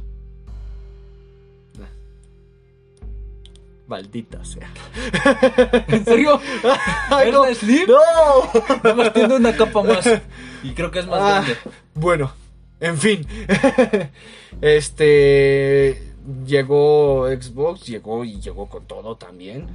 Maldita 3.87 4.43
sea. 4.43 4.67
¿En 5.87 6.03
serio? 6.05 6.39
Ay, 7.11 7.31
no. 7.31 7.45
Slim? 7.53 7.87
¡No! 7.87 8.95
más 8.95 9.13
tiene 9.13 9.35
una 9.35 9.55
capa 9.55 9.83
más. 9.83 10.09
Y 10.63 10.71
creo 10.73 10.89
que 10.89 10.99
es 10.99 11.05
más 11.05 11.19
Ah, 11.21 11.41
grande. 11.43 11.57
Bueno, 11.93 12.33
en 12.79 12.97
fin. 12.97 13.27
este. 14.61 16.01
Llegó 16.47 17.27
Xbox, 17.27 17.85
llegó 17.85 18.25
y 18.25 18.41
llegó 18.41 18.67
con 18.67 18.87
todo 18.87 19.17
también. 19.17 19.67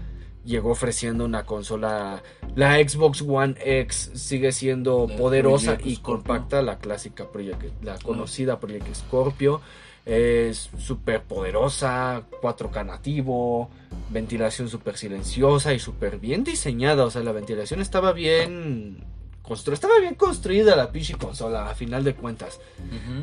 Llegó 0.45 0.71
ofreciendo 0.71 1.25
una 1.25 1.45
consola. 1.45 2.23
La 2.55 2.77
Xbox 2.77 3.23
One 3.23 3.55
X 3.63 4.11
sigue 4.15 4.53
siendo 4.53 5.07
La 5.09 5.17
poderosa 5.17 5.73
Project 5.73 5.87
y 5.87 5.97
Scorpio. 5.97 6.03
compacta. 6.25 6.63
La 6.63 6.79
clásica 6.79 7.31
Project, 7.31 7.83
la 7.85 7.99
conocida 7.99 8.59
Project 8.59 8.95
Scorpio. 8.95 9.61
Es 10.07 10.71
súper 10.79 11.23
poderosa, 11.25 12.23
4K 12.41 12.87
nativo, 12.87 13.69
ventilación 14.09 14.69
súper 14.71 14.97
silenciosa 14.97 15.75
y 15.75 15.79
súper 15.79 16.19
bien 16.19 16.43
diseñada. 16.43 17.05
O 17.05 17.11
sea, 17.11 17.23
la 17.23 17.33
ventilación 17.33 17.83
estaba 17.83 18.13
bien 18.13 19.05
construida. 19.43 19.75
Estaba 19.75 19.99
bien 20.01 20.15
construida 20.15 20.75
la 20.75 20.91
pinche 20.91 21.17
consola, 21.17 21.69
a 21.69 21.75
final 21.75 22.03
de 22.03 22.15
cuentas. 22.15 22.61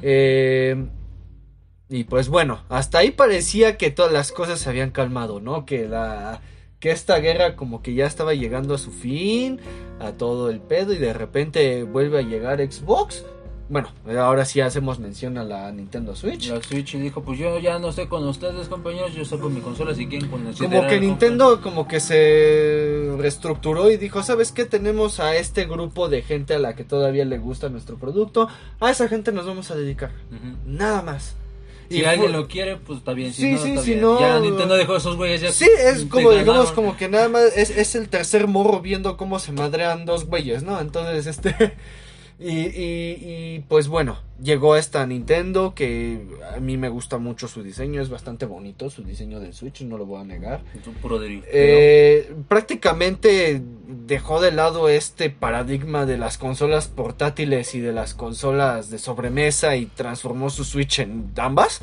Eh, 0.04 0.86
y 1.90 2.04
pues 2.04 2.30
bueno, 2.30 2.62
hasta 2.70 3.00
ahí 3.00 3.10
parecía 3.12 3.76
que 3.78 3.90
todas 3.90 4.12
las 4.12 4.32
cosas 4.32 4.60
se 4.60 4.70
habían 4.70 4.92
calmado, 4.92 5.40
¿no? 5.40 5.66
Que 5.66 5.88
la 5.88 6.42
que 6.80 6.92
esta 6.92 7.18
guerra 7.20 7.56
como 7.56 7.82
que 7.82 7.94
ya 7.94 8.06
estaba 8.06 8.34
llegando 8.34 8.76
a 8.76 8.78
su 8.78 8.92
fin, 8.92 9.60
a 10.00 10.12
todo 10.12 10.50
el 10.50 10.60
pedo 10.60 10.94
y 10.94 10.98
de 10.98 11.14
repente 11.14 11.84
vuelve 11.84 12.20
a 12.20 12.22
llegar 12.22 12.60
Xbox. 12.60 13.26
Bueno, 13.70 13.90
ahora 14.18 14.46
sí 14.46 14.62
hacemos 14.62 14.98
mención 14.98 15.38
a 15.38 15.44
la 15.44 15.70
Nintendo 15.74 16.16
Switch. 16.16 16.50
La 16.50 16.62
Switch 16.62 16.96
dijo, 16.96 17.22
pues 17.22 17.38
yo 17.38 17.60
ya 17.60 17.78
no 17.80 17.90
estoy 17.90 18.08
con 18.08 18.26
ustedes, 18.26 18.70
compañeros, 18.70 19.14
yo 19.14 19.24
estoy 19.24 19.40
con 19.40 19.54
mi 19.54 19.60
consola, 19.60 19.94
si 19.94 20.08
quieren 20.08 20.30
con 20.30 20.54
Como 20.54 20.88
que 20.88 21.00
Nintendo 21.02 21.62
como 21.62 21.86
que 21.86 22.00
se 22.00 23.14
reestructuró 23.18 23.92
y 23.92 23.98
dijo, 23.98 24.24
¿sabes 24.24 24.54
qué? 24.54 24.64
Tenemos 24.64 25.20
a 25.20 25.36
este 25.36 25.66
grupo 25.66 26.08
de 26.08 26.22
gente 26.22 26.54
a 26.54 26.60
la 26.60 26.76
que 26.76 26.86
todavía 26.86 27.26
le 27.26 27.40
gusta 27.40 27.68
nuestro 27.68 27.98
producto. 27.98 28.48
A 28.80 28.90
esa 28.90 29.10
gente 29.10 29.34
nos 29.34 29.46
vamos 29.46 29.70
a 29.70 29.76
dedicar. 29.76 30.12
Nada 30.66 31.02
más. 31.02 31.36
Si 31.90 32.04
alguien 32.06 32.32
lo 32.32 32.48
quiere, 32.48 32.76
pues 32.78 33.00
está 33.00 33.14
bien. 33.14 33.34
Si 33.34 33.42
Sí, 33.44 33.52
no, 33.54 33.58
sí, 33.60 33.70
está 33.70 33.82
si 33.82 33.90
bien. 33.92 34.02
no- 34.02 34.20
Ya 34.20 34.40
Nintendo 34.40 34.76
dejó 34.76 34.96
a 34.96 34.98
esos 34.98 35.16
güeyes 35.16 35.42
ya. 35.42 35.52
Sí, 35.52 35.70
es 35.80 36.06
como 36.06 36.32
digamos 36.32 36.72
como 36.72 36.98
que 36.98 37.08
nada 37.10 37.30
más 37.30 37.44
es, 37.56 37.70
es 37.70 37.96
el 37.96 38.10
tercer 38.10 38.48
morro 38.48 38.82
viendo 38.82 39.16
cómo 39.18 39.40
se 39.40 39.52
madrean 39.52 40.06
dos 40.06 40.26
güeyes, 40.26 40.64
¿no? 40.64 40.80
Entonces, 40.80 41.28
este... 41.28 41.56
Y, 42.40 42.52
y, 42.52 43.56
y, 43.56 43.66
pues 43.68 43.88
bueno, 43.88 44.20
llegó 44.42 44.76
esta 44.76 45.04
Nintendo 45.08 45.74
que 45.74 46.22
a 46.56 46.60
mí 46.60 46.78
me 46.78 46.88
gusta 46.88 47.18
mucho 47.18 47.48
su 47.48 47.64
diseño, 47.64 48.00
es 48.00 48.10
bastante 48.10 48.46
bonito 48.46 48.92
su 48.92 49.04
diseño 49.04 49.40
del 49.40 49.54
Switch, 49.54 49.82
no 49.82 49.98
lo 49.98 50.06
voy 50.06 50.22
a 50.22 50.24
negar. 50.24 50.62
Es 50.80 50.86
un 50.86 50.94
puro. 50.96 51.20
Eh, 51.24 52.36
prácticamente 52.48 53.60
dejó 53.88 54.40
de 54.40 54.52
lado 54.52 54.88
este 54.88 55.32
paradigma 55.32 56.06
de 56.06 56.20
las 56.20 56.38
consolas 56.38 56.88
portátiles 56.88 57.74
y 57.74 57.80
de 57.80 57.92
las 57.92 58.14
consolas 58.14 58.92
de 58.92 59.00
sobremesa 59.00 59.76
y 59.76 59.88
transformó 59.88 60.52
su 60.52 60.64
Switch 60.64 61.00
en 61.00 61.32
ambas. 61.38 61.82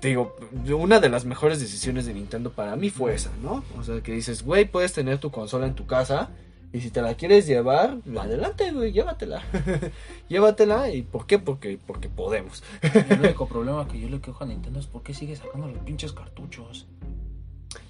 Te 0.00 0.08
digo, 0.08 0.34
una 0.74 0.98
de 0.98 1.10
las 1.10 1.26
mejores 1.26 1.60
decisiones 1.60 2.06
de 2.06 2.14
Nintendo 2.14 2.52
para 2.52 2.74
mí 2.76 2.88
fue 2.88 3.14
esa, 3.14 3.30
¿no? 3.42 3.62
O 3.78 3.82
sea, 3.82 4.00
que 4.00 4.12
dices, 4.12 4.44
güey, 4.44 4.64
puedes 4.64 4.94
tener 4.94 5.18
tu 5.18 5.30
consola 5.30 5.66
en 5.66 5.74
tu 5.74 5.86
casa 5.86 6.30
y 6.74 6.80
si 6.80 6.90
te 6.90 7.00
la 7.00 7.14
quieres 7.14 7.46
llevar, 7.46 7.98
adelante, 8.18 8.72
güey, 8.72 8.90
llévatela. 8.90 9.44
llévatela. 10.28 10.90
¿Y 10.90 11.02
por 11.02 11.24
qué? 11.24 11.38
Porque, 11.38 11.78
porque 11.78 12.08
podemos. 12.08 12.64
El 12.82 13.20
único 13.22 13.46
problema 13.46 13.86
que 13.86 14.00
yo 14.00 14.08
le 14.08 14.20
quejo 14.20 14.42
a 14.42 14.46
Nintendo 14.48 14.80
es 14.80 14.86
por 14.86 15.04
qué 15.04 15.14
sigue 15.14 15.36
sacando 15.36 15.68
los 15.68 15.78
pinches 15.84 16.12
cartuchos. 16.12 16.88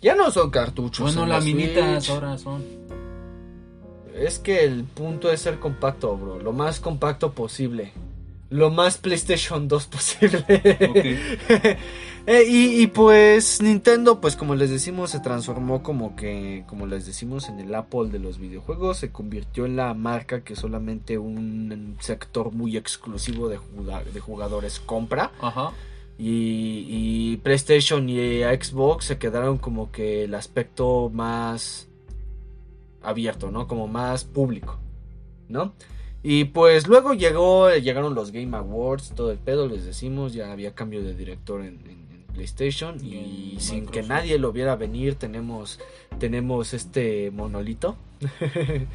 Ya 0.02 0.14
no 0.14 0.30
son 0.30 0.50
cartuchos. 0.50 1.14
Bueno, 1.14 1.22
en 1.22 1.28
las 1.30 1.46
la 1.46 2.14
ahora 2.14 2.36
son. 2.36 2.62
Es 4.14 4.38
que 4.38 4.64
el 4.64 4.84
punto 4.84 5.32
es 5.32 5.40
ser 5.40 5.58
compacto, 5.58 6.14
bro. 6.18 6.38
Lo 6.38 6.52
más 6.52 6.78
compacto 6.78 7.32
posible. 7.32 7.92
Lo 8.50 8.70
más 8.70 8.98
PlayStation 8.98 9.66
2 9.66 9.86
posible. 9.86 10.44
Eh, 12.26 12.44
y, 12.48 12.82
y 12.82 12.86
pues 12.86 13.60
Nintendo, 13.60 14.18
pues 14.20 14.34
como 14.34 14.54
les 14.54 14.70
decimos, 14.70 15.10
se 15.10 15.20
transformó 15.20 15.82
como 15.82 16.16
que, 16.16 16.64
como 16.66 16.86
les 16.86 17.04
decimos, 17.04 17.50
en 17.50 17.60
el 17.60 17.74
Apple 17.74 18.08
de 18.10 18.18
los 18.18 18.38
videojuegos. 18.38 18.96
Se 18.96 19.10
convirtió 19.12 19.66
en 19.66 19.76
la 19.76 19.92
marca 19.92 20.42
que 20.42 20.56
solamente 20.56 21.18
un 21.18 21.96
sector 22.00 22.50
muy 22.52 22.78
exclusivo 22.78 23.48
de, 23.50 23.58
juga- 23.58 24.02
de 24.04 24.20
jugadores 24.20 24.80
compra. 24.80 25.32
Ajá. 25.40 25.72
Y, 26.16 26.86
y 26.88 27.36
PlayStation 27.38 28.08
y 28.08 28.42
Xbox 28.42 29.04
se 29.04 29.18
quedaron 29.18 29.58
como 29.58 29.90
que 29.92 30.24
el 30.24 30.34
aspecto 30.34 31.10
más 31.12 31.88
abierto, 33.02 33.50
¿no? 33.50 33.66
Como 33.68 33.86
más 33.86 34.24
público, 34.24 34.78
¿no? 35.48 35.74
Y 36.22 36.44
pues 36.44 36.86
luego 36.86 37.12
llegó, 37.12 37.68
llegaron 37.74 38.14
los 38.14 38.30
Game 38.30 38.56
Awards, 38.56 39.12
todo 39.14 39.30
el 39.30 39.36
pedo, 39.38 39.68
les 39.68 39.84
decimos, 39.84 40.32
ya 40.32 40.50
había 40.52 40.74
cambio 40.74 41.02
de 41.02 41.14
director 41.14 41.60
en- 41.60 41.80
en 41.86 42.03
PlayStation 42.34 42.96
Y 43.04 43.56
sin 43.60 43.86
que 43.86 44.02
nadie 44.02 44.38
lo 44.38 44.52
viera 44.52 44.76
venir 44.76 45.14
tenemos, 45.14 45.78
tenemos 46.18 46.74
este 46.74 47.30
monolito. 47.30 47.96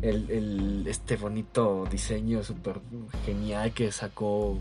El, 0.00 0.30
el- 0.30 0.84
este 0.86 1.16
bonito 1.16 1.84
diseño 1.90 2.44
súper 2.44 2.76
genial 3.26 3.72
que 3.72 3.90
sacó 3.90 4.56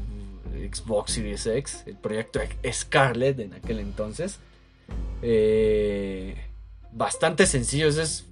Xbox 0.73 1.11
Series 1.11 1.45
X, 1.45 1.83
el 1.85 1.95
proyecto 1.95 2.39
Scarlet 2.71 3.39
en 3.41 3.53
aquel 3.53 3.77
entonces. 3.79 4.39
Eh, 5.21 6.35
bastante 6.91 7.45
sencillo, 7.45 7.87
es 7.87 8.25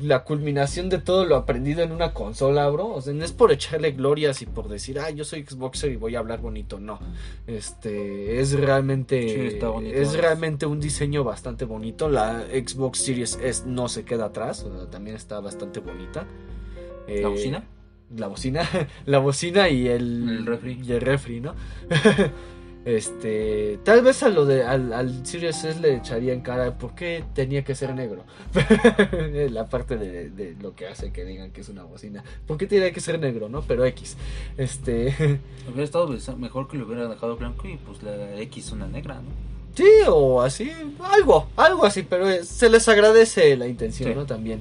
la 0.00 0.24
culminación 0.24 0.88
de 0.88 0.98
todo 0.98 1.24
lo 1.24 1.36
aprendido 1.36 1.82
en 1.82 1.92
una 1.92 2.12
consola, 2.14 2.68
bro. 2.70 2.88
O 2.94 3.00
sea, 3.00 3.12
no 3.14 3.24
es 3.24 3.32
por 3.32 3.52
echarle 3.52 3.92
glorias 3.92 4.42
y 4.42 4.46
por 4.46 4.68
decir, 4.68 4.98
ah, 4.98 5.10
yo 5.10 5.24
soy 5.24 5.44
Xboxer 5.44 5.92
y 5.92 5.96
voy 5.96 6.16
a 6.16 6.18
hablar 6.20 6.40
bonito. 6.40 6.78
No, 6.80 6.98
este 7.46 8.40
es 8.40 8.52
realmente, 8.58 9.20
Sí, 9.28 9.54
está 9.54 9.68
bonito. 9.68 9.96
es 9.96 10.14
realmente 10.16 10.66
un 10.66 10.80
diseño 10.80 11.24
bastante 11.24 11.64
bonito. 11.64 12.08
La 12.08 12.44
Xbox 12.50 12.98
Series 12.98 13.38
S 13.42 13.64
no 13.66 13.88
se 13.88 14.04
queda 14.04 14.26
atrás, 14.26 14.62
o 14.64 14.76
sea, 14.76 14.90
también 14.90 15.16
está 15.16 15.40
bastante 15.40 15.80
bonita. 15.80 16.26
¿La 17.06 17.14
Eh, 17.14 17.24
bocina? 17.26 17.64
la 18.16 18.26
bocina, 18.26 18.62
la 19.06 19.18
bocina 19.18 19.68
y 19.68 19.88
el, 19.88 20.28
El 20.28 20.46
refri. 20.46 20.80
y 20.82 20.92
el 20.92 21.00
refri, 21.00 21.40
¿no? 21.40 21.54
este, 22.96 23.78
tal 23.84 24.00
vez 24.02 24.22
a 24.22 24.30
lo 24.30 24.46
de 24.46 24.64
al, 24.64 24.92
al 24.94 25.26
Series 25.26 25.62
S 25.62 25.78
le 25.80 25.96
echaría 25.96 26.32
en 26.32 26.40
cara 26.40 26.78
por 26.78 26.94
qué 26.94 27.22
tenía 27.34 27.62
que 27.62 27.74
ser 27.74 27.94
negro. 27.94 28.24
la 29.50 29.68
parte 29.68 29.96
de, 29.96 30.30
de 30.30 30.56
lo 30.60 30.74
que 30.74 30.86
hace 30.86 31.12
que 31.12 31.24
digan 31.24 31.50
que 31.50 31.60
es 31.60 31.68
una 31.68 31.82
bocina. 31.84 32.24
¿Por 32.46 32.56
qué 32.56 32.66
tiene 32.66 32.92
que 32.92 33.00
ser 33.00 33.18
negro, 33.20 33.48
no? 33.48 33.62
Pero 33.62 33.84
X. 33.84 34.16
Este, 34.56 35.08
Hubiera 35.68 35.84
estado 35.84 36.08
mejor 36.38 36.68
que 36.68 36.76
lo 36.78 36.86
hubiera 36.86 37.08
dejado 37.08 37.36
blanco 37.36 37.68
y 37.68 37.76
pues 37.76 38.02
la 38.02 38.40
X 38.42 38.72
una 38.72 38.86
negra, 38.86 39.16
¿no? 39.16 39.28
sí, 39.74 39.84
o 40.08 40.40
así, 40.42 40.72
algo, 41.04 41.46
algo 41.56 41.84
así, 41.86 42.02
pero 42.02 42.28
es- 42.28 42.48
se 42.48 42.68
les 42.68 42.88
agradece 42.88 43.56
la 43.56 43.68
intención, 43.68 44.08
Sí. 44.08 44.14
¿no? 44.16 44.26
También. 44.26 44.60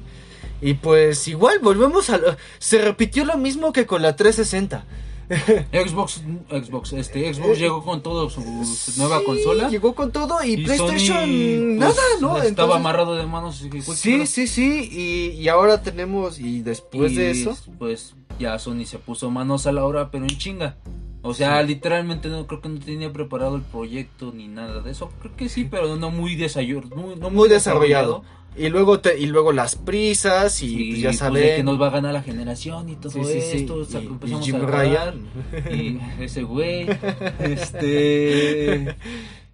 Y 0.62 0.76
pues 0.76 1.28
igual 1.28 1.60
volvemos 1.60 2.10
a 2.12 2.18
lo, 2.18 2.36
se 2.60 2.80
repitió 2.80 3.26
lo 3.26 3.38
mismo 3.38 3.72
que 3.74 3.86
con 3.88 4.02
la 4.04 4.16
360. 4.16 4.84
Xbox, 5.74 6.22
Xbox, 6.50 6.94
este, 6.94 7.34
Xbox 7.34 7.58
Eh, 7.58 7.62
llegó 7.62 7.84
con 7.84 8.02
todo 8.02 8.30
su, 8.30 8.42
su 8.42 9.00
nueva 9.00 9.20
Sí, 9.20 9.26
consola. 9.26 9.70
Llegó 9.70 9.94
con 9.94 10.12
todo 10.12 10.44
y, 10.44 10.54
y 10.54 10.64
PlayStation 10.66 11.00
Sony, 11.00 11.76
nada, 11.80 11.94
pues, 11.94 12.22
¿no? 12.22 12.28
Estaba 12.38 12.48
Entonces- 12.48 12.76
amarrado 12.76 13.16
de 13.16 13.26
manos. 13.26 13.64
pues, 13.86 14.00
Sí, 14.00 14.26
sí, 14.26 14.48
sí. 14.48 14.90
Y, 14.92 15.42
y 15.42 15.48
ahora 15.50 15.82
tenemos, 15.82 16.40
y 16.40 16.62
después 16.62 17.12
y, 17.12 17.16
de 17.16 17.32
eso, 17.32 17.58
Pues 17.78 18.16
ya 18.40 18.58
Sony 18.60 18.86
se 18.86 19.00
puso 19.00 19.30
manos 19.30 19.68
a 19.68 19.72
la 19.72 19.84
obra, 19.86 20.12
pero 20.12 20.24
en 20.26 20.38
chinga. 20.38 20.78
O 21.24 21.34
sea, 21.34 21.62
literalmente 21.64 22.30
no 22.30 22.48
creo 22.48 22.62
que 22.62 22.70
no 22.70 22.80
tenía 22.80 23.12
preparado 23.12 23.56
el 23.58 23.62
proyecto 23.64 24.32
ni 24.34 24.48
nada 24.48 24.82
de 24.82 24.92
eso. 24.92 25.12
Creo 25.20 25.36
que 25.36 25.50
sí, 25.50 25.66
pero 25.70 25.96
no 25.98 26.10
muy 26.12 26.36
desarrollado. 26.36 26.88
Muy, 26.96 27.16
no 27.16 27.30
muy 27.30 27.50
desarrollado. 27.50 28.24
Y 28.56 28.70
luego 28.70 29.00
te, 29.02 29.20
y 29.20 29.28
luego 29.28 29.52
las 29.52 29.76
prisas 29.76 30.64
y 30.64 30.70
Sí, 30.70 30.88
pues 30.90 31.02
ya 31.02 31.10
pues, 31.10 31.18
saben. 31.20 31.44
de 31.44 31.56
que 31.58 31.64
nos 31.64 31.80
va 31.80 31.88
a 31.88 31.90
ganar 31.92 32.14
la 32.14 32.24
generación 32.24 32.90
y 32.90 32.96
todo 32.96 33.12
Sí, 33.12 33.24
sí, 33.24 33.42
sí. 33.42 33.58
esto. 33.58 33.76
o 33.76 33.86
sea, 33.86 34.02
Y- 34.02 34.08
empezamos 34.08 34.48
y 34.48 34.52
Jim 34.52 34.62
a 34.62 34.66
Ryan. 34.66 35.28
Y 35.72 36.00
ese 36.24 36.44
güey. 36.44 36.88
Este. 37.40 38.96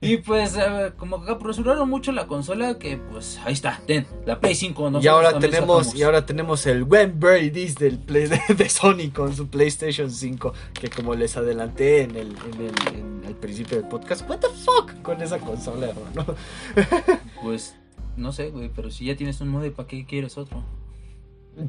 Y 0.04 0.18
pues, 0.18 0.56
eh, 0.58 0.92
como 0.98 1.24
que 1.24 1.32
apresuraron 1.32 1.90
mucho 1.90 2.12
la 2.12 2.28
consola, 2.28 2.78
que 2.78 2.98
pues 2.98 3.40
ahí 3.46 3.54
está, 3.54 3.82
ten, 3.88 4.06
la 4.26 4.40
Play 4.40 4.56
5. 4.56 5.00
y 5.02 5.08
ahora 5.08 5.40
tenemos 5.40 5.86
sacamos. 5.86 5.96
y 5.96 6.04
ahora 6.04 6.26
tenemos 6.26 6.66
el 6.66 6.84
When 6.84 7.20
Brady's 7.20 7.76
del 7.76 8.00
play 8.00 8.28
de, 8.28 8.40
de 8.56 8.70
Sony 8.70 9.12
con 9.14 9.36
su 9.36 9.48
PlayStation 9.48 10.12
5 10.12 10.54
que 10.74 10.90
como 10.90 11.16
les 11.16 11.38
adelanté 11.38 12.02
en 12.02 12.16
el, 12.16 12.36
en 12.54 12.62
el 12.62 12.96
en 12.98 13.24
el 13.26 13.36
principio 13.36 13.78
del 13.78 13.88
podcast 13.88 14.30
what 14.30 14.40
the 14.40 14.48
fuck 14.50 15.02
con 15.02 15.22
esa 15.22 15.40
consola 15.40 15.88
hermano 15.88 16.36
Pues, 17.42 17.76
no 18.18 18.32
sé, 18.32 18.50
güey, 18.50 18.70
pero 18.74 18.92
si 18.92 19.06
ya 19.06 19.16
tienes 19.16 19.42
un 19.42 19.50
modem, 19.50 19.74
¿para 19.74 19.88
qué 19.88 20.06
quieres 20.06 20.38
otro? 20.38 20.64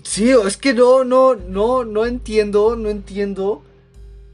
sí 0.02 0.31
es 0.31 0.56
que 0.56 0.73
no 0.73 1.05
no 1.05 1.35
no 1.35 1.85
no 1.85 2.06
entiendo 2.06 2.74
no 2.74 2.89
entiendo 2.89 3.62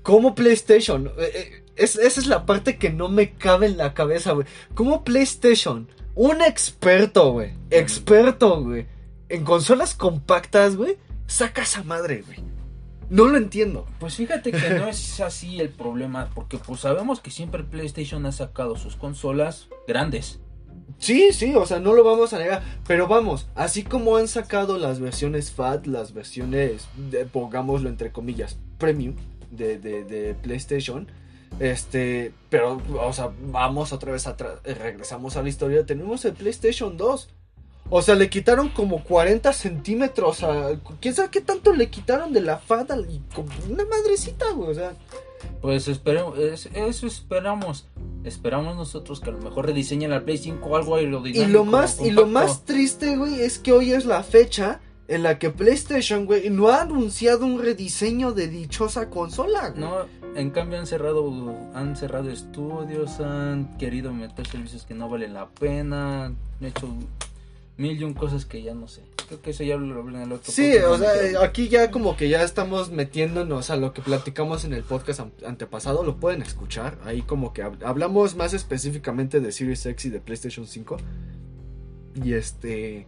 cómo 0.03 0.35
PlayStation 0.35 1.09
eh, 1.19 1.31
eh, 1.35 1.63
es, 1.81 1.97
esa 1.97 2.20
es 2.20 2.27
la 2.27 2.47
parte 2.47 2.77
que 2.78 2.90
no 2.90 3.09
me 3.09 3.32
cabe 3.32 3.66
en 3.66 3.77
la 3.77 3.94
cabeza 3.94 4.32
güey 4.32 4.47
cómo 4.74 5.05
PlayStation 5.05 5.89
un 6.15 6.43
experto 6.43 7.32
güey 7.32 7.52
experto 7.70 8.62
güey 8.62 8.86
en 9.28 9.44
consolas 9.44 9.94
compactas 9.94 10.77
güey 10.77 10.98
saca 11.27 11.62
esa 11.62 11.82
madre 11.82 12.23
güey 12.27 12.39
no 13.11 13.27
lo 13.27 13.36
entiendo 13.36 13.86
Pues 13.98 14.15
fíjate 14.15 14.52
que 14.52 14.70
no 14.70 14.86
es 14.86 15.20
así 15.20 15.61
el 15.61 15.69
problema, 15.69 16.31
porque 16.32 16.59
pues 16.59 16.81
sabemos 16.81 17.20
que 17.20 17.32
siempre 17.32 17.65
PlayStation 17.65 18.24
ha 18.24 18.31
sacado 18.31 18.77
sus 18.77 18.94
consolas 18.94 19.66
grandes. 19.89 20.39
Sí, 20.98 21.32
sí, 21.32 21.55
o 21.57 21.66
sea, 21.66 21.81
no 21.81 21.93
lo 21.93 22.05
vamos 22.05 22.32
a 22.32 22.39
negar. 22.39 22.62
Pero 22.86 23.09
vamos, 23.09 23.48
así 23.57 23.82
como 23.82 24.16
han 24.16 24.28
sacado 24.28 24.78
las 24.78 25.01
versiones 25.01 25.51
FAT, 25.51 25.86
las 25.86 26.15
versiones, 26.15 26.86
de, 27.11 27.24
pongámoslo 27.27 27.89
entre 27.89 28.12
comillas, 28.12 28.59
premium 28.78 29.16
de, 29.51 29.78
de, 29.78 30.05
de 30.05 30.35
PlayStation. 30.35 31.09
Este, 31.59 32.33
pero, 32.49 32.81
o 33.03 33.13
sea, 33.13 33.31
vamos 33.51 33.93
otra 33.93 34.13
vez 34.13 34.27
atrás, 34.27 34.55
eh, 34.65 34.75
regresamos 34.75 35.37
a 35.37 35.43
la 35.43 35.49
historia. 35.49 35.85
Tenemos 35.85 36.25
el 36.25 36.33
PlayStation 36.33 36.97
2. 36.97 37.29
O 37.93 38.03
sea, 38.03 38.15
le 38.15 38.31
quitaron 38.31 38.69
como 38.69 39.03
40 39.03 39.53
centímetros 39.53 40.45
a. 40.45 40.79
¿Quién 41.01 41.13
sabe 41.15 41.29
qué 41.31 41.41
tanto 41.41 41.75
le 41.75 41.91
quitaron 41.91 42.33
de 42.33 42.41
la 42.41 42.59
FAT? 42.59 42.93
al- 42.93 43.11
Y 43.11 43.21
como 43.35 43.49
una 43.69 43.85
madrecita, 43.85 44.51
güey. 44.53 44.71
O 44.71 44.75
sea, 44.75 44.93
Pues 45.61 45.89
esperemos, 45.89 46.39
es- 46.39 46.69
eso 46.75 47.07
esperamos. 47.07 47.87
Esperamos 48.25 48.77
nosotros 48.77 49.21
que 49.21 49.31
a 49.31 49.33
lo 49.33 49.39
mejor 49.41 49.67
rediseñen 49.67 50.11
la 50.11 50.21
Play 50.25 50.39
5 50.39 50.69
o 50.69 50.77
algo 50.77 50.95
aerodinámico. 50.95 51.49
Y 51.51 51.53
lo 51.53 51.65
más, 51.65 52.01
y 52.01 52.11
lo 52.11 52.27
más 52.27 52.65
triste, 52.65 53.17
güey, 53.17 53.41
es 53.41 53.59
que 53.59 53.73
hoy 53.73 53.93
es 53.93 54.05
la 54.05 54.23
fecha 54.23 54.81
en 55.11 55.23
la 55.23 55.39
que 55.39 55.51
PlayStation, 55.51 56.24
güey, 56.24 56.49
no 56.51 56.69
ha 56.69 56.82
anunciado 56.82 57.45
un 57.45 57.61
rediseño 57.61 58.32
de 58.32 58.49
dichosa 58.49 59.11
consola. 59.11 59.70
güey. 59.70 59.81
No, 59.81 60.07
en 60.37 60.51
cambio 60.51 60.78
han 60.78 60.87
cerrado, 60.87 61.55
han 61.74 61.97
cerrado 61.97 62.31
estudios, 62.31 63.20
han 63.20 63.77
querido 63.77 64.12
meter 64.12 64.47
servicios 64.47 64.85
que 64.87 64.95
no 64.95 65.09
valen 65.09 65.35
la 65.35 65.49
pena, 65.49 66.27
han 66.27 66.37
hecho 66.62 66.89
mil 67.77 68.01
y 68.01 68.05
un 68.05 68.15
cosas 68.15 68.45
que 68.47 68.62
ya 68.62 68.73
no 68.74 68.87
sé. 68.89 69.03
Creo 69.27 69.43
que 69.43 69.51
eso 69.51 69.62
ya 69.65 69.77
lo 69.77 70.01
hablé 70.01 70.16
en 70.19 70.23
el 70.24 70.32
otro 70.32 70.53
Sí, 70.53 70.77
o 70.77 70.99
sea, 70.99 71.11
aquí 71.43 71.69
ya 71.69 71.91
como 71.93 72.16
que 72.16 72.28
ya 72.28 72.43
estamos 72.43 72.91
metiéndonos 72.91 73.70
a 73.70 73.77
lo 73.77 73.93
que 73.93 74.03
platicamos 74.03 74.65
en 74.65 74.73
el 74.73 74.82
podcast 74.82 75.20
an- 75.20 75.32
antepasado, 75.47 76.03
lo 76.05 76.16
pueden 76.16 76.43
escuchar, 76.43 76.99
ahí 77.05 77.23
como 77.23 77.53
que 77.53 77.65
hab- 77.65 77.82
hablamos 77.85 78.35
más 78.37 78.55
específicamente 78.55 79.41
de 79.41 79.53
Series 79.53 79.87
X 79.87 80.05
y 80.07 80.11
de 80.11 80.20
PlayStation 80.20 80.66
5. 80.66 80.97
Y 82.24 82.32
este 82.35 83.07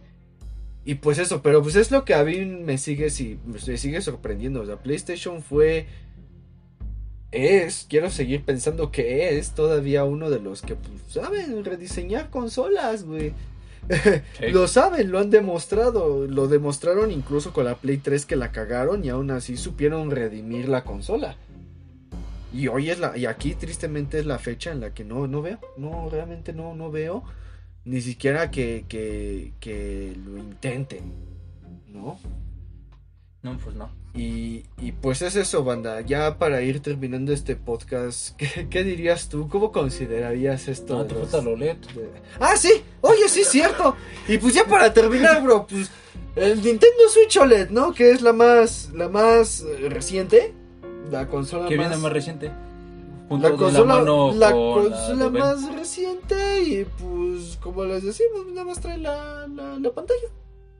y 0.85 0.95
pues 0.95 1.17
eso, 1.17 1.41
pero 1.41 1.61
pues 1.61 1.75
es 1.75 1.91
lo 1.91 2.05
que 2.05 2.13
a 2.13 2.23
mí 2.23 2.45
me 2.45 2.77
sigue 2.77 3.09
sí, 3.09 3.39
me 3.45 3.77
sigue 3.77 4.01
sorprendiendo, 4.01 4.61
o 4.61 4.65
sea, 4.65 4.77
PlayStation 4.77 5.41
fue 5.41 5.87
es, 7.33 7.87
quiero 7.89 8.11
seguir 8.11 8.43
pensando 8.43 8.91
que 8.91 9.37
es 9.37 9.51
todavía 9.51 10.03
uno 10.03 10.29
de 10.29 10.39
los 10.39 10.61
que 10.61 10.75
pues, 10.75 11.01
saben 11.09 11.65
rediseñar 11.65 12.29
consolas, 12.29 13.03
güey. 13.03 13.33
Lo 14.51 14.67
saben, 14.67 15.11
lo 15.11 15.19
han 15.19 15.29
demostrado. 15.29 16.25
Lo 16.25 16.47
demostraron 16.47 17.11
incluso 17.11 17.51
con 17.51 17.65
la 17.65 17.75
Play 17.75 17.97
3 17.97 18.25
que 18.25 18.37
la 18.37 18.53
cagaron 18.53 19.03
y 19.03 19.09
aún 19.09 19.29
así 19.29 19.57
supieron 19.57 20.09
redimir 20.09 20.69
la 20.69 20.85
consola. 20.85 21.35
Y 22.53 22.69
hoy 22.69 22.91
es 22.91 22.99
la. 22.99 23.17
Y 23.17 23.25
aquí 23.25 23.55
tristemente 23.55 24.19
es 24.19 24.25
la 24.25 24.39
fecha 24.39 24.71
en 24.71 24.79
la 24.79 24.93
que 24.93 25.03
no, 25.03 25.27
no 25.27 25.41
veo. 25.41 25.59
No, 25.75 26.07
realmente 26.09 26.53
no, 26.53 26.75
no 26.75 26.91
veo. 26.91 27.23
Ni 27.85 28.01
siquiera 28.01 28.49
que, 28.51 28.85
que, 28.87 29.53
que 29.59 30.13
lo 30.25 30.37
intenten. 30.37 31.13
¿No? 31.87 32.17
No, 33.41 33.57
pues 33.57 33.75
no. 33.75 33.89
Y, 34.15 34.63
y 34.79 34.91
pues 34.93 35.21
es 35.21 35.35
eso, 35.35 35.63
banda. 35.63 35.99
Ya 36.01 36.37
para 36.37 36.61
ir 36.61 36.79
terminando 36.79 37.33
este 37.33 37.55
podcast, 37.55 38.35
¿qué, 38.37 38.67
qué 38.69 38.83
dirías 38.83 39.27
tú? 39.27 39.49
¿Cómo 39.49 39.71
considerarías 39.71 40.67
esto? 40.67 40.97
No, 40.97 41.05
te 41.05 41.15
los- 41.15 41.29
falta 41.29 41.49
de- 41.49 41.77
Ah, 42.39 42.55
sí, 42.55 42.71
oye, 43.01 43.27
sí, 43.27 43.43
cierto. 43.43 43.95
Y 44.27 44.37
pues 44.37 44.53
ya 44.53 44.65
para 44.65 44.93
terminar, 44.93 45.43
bro, 45.43 45.67
pues 45.67 45.89
el 46.35 46.55
Nintendo 46.63 47.09
Switch 47.09 47.35
OLED, 47.37 47.69
¿no? 47.69 47.93
Que 47.93 48.11
es 48.11 48.21
la 48.21 48.33
más, 48.33 48.91
la 48.93 49.09
más 49.09 49.61
eh, 49.61 49.89
reciente, 49.89 50.53
la 51.11 51.27
consola 51.27 51.67
¿Qué 51.67 51.75
más, 51.75 51.89
viene 51.89 52.01
más 52.01 52.13
reciente? 52.13 52.51
La 53.29 53.49
de 53.49 53.55
consola, 53.57 53.95
mano 53.95 54.33
la 54.33 54.51
con 54.51 54.83
consola 54.89 55.23
de 55.25 55.29
Ben. 55.29 55.39
más 55.41 55.75
reciente 55.75 56.61
y 56.63 56.85
pues 56.85 57.57
como 57.61 57.83
les 57.85 58.03
decimos, 58.03 58.45
nada 58.49 58.65
más 58.65 58.79
trae 58.79 58.97
la, 58.97 59.47
la, 59.47 59.79
la 59.79 59.91
pantalla, 59.91 60.27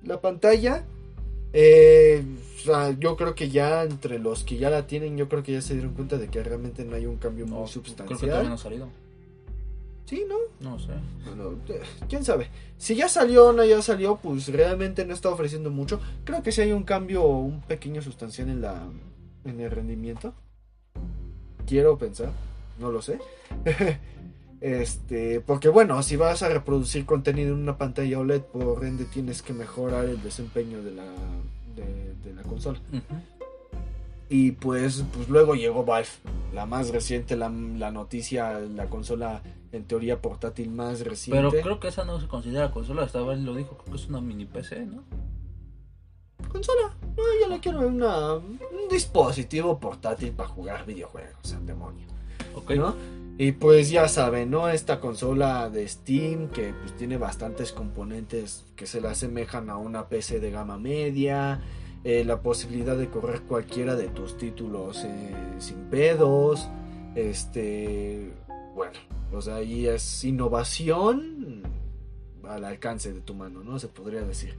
la 0.04 0.22
pantalla. 0.22 0.84
Eh, 1.54 2.24
o 2.58 2.60
sea, 2.66 2.92
yo 3.00 3.16
creo 3.16 3.36
que 3.36 3.50
ya 3.50 3.84
entre 3.84 4.20
los 4.20 4.44
que 4.44 4.58
ya 4.58 4.70
la 4.70 4.88
tienen, 4.88 5.18
yo 5.18 5.30
creo 5.30 5.44
que 5.44 5.52
ya 5.54 5.62
se 5.62 5.74
dieron 5.74 5.94
cuenta 5.94 6.18
de 6.18 6.28
que 6.28 6.42
realmente 6.44 6.84
no 6.86 6.96
hay 6.96 7.06
un 7.06 7.18
cambio 7.18 7.46
No, 7.46 7.56
muy 7.62 7.70
creo 7.70 7.84
que 7.84 7.90
sustancial. 7.90 8.48
no 8.48 8.54
ha 8.56 8.58
salido. 8.58 8.88
Sí, 10.06 10.26
¿no? 10.28 10.36
No 10.60 10.80
sé. 10.80 10.92
Bueno, 11.26 11.54
eh, 11.70 11.82
quién 12.10 12.26
sabe. 12.26 12.50
Si 12.78 12.96
ya 12.96 13.08
salió 13.08 13.48
o 13.48 13.54
no 13.54 13.64
ya 13.64 13.82
salió, 13.82 14.18
pues 14.18 14.48
realmente 14.50 15.06
no 15.06 15.14
está 15.14 15.30
ofreciendo 15.30 15.70
mucho. 15.72 16.00
Creo 16.26 16.44
que 16.44 16.52
sí 16.52 16.62
hay 16.62 16.72
un 16.72 16.84
cambio, 16.84 17.26
un 17.26 17.62
pequeño 17.62 18.02
sustancial 18.02 18.50
en 18.50 18.62
la 18.62 18.84
en 19.46 19.60
el 19.60 19.72
rendimiento. 19.72 20.34
Quiero 21.68 21.98
pensar, 21.98 22.32
no 22.80 22.92
lo 22.92 23.02
sé. 23.02 23.20
este, 24.62 25.40
porque 25.42 25.70
bueno, 25.70 26.02
si 26.04 26.16
vas 26.16 26.44
a 26.44 26.50
reproducir 26.50 27.06
contenido 27.06 27.54
en 27.54 27.62
una 27.62 27.78
pantalla 27.78 28.20
OLED, 28.20 28.42
por 28.42 28.84
ende 28.86 29.06
tienes 29.06 29.42
que 29.42 29.54
mejorar 29.54 30.06
el 30.06 30.22
desempeño 30.22 30.82
de 30.82 30.92
la 30.92 31.06
de, 31.76 32.14
de 32.24 32.34
la 32.36 32.44
consola. 32.44 32.80
Y 34.30 34.52
pues, 34.54 35.04
pues 35.14 35.30
luego 35.30 35.54
llegó 35.54 35.86
Valve, 35.86 36.08
la 36.54 36.66
más 36.66 36.90
reciente, 36.90 37.36
la, 37.36 37.50
la 37.50 37.92
noticia, 37.92 38.60
la 38.60 38.88
consola 38.88 39.42
en 39.72 39.84
teoría 39.84 40.22
portátil 40.22 40.70
más 40.70 41.02
reciente. 41.02 41.50
Pero 41.50 41.64
creo 41.64 41.80
que 41.80 41.90
esa 41.90 42.06
no 42.06 42.20
se 42.20 42.28
considera 42.28 42.72
consola. 42.72 43.04
Hasta 43.04 43.20
él 43.32 43.46
lo 43.46 43.56
dijo, 43.56 43.78
creo 43.78 43.94
que 43.94 44.02
es 44.02 44.08
una 44.08 44.22
mini 44.22 44.46
PC, 44.46 44.86
¿no? 44.86 45.04
Consola. 46.50 46.96
No, 47.16 47.24
yo 47.42 47.50
la 47.50 47.60
quiero 47.60 47.84
en 47.84 47.96
una, 47.96 48.34
un 48.36 48.60
dispositivo 48.90 49.80
portátil 49.80 50.32
para 50.32 50.50
jugar 50.50 50.86
videojuegos, 50.86 51.38
sea, 51.44 51.60
demonio. 51.60 52.08
Ok. 52.56 52.72
¿No? 52.72 52.96
Y 53.38 53.54
pues 53.54 53.90
ya 53.90 54.08
saben, 54.08 54.52
¿no? 54.52 54.70
Esta 54.70 55.00
consola 55.00 55.70
de 55.70 55.88
Steam 55.88 56.50
que 56.50 56.74
pues 56.74 56.96
tiene 56.96 57.18
bastantes 57.18 57.72
componentes 57.72 58.64
que 58.76 58.86
se 58.86 59.02
le 59.02 59.08
asemejan 59.08 59.70
a 59.72 59.78
una 59.78 60.08
PC 60.08 60.40
de 60.40 60.52
gama 60.52 60.78
media. 60.78 61.60
eh, 62.04 62.24
la 62.26 62.42
posibilidad 62.42 62.98
de 62.98 63.10
correr 63.10 63.42
cualquiera 63.44 63.96
de 63.96 64.10
tus 64.10 64.38
títulos 64.38 65.04
eh, 65.06 65.34
sin 65.60 65.86
pedos. 65.90 66.68
Este, 67.16 68.34
bueno, 68.76 69.00
o 69.32 69.42
sea, 69.42 69.56
ahí 69.56 69.88
es 69.88 70.24
innovación 70.24 71.64
al 72.48 72.66
alcance 72.66 73.14
de 73.14 73.22
tu 73.22 73.34
mano, 73.36 73.64
¿no? 73.64 73.80
Se 73.80 73.88
podría 73.88 74.22
decir. 74.24 74.58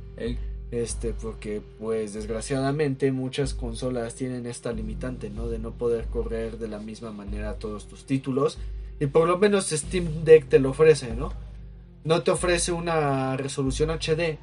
Este, 0.74 1.12
porque 1.12 1.62
pues 1.78 2.14
desgraciadamente 2.14 3.12
muchas 3.12 3.54
consolas 3.54 4.16
tienen 4.16 4.44
esta 4.44 4.72
limitante, 4.72 5.30
¿no? 5.30 5.48
De 5.48 5.60
no 5.60 5.70
poder 5.70 6.06
correr 6.06 6.58
de 6.58 6.66
la 6.66 6.80
misma 6.80 7.12
manera 7.12 7.54
todos 7.60 7.86
tus 7.86 8.06
títulos. 8.06 8.58
Y 8.98 9.06
por 9.06 9.28
lo 9.28 9.38
menos 9.38 9.70
Steam 9.70 10.24
Deck 10.24 10.48
te 10.48 10.58
lo 10.58 10.70
ofrece, 10.70 11.14
¿no? 11.14 11.32
No 12.02 12.22
te 12.24 12.32
ofrece 12.32 12.72
una 12.72 13.36
resolución 13.36 13.90
HD, 13.90 14.36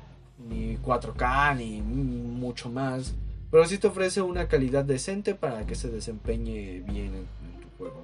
ni 0.49 0.77
4K, 0.77 1.57
ni 1.57 1.81
mucho 1.81 2.69
más. 2.69 3.13
Pero 3.51 3.65
sí 3.65 3.77
te 3.77 3.87
ofrece 3.87 4.21
una 4.21 4.47
calidad 4.47 4.85
decente 4.85 5.35
para 5.35 5.65
que 5.65 5.75
se 5.75 5.89
desempeñe 5.89 6.81
bien 6.87 7.27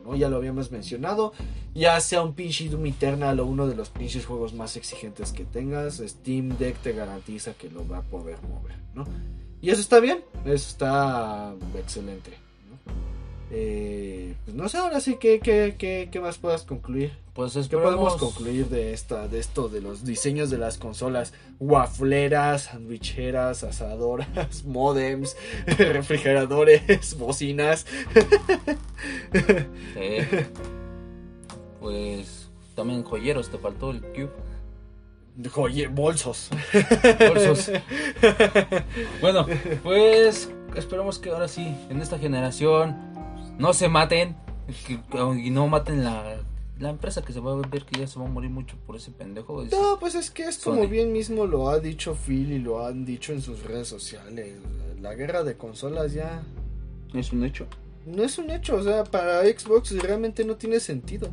¿no? 0.04 0.16
Ya 0.16 0.30
lo 0.30 0.38
habíamos 0.38 0.72
mencionado. 0.72 1.34
Ya 1.74 2.00
sea 2.00 2.22
un 2.22 2.34
pinche 2.34 2.70
Doom 2.70 2.86
Eternal 2.88 3.40
o 3.40 3.46
uno 3.46 3.68
de 3.68 3.76
los 3.76 3.90
pinches 3.90 4.26
juegos 4.26 4.54
más 4.54 4.76
exigentes 4.78 5.32
que 5.32 5.46
tengas, 5.46 5.98
Steam 5.98 6.58
Deck 6.58 6.78
te 6.78 6.94
garantiza 6.94 7.54
que 7.54 7.70
lo 7.70 7.88
va 7.88 8.00
a 8.00 8.02
poder 8.02 8.42
mover, 8.44 8.78
¿no? 8.94 9.06
Y 9.62 9.70
eso 9.70 9.82
está 9.82 10.00
bien, 10.00 10.24
eso 10.46 10.70
está 10.70 11.54
excelente. 11.78 12.47
Eh, 13.50 14.36
pues 14.44 14.56
no 14.58 14.68
sé, 14.68 14.78
ahora 14.78 15.00
sí, 15.00 15.18
¿qué, 15.20 15.40
qué, 15.40 15.76
qué, 15.78 16.10
qué 16.12 16.20
más 16.20 16.38
puedas 16.38 16.64
concluir? 16.64 17.14
Pues 17.34 17.54
¿Qué 17.54 17.60
esperemos... 17.60 17.94
podemos 17.94 18.16
concluir 18.18 18.68
de 18.68 18.94
esta, 18.94 19.28
de 19.28 19.40
esto, 19.40 19.70
de 19.70 19.80
los 19.80 20.04
diseños 20.04 20.50
de 20.50 20.58
las 20.58 20.78
consolas? 20.78 21.34
Wafleras, 21.60 22.64
sandwicheras, 22.64 23.64
asadoras, 23.64 24.64
modems, 24.66 25.38
refrigeradores, 25.78 27.18
bocinas. 27.18 27.86
Sí. 29.94 30.38
Pues 31.80 32.50
también 32.76 33.04
joyeros, 33.04 33.50
te 33.50 33.58
faltó 33.58 33.92
el 33.92 34.02
Cube. 34.02 34.32
Oye, 35.56 35.88
bolsos. 35.88 36.50
Bolsos. 37.30 37.72
Bueno, 39.22 39.46
pues 39.84 40.52
esperemos 40.76 41.20
que 41.20 41.30
ahora 41.30 41.48
sí, 41.48 41.78
en 41.90 42.02
esta 42.02 42.18
generación, 42.18 42.98
no 43.58 43.74
se 43.74 43.88
maten 43.90 44.36
que- 44.86 45.00
y 45.40 45.50
no 45.50 45.68
maten 45.68 46.04
la, 46.04 46.38
la 46.80 46.90
empresa 46.90 47.22
que 47.24 47.34
se 47.34 47.40
va 47.40 47.54
a 47.54 47.56
ver 47.56 47.84
que 47.86 48.00
ya 48.00 48.08
se 48.08 48.20
va 48.20 48.26
a 48.26 48.30
morir 48.30 48.50
mucho 48.50 48.76
por 48.86 48.96
ese 48.96 49.12
pendejo. 49.12 49.64
Es- 49.64 49.72
No, 49.72 49.98
pues 50.00 50.16
es 50.16 50.30
que 50.32 50.44
es 50.44 50.58
como 50.60 50.84
Sony. 50.84 50.88
bien 50.90 51.12
mismo 51.14 51.46
lo 51.46 51.70
ha 51.70 51.80
dicho 51.80 52.16
Phil 52.16 52.52
y 52.52 52.60
lo 52.60 52.86
han 52.86 53.06
dicho 53.06 53.34
en 53.34 53.42
sus 53.42 53.64
redes 53.64 53.88
sociales. 53.88 54.56
La 55.02 55.14
guerra 55.16 55.44
de 55.44 55.56
consolas 55.58 56.14
ya 56.14 56.44
Es 57.14 57.32
un 57.32 57.44
hecho. 57.44 57.66
no 58.06 58.24
es 58.24 58.38
un 58.38 58.50
hecho. 58.52 58.76
O 58.76 58.84
sea, 58.84 59.04
para 59.04 59.42
Xbox 59.44 59.92
realmente 60.02 60.44
no 60.44 60.56
tiene 60.56 60.80
sentido. 60.80 61.30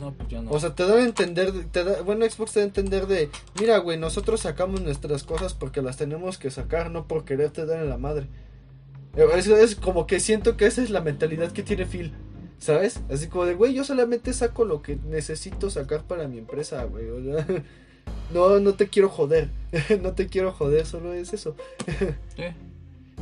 No, 0.00 0.12
pues 0.12 0.28
ya 0.28 0.42
no. 0.42 0.50
O 0.50 0.60
sea, 0.60 0.74
te 0.74 0.86
dan 0.86 0.98
a 0.98 1.04
entender, 1.04 1.52
te 1.72 1.82
da- 1.82 2.02
bueno, 2.02 2.28
Xbox 2.28 2.52
te 2.52 2.60
da 2.60 2.64
a 2.64 2.68
entender 2.68 3.06
de, 3.06 3.30
mira, 3.58 3.78
güey, 3.78 3.98
nosotros 3.98 4.40
sacamos 4.40 4.82
nuestras 4.82 5.22
cosas 5.24 5.54
porque 5.54 5.80
las 5.80 5.96
tenemos 5.96 6.36
que 6.38 6.50
sacar, 6.50 6.90
no 6.90 7.06
por 7.06 7.24
quererte 7.24 7.64
dar 7.64 7.82
en 7.82 7.88
la 7.88 7.96
madre. 7.96 8.26
Eso 9.16 9.56
es 9.56 9.76
como 9.76 10.06
que 10.06 10.20
siento 10.20 10.56
que 10.56 10.66
esa 10.66 10.82
es 10.82 10.90
la 10.90 11.00
mentalidad 11.00 11.50
que 11.52 11.62
tiene 11.62 11.86
Phil, 11.86 12.12
¿sabes? 12.58 13.00
Así 13.10 13.28
como 13.28 13.46
de, 13.46 13.54
güey, 13.54 13.72
yo 13.72 13.82
solamente 13.82 14.32
saco 14.32 14.64
lo 14.64 14.82
que 14.82 14.96
necesito 15.08 15.70
sacar 15.70 16.04
para 16.04 16.28
mi 16.28 16.38
empresa, 16.38 16.84
güey. 16.84 17.06
No, 18.32 18.58
no 18.58 18.74
te 18.74 18.88
quiero 18.88 19.08
joder, 19.08 19.50
no 20.02 20.12
te 20.12 20.26
quiero 20.26 20.52
joder, 20.52 20.84
solo 20.84 21.12
es 21.12 21.32
eso. 21.32 21.54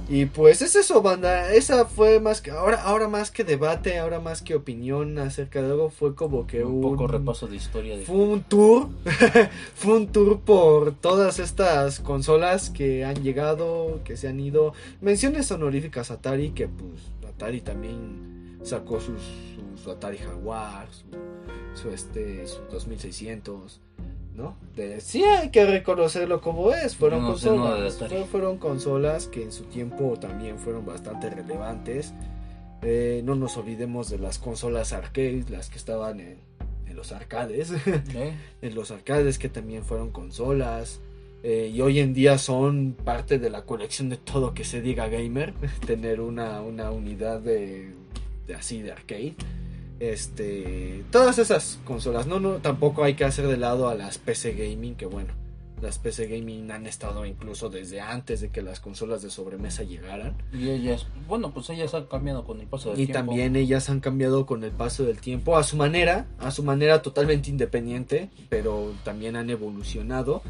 Y 0.09 0.27
pues 0.27 0.61
es 0.61 0.77
eso, 0.77 1.01
banda. 1.01 1.53
Esa 1.53 1.87
fue 1.87 2.21
más 2.21 2.43
que. 2.43 2.51
Ahora, 2.51 2.83
ahora 2.83 3.09
más 3.09 3.31
que 3.31 3.43
debate, 3.43 3.99
ahora 3.99 4.21
más 4.21 4.43
que 4.43 4.55
opinión 4.55 5.19
acerca 5.19 5.63
de 5.63 5.71
algo, 5.71 5.89
fue 5.89 6.15
como 6.15 6.47
que 6.47 6.63
un 6.63 6.83
poco 6.83 7.07
repaso 7.07 7.47
de 7.47 7.57
historia 7.57 7.97
de 7.97 8.05
Fue 8.05 8.17
un 8.17 8.43
tour. 8.43 8.89
fue 9.75 9.97
un 9.97 10.09
tour 10.09 10.41
por 10.41 10.95
todas 10.95 11.39
estas 11.39 12.01
consolas 12.01 12.69
que 12.69 13.05
han 13.05 13.23
llegado, 13.23 14.01
que 14.05 14.19
se 14.19 14.29
han 14.29 14.41
ido. 14.41 14.75
Menciones 15.01 15.51
honoríficas 15.51 16.11
a 16.11 16.15
Atari, 16.15 16.51
que 16.51 16.69
pues 16.69 17.01
Atari 17.27 17.63
también 17.63 18.59
sacó 18.63 19.01
sus, 19.01 19.23
su, 19.23 19.83
su 19.83 19.91
Atari 19.91 20.19
Jaguar, 20.19 20.87
su, 20.91 21.83
su, 21.83 21.91
este, 21.91 22.47
su 22.47 22.61
2600. 22.71 23.81
¿No? 24.35 24.57
De, 24.75 25.01
sí 25.01 25.23
hay 25.23 25.51
que 25.51 25.65
reconocerlo 25.65 26.41
como 26.41 26.73
es. 26.73 26.97
Fueron 26.97 27.23
No 27.23 27.29
consolas. 27.29 27.99
Fueron 28.31 28.59
consolas 28.59 29.29
que 29.29 29.43
en 29.45 29.53
su 29.53 29.65
tiempo 29.65 30.19
también 30.19 30.59
fueron 30.59 30.85
bastante 30.85 31.31
relevantes. 31.31 32.13
Eh, 32.83 33.23
no 33.25 33.35
nos 33.37 33.57
olvidemos 33.57 34.11
de 34.11 34.19
las 34.19 34.39
consolas 34.39 34.93
arcade, 34.93 35.45
las 35.49 35.71
que 35.71 35.79
estaban 35.79 36.19
en, 36.21 36.39
en 36.89 36.97
los 36.97 37.13
arcades. 37.13 37.73
¿Eh? 37.87 38.33
en 38.61 38.75
los 38.75 38.91
arcades 38.91 39.39
que 39.39 39.49
también 39.49 39.85
fueron 39.85 40.11
consolas. 40.11 41.01
eh, 41.45 41.71
y 41.73 41.81
hoy 41.81 42.01
en 42.01 42.13
día 42.13 42.37
son 42.39 42.97
parte 43.05 43.39
de 43.39 43.51
la 43.51 43.63
colección 43.63 44.09
de 44.09 44.17
todo 44.17 44.53
que 44.53 44.65
se 44.65 44.81
diga 44.83 45.07
gamer. 45.09 45.55
Tener 45.87 46.21
una, 46.21 46.61
una 46.61 46.91
unidad 46.91 47.39
de, 47.41 47.93
de 48.49 48.55
así 48.55 48.83
de 48.83 48.91
arcade. 48.93 49.35
Este, 50.13 51.05
todas 51.11 51.39
esas 51.39 51.79
consolas, 51.85 52.27
no, 52.27 52.41
no, 52.41 52.55
tampoco 52.57 53.05
hay 53.05 53.15
que 53.15 53.25
hacer 53.25 53.47
de 53.47 53.57
lado 53.57 53.89
a 53.89 53.95
las 53.95 54.19
PC 54.19 54.53
gaming, 54.55 54.95
que 54.97 55.07
bueno, 55.07 55.33
las 55.81 55.99
PC 55.99 56.27
gaming 56.27 56.71
han 56.71 56.87
estado 56.87 57.27
incluso 57.27 57.69
desde 57.69 58.01
antes 58.01 58.41
de 58.41 58.49
que 58.51 58.63
las 58.63 58.81
consolas 58.81 59.23
de 59.23 59.31
sobremesa 59.31 59.83
llegaran. 59.83 60.35
Y 60.53 60.71
ellas, 60.71 61.07
bueno, 61.29 61.53
pues 61.53 61.69
ellas 61.71 61.95
han 61.95 62.07
cambiado 62.07 62.45
con 62.45 62.61
el 62.61 62.67
paso 62.67 62.91
del 62.91 63.01
Y 63.01 63.07
tiempo. 63.07 63.19
también 63.19 63.57
ellas 63.57 63.91
han 63.91 64.01
cambiado 64.01 64.47
con 64.47 64.65
el 64.65 64.71
paso 64.71 65.05
del 65.05 65.21
tiempo 65.21 65.57
a 65.57 65.63
su 65.63 65.77
manera, 65.77 66.27
a 66.39 66.51
su 66.51 66.63
manera 66.63 67.03
totalmente 67.03 67.51
independiente, 67.51 68.31
pero 68.49 68.93
también 69.05 69.37
han 69.37 69.51
evolucionado. 69.51 70.43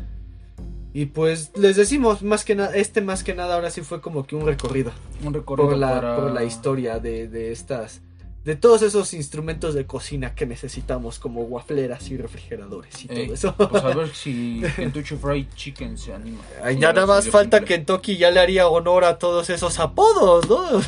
Y 0.92 1.06
pues 1.06 1.50
les 1.56 1.74
decimos, 1.74 2.22
más 2.22 2.44
que 2.44 2.54
nada, 2.54 2.76
este 2.76 3.00
más 3.00 3.24
que 3.24 3.34
nada 3.34 3.56
ahora 3.56 3.70
sí 3.70 3.80
fue 3.80 4.00
como 4.00 4.24
que 4.26 4.36
un 4.36 4.46
recorrido 4.46 4.92
un 5.24 5.34
recorrido 5.34 5.70
por 5.70 5.76
la, 5.76 5.88
para... 5.88 6.16
por 6.16 6.30
la 6.30 6.44
historia 6.44 7.00
de, 7.00 7.26
de 7.26 7.50
estas, 7.50 8.00
de 8.44 8.56
todos 8.56 8.82
esos 8.82 9.14
instrumentos 9.14 9.74
de 9.74 9.86
cocina 9.86 10.34
que 10.34 10.44
necesitamos 10.44 11.18
como 11.18 11.42
wafleras 11.44 12.10
y 12.10 12.18
refrigeradores 12.18 13.04
y 13.04 13.08
todo 13.08 13.34
eso. 13.34 13.54
Pues 13.56 13.82
a 13.82 13.94
ver 13.94 14.08
si 14.14 14.62
Kentucky 14.76 15.16
Fried 15.16 15.46
Chicken 15.54 15.96
se 15.96 16.12
anima. 16.12 16.42
Ay, 16.62 16.78
ya 16.78 16.92
nada 16.92 17.06
más 17.06 17.28
falta 17.30 17.58
cumple. 17.60 17.78
que 17.78 17.84
Toki 17.84 18.16
ya 18.18 18.30
le 18.30 18.40
haría 18.40 18.68
honor 18.68 19.04
a 19.04 19.18
todos 19.18 19.48
esos 19.48 19.78
apodos, 19.78 20.46
¿no? 20.48 20.80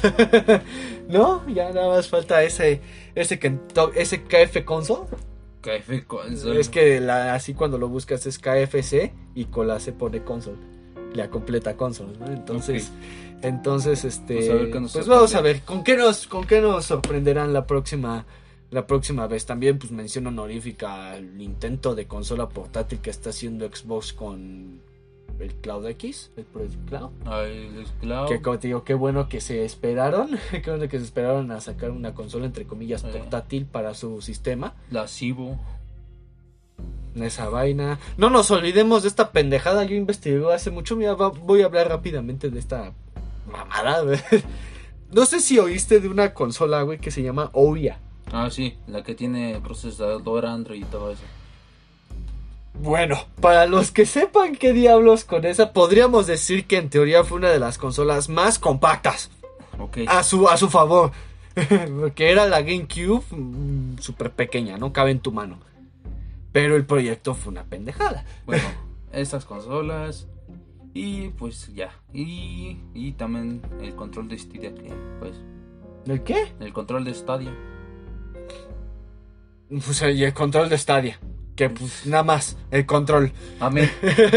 ¿No? 1.08 1.46
Ya 1.48 1.70
nada 1.72 1.88
más 1.88 2.08
falta 2.08 2.42
ese 2.42 2.80
ese 3.14 3.40
Kento- 3.40 3.92
ese 3.94 4.22
KF 4.22 4.64
console. 4.64 5.08
KF 5.62 6.06
Console. 6.06 6.60
Es 6.60 6.68
que 6.68 7.00
la- 7.00 7.34
así 7.34 7.52
cuando 7.54 7.76
lo 7.78 7.88
buscas 7.88 8.24
es 8.26 8.38
KFC 8.38 9.12
y 9.34 9.46
con 9.46 9.66
la 9.66 9.80
se 9.80 9.92
pone 9.92 10.22
console. 10.22 10.58
La 11.14 11.28
completa 11.30 11.76
console, 11.76 12.16
¿no? 12.18 12.26
Entonces, 12.26 12.90
entonces 13.42 14.04
este 14.04 14.68
Pues 14.70 14.92
pues 14.92 15.06
vamos 15.06 15.34
a 15.34 15.40
ver 15.40 15.62
con 15.62 15.84
qué 15.84 15.96
nos 15.96 16.26
con 16.26 16.46
qué 16.46 16.60
nos 16.60 16.86
sorprenderán 16.86 17.52
la 17.52 17.66
próxima 17.66 18.24
la 18.70 18.86
próxima 18.86 19.26
vez. 19.26 19.46
También 19.46 19.78
pues 19.78 19.92
mención 19.92 20.26
honorífica 20.26 21.12
al 21.12 21.40
intento 21.40 21.94
de 21.94 22.06
consola 22.06 22.48
portátil 22.48 23.00
que 23.00 23.10
está 23.10 23.30
haciendo 23.30 23.66
Xbox 23.66 24.12
con 24.12 24.80
el 25.38 25.54
Cloud 25.54 25.86
X, 25.88 26.30
el 26.36 26.44
Project 26.44 26.88
Cloud. 26.88 27.10
Ay, 27.26 27.70
el 27.76 27.86
Cloud. 28.00 28.28
Que 28.28 28.40
como 28.40 28.58
te 28.58 28.68
digo, 28.68 28.84
qué 28.84 28.94
bueno 28.94 29.28
que 29.28 29.40
se 29.40 29.64
esperaron, 29.64 30.38
qué 30.50 30.70
bueno 30.70 30.88
que 30.88 30.98
se 30.98 31.04
esperaron 31.04 31.50
a 31.50 31.60
sacar 31.60 31.90
una 31.90 32.14
consola 32.14 32.46
entre 32.46 32.66
comillas 32.66 33.02
portátil 33.02 33.66
para 33.66 33.94
su 33.94 34.20
sistema. 34.22 34.74
La 34.90 35.06
Cibo. 35.08 35.58
Esa 37.14 37.48
vaina. 37.48 37.98
No 38.18 38.28
nos 38.28 38.50
olvidemos 38.50 39.02
de 39.02 39.08
esta 39.08 39.32
pendejada. 39.32 39.84
Yo 39.84 39.96
investigué 39.96 40.52
hace 40.52 40.70
mucho. 40.70 40.96
Mira, 40.96 41.14
voy 41.14 41.62
a 41.62 41.64
hablar 41.64 41.88
rápidamente 41.88 42.50
de 42.50 42.58
esta 42.58 42.92
mamada. 43.50 44.02
güey. 44.02 44.18
No 45.12 45.24
sé 45.24 45.38
si 45.40 45.58
oíste 45.60 46.00
de 46.00 46.08
una 46.08 46.34
consola, 46.34 46.82
güey, 46.82 46.98
que 46.98 47.12
se 47.12 47.22
llama 47.22 47.50
Ouya. 47.52 48.00
Ah, 48.32 48.50
sí, 48.50 48.76
la 48.88 49.04
que 49.04 49.14
tiene 49.14 49.60
procesador 49.62 50.44
Android 50.46 50.82
y 50.82 50.84
todo 50.84 51.12
eso. 51.12 51.22
Bueno, 52.74 53.16
para 53.40 53.66
los 53.66 53.92
que 53.92 54.04
sepan 54.04 54.56
qué 54.56 54.72
diablos 54.72 55.24
con 55.24 55.44
esa, 55.46 55.72
podríamos 55.72 56.26
decir 56.26 56.66
que 56.66 56.76
en 56.76 56.90
teoría 56.90 57.22
fue 57.24 57.38
una 57.38 57.50
de 57.50 57.60
las 57.60 57.78
consolas 57.78 58.28
más 58.28 58.58
compactas 58.58 59.30
Ok. 59.78 59.98
a 60.08 60.22
su, 60.24 60.48
a 60.48 60.56
su 60.56 60.68
favor. 60.68 61.12
Porque 62.00 62.30
era 62.30 62.46
la 62.46 62.60
GameCube 62.60 63.22
mm, 63.30 63.98
súper 64.00 64.32
pequeña, 64.32 64.76
no 64.76 64.92
cabe 64.92 65.12
en 65.12 65.20
tu 65.20 65.30
mano. 65.32 65.58
Pero 66.52 66.74
el 66.76 66.84
proyecto 66.84 67.34
fue 67.34 67.52
una 67.52 67.62
pendejada. 67.64 68.24
Bueno, 68.44 68.64
estas 69.12 69.44
consolas. 69.44 70.26
Y 70.98 71.28
pues 71.28 71.74
ya. 71.74 71.90
Y, 72.14 72.78
y 72.94 73.12
también 73.12 73.60
el 73.82 73.94
control 73.94 74.28
de 74.28 74.38
Stadia 74.38 74.74
que 74.74 74.90
pues. 75.20 75.36
¿El 76.06 76.22
qué? 76.22 76.54
El 76.58 76.72
control 76.72 77.04
de 77.04 77.12
Stadia. 77.12 77.54
Pues 79.68 80.00
y 80.00 80.24
el 80.24 80.32
control 80.32 80.70
de 80.70 80.78
Stadia. 80.78 81.20
Que 81.54 81.68
pues 81.68 82.06
nada 82.06 82.22
más, 82.22 82.56
el 82.70 82.86
control. 82.86 83.30
Amén. 83.60 83.90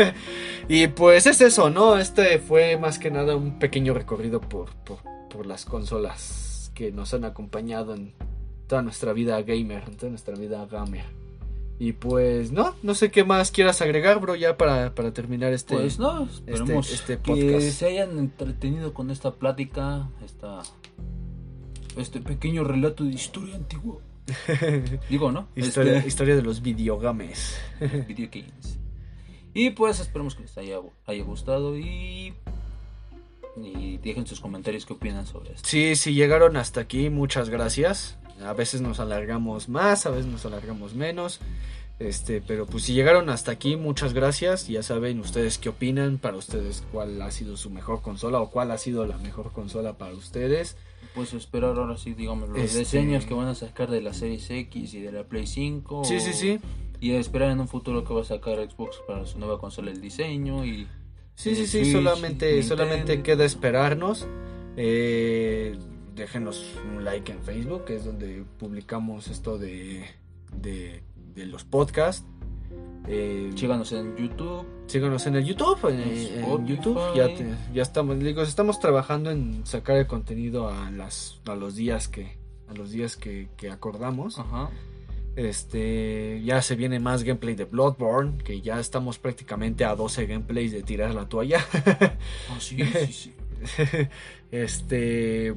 y 0.67 0.87
pues 0.87 1.27
es 1.27 1.39
eso, 1.39 1.69
¿no? 1.69 1.97
Este 1.97 2.39
fue 2.39 2.75
más 2.77 2.99
que 2.99 3.09
nada 3.09 3.37
un 3.37 3.57
pequeño 3.57 3.93
recorrido 3.93 4.41
por, 4.41 4.75
por, 4.83 4.99
por 5.29 5.45
las 5.45 5.63
consolas 5.63 6.73
que 6.75 6.91
nos 6.91 7.13
han 7.13 7.23
acompañado 7.23 7.95
en 7.95 8.13
toda 8.67 8.81
nuestra 8.81 9.13
vida 9.13 9.41
gamer, 9.43 9.83
en 9.87 9.95
toda 9.95 10.09
nuestra 10.09 10.35
vida 10.35 10.65
gamer. 10.69 11.18
Y 11.81 11.93
pues 11.93 12.51
no, 12.51 12.75
no 12.83 12.93
sé 12.93 13.09
qué 13.09 13.23
más 13.23 13.51
quieras 13.51 13.81
agregar, 13.81 14.19
bro, 14.19 14.35
ya 14.35 14.57
para, 14.57 14.93
para 14.93 15.13
terminar 15.13 15.53
este... 15.53 15.75
Pues 15.75 15.97
no, 15.97 16.25
esperemos 16.25 16.91
este 16.91 17.17
que 17.19 17.19
podcast. 17.19 17.69
se 17.79 17.85
hayan 17.85 18.19
entretenido 18.19 18.93
con 18.93 19.09
esta 19.11 19.35
plática, 19.35 20.09
esta, 20.25 20.61
este 21.95 22.19
pequeño 22.19 22.65
relato 22.65 23.05
de 23.05 23.11
historia 23.11 23.55
antigua. 23.55 23.99
Digo, 25.09 25.31
¿no? 25.31 25.47
historia, 25.55 25.95
Este, 25.95 26.07
historia 26.09 26.35
de 26.35 26.41
los 26.41 26.61
videogames. 26.61 27.57
video 28.07 28.29
games. 28.29 28.77
Y 29.53 29.69
pues 29.71 30.01
esperemos 30.01 30.35
que 30.35 30.41
les 30.43 30.57
haya, 30.57 30.79
haya 31.05 31.23
gustado 31.23 31.77
y, 31.77 32.33
y 33.55 33.97
dejen 33.99 34.27
sus 34.27 34.41
comentarios 34.41 34.85
qué 34.85 34.93
opinan 34.93 35.25
sobre 35.25 35.53
esto. 35.53 35.67
Sí, 35.67 35.95
si 35.95 36.13
llegaron 36.13 36.57
hasta 36.57 36.81
aquí, 36.81 37.09
muchas 37.09 37.49
gracias. 37.49 38.17
A 38.45 38.53
veces 38.53 38.81
nos 38.81 38.99
alargamos 38.99 39.67
más, 39.69 40.05
a 40.05 40.09
veces 40.11 40.25
nos 40.27 40.45
alargamos 40.45 40.93
menos. 40.95 41.39
Este, 41.99 42.39
pero 42.41 42.65
pues 42.65 42.85
si 42.85 42.93
llegaron 42.93 43.29
hasta 43.29 43.51
aquí, 43.51 43.75
muchas 43.75 44.13
gracias. 44.13 44.67
Ya 44.69 44.81
saben 44.83 45.19
ustedes 45.19 45.57
qué 45.57 45.67
opinan, 45.69 46.17
para 46.17 46.37
ustedes 46.37 46.83
cuál 46.93 47.21
ha 47.21 47.29
sido 47.31 47.57
su 47.57 47.69
mejor 47.69 48.01
consola 48.01 48.39
o 48.39 48.49
cuál 48.49 48.71
ha 48.71 48.77
sido 48.77 49.05
la 49.05 49.17
mejor 49.17 49.51
consola 49.51 49.97
para 49.97 50.13
ustedes. 50.13 50.77
pues 51.15 51.33
esperar 51.33 51.75
ahora 51.75 51.97
sí, 51.97 52.13
digamos, 52.13 52.49
los 52.49 52.59
Este- 52.59 52.79
diseños 52.79 53.25
que 53.25 53.33
van 53.33 53.47
a 53.47 53.55
sacar 53.55 53.89
de 53.89 53.99
la 54.01 54.13
Series 54.13 54.49
X 54.49 54.93
y 54.93 54.99
de 55.01 55.11
la 55.11 55.23
Play 55.23 55.47
5. 55.47 56.03
Sí, 56.05 56.19
sí, 56.19 56.33
sí. 56.33 56.59
Y 57.01 57.11
esperar 57.13 57.49
en 57.51 57.59
un 57.59 57.67
futuro 57.67 58.03
que 58.05 58.13
va 58.13 58.21
a 58.21 58.25
sacar 58.25 58.55
Xbox 58.69 58.97
para 59.07 59.25
su 59.25 59.39
nueva 59.39 59.59
consola 59.59 59.89
el 59.91 59.99
diseño 60.01 60.63
y... 60.65 60.87
Sí, 61.35 61.55
sí, 61.55 61.65
sí, 61.65 61.79
Switch, 61.83 61.91
solamente, 61.93 62.45
Nintendo. 62.53 62.67
solamente 62.67 63.21
queda 63.23 63.43
esperarnos. 63.43 64.27
Eh, 64.77 65.75
déjenos 66.19 66.63
un 66.95 67.03
like 67.03 67.31
en 67.31 67.41
Facebook, 67.41 67.85
que 67.85 67.95
es 67.95 68.05
donde 68.05 68.43
publicamos 68.59 69.27
esto 69.27 69.57
de, 69.57 70.05
de, 70.55 71.01
de 71.35 71.45
los 71.47 71.63
podcasts. 71.63 72.25
Eh, 73.07 73.51
Síganos 73.55 73.91
en 73.93 74.15
YouTube. 74.17 74.65
síganos 74.85 75.25
en 75.25 75.35
el 75.37 75.45
YouTube, 75.45 75.79
en, 75.89 75.99
en. 76.01 76.67
YouTube. 76.67 76.99
Ya, 77.15 77.27
te- 77.33 77.55
ya 77.73 77.81
estamos, 77.81 78.19
digo, 78.19 78.43
estamos 78.43 78.79
trabajando 78.79 79.31
en 79.31 79.65
sacar 79.65 79.97
el 79.97 80.05
contenido 80.05 80.69
a 80.69 80.91
las 80.91 81.39
a 81.47 81.55
los 81.55 81.75
días 81.75 82.07
que 82.07 82.37
a 82.67 82.73
los 82.75 82.91
días 82.91 83.15
que, 83.15 83.47
que 83.57 83.71
acordamos. 83.71 84.37
Ajá. 84.37 84.69
Este, 85.35 86.41
ya 86.43 86.61
se 86.61 86.75
viene 86.75 86.99
más 86.99 87.23
gameplay 87.23 87.55
de 87.55 87.63
Bloodborne, 87.65 88.37
que 88.43 88.61
ya 88.61 88.79
estamos 88.79 89.17
prácticamente 89.17 89.85
a 89.85 89.95
12 89.95 90.25
gameplays 90.27 90.71
de 90.71 90.83
tirar 90.83 91.15
la 91.15 91.27
toalla. 91.27 91.65
Ah, 92.51 92.57
sí, 92.59 92.77
sí, 92.83 93.13
sí. 93.13 93.33
este, 94.51 95.53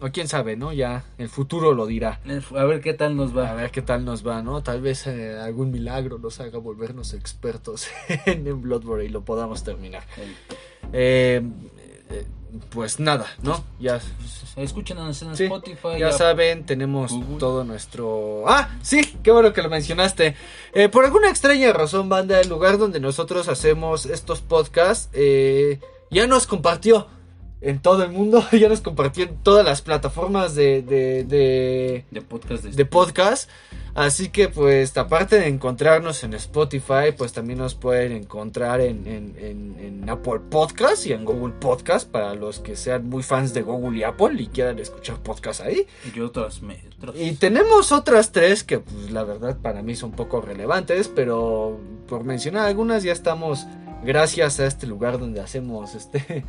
o 0.00 0.08
quién 0.10 0.28
sabe, 0.28 0.56
¿no? 0.56 0.72
Ya 0.72 1.04
el 1.18 1.28
futuro 1.28 1.72
lo 1.74 1.86
dirá. 1.86 2.20
A 2.56 2.64
ver 2.64 2.80
qué 2.80 2.94
tal 2.94 3.16
nos 3.16 3.32
A 3.32 3.34
va. 3.34 3.54
ver 3.54 3.70
qué 3.70 3.82
tal 3.82 4.04
nos 4.04 4.26
va, 4.26 4.42
¿no? 4.42 4.62
Tal 4.62 4.80
vez 4.80 5.06
eh, 5.06 5.38
algún 5.38 5.70
milagro 5.70 6.18
nos 6.18 6.40
haga 6.40 6.58
volvernos 6.58 7.12
expertos 7.14 7.88
en, 8.26 8.46
en 8.46 8.62
Bloodborne 8.62 9.04
y 9.04 9.08
lo 9.08 9.22
podamos 9.24 9.62
terminar. 9.64 10.02
Eh, 10.92 11.42
eh, 12.10 12.26
pues 12.70 12.98
nada, 12.98 13.26
¿no? 13.42 13.62
Ya, 13.78 14.00
Escúchenos 14.56 15.22
en 15.22 15.36
Sí, 15.36 15.44
Spotify. 15.44 15.90
ya 15.92 16.10
ya- 16.10 16.12
saben, 16.12 16.66
tenemos 16.66 17.12
Google. 17.12 17.36
todo 17.38 17.62
nuestro... 17.64 18.42
Ah, 18.48 18.76
sí, 18.82 19.00
qué 19.22 19.30
bueno 19.30 19.52
que 19.52 19.62
lo 19.62 19.70
mencionaste. 19.70 20.34
Eh, 20.74 20.88
por 20.88 21.04
alguna 21.04 21.30
extraña 21.30 21.72
razón, 21.72 22.08
banda, 22.08 22.40
el 22.40 22.48
lugar 22.48 22.76
donde 22.78 22.98
nosotros 22.98 23.48
hacemos 23.48 24.06
estos 24.06 24.40
podcasts 24.40 25.08
eh, 25.12 25.78
ya 26.10 26.26
nos 26.26 26.48
compartió 26.48 27.06
en 27.62 27.80
todo 27.80 28.02
el 28.04 28.10
mundo, 28.10 28.42
ya 28.52 28.68
nos 28.68 28.80
compartió 28.80 29.24
en 29.24 29.36
todas 29.42 29.64
las 29.64 29.82
plataformas 29.82 30.54
de, 30.54 30.82
de, 30.82 31.24
de, 31.24 32.04
de 32.10 32.20
podcast 32.22 32.64
de, 32.64 32.84
podcast. 32.86 33.50
Así 33.92 34.28
que 34.28 34.48
pues 34.48 34.96
aparte 34.96 35.38
de 35.40 35.48
encontrarnos 35.48 36.22
en 36.22 36.32
Spotify, 36.34 37.10
pues 37.18 37.32
también 37.32 37.58
nos 37.58 37.74
pueden 37.74 38.12
encontrar 38.12 38.80
en, 38.80 39.04
en- 39.06 39.34
en- 39.36 39.76
en 39.80 40.08
Apple 40.08 40.40
Podcast 40.48 41.06
y 41.06 41.12
en 41.12 41.24
Google 41.24 41.54
Podcast 41.58 42.08
para 42.08 42.34
los 42.34 42.60
que 42.60 42.76
sean 42.76 43.08
muy 43.08 43.24
fans 43.24 43.52
de 43.52 43.62
Google 43.62 43.98
y 43.98 44.04
Apple 44.04 44.40
y 44.40 44.46
quieran 44.46 44.78
escuchar 44.78 45.16
podcast 45.22 45.60
ahí. 45.60 45.86
y 46.14 46.20
otras 46.20 46.62
metros. 46.62 47.16
Y 47.18 47.32
tenemos 47.32 47.90
otras 47.90 48.30
tres 48.30 48.62
que 48.62 48.78
pues 48.78 49.10
la 49.10 49.24
verdad 49.24 49.58
para 49.60 49.82
mí 49.82 49.96
son 49.96 50.12
poco 50.12 50.40
relevantes, 50.40 51.08
pero 51.08 51.78
por 52.06 52.22
mencionar 52.22 52.68
algunas 52.68 53.02
ya 53.02 53.12
estamos, 53.12 53.66
gracias 54.04 54.60
a 54.60 54.66
este 54.66 54.86
lugar 54.86 55.18
donde 55.18 55.40
hacemos 55.40 55.96
este 55.96 56.44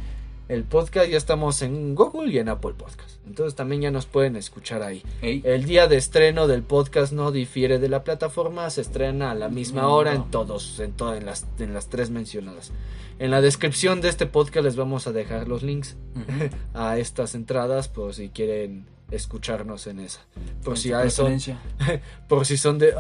el 0.48 0.64
podcast, 0.64 1.10
ya 1.10 1.18
estamos 1.18 1.62
en 1.62 1.96
Google 1.96 2.32
y 2.32 2.38
en 2.38 2.50
Apple 2.50 2.74
Podcast. 2.78 3.26
Entonces 3.26 3.56
también 3.56 3.82
ya 3.82 3.92
nos 3.92 4.06
pueden 4.06 4.36
escuchar 4.36 4.84
ahí. 4.84 5.04
Ey, 5.22 5.42
El 5.46 5.66
día 5.66 5.88
de 5.88 5.98
estreno 5.98 6.48
del 6.48 6.64
podcast 6.64 7.14
no 7.14 7.32
difiere 7.32 7.80
de 7.80 7.88
la 7.90 8.04
plataforma, 8.04 8.70
se 8.70 8.82
estrena 8.82 9.32
a 9.32 9.36
la 9.36 9.50
misma 9.50 9.88
hora 9.88 10.14
en 10.14 10.30
todos, 10.30 10.80
en 10.80 10.92
todas, 10.94 11.18
en 11.20 11.26
las, 11.26 11.46
en 11.60 11.74
las 11.74 11.88
tres 11.88 12.10
mencionadas. 12.10 12.72
En 13.20 13.32
la 13.32 13.40
descripción 13.42 14.02
de 14.02 14.10
este 14.10 14.26
podcast 14.26 14.66
les 14.66 14.76
vamos 14.76 15.08
a 15.08 15.12
dejar 15.12 15.48
los 15.48 15.64
links 15.64 15.96
a 16.74 16.98
estas 16.98 17.36
entradas 17.36 17.88
por 17.88 18.14
si 18.14 18.30
quieren 18.30 18.86
escucharnos 19.12 19.88
en 19.88 20.00
esa. 20.00 20.22
Por 20.64 20.78
si, 20.78 20.92
a 20.94 21.04
eso- 21.04 21.30
por 22.28 22.46
si 22.46 22.58
son 22.58 22.78
de, 22.80 22.94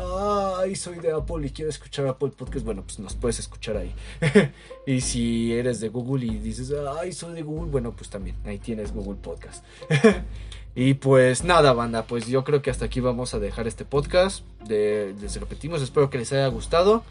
ay, 0.60 0.76
soy 0.76 1.00
de 1.00 1.12
Apple 1.12 1.46
y 1.48 1.50
quiero 1.50 1.70
escuchar 1.70 2.08
Apple 2.08 2.30
Podcast, 2.38 2.66
bueno, 2.66 2.84
pues 2.84 3.00
nos 3.00 3.16
puedes 3.16 3.40
escuchar 3.40 3.78
ahí. 3.78 3.94
y 4.86 5.02
si 5.02 5.54
eres 5.54 5.80
de 5.80 5.90
Google 5.90 6.26
y 6.26 6.38
dices, 6.40 6.72
ay, 7.00 7.14
soy 7.14 7.34
de 7.34 7.42
Google, 7.42 7.72
bueno, 7.72 7.92
pues 7.94 8.10
también, 8.10 8.36
ahí 8.46 8.60
tienes 8.60 8.94
Google 8.94 9.20
Podcast. 9.22 9.64
y 10.76 10.94
pues 10.96 11.44
nada, 11.44 11.74
banda, 11.74 12.04
pues 12.04 12.28
yo 12.28 12.44
creo 12.44 12.62
que 12.62 12.70
hasta 12.70 12.86
aquí 12.86 13.00
vamos 13.00 13.34
a 13.34 13.40
dejar 13.40 13.68
este 13.68 13.86
podcast. 13.86 14.46
De, 14.68 15.16
les 15.22 15.40
repetimos, 15.40 15.82
espero 15.82 16.10
que 16.10 16.18
les 16.18 16.32
haya 16.34 16.48
gustado. 16.48 17.04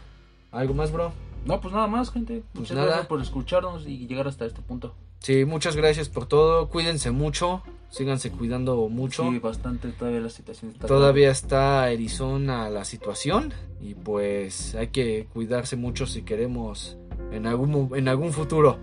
¿Algo 0.51 0.73
más, 0.73 0.91
bro? 0.91 1.11
No, 1.45 1.59
pues 1.59 1.73
nada 1.73 1.87
más, 1.87 2.11
gente. 2.11 2.43
Pues 2.53 2.61
Muchas 2.61 2.75
nada. 2.75 2.87
gracias 2.87 3.07
por 3.07 3.21
escucharnos 3.21 3.87
y 3.87 4.05
llegar 4.07 4.27
hasta 4.27 4.45
este 4.45 4.61
punto. 4.61 4.93
Sí, 5.19 5.45
muchas 5.45 5.75
gracias 5.75 6.09
por 6.09 6.25
todo. 6.27 6.69
Cuídense 6.69 7.11
mucho, 7.11 7.63
síganse 7.91 8.31
cuidando 8.31 8.89
mucho. 8.89 9.29
Sí, 9.29 9.37
bastante 9.39 9.89
todavía 9.89 10.21
la 10.21 10.29
situación 10.29 10.71
está 10.71 10.87
Todavía 10.87 11.29
está 11.29 11.91
erizona 11.91 12.69
la 12.71 12.83
situación 12.85 13.53
y 13.79 13.93
pues 13.93 14.73
hay 14.75 14.87
que 14.87 15.27
cuidarse 15.31 15.75
mucho 15.75 16.07
si 16.07 16.23
queremos 16.23 16.97
en 17.31 17.45
algún 17.45 17.91
en 17.95 18.07
algún 18.07 18.33
futuro 18.33 18.77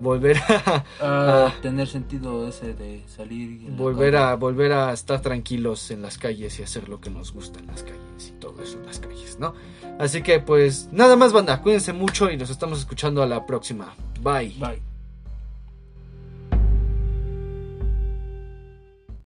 volver 0.00 0.36
a 0.48 0.84
Ah, 1.00 1.46
Ah. 1.50 1.54
tener 1.60 1.88
sentido 1.88 2.46
ese 2.48 2.72
de 2.74 3.02
salir 3.08 3.50
y 3.62 3.66
volver 3.70 4.14
a 4.16 4.36
volver 4.36 4.72
a 4.72 4.92
estar 4.92 5.20
tranquilos 5.20 5.90
en 5.90 6.02
las 6.02 6.16
calles 6.18 6.58
y 6.60 6.62
hacer 6.62 6.88
lo 6.88 7.00
que 7.00 7.10
nos 7.10 7.32
gusta 7.32 7.58
en 7.58 7.66
las 7.66 7.82
calles 7.82 8.28
y 8.28 8.38
todo 8.38 8.62
eso 8.62 8.78
en 8.78 8.86
las 8.86 9.00
calles, 9.00 9.38
¿no? 9.40 9.54
Así 9.98 10.22
que 10.22 10.38
pues 10.38 10.88
nada 10.92 11.16
más 11.16 11.32
banda, 11.32 11.60
cuídense 11.60 11.92
mucho 11.92 12.30
y 12.30 12.36
nos 12.36 12.50
estamos 12.50 12.78
escuchando 12.78 13.20
a 13.22 13.26
la 13.26 13.44
próxima. 13.44 13.92
Bye. 14.22 14.54
Bye. 14.60 14.87